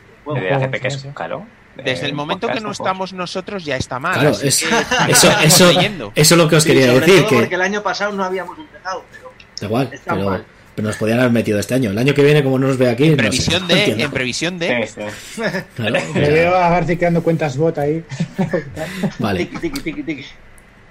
que 0.81 0.87
es 0.87 1.05
claro. 1.15 1.45
Desde 1.75 2.05
Eh, 2.05 2.09
el 2.09 2.13
momento 2.13 2.47
que 2.49 2.59
no 2.61 2.71
estamos 2.71 3.13
nosotros 3.13 3.65
ya 3.65 3.77
está 3.77 3.97
mal. 3.97 4.13
Claro, 4.13 4.37
es- 4.43 4.63
que 4.63 5.11
Eso, 5.11 5.31
eso, 5.41 5.71
eso 5.71 6.11
es 6.15 6.31
lo 6.31 6.47
que 6.47 6.57
os 6.57 6.63
Sí, 6.63 6.69
quería 6.69 6.85
sobre 6.93 6.99
decir, 6.99 7.15
todo 7.21 7.29
que 7.29 7.35
porque 7.37 7.55
el 7.55 7.61
año 7.61 7.81
pasado 7.81 8.11
no 8.13 8.23
habíamos 8.23 8.57
empezado, 8.59 9.03
pero 9.11 9.31
da 9.59 9.65
igual, 9.65 9.89
está 9.91 10.13
pero, 10.13 10.29
mal. 10.29 10.45
Pero 10.75 10.87
nos 10.87 10.97
podían 10.97 11.19
haber 11.19 11.31
metido 11.31 11.59
este 11.59 11.73
año. 11.75 11.91
El 11.91 11.97
año 11.97 12.13
que 12.13 12.23
viene, 12.23 12.43
como 12.43 12.57
no 12.59 12.67
nos 12.67 12.77
ve 12.77 12.89
aquí, 12.89 13.05
En 13.05 13.11
no 13.11 13.15
sé, 13.15 13.21
previsión 13.23 13.61
no 13.61 13.67
de, 13.73 13.79
entiendo. 13.79 14.03
en 14.05 14.11
previsión 14.11 14.59
de. 14.59 14.87
Sí, 14.87 15.01
sí. 15.35 15.41
Claro, 15.75 15.95
o 16.09 16.13
Me 16.19 16.29
veo 16.29 16.55
a 16.55 16.69
García 16.69 16.97
creando 16.97 17.23
cuentas 17.23 17.57
bot 17.57 17.77
ahí. 17.77 18.03
vale, 19.19 19.45
tiki, 19.45 19.57
tiki, 19.59 19.79
tiki, 19.81 20.03
tiki. 20.03 20.25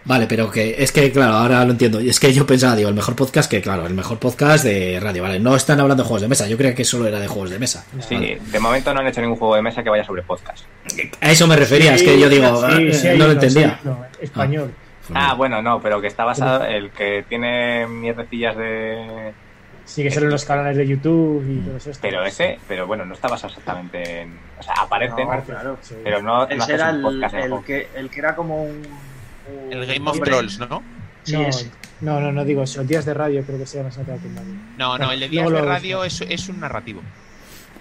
vale, 0.04 0.26
pero 0.26 0.50
que 0.50 0.76
es 0.78 0.90
que, 0.92 1.10
claro, 1.12 1.34
ahora 1.34 1.64
lo 1.64 1.72
entiendo. 1.72 2.00
Y 2.00 2.08
es 2.08 2.18
que 2.20 2.32
yo 2.32 2.46
pensaba, 2.46 2.74
digo, 2.76 2.88
el 2.88 2.94
mejor 2.94 3.14
podcast, 3.16 3.50
que 3.50 3.60
claro, 3.60 3.86
el 3.86 3.94
mejor 3.94 4.18
podcast 4.18 4.64
de 4.64 4.98
radio, 5.00 5.22
vale. 5.22 5.38
No 5.40 5.54
están 5.56 5.80
hablando 5.80 6.02
de 6.02 6.06
juegos 6.08 6.22
de 6.22 6.28
mesa, 6.28 6.46
yo 6.48 6.56
creía 6.56 6.74
que 6.74 6.84
solo 6.84 7.06
era 7.06 7.18
de 7.20 7.26
juegos 7.28 7.50
de 7.50 7.58
mesa. 7.58 7.84
Sí, 8.08 8.14
Vale. 8.14 8.38
de 8.50 8.58
momento 8.60 8.92
no 8.94 9.00
han 9.00 9.06
hecho 9.06 9.20
ningún 9.20 9.36
juego 9.36 9.54
de 9.56 9.62
mesa 9.62 9.82
que 9.82 9.90
vaya 9.90 10.04
sobre 10.04 10.22
podcast. 10.22 10.64
A 11.20 11.30
eso 11.30 11.46
me 11.46 11.56
refería, 11.56 11.94
es 11.94 12.02
que 12.02 12.18
yo 12.18 12.28
digo, 12.28 12.68
Sí, 12.76 12.82
eh, 12.88 12.94
sí 12.94 13.06
no 13.08 13.14
lo 13.14 13.24
uno, 13.24 13.32
entendía. 13.32 13.78
sí, 13.82 13.88
no, 13.88 14.04
español. 14.20 14.72
Ah, 15.14 15.28
no. 15.30 15.36
bueno, 15.36 15.60
no, 15.62 15.80
pero 15.82 16.00
que 16.00 16.06
está 16.06 16.24
basado, 16.24 16.64
el 16.64 16.90
que 16.90 17.24
tiene 17.28 17.86
mierdecillas 17.88 18.56
de... 18.56 19.32
Sí, 19.84 20.02
que 20.02 20.10
salen 20.10 20.30
los 20.30 20.44
canales 20.44 20.76
de 20.76 20.86
YouTube 20.86 21.44
y 21.48 21.58
todo 21.66 21.76
eso. 21.76 21.90
Pero 22.00 22.24
ese, 22.24 22.58
pero 22.68 22.86
bueno, 22.86 23.04
no 23.04 23.14
está 23.14 23.28
basado 23.28 23.48
exactamente 23.48 24.20
en... 24.22 24.38
O 24.58 24.62
sea, 24.62 24.74
aparecen, 24.80 25.26
No, 25.28 25.42
claro. 25.42 25.78
Sí. 25.82 25.96
pero 26.04 26.22
no, 26.22 26.38
no 26.38 26.44
Ese 26.46 26.54
haces 26.62 26.74
era 26.74 26.90
un 26.92 27.02
podcast 27.02 27.34
en 27.34 27.40
el 27.40 27.52
el 27.52 27.64
que, 27.64 27.88
el 27.96 28.10
que 28.10 28.18
era 28.20 28.36
como 28.36 28.62
un. 28.64 28.82
un 29.66 29.72
El 29.72 29.86
Game 29.86 30.08
of 30.08 30.16
hombre- 30.16 30.30
Trolls, 30.30 30.58
¿no? 30.60 30.82
Sí, 31.24 31.32
no, 31.34 31.42
ese. 31.42 31.70
no, 32.00 32.20
no, 32.20 32.32
no 32.32 32.44
digo 32.44 32.62
eso. 32.62 32.82
Días 32.84 33.04
de 33.04 33.14
radio 33.14 33.42
creo 33.44 33.58
que 33.58 33.66
se 33.66 33.78
llama 33.78 33.90
mal. 33.96 34.44
No, 34.78 34.98
no, 34.98 35.12
el 35.12 35.20
de 35.20 35.28
Días 35.28 35.50
de 35.50 35.62
Radio 35.62 36.04
es, 36.04 36.20
es 36.20 36.48
un 36.48 36.60
narrativo. 36.60 37.00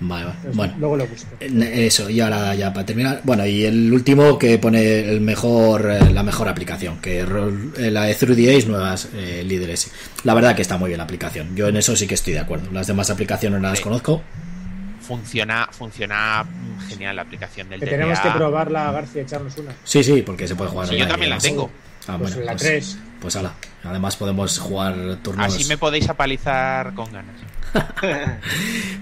Vale, 0.03 0.25
vale. 0.25 0.37
Eso, 0.43 0.51
Bueno, 0.57 0.73
Luego 0.79 0.97
lo 0.97 1.07
busco. 1.07 1.29
Eso, 1.39 2.09
y 2.09 2.19
ahora 2.19 2.55
ya 2.55 2.73
para 2.73 2.85
terminar. 2.85 3.21
Bueno, 3.23 3.45
y 3.45 3.65
el 3.65 3.93
último 3.93 4.37
que 4.39 4.57
pone 4.57 4.99
el 4.99 5.21
mejor, 5.21 5.89
eh, 5.91 6.11
la 6.11 6.23
mejor 6.23 6.49
aplicación, 6.49 6.99
que 6.99 7.19
eh, 7.19 7.91
la 7.91 8.03
de 8.05 8.15
3DS 8.17 8.65
nuevas 8.65 9.09
eh, 9.13 9.43
líderes. 9.45 9.91
La 10.23 10.33
verdad 10.33 10.55
que 10.55 10.63
está 10.63 10.77
muy 10.77 10.87
bien 10.89 10.97
la 10.97 11.03
aplicación. 11.03 11.55
Yo 11.55 11.67
en 11.67 11.77
eso 11.77 11.95
sí 11.95 12.07
que 12.07 12.15
estoy 12.15 12.33
de 12.33 12.39
acuerdo. 12.39 12.71
Las 12.71 12.87
demás 12.87 13.09
aplicaciones 13.11 13.61
no 13.61 13.67
las 13.69 13.77
Sí. 13.77 13.83
conozco. 13.83 14.21
Funciona, 15.01 15.67
funciona 15.71 16.45
genial 16.87 17.15
la 17.15 17.21
aplicación 17.23 17.69
del 17.69 17.79
Que 17.79 17.85
tenemos 17.87 18.19
que 18.19 18.29
probarla, 18.29 18.91
García, 18.91 19.23
echarnos 19.23 19.57
una. 19.57 19.71
Sí, 19.83 20.03
sí, 20.03 20.21
porque 20.21 20.47
se 20.47 20.55
puede 20.55 20.69
jugar. 20.71 20.87
Sí, 20.87 20.97
yo 20.97 21.07
también 21.07 21.29
la 21.31 21.37
tengo. 21.37 21.69
Ah, 22.07 22.17
Pues 22.17 22.31
bueno, 22.35 22.45
la 22.45 22.51
pues- 22.53 22.63
3. 22.63 22.97
pues 23.19 23.35
ala. 23.35 23.53
Además 23.83 24.15
podemos 24.15 24.59
jugar 24.59 25.17
turnos. 25.23 25.45
Así 25.45 25.65
me 25.65 25.77
podéis 25.77 26.07
apalizar 26.09 26.93
con 26.93 27.11
ganas. 27.11 27.35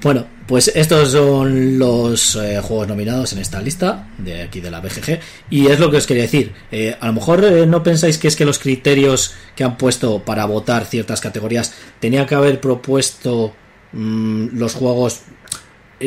Bueno, 0.01 0.25
pues 0.47 0.71
estos 0.73 1.11
son 1.11 1.77
los 1.77 2.35
eh, 2.37 2.61
juegos 2.61 2.87
nominados 2.87 3.33
en 3.33 3.39
esta 3.39 3.61
lista 3.61 4.07
de 4.17 4.43
aquí 4.43 4.61
de 4.61 4.71
la 4.71 4.79
BGG 4.79 5.19
y 5.49 5.67
es 5.67 5.79
lo 5.79 5.91
que 5.91 5.97
os 5.97 6.07
quería 6.07 6.23
decir. 6.23 6.53
Eh, 6.71 6.95
a 6.97 7.07
lo 7.07 7.13
mejor 7.13 7.43
eh, 7.43 7.65
no 7.65 7.83
pensáis 7.83 8.17
que 8.17 8.29
es 8.29 8.37
que 8.37 8.45
los 8.45 8.59
criterios 8.59 9.33
que 9.55 9.65
han 9.65 9.77
puesto 9.77 10.23
para 10.23 10.45
votar 10.45 10.85
ciertas 10.85 11.19
categorías 11.19 11.73
tenían 11.99 12.25
que 12.25 12.35
haber 12.35 12.61
propuesto 12.61 13.53
mm, 13.91 14.47
los 14.53 14.73
juegos. 14.73 15.21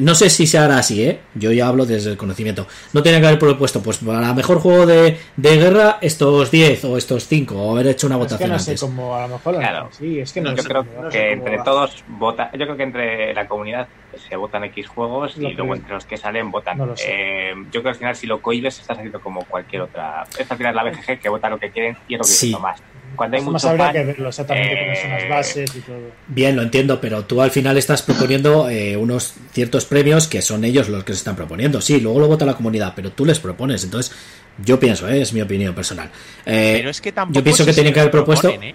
No 0.01 0.15
sé 0.15 0.31
si 0.31 0.47
se 0.47 0.59
hará 0.59 0.79
así, 0.79 1.03
¿eh? 1.05 1.21
Yo 1.35 1.53
ya 1.53 1.69
hablo 1.69 1.85
desde 1.85 2.11
el 2.11 2.17
conocimiento. 2.17 2.67
No 2.93 3.03
tenía 3.03 3.21
que 3.21 3.27
haber 3.27 3.39
propuesto, 3.39 3.83
pues 3.83 3.99
para 3.99 4.33
mejor 4.33 4.59
juego 4.59 4.87
de, 4.87 5.19
de 5.37 5.57
guerra, 5.57 5.99
estos 6.01 6.51
10 6.51 6.85
o 6.87 6.97
estos 6.97 7.27
5, 7.29 7.55
o 7.55 7.73
haber 7.73 7.89
hecho 7.89 8.07
una 8.07 8.17
Es 8.17 8.21
que 8.21 8.25
votación 8.25 8.51
no 8.51 8.59
sé 8.59 8.71
antes. 8.71 8.81
cómo, 8.81 9.15
a 9.17 9.23
lo 9.23 9.35
mejor. 9.35 9.59
Claro. 9.59 9.89
Sí, 9.93 10.19
es 10.21 10.33
que 10.33 10.41
no 10.41 10.55
yo 10.55 10.63
sé 10.63 10.69
creo 10.69 10.87
no 11.03 11.09
que 11.11 11.33
entre 11.33 11.57
va. 11.59 11.65
todos 11.65 12.05
vota 12.09 12.51
yo 12.53 12.59
creo 12.65 12.77
que 12.77 12.83
entre 12.85 13.35
la 13.35 13.47
comunidad 13.47 13.87
se 14.29 14.37
votan 14.37 14.65
X 14.65 14.89
juegos 14.89 15.37
Lo 15.37 15.49
y 15.49 15.55
luego 15.55 15.75
entre 15.75 15.95
los 15.95 16.05
que 16.05 16.17
salen 16.17 16.51
votan 16.51 16.79
No 16.79 16.87
lo 16.87 16.97
sé. 16.97 17.07
Eh, 17.09 17.55
yo 17.67 17.71
creo 17.71 17.83
que 17.85 17.89
al 17.91 17.95
final 17.97 18.17
si 18.17 18.27
lo 18.27 18.41
cohibes 18.43 18.79
estás 18.79 18.97
haciendo 18.99 19.21
como 19.21 19.45
cualquier 19.45 19.83
otra 19.83 20.25
esta 20.39 20.55
al 20.55 20.59
final 20.59 20.73
es 20.73 20.77
la 20.77 20.91
BGG 20.91 21.21
que 21.21 21.29
vota 21.29 21.49
lo 21.49 21.59
que 21.59 21.71
quieren 21.71 21.97
y 22.09 22.15
es 22.15 22.19
lo 22.19 22.25
que 22.25 22.31
sí. 22.31 22.55
más 22.61 22.81
cuando 23.17 23.37
hay 23.37 23.43
Más 23.43 23.53
mucho 23.53 23.69
habría 23.69 23.85
fan, 23.87 23.93
que 23.95 24.05
verlo 24.05 24.29
exactamente 24.29 24.77
cómo 24.79 24.95
son 25.01 25.11
las 25.11 25.23
eh, 25.23 25.29
bases 25.29 25.77
y 25.77 25.81
todo. 25.81 25.97
Bien, 26.29 26.57
lo 26.57 26.63
entiendo, 26.63 27.01
pero 27.01 27.25
tú 27.25 27.41
al 27.43 27.51
final 27.51 27.77
estás 27.79 28.03
proponiendo 28.03 28.69
eh, 28.69 28.97
unos 28.97 29.35
ciertos 29.53 29.85
premios 29.85 30.29
que 30.29 30.43
son 30.43 30.65
ellos 30.65 30.89
los 30.89 31.05
que 31.05 31.13
se 31.13 31.19
están 31.19 31.37
proponiendo. 31.37 31.81
Sí, 31.81 32.01
luego 32.01 32.21
lo 32.21 32.29
vota 32.29 32.45
la 32.45 32.55
comunidad, 32.55 32.93
pero 32.97 33.11
tú 33.13 33.25
les 33.25 33.39
propones. 33.41 33.85
Entonces, 33.85 34.15
yo 34.59 34.79
pienso, 34.81 35.09
eh, 35.09 35.21
es 35.23 35.33
mi 35.33 35.41
opinión 35.41 35.75
personal. 35.75 36.11
Eh, 36.47 36.75
Pero 36.79 36.91
es 36.91 37.01
que 37.01 37.13
tampoco. 37.13 37.39
yo 37.39 37.45
pienso 37.45 37.65
que 37.65 37.73
tienen 37.73 37.93
que 37.93 38.01
haber 38.01 38.13
propuesto- 38.13 38.49
proponen, 38.49 38.71
¿eh? 38.71 38.75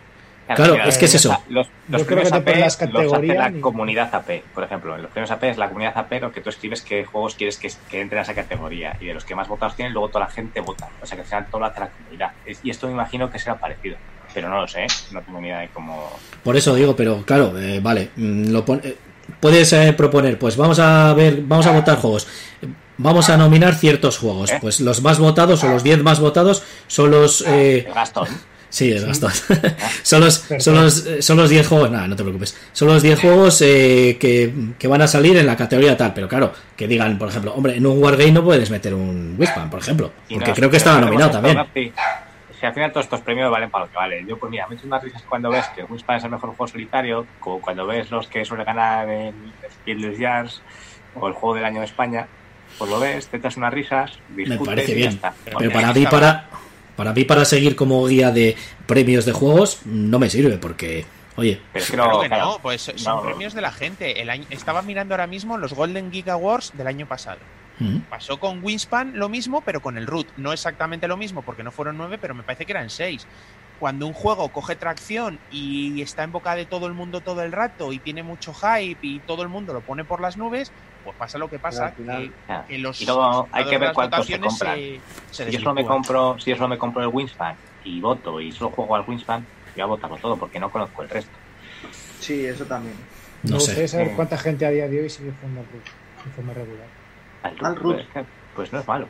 Claro, 0.55 0.75
es 0.85 0.97
que 0.97 1.03
es 1.05 1.15
eso. 1.15 1.37
Los, 1.49 1.67
los 1.89 2.01
Yo 2.03 2.07
creo 2.07 2.19
premios 2.21 2.31
AP 2.31 2.47
las 2.57 2.81
los 2.89 3.11
hace 3.13 3.27
la 3.27 3.49
y- 3.49 3.59
comunidad 3.59 4.15
AP, 4.15 4.43
por 4.55 4.63
ejemplo. 4.63 4.95
En 4.95 5.01
los 5.01 5.11
premios 5.11 5.29
AP 5.29 5.43
es 5.49 5.57
la 5.57 5.67
comunidad 5.67 5.97
AP 5.97 6.21
lo 6.21 6.31
que 6.31 6.39
tú 6.39 6.49
escribes 6.49 6.81
qué 6.83 7.03
juegos 7.03 7.35
quieres 7.35 7.57
que, 7.57 7.69
que 7.89 7.99
entren 7.99 8.19
a 8.19 8.21
esa 8.21 8.33
categoría. 8.33 8.95
Y 9.01 9.07
de 9.07 9.13
los 9.13 9.25
que 9.25 9.35
más 9.35 9.49
votados 9.49 9.75
tienen, 9.75 9.91
luego 9.91 10.07
toda 10.07 10.23
la 10.23 10.31
gente 10.31 10.61
vota. 10.61 10.87
O 11.01 11.05
sea 11.05 11.17
que 11.17 11.23
al 11.23 11.27
final 11.27 11.47
todo 11.51 11.59
lo 11.59 11.65
hace 11.65 11.81
la 11.81 11.89
comunidad. 11.89 12.31
Y 12.63 12.69
esto 12.69 12.87
me 12.87 12.93
imagino 12.93 13.29
que 13.29 13.39
será 13.39 13.57
parecido. 13.59 13.97
Pero 14.33 14.49
no 14.49 14.61
lo 14.61 14.67
sé, 14.67 14.83
¿eh? 14.83 14.87
no 15.11 15.21
tengo 15.21 15.39
ni 15.41 15.47
idea 15.47 15.59
de 15.59 15.69
cómo. 15.69 16.11
Por 16.43 16.55
eso 16.55 16.75
digo, 16.75 16.95
pero 16.95 17.23
claro, 17.25 17.53
eh, 17.59 17.79
vale, 17.81 18.09
mm, 18.15 18.49
lo 18.51 18.63
pon- 18.65 18.81
eh, 18.83 18.95
puedes 19.39 19.71
eh, 19.73 19.93
proponer, 19.93 20.37
pues 20.37 20.55
vamos 20.57 20.79
a 20.79 21.13
ver, 21.13 21.41
vamos 21.43 21.65
a 21.65 21.71
votar 21.71 21.97
juegos. 21.97 22.27
Vamos 22.99 23.29
a 23.29 23.37
nominar 23.37 23.75
ciertos 23.75 24.17
juegos. 24.17 24.51
¿Eh? 24.51 24.57
Pues 24.59 24.79
los 24.81 25.01
más 25.03 25.19
votados 25.19 25.63
o 25.63 25.69
los 25.69 25.83
10 25.83 26.01
más 26.01 26.19
votados 26.19 26.63
son 26.87 27.11
los... 27.11 27.41
eh, 27.47 27.85
El 27.87 27.93
Gastón. 27.93 28.27
Sí, 28.69 28.91
es 28.91 29.05
Gastón. 29.05 29.31
son 30.03 30.21
los 30.21 30.43
son 30.59 30.75
los 30.75 31.05
eh, 31.05 31.21
son 31.21 31.37
los 31.37 31.49
10 31.49 31.67
juegos, 31.67 31.89
nada, 31.89 32.07
no 32.07 32.15
te 32.15 32.23
preocupes. 32.23 32.55
Son 32.73 32.87
los 32.89 33.01
10 33.01 33.19
juegos 33.21 33.61
eh, 33.61 34.17
que, 34.19 34.51
que 34.77 34.87
van 34.87 35.01
a 35.01 35.07
salir 35.07 35.37
en 35.37 35.45
la 35.45 35.55
categoría 35.55 35.95
tal, 35.95 36.13
pero 36.13 36.27
claro, 36.27 36.51
que 36.75 36.87
digan, 36.87 37.17
por 37.17 37.29
ejemplo, 37.29 37.53
hombre, 37.53 37.77
en 37.77 37.85
un 37.85 38.01
Wargame 38.03 38.31
no 38.33 38.43
puedes 38.43 38.69
meter 38.69 38.93
un 38.93 39.35
Wispan, 39.37 39.69
por 39.69 39.79
ejemplo, 39.79 40.11
porque 40.29 40.49
no, 40.49 40.53
creo 40.55 40.69
que 40.69 40.77
estaba 40.77 40.99
nominado 40.99 41.31
también. 41.31 41.57
Si 42.59 42.65
al 42.65 42.73
final 42.73 42.91
todos 42.91 43.05
estos 43.05 43.21
premios 43.21 43.51
valen 43.51 43.69
para 43.69 43.85
lo 43.85 43.91
que 43.91 43.97
valen. 43.97 44.27
Yo, 44.27 44.37
pues 44.37 44.49
mira, 44.49 44.67
me 44.67 44.75
he 44.75 44.77
hecho 44.77 44.87
unas 44.87 45.03
risas 45.03 45.21
cuando 45.29 45.49
ves 45.49 45.67
que 45.75 45.83
Wingspan 45.83 46.17
es 46.17 46.23
el 46.23 46.31
mejor 46.31 46.49
juego 46.49 46.67
solitario, 46.67 47.25
como 47.39 47.61
cuando 47.61 47.85
ves 47.85 48.09
los 48.09 48.27
que 48.27 48.43
suele 48.45 48.63
ganar 48.63 49.07
en 49.09 49.33
Speedless 49.71 50.19
Jars 50.19 50.61
o 51.15 51.27
el 51.27 51.33
juego 51.33 51.55
del 51.55 51.65
año 51.65 51.79
de 51.81 51.85
España. 51.85 52.27
Pues 52.77 52.89
lo 52.89 52.99
ves, 52.99 53.27
te 53.27 53.37
echas 53.37 53.57
unas 53.57 53.73
risas, 53.73 54.19
discutes 54.29 54.65
parece 54.65 54.91
y 54.91 54.95
bien. 54.95 55.09
ya 55.11 55.15
está. 55.15 55.33
Pero 55.57 55.71
para 55.71 55.93
mí 55.93 56.05
para 56.05 56.49
para 56.95 57.13
mí 57.13 57.23
para 57.25 57.45
seguir 57.45 57.75
como 57.75 58.05
guía 58.07 58.31
de 58.31 58.55
premios 58.87 59.25
de 59.25 59.31
juegos 59.31 59.81
no 59.85 60.17
me 60.19 60.29
sirve 60.29 60.57
porque 60.57 61.05
oye, 61.35 61.61
Pero 61.71 61.83
es 61.85 61.91
que 61.91 61.95
Claro 61.97 62.13
no, 62.13 62.21
que 62.21 62.27
claro, 62.27 62.45
no, 62.45 62.59
pues 62.59 62.81
son 62.95 63.17
no. 63.17 63.21
premios 63.23 63.53
de 63.53 63.61
la 63.61 63.71
gente. 63.71 64.19
El 64.21 64.29
año, 64.31 64.45
estaba 64.49 64.81
mirando 64.81 65.13
ahora 65.13 65.27
mismo 65.27 65.57
los 65.57 65.73
Golden 65.73 66.11
Geek 66.11 66.27
Awards 66.29 66.71
del 66.75 66.87
año 66.87 67.05
pasado. 67.05 67.37
Mm, 67.79 67.97
Pasó 68.09 68.39
con 68.39 68.63
Wingspan 68.63 69.17
lo 69.17 69.29
mismo, 69.29 69.61
pero 69.61 69.81
con 69.81 69.97
el 69.97 70.07
Root. 70.07 70.27
No 70.37 70.53
exactamente 70.53 71.07
lo 71.07 71.17
mismo, 71.17 71.41
porque 71.41 71.63
no 71.63 71.71
fueron 71.71 71.97
nueve, 71.97 72.17
pero 72.19 72.33
me 72.35 72.43
parece 72.43 72.65
que 72.65 72.71
eran 72.71 72.89
seis. 72.89 73.25
Cuando 73.79 74.07
un 74.07 74.13
juego 74.13 74.49
coge 74.49 74.75
tracción 74.75 75.37
y 75.51 76.01
está 76.01 76.23
en 76.23 76.31
boca 76.31 76.55
de 76.55 76.65
todo 76.65 76.87
el 76.87 76.93
mundo 76.93 77.21
todo 77.21 77.43
el 77.43 77.51
rato 77.51 77.93
y 77.93 77.99
tiene 77.99 78.23
mucho 78.23 78.51
hype 78.53 78.97
y 79.05 79.19
todo 79.19 79.43
el 79.43 79.49
mundo 79.49 79.71
lo 79.73 79.81
pone 79.81 80.03
por 80.03 80.19
las 80.19 80.35
nubes, 80.35 80.71
pues 81.03 81.15
pasa 81.15 81.37
lo 81.37 81.47
que 81.47 81.59
pasa, 81.59 81.91
final- 81.91 82.31
que, 82.67 82.77
los 82.79 82.99
Y 83.01 83.05
luego 83.05 83.47
hay 83.51 83.65
que 83.65 83.77
ver 83.77 83.93
cuántos 83.93 84.25
se 84.25 84.37
votaciones 84.37 84.49
compran. 84.49 84.75
se- 84.75 84.99
se 85.31 85.45
Si 85.45 85.51
yo 85.51 85.59
solo 85.59 85.73
me 85.75 85.85
compro, 85.85 86.39
si 86.39 86.49
yo 86.49 86.55
solo 86.55 86.69
me 86.69 86.77
compro 86.79 87.03
el 87.03 87.09
Wingspan 87.09 87.55
y 87.83 88.01
voto 88.01 88.41
y 88.41 88.51
solo 88.51 88.71
juego 88.71 88.95
al 88.95 89.03
Wingspan, 89.07 89.45
voy 89.75 89.81
a 89.83 89.85
votarlo 89.85 90.17
todo 90.17 90.35
porque 90.37 90.59
no 90.59 90.71
conozco 90.71 91.03
el 91.03 91.09
resto. 91.09 91.31
Sí, 92.19 92.45
eso 92.47 92.65
también. 92.65 92.95
no 93.43 93.51
Me 93.51 93.55
gustaría 93.57 93.83
sé. 93.83 93.87
saber 93.89 94.07
Eh. 94.07 94.13
cuánta 94.15 94.37
gente 94.39 94.65
a 94.65 94.71
día 94.71 94.87
de 94.87 95.01
hoy 95.03 95.09
sigue 95.11 95.31
jugando 95.39 95.61
al 95.61 95.67
Root 95.67 95.83
de 96.25 96.31
forma 96.31 96.53
regular. 96.53 96.87
Al 97.43 97.55
Al 97.65 97.75
Root, 97.75 98.01
pues, 98.13 98.25
pues 98.55 98.73
no 98.73 98.79
es 98.79 98.87
malo. 98.87 99.07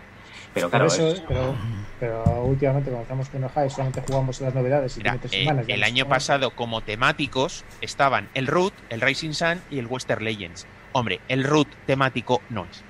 Pero 0.53 0.69
claro, 0.69 0.85
eso, 0.85 1.07
es- 1.11 1.21
pero, 1.27 1.55
pero 1.99 2.23
últimamente, 2.43 2.89
como 2.89 3.03
estamos 3.03 3.29
con 3.29 3.43
Ojai, 3.43 3.69
solamente 3.69 4.01
jugamos 4.07 4.41
las 4.41 4.53
novedades 4.55 4.95
y 4.97 4.99
Mira, 5.01 5.15
eh, 5.21 5.27
semanas. 5.27 5.65
el 5.67 5.79
no 5.79 5.85
año 5.85 6.07
pasado 6.07 6.51
como 6.51 6.81
temáticos 6.81 7.63
estaban 7.81 8.27
el 8.33 8.47
Root, 8.47 8.73
el 8.89 9.01
Racing 9.01 9.33
Sun 9.33 9.61
y 9.69 9.79
el 9.79 9.85
Western 9.87 10.23
Legends. 10.23 10.65
Hombre, 10.93 11.19
el 11.27 11.43
Root 11.43 11.67
temático 11.85 12.41
no 12.49 12.65
es. 12.65 12.83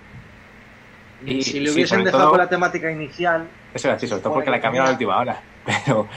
Y- 1.26 1.42
si 1.42 1.60
le 1.60 1.70
sí, 1.70 1.76
hubiesen 1.76 2.04
dejado 2.04 2.24
todo- 2.24 2.32
con 2.32 2.40
la 2.40 2.48
temática 2.50 2.92
inicial, 2.92 3.48
Eso 3.74 3.88
era 3.88 3.98
así, 3.98 4.08
sobre 4.08 4.22
todo 4.22 4.34
porque 4.34 4.50
la 4.52 4.62
cambiaron 4.62 4.88
a 4.88 4.92
la 4.92 4.94
última 4.96 5.18
hora. 5.18 5.42
Pero. 5.86 6.08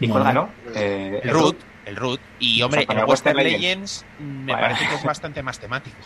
¿Y 0.00 0.08
cuál 0.08 0.24
ganó? 0.24 0.48
Eh, 0.74 1.20
El 1.24 1.30
Root, 1.30 1.56
el 1.84 1.96
Root. 1.96 2.20
Y 2.38 2.62
hombre, 2.62 2.82
el 2.82 2.88
Western 2.88 3.08
Western 3.10 3.36
Legends 3.38 4.04
me 4.18 4.52
Vale. 4.52 4.66
parece 4.68 4.88
que 4.88 4.94
es 4.94 5.04
bastante 5.04 5.42
más 5.42 5.58
temático. 5.58 5.96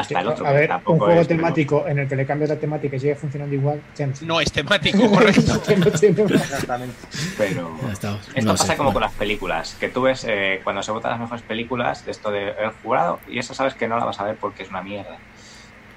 Hasta 0.00 0.20
el 0.20 0.28
otro. 0.28 0.46
a 0.46 0.52
ver, 0.52 0.70
un 0.86 0.98
juego 0.98 1.20
es, 1.20 1.26
pero- 1.26 1.38
temático 1.40 1.84
en 1.88 1.98
el 2.00 2.08
que 2.08 2.16
le 2.16 2.26
cambias 2.26 2.50
la 2.50 2.56
temática 2.56 2.96
y 2.96 3.00
sigue 3.00 3.14
funcionando 3.14 3.54
igual, 3.54 3.80
no 4.22 4.40
es 4.40 4.52
temático, 4.52 5.10
correcto. 5.10 5.62
Exactamente. 5.68 6.94
Pero. 7.38 7.70
Esto 7.90 8.18
No 8.42 8.52
pasa 8.52 8.66
sé, 8.66 8.76
como 8.76 8.92
con 8.92 9.02
las 9.02 9.12
películas, 9.12 9.76
que 9.80 9.88
tú 9.88 10.02
ves 10.02 10.24
eh, 10.28 10.60
cuando 10.64 10.82
se 10.82 10.92
votan 10.92 11.12
las 11.12 11.20
mejores 11.20 11.42
películas 11.42 12.04
de 12.04 12.10
esto 12.10 12.30
de 12.30 12.48
el 12.50 12.70
jurado 12.82 13.20
y 13.28 13.38
eso 13.38 13.54
sabes 13.54 13.74
que 13.74 13.88
no 13.88 13.98
la 13.98 14.04
vas 14.04 14.20
a 14.20 14.24
ver 14.24 14.36
porque 14.36 14.62
es 14.64 14.68
una 14.68 14.82
mierda. 14.82 15.16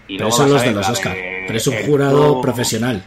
Y 0.07 0.17
Pero 0.17 0.29
luego 0.29 0.37
son 0.37 0.51
los 0.53 0.61
de 0.63 0.71
los 0.71 0.89
Oscar, 0.89 1.13
de 1.13 1.43
pero 1.45 1.57
es 1.57 1.67
un 1.67 1.75
jurado 1.85 2.41
profesional. 2.41 3.03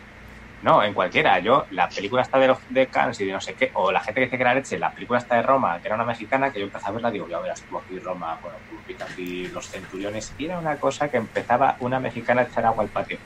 No, 0.63 0.83
en 0.83 0.95
cualquiera. 0.95 1.39
Yo, 1.41 1.67
la 1.71 1.89
película 1.89 2.23
está 2.23 2.39
de, 2.39 2.47
los- 2.49 2.59
de 2.69 2.87
Cannes 2.89 3.21
y 3.21 3.27
de 3.27 3.33
no 3.33 3.41
sé 3.41 3.55
qué, 3.55 3.71
o 3.75 3.91
la 3.91 4.01
gente 4.01 4.21
que 4.21 4.27
dice 4.27 4.37
que 4.37 4.43
era 4.43 4.55
leche, 4.55 4.79
la 4.79 4.95
película 4.95 5.19
está 5.19 5.35
de 5.37 5.43
Roma, 5.43 5.81
que 5.81 5.89
era 5.89 5.97
una 5.97 6.05
mexicana, 6.05 6.53
que 6.53 6.61
yo 6.61 6.67
empecé 6.67 6.89
a 6.89 6.93
verla, 6.93 7.11
digo, 7.11 7.29
ya 7.29 7.41
verás, 7.41 7.61
estuvo 7.61 7.81
aquí 7.81 7.99
Roma, 7.99 8.39
bueno, 8.41 8.59
estuvo 8.59 8.81
aquí 9.05 9.49
los 9.49 9.67
centuriones, 9.69 10.33
y 10.39 10.45
era 10.47 10.59
una 10.59 10.79
cosa 10.79 11.09
que 11.09 11.17
empezaba 11.17 11.77
una 11.81 11.99
mexicana 11.99 12.43
a 12.43 12.45
echar 12.45 12.65
agua 12.65 12.85
al 12.85 12.91
patio, 12.91 13.19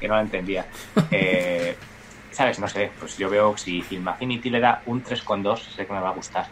que 0.00 0.08
no 0.08 0.14
la 0.16 0.22
entendía. 0.22 0.66
Eh, 1.12 1.76
¿Sabes? 2.32 2.58
No 2.60 2.68
sé, 2.68 2.92
pues 2.98 3.16
yo 3.16 3.28
veo 3.28 3.56
si 3.56 3.82
Film 3.82 4.06
Affinity 4.06 4.50
le 4.50 4.60
da 4.60 4.82
un 4.86 5.02
3,2, 5.02 5.56
sé 5.74 5.84
que 5.86 5.92
me 5.92 6.00
va 6.00 6.10
a 6.10 6.12
gustar. 6.12 6.46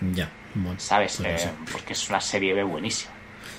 Ya, 0.00 0.30
bueno. 0.54 0.78
¿Sabes? 0.78 1.16
Pues 1.18 1.44
Eh, 1.46 1.50
porque 1.72 1.92
es 1.94 2.08
una 2.08 2.20
serie 2.20 2.54
B 2.54 2.62
buenísima. 2.62 3.12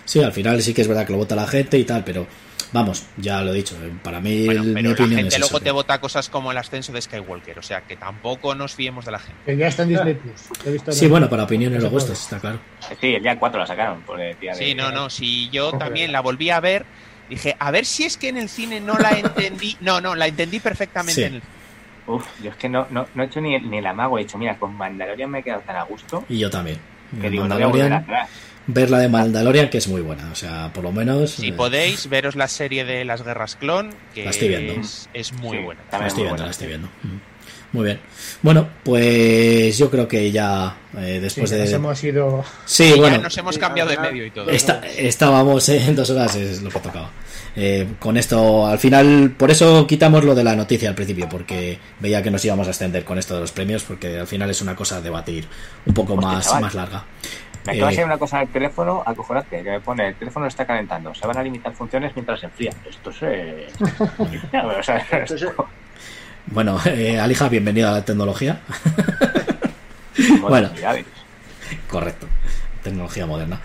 Sí, 0.06 0.24
al 0.24 0.32
final 0.32 0.62
sí 0.62 0.74
que 0.74 0.82
es 0.82 0.88
verdad 0.88 1.06
que 1.06 1.12
lo 1.12 1.18
vota 1.18 1.36
la 1.36 1.48
gente 1.48 1.78
y 1.78 1.84
tal, 1.84 2.04
pero 2.06 2.28
vamos, 2.72 3.06
ya 3.18 3.42
lo 3.42 3.52
he 3.54 3.56
dicho, 3.58 3.76
eh, 3.84 3.92
para 4.04 4.20
mí 4.20 4.46
Bueno, 4.46 4.62
el- 4.62 4.68
mi 4.68 4.74
pero 4.76 4.88
la 4.90 4.94
opinión 4.94 5.18
gente 5.20 5.36
es 5.36 5.40
luego 5.40 5.58
eso, 5.58 5.64
te 5.64 5.72
vota 5.72 6.00
cosas 6.02 6.30
como 6.30 6.52
el 6.52 6.58
ascenso 6.58 6.92
de 6.92 7.02
Skywalker, 7.02 7.60
o 7.60 7.62
sea 7.64 7.82
que 7.82 7.96
tampoco 7.98 8.56
nos 8.56 8.74
fiemos 8.76 9.06
de 9.06 9.12
la 9.12 9.20
gente. 9.20 9.40
Que 9.46 9.58
ya 9.58 9.68
está 9.68 9.84
en 9.84 9.90
Disney 9.90 10.14
Plus. 10.16 10.42
Lo 10.64 10.70
he 10.70 10.74
visto 10.74 10.92
Sí, 10.92 11.06
en- 11.06 11.12
bueno, 11.12 11.30
para 11.30 11.44
opiniones 11.44 11.78
no 11.80 11.84
lo 11.86 11.90
se 11.90 11.94
gustos, 11.96 12.22
está 12.22 12.40
claro. 12.40 12.60
Sí, 13.02 13.16
el 13.16 13.24
día 13.24 13.38
4 13.38 13.60
la 13.60 13.68
sacaron, 13.68 14.02
por 14.02 14.20
el 14.20 14.38
día 14.40 14.54
de... 14.54 14.58
Sí, 14.58 14.76
no, 14.76 14.92
no, 14.92 15.10
si 15.10 15.50
yo 15.50 15.72
también 15.74 16.12
la 16.12 16.22
volví 16.22 16.50
a 16.50 16.60
ver, 16.60 16.86
dije, 17.30 17.56
a 17.60 17.72
ver 17.72 17.86
si 17.86 18.04
es 18.06 18.18
que 18.18 18.30
en 18.30 18.38
el 18.38 18.50
cine 18.50 18.80
no 18.80 18.98
la 18.98 19.12
entendí. 19.12 19.78
No, 19.82 20.00
no, 20.02 20.16
la 20.16 20.28
entendí 20.28 20.60
perfectamente 20.60 21.14
Sí. 21.22 21.24
en 21.24 21.34
el 21.36 21.42
Uf, 22.10 22.26
yo 22.42 22.52
es 22.52 22.56
que 22.56 22.70
no, 22.70 22.88
no, 22.90 23.06
no 23.16 23.24
he 23.24 23.26
hecho 23.26 23.42
ni, 23.42 23.60
ni 23.60 23.80
el 23.80 23.86
amago, 23.86 24.18
he 24.18 24.22
dicho, 24.22 24.38
mira, 24.38 24.58
con 24.58 24.74
Mandalorian 24.76 25.30
me 25.30 25.40
he 25.40 25.44
quedado 25.44 25.62
tan 25.64 25.76
a 25.76 25.84
gusto 25.84 26.24
Y 26.30 26.38
yo 26.40 26.50
también. 26.50 26.80
que 27.20 27.30
digo, 27.30 27.46
no 27.50 27.56
voy 27.56 27.64
a 27.64 27.68
volver 27.68 27.90
Mandalorian, 27.90 28.20
atrás. 28.22 28.30
Ver 28.68 28.90
la 28.90 29.00
de 29.00 29.10
Mandalorian, 29.10 29.70
que 29.70 29.78
es 29.78 29.88
muy 29.88 30.02
buena, 30.02 30.30
o 30.32 30.36
sea, 30.36 30.72
por 30.74 30.84
lo 30.84 30.92
menos... 30.92 31.32
Si 31.32 31.48
eh, 31.50 31.54
podéis, 31.54 32.08
veros 32.10 32.36
la 32.36 32.48
serie 32.48 32.86
de 32.86 33.06
las 33.06 33.24
guerras 33.24 33.56
clon, 33.56 33.90
que 34.14 34.26
La 34.26 34.32
estoy 34.32 34.50
viendo. 34.50 34.74
es, 34.82 35.10
es 35.14 35.34
muy 35.34 35.58
Sí, 35.58 35.64
buena. 35.64 35.82
La 35.92 36.08
estoy 36.08 36.10
muy 36.10 36.14
viendo, 36.16 36.30
buena. 36.30 36.46
la 36.46 36.52
estoy 36.52 36.68
viendo. 36.68 36.88
Mm. 37.04 37.18
Muy 37.74 37.84
bien. 37.84 38.00
Bueno, 38.42 38.70
pues 38.84 39.78
yo 39.78 39.90
creo 39.92 40.08
que 40.08 40.32
ya 40.32 40.78
eh, 40.98 41.16
Sí, 41.16 41.20
después 41.20 41.52
nos 41.52 41.70
de... 41.70 41.76
hemos 41.76 42.04
ido. 42.04 42.44
Sí, 42.66 42.84
Y 42.86 42.90
ya 42.92 42.96
bueno, 42.96 43.18
nos 43.20 43.38
hemos 43.38 43.58
cambiado 43.58 43.90
de 43.90 43.98
medio 43.98 44.26
y 44.26 44.32
todo. 44.32 44.50
Está- 44.50 44.82
estábamos 44.88 45.68
en 45.68 45.94
dos 45.96 46.10
horas, 46.10 46.36
es 46.38 46.62
lo 46.62 46.70
que 46.70 46.80
tocaba. 46.80 47.12
Eh, 47.58 47.88
con 48.00 48.16
esto, 48.18 48.68
al 48.68 48.78
final, 48.80 49.32
por 49.38 49.52
eso 49.52 49.86
quitamos 49.86 50.24
lo 50.24 50.34
de 50.36 50.44
la 50.46 50.56
noticia 50.56 50.88
al 50.90 50.96
principio, 50.96 51.28
porque 51.28 51.78
veía 52.00 52.22
que 52.24 52.32
nos 52.32 52.46
íbamos 52.46 52.68
a 52.68 52.70
extender 52.70 53.04
con 53.04 53.18
esto 53.18 53.34
de 53.34 53.42
los 53.42 53.52
premios, 53.52 53.84
porque 53.84 54.18
al 54.20 54.28
final 54.28 54.50
es 54.50 54.62
una 54.62 54.76
cosa 54.76 54.98
a 54.98 55.02
debatir 55.02 55.46
un 55.86 55.94
poco 55.94 56.14
Hostia, 56.14 56.28
más, 56.30 56.62
más 56.62 56.74
larga. 56.76 57.04
Me 57.68 57.74
acaba 57.74 57.88
de 57.88 57.94
Eh, 57.94 57.96
salir 57.96 58.06
una 58.06 58.18
cosa 58.18 58.38
en 58.38 58.48
el 58.48 58.54
teléfono 58.54 59.04
acojonante 59.06 59.62
que 59.62 59.70
me 59.70 59.80
pone 59.82 60.08
el 60.08 60.16
teléfono 60.16 60.48
está 60.48 60.66
calentando, 60.66 61.14
se 61.14 61.28
van 61.28 61.38
a 61.38 61.44
limitar 61.44 61.74
funciones 61.74 62.16
mientras 62.16 62.40
se 62.40 62.46
enfría. 62.46 62.72
Esto 62.90 63.10
es... 63.10 63.18
eh, 63.24 63.68
o 64.80 64.84
sea, 64.84 65.06
Entonces, 65.12 65.50
Bueno, 66.46 66.80
eh, 66.86 67.20
Alija, 67.20 67.50
bienvenido 67.50 67.90
a 67.90 67.92
la 67.92 68.06
tecnología. 68.06 68.62
bueno, 70.42 70.70
correcto 71.90 72.28
tecnología 72.88 73.26
moderna. 73.26 73.62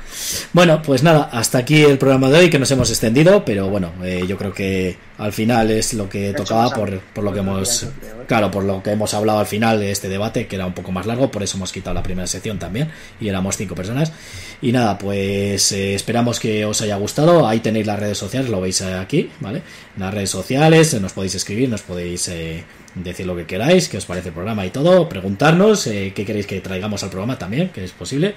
Bueno, 0.53 0.83
pues 0.83 1.03
nada, 1.03 1.29
hasta 1.33 1.59
aquí 1.59 1.83
el 1.83 1.99
programa 1.99 2.29
de 2.29 2.39
hoy 2.39 2.51
que 2.51 2.59
nos 2.59 2.71
hemos 2.71 2.91
extendido, 2.91 3.45
pero 3.45 3.69
bueno, 3.69 3.93
eh, 4.05 4.25
yo 4.27 4.37
creo 4.37 4.53
que 4.53 4.97
al 5.19 5.33
final 5.33 5.71
es 5.71 5.95
lo 5.95 6.09
que 6.09 6.33
tocaba 6.33 6.71
por, 6.71 6.99
por 6.99 7.23
lo 7.23 7.33
que 7.33 7.39
hemos, 7.39 7.87
claro, 8.27 8.51
por 8.51 8.65
lo 8.65 8.83
que 8.83 8.91
hemos 8.91 9.15
hablado 9.15 9.39
al 9.39 9.47
final 9.47 9.79
de 9.79 9.91
este 9.91 10.09
debate, 10.09 10.47
que 10.47 10.57
era 10.57 10.67
un 10.67 10.75
poco 10.75 10.91
más 10.91 11.07
largo, 11.07 11.31
por 11.31 11.43
eso 11.43 11.57
hemos 11.57 11.73
quitado 11.73 11.95
la 11.95 12.03
primera 12.03 12.27
sección 12.27 12.59
también 12.59 12.91
y 13.21 13.29
éramos 13.29 13.57
cinco 13.57 13.75
personas. 13.75 14.13
Y 14.61 14.73
nada, 14.73 14.99
pues 14.99 15.73
eh, 15.73 15.95
esperamos 15.95 16.39
que 16.39 16.65
os 16.65 16.81
haya 16.83 16.97
gustado. 16.97 17.49
Ahí 17.49 17.61
tenéis 17.61 17.87
las 17.87 17.99
redes 17.99 18.19
sociales, 18.19 18.51
lo 18.51 18.61
veis 18.61 18.81
aquí, 18.83 19.31
¿vale? 19.41 19.63
Las 19.97 20.13
redes 20.15 20.31
sociales, 20.31 21.01
nos 21.01 21.13
podéis 21.13 21.35
escribir, 21.35 21.69
nos 21.69 21.83
podéis 21.83 22.29
eh, 22.29 22.65
decir 22.95 23.27
lo 23.27 23.37
que 23.37 23.47
queráis, 23.47 23.89
qué 23.89 23.99
os 23.99 24.07
parece 24.07 24.29
el 24.29 24.35
programa 24.35 24.65
y 24.67 24.71
todo, 24.71 25.09
preguntarnos 25.09 25.85
qué 25.85 26.25
queréis 26.27 26.47
que 26.47 26.61
traigamos 26.61 27.03
al 27.03 27.11
programa 27.11 27.39
también, 27.39 27.71
que 27.71 27.85
es 27.85 27.93
posible. 27.93 28.35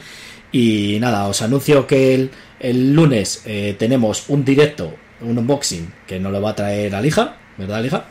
Y 0.55 0.99
nada, 1.01 1.27
os 1.27 1.41
anuncio 1.41 1.85
que 1.85 2.29
el, 2.61 2.93
lunes 2.93 3.41
eh, 3.43 3.75
tenemos 3.77 4.29
un 4.29 4.45
directo, 4.45 4.95
un 5.19 5.37
unboxing 5.37 5.91
que 6.07 6.17
nos 6.17 6.31
lo 6.31 6.41
va 6.41 6.51
a 6.51 6.55
traer 6.55 6.95
Alija, 6.95 7.35
¿verdad, 7.57 7.79
Alija? 7.79 8.05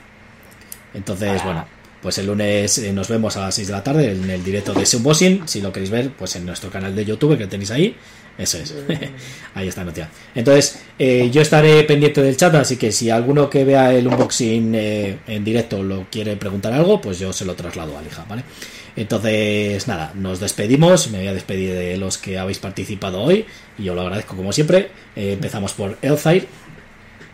Entonces, 0.92 1.42
bueno, 1.42 1.64
pues 2.02 2.18
el 2.18 2.26
lunes 2.26 2.76
eh, 2.76 2.92
nos 2.92 3.08
vemos 3.08 3.34
a 3.38 3.40
las 3.40 3.54
6 3.54 3.68
de 3.68 3.72
la 3.72 3.82
tarde 3.82 4.12
en 4.12 4.28
el 4.28 4.44
directo 4.44 4.74
de 4.74 4.82
ese 4.82 4.98
unboxing. 4.98 5.48
Si 5.48 5.62
lo 5.62 5.72
queréis 5.72 5.90
ver, 5.90 6.10
pues 6.10 6.36
en 6.36 6.44
nuestro 6.44 6.68
canal 6.68 6.94
de 6.94 7.06
YouTube 7.06 7.38
que 7.38 7.46
tenéis 7.46 7.70
ahí. 7.70 7.96
Eso 8.36 8.58
es. 8.58 8.74
ahí 9.54 9.68
está 9.68 9.82
noticia. 9.82 10.10
Entonces, 10.34 10.80
eh, 10.98 11.30
yo 11.32 11.40
estaré 11.40 11.82
pendiente 11.84 12.20
del 12.20 12.36
chat, 12.36 12.54
así 12.56 12.76
que 12.76 12.92
si 12.92 13.08
alguno 13.08 13.48
que 13.48 13.64
vea 13.64 13.90
el 13.94 14.06
unboxing 14.06 14.74
en 14.74 15.44
directo 15.44 15.82
lo 15.82 16.08
quiere 16.10 16.36
preguntar 16.36 16.74
algo, 16.74 17.00
pues 17.00 17.18
yo 17.18 17.32
se 17.32 17.46
lo 17.46 17.54
traslado 17.54 17.96
a 17.96 18.00
Alija, 18.00 18.26
¿vale? 18.28 18.44
Entonces, 18.96 19.88
nada, 19.88 20.12
nos 20.14 20.40
despedimos. 20.40 21.10
Me 21.10 21.18
voy 21.18 21.26
a 21.26 21.32
despedir 21.32 21.74
de 21.74 21.96
los 21.96 22.18
que 22.18 22.38
habéis 22.38 22.58
participado 22.58 23.20
hoy 23.20 23.46
y 23.76 23.84
yo 23.84 23.94
lo 23.94 24.02
agradezco 24.02 24.36
como 24.36 24.52
siempre. 24.52 24.90
Eh, 25.16 25.32
empezamos 25.32 25.72
por 25.72 25.98
Elzair. 26.00 26.46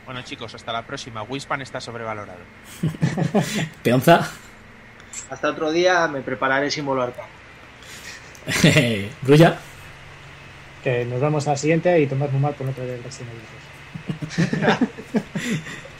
Bueno, 0.07 0.23
chicos, 0.23 0.55
hasta 0.55 0.73
la 0.73 0.87
próxima. 0.87 1.23
Wispan 1.23 1.61
está 1.63 1.81
sobrevalorado. 1.81 2.41
Peonza. 3.83 4.29
Hasta 5.29 5.51
otro 5.51 5.71
día 5.71 6.09
me 6.09 6.21
prepararé 6.21 6.71
símbolo 6.71 7.03
arca. 7.03 7.27
Brulla. 9.23 9.59
Que 10.83 11.05
nos 11.05 11.21
vamos 11.21 11.47
a 11.47 11.51
la 11.51 11.57
siguiente 11.57 12.01
y 12.01 12.07
tomar 12.07 12.31
muy 12.33 12.41
mal 12.41 12.55
con 12.55 12.69
otro 12.69 12.85
del 12.85 13.03
Resident 13.05 13.31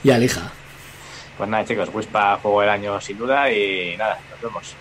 y 0.03 0.09
Alija. 0.09 0.51
Pues 1.37 1.49
nada, 1.49 1.65
chicos, 1.65 1.89
Wispa 1.93 2.37
juego 2.37 2.63
el 2.63 2.69
año 2.69 2.99
sin 2.99 3.17
duda 3.17 3.51
y 3.51 3.95
nada, 3.97 4.19
nos 4.31 4.41
vemos. 4.41 4.75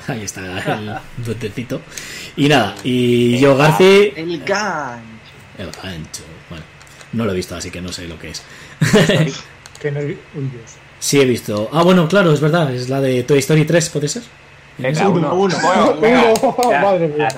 Ahí 0.08 0.22
está 0.22 0.40
el 0.74 0.98
duendecito. 1.18 1.80
Y 2.36 2.48
nada, 2.48 2.74
y 2.84 3.38
yo, 3.38 3.56
Garci. 3.56 4.12
El 4.16 4.38
gancho. 4.44 5.02
El 5.58 5.70
gancho. 5.70 6.22
Bueno, 6.48 6.64
no 7.12 7.24
lo 7.24 7.32
he 7.32 7.36
visto, 7.36 7.56
así 7.56 7.70
que 7.70 7.80
no 7.80 7.92
sé 7.92 8.06
lo 8.06 8.18
que 8.18 8.30
es. 8.30 8.42
que 9.80 9.90
no, 9.90 10.00
uy, 10.00 10.16
Dios. 10.34 10.76
Sí, 10.98 11.20
he 11.20 11.24
visto. 11.24 11.70
Ah, 11.72 11.82
bueno, 11.82 12.08
claro, 12.08 12.32
es 12.32 12.40
verdad. 12.40 12.72
Es 12.74 12.88
la 12.88 13.00
de 13.00 13.22
Toy 13.22 13.38
Story 13.38 13.64
3, 13.64 13.88
¿puede 13.90 14.08
ser? 14.08 14.22
Venga, 14.78 15.08
uno, 15.08 15.34
uno. 15.34 15.56
Madre 16.82 17.08
mía. 17.08 17.28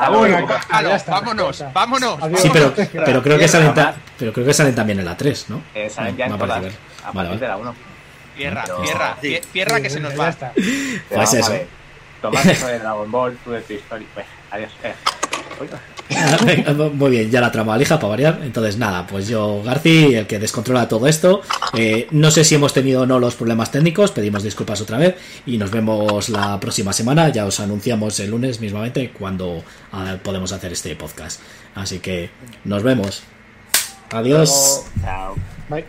vámonos, 1.08 1.64
vámonos. 1.72 2.18
Sí, 2.40 2.50
pero, 2.52 2.72
pero, 3.04 3.22
creo 3.22 3.38
que 3.38 3.48
salen 3.48 3.72
pero 4.18 4.32
creo 4.32 4.46
que 4.46 4.54
salen 4.54 4.74
también 4.74 5.00
en 5.00 5.04
la 5.04 5.16
3, 5.16 5.46
¿no? 5.48 5.62
Eh, 5.74 5.90
salen 5.90 6.16
ya 6.16 6.26
en 6.26 6.38
todas. 6.38 6.62
Vale, 7.12 7.28
vale. 7.28 7.38
la 7.40 7.56
1. 7.56 7.74
Tierra, 8.36 8.64
tierra, 8.82 9.16
tierra 9.52 9.80
que 9.80 9.90
se 9.90 10.00
nos 10.00 10.18
va. 10.18 10.34
Pues 11.10 11.34
eso. 11.34 11.52
Tomás 12.22 12.46
eso 12.46 12.68
de 12.68 12.78
Dragon 12.78 13.10
Ball, 13.10 13.36
tú 13.44 13.50
de 13.50 13.60
tu 13.60 13.72
historia. 13.74 14.06
Pues, 14.14 14.26
adiós. 14.50 14.70
Eh. 14.84 14.94
Muy 16.94 17.10
bien, 17.10 17.30
ya 17.30 17.40
la 17.40 17.50
trama 17.50 17.74
alija 17.74 17.96
para 17.98 18.10
variar. 18.10 18.40
Entonces, 18.42 18.76
nada, 18.76 19.06
pues 19.06 19.28
yo, 19.28 19.62
Garci, 19.62 20.14
el 20.14 20.26
que 20.26 20.38
descontrola 20.38 20.88
todo 20.88 21.06
esto. 21.06 21.42
Eh, 21.74 22.06
no 22.10 22.30
sé 22.30 22.44
si 22.44 22.54
hemos 22.54 22.72
tenido 22.72 23.02
o 23.02 23.06
no 23.06 23.18
los 23.18 23.34
problemas 23.34 23.70
técnicos, 23.70 24.12
pedimos 24.12 24.42
disculpas 24.42 24.80
otra 24.80 24.98
vez 24.98 25.16
y 25.46 25.58
nos 25.58 25.70
vemos 25.70 26.28
la 26.28 26.58
próxima 26.60 26.92
semana. 26.92 27.28
Ya 27.30 27.46
os 27.46 27.60
anunciamos 27.60 28.18
el 28.20 28.30
lunes 28.30 28.60
mismamente 28.60 29.10
cuando 29.10 29.62
ah, 29.92 30.16
podemos 30.22 30.52
hacer 30.52 30.72
este 30.72 30.94
podcast. 30.96 31.40
Así 31.74 31.98
que 31.98 32.30
nos 32.64 32.82
vemos. 32.82 33.22
Adiós. 34.10 34.84
Chao. 35.02 35.34
Bye. 35.68 35.84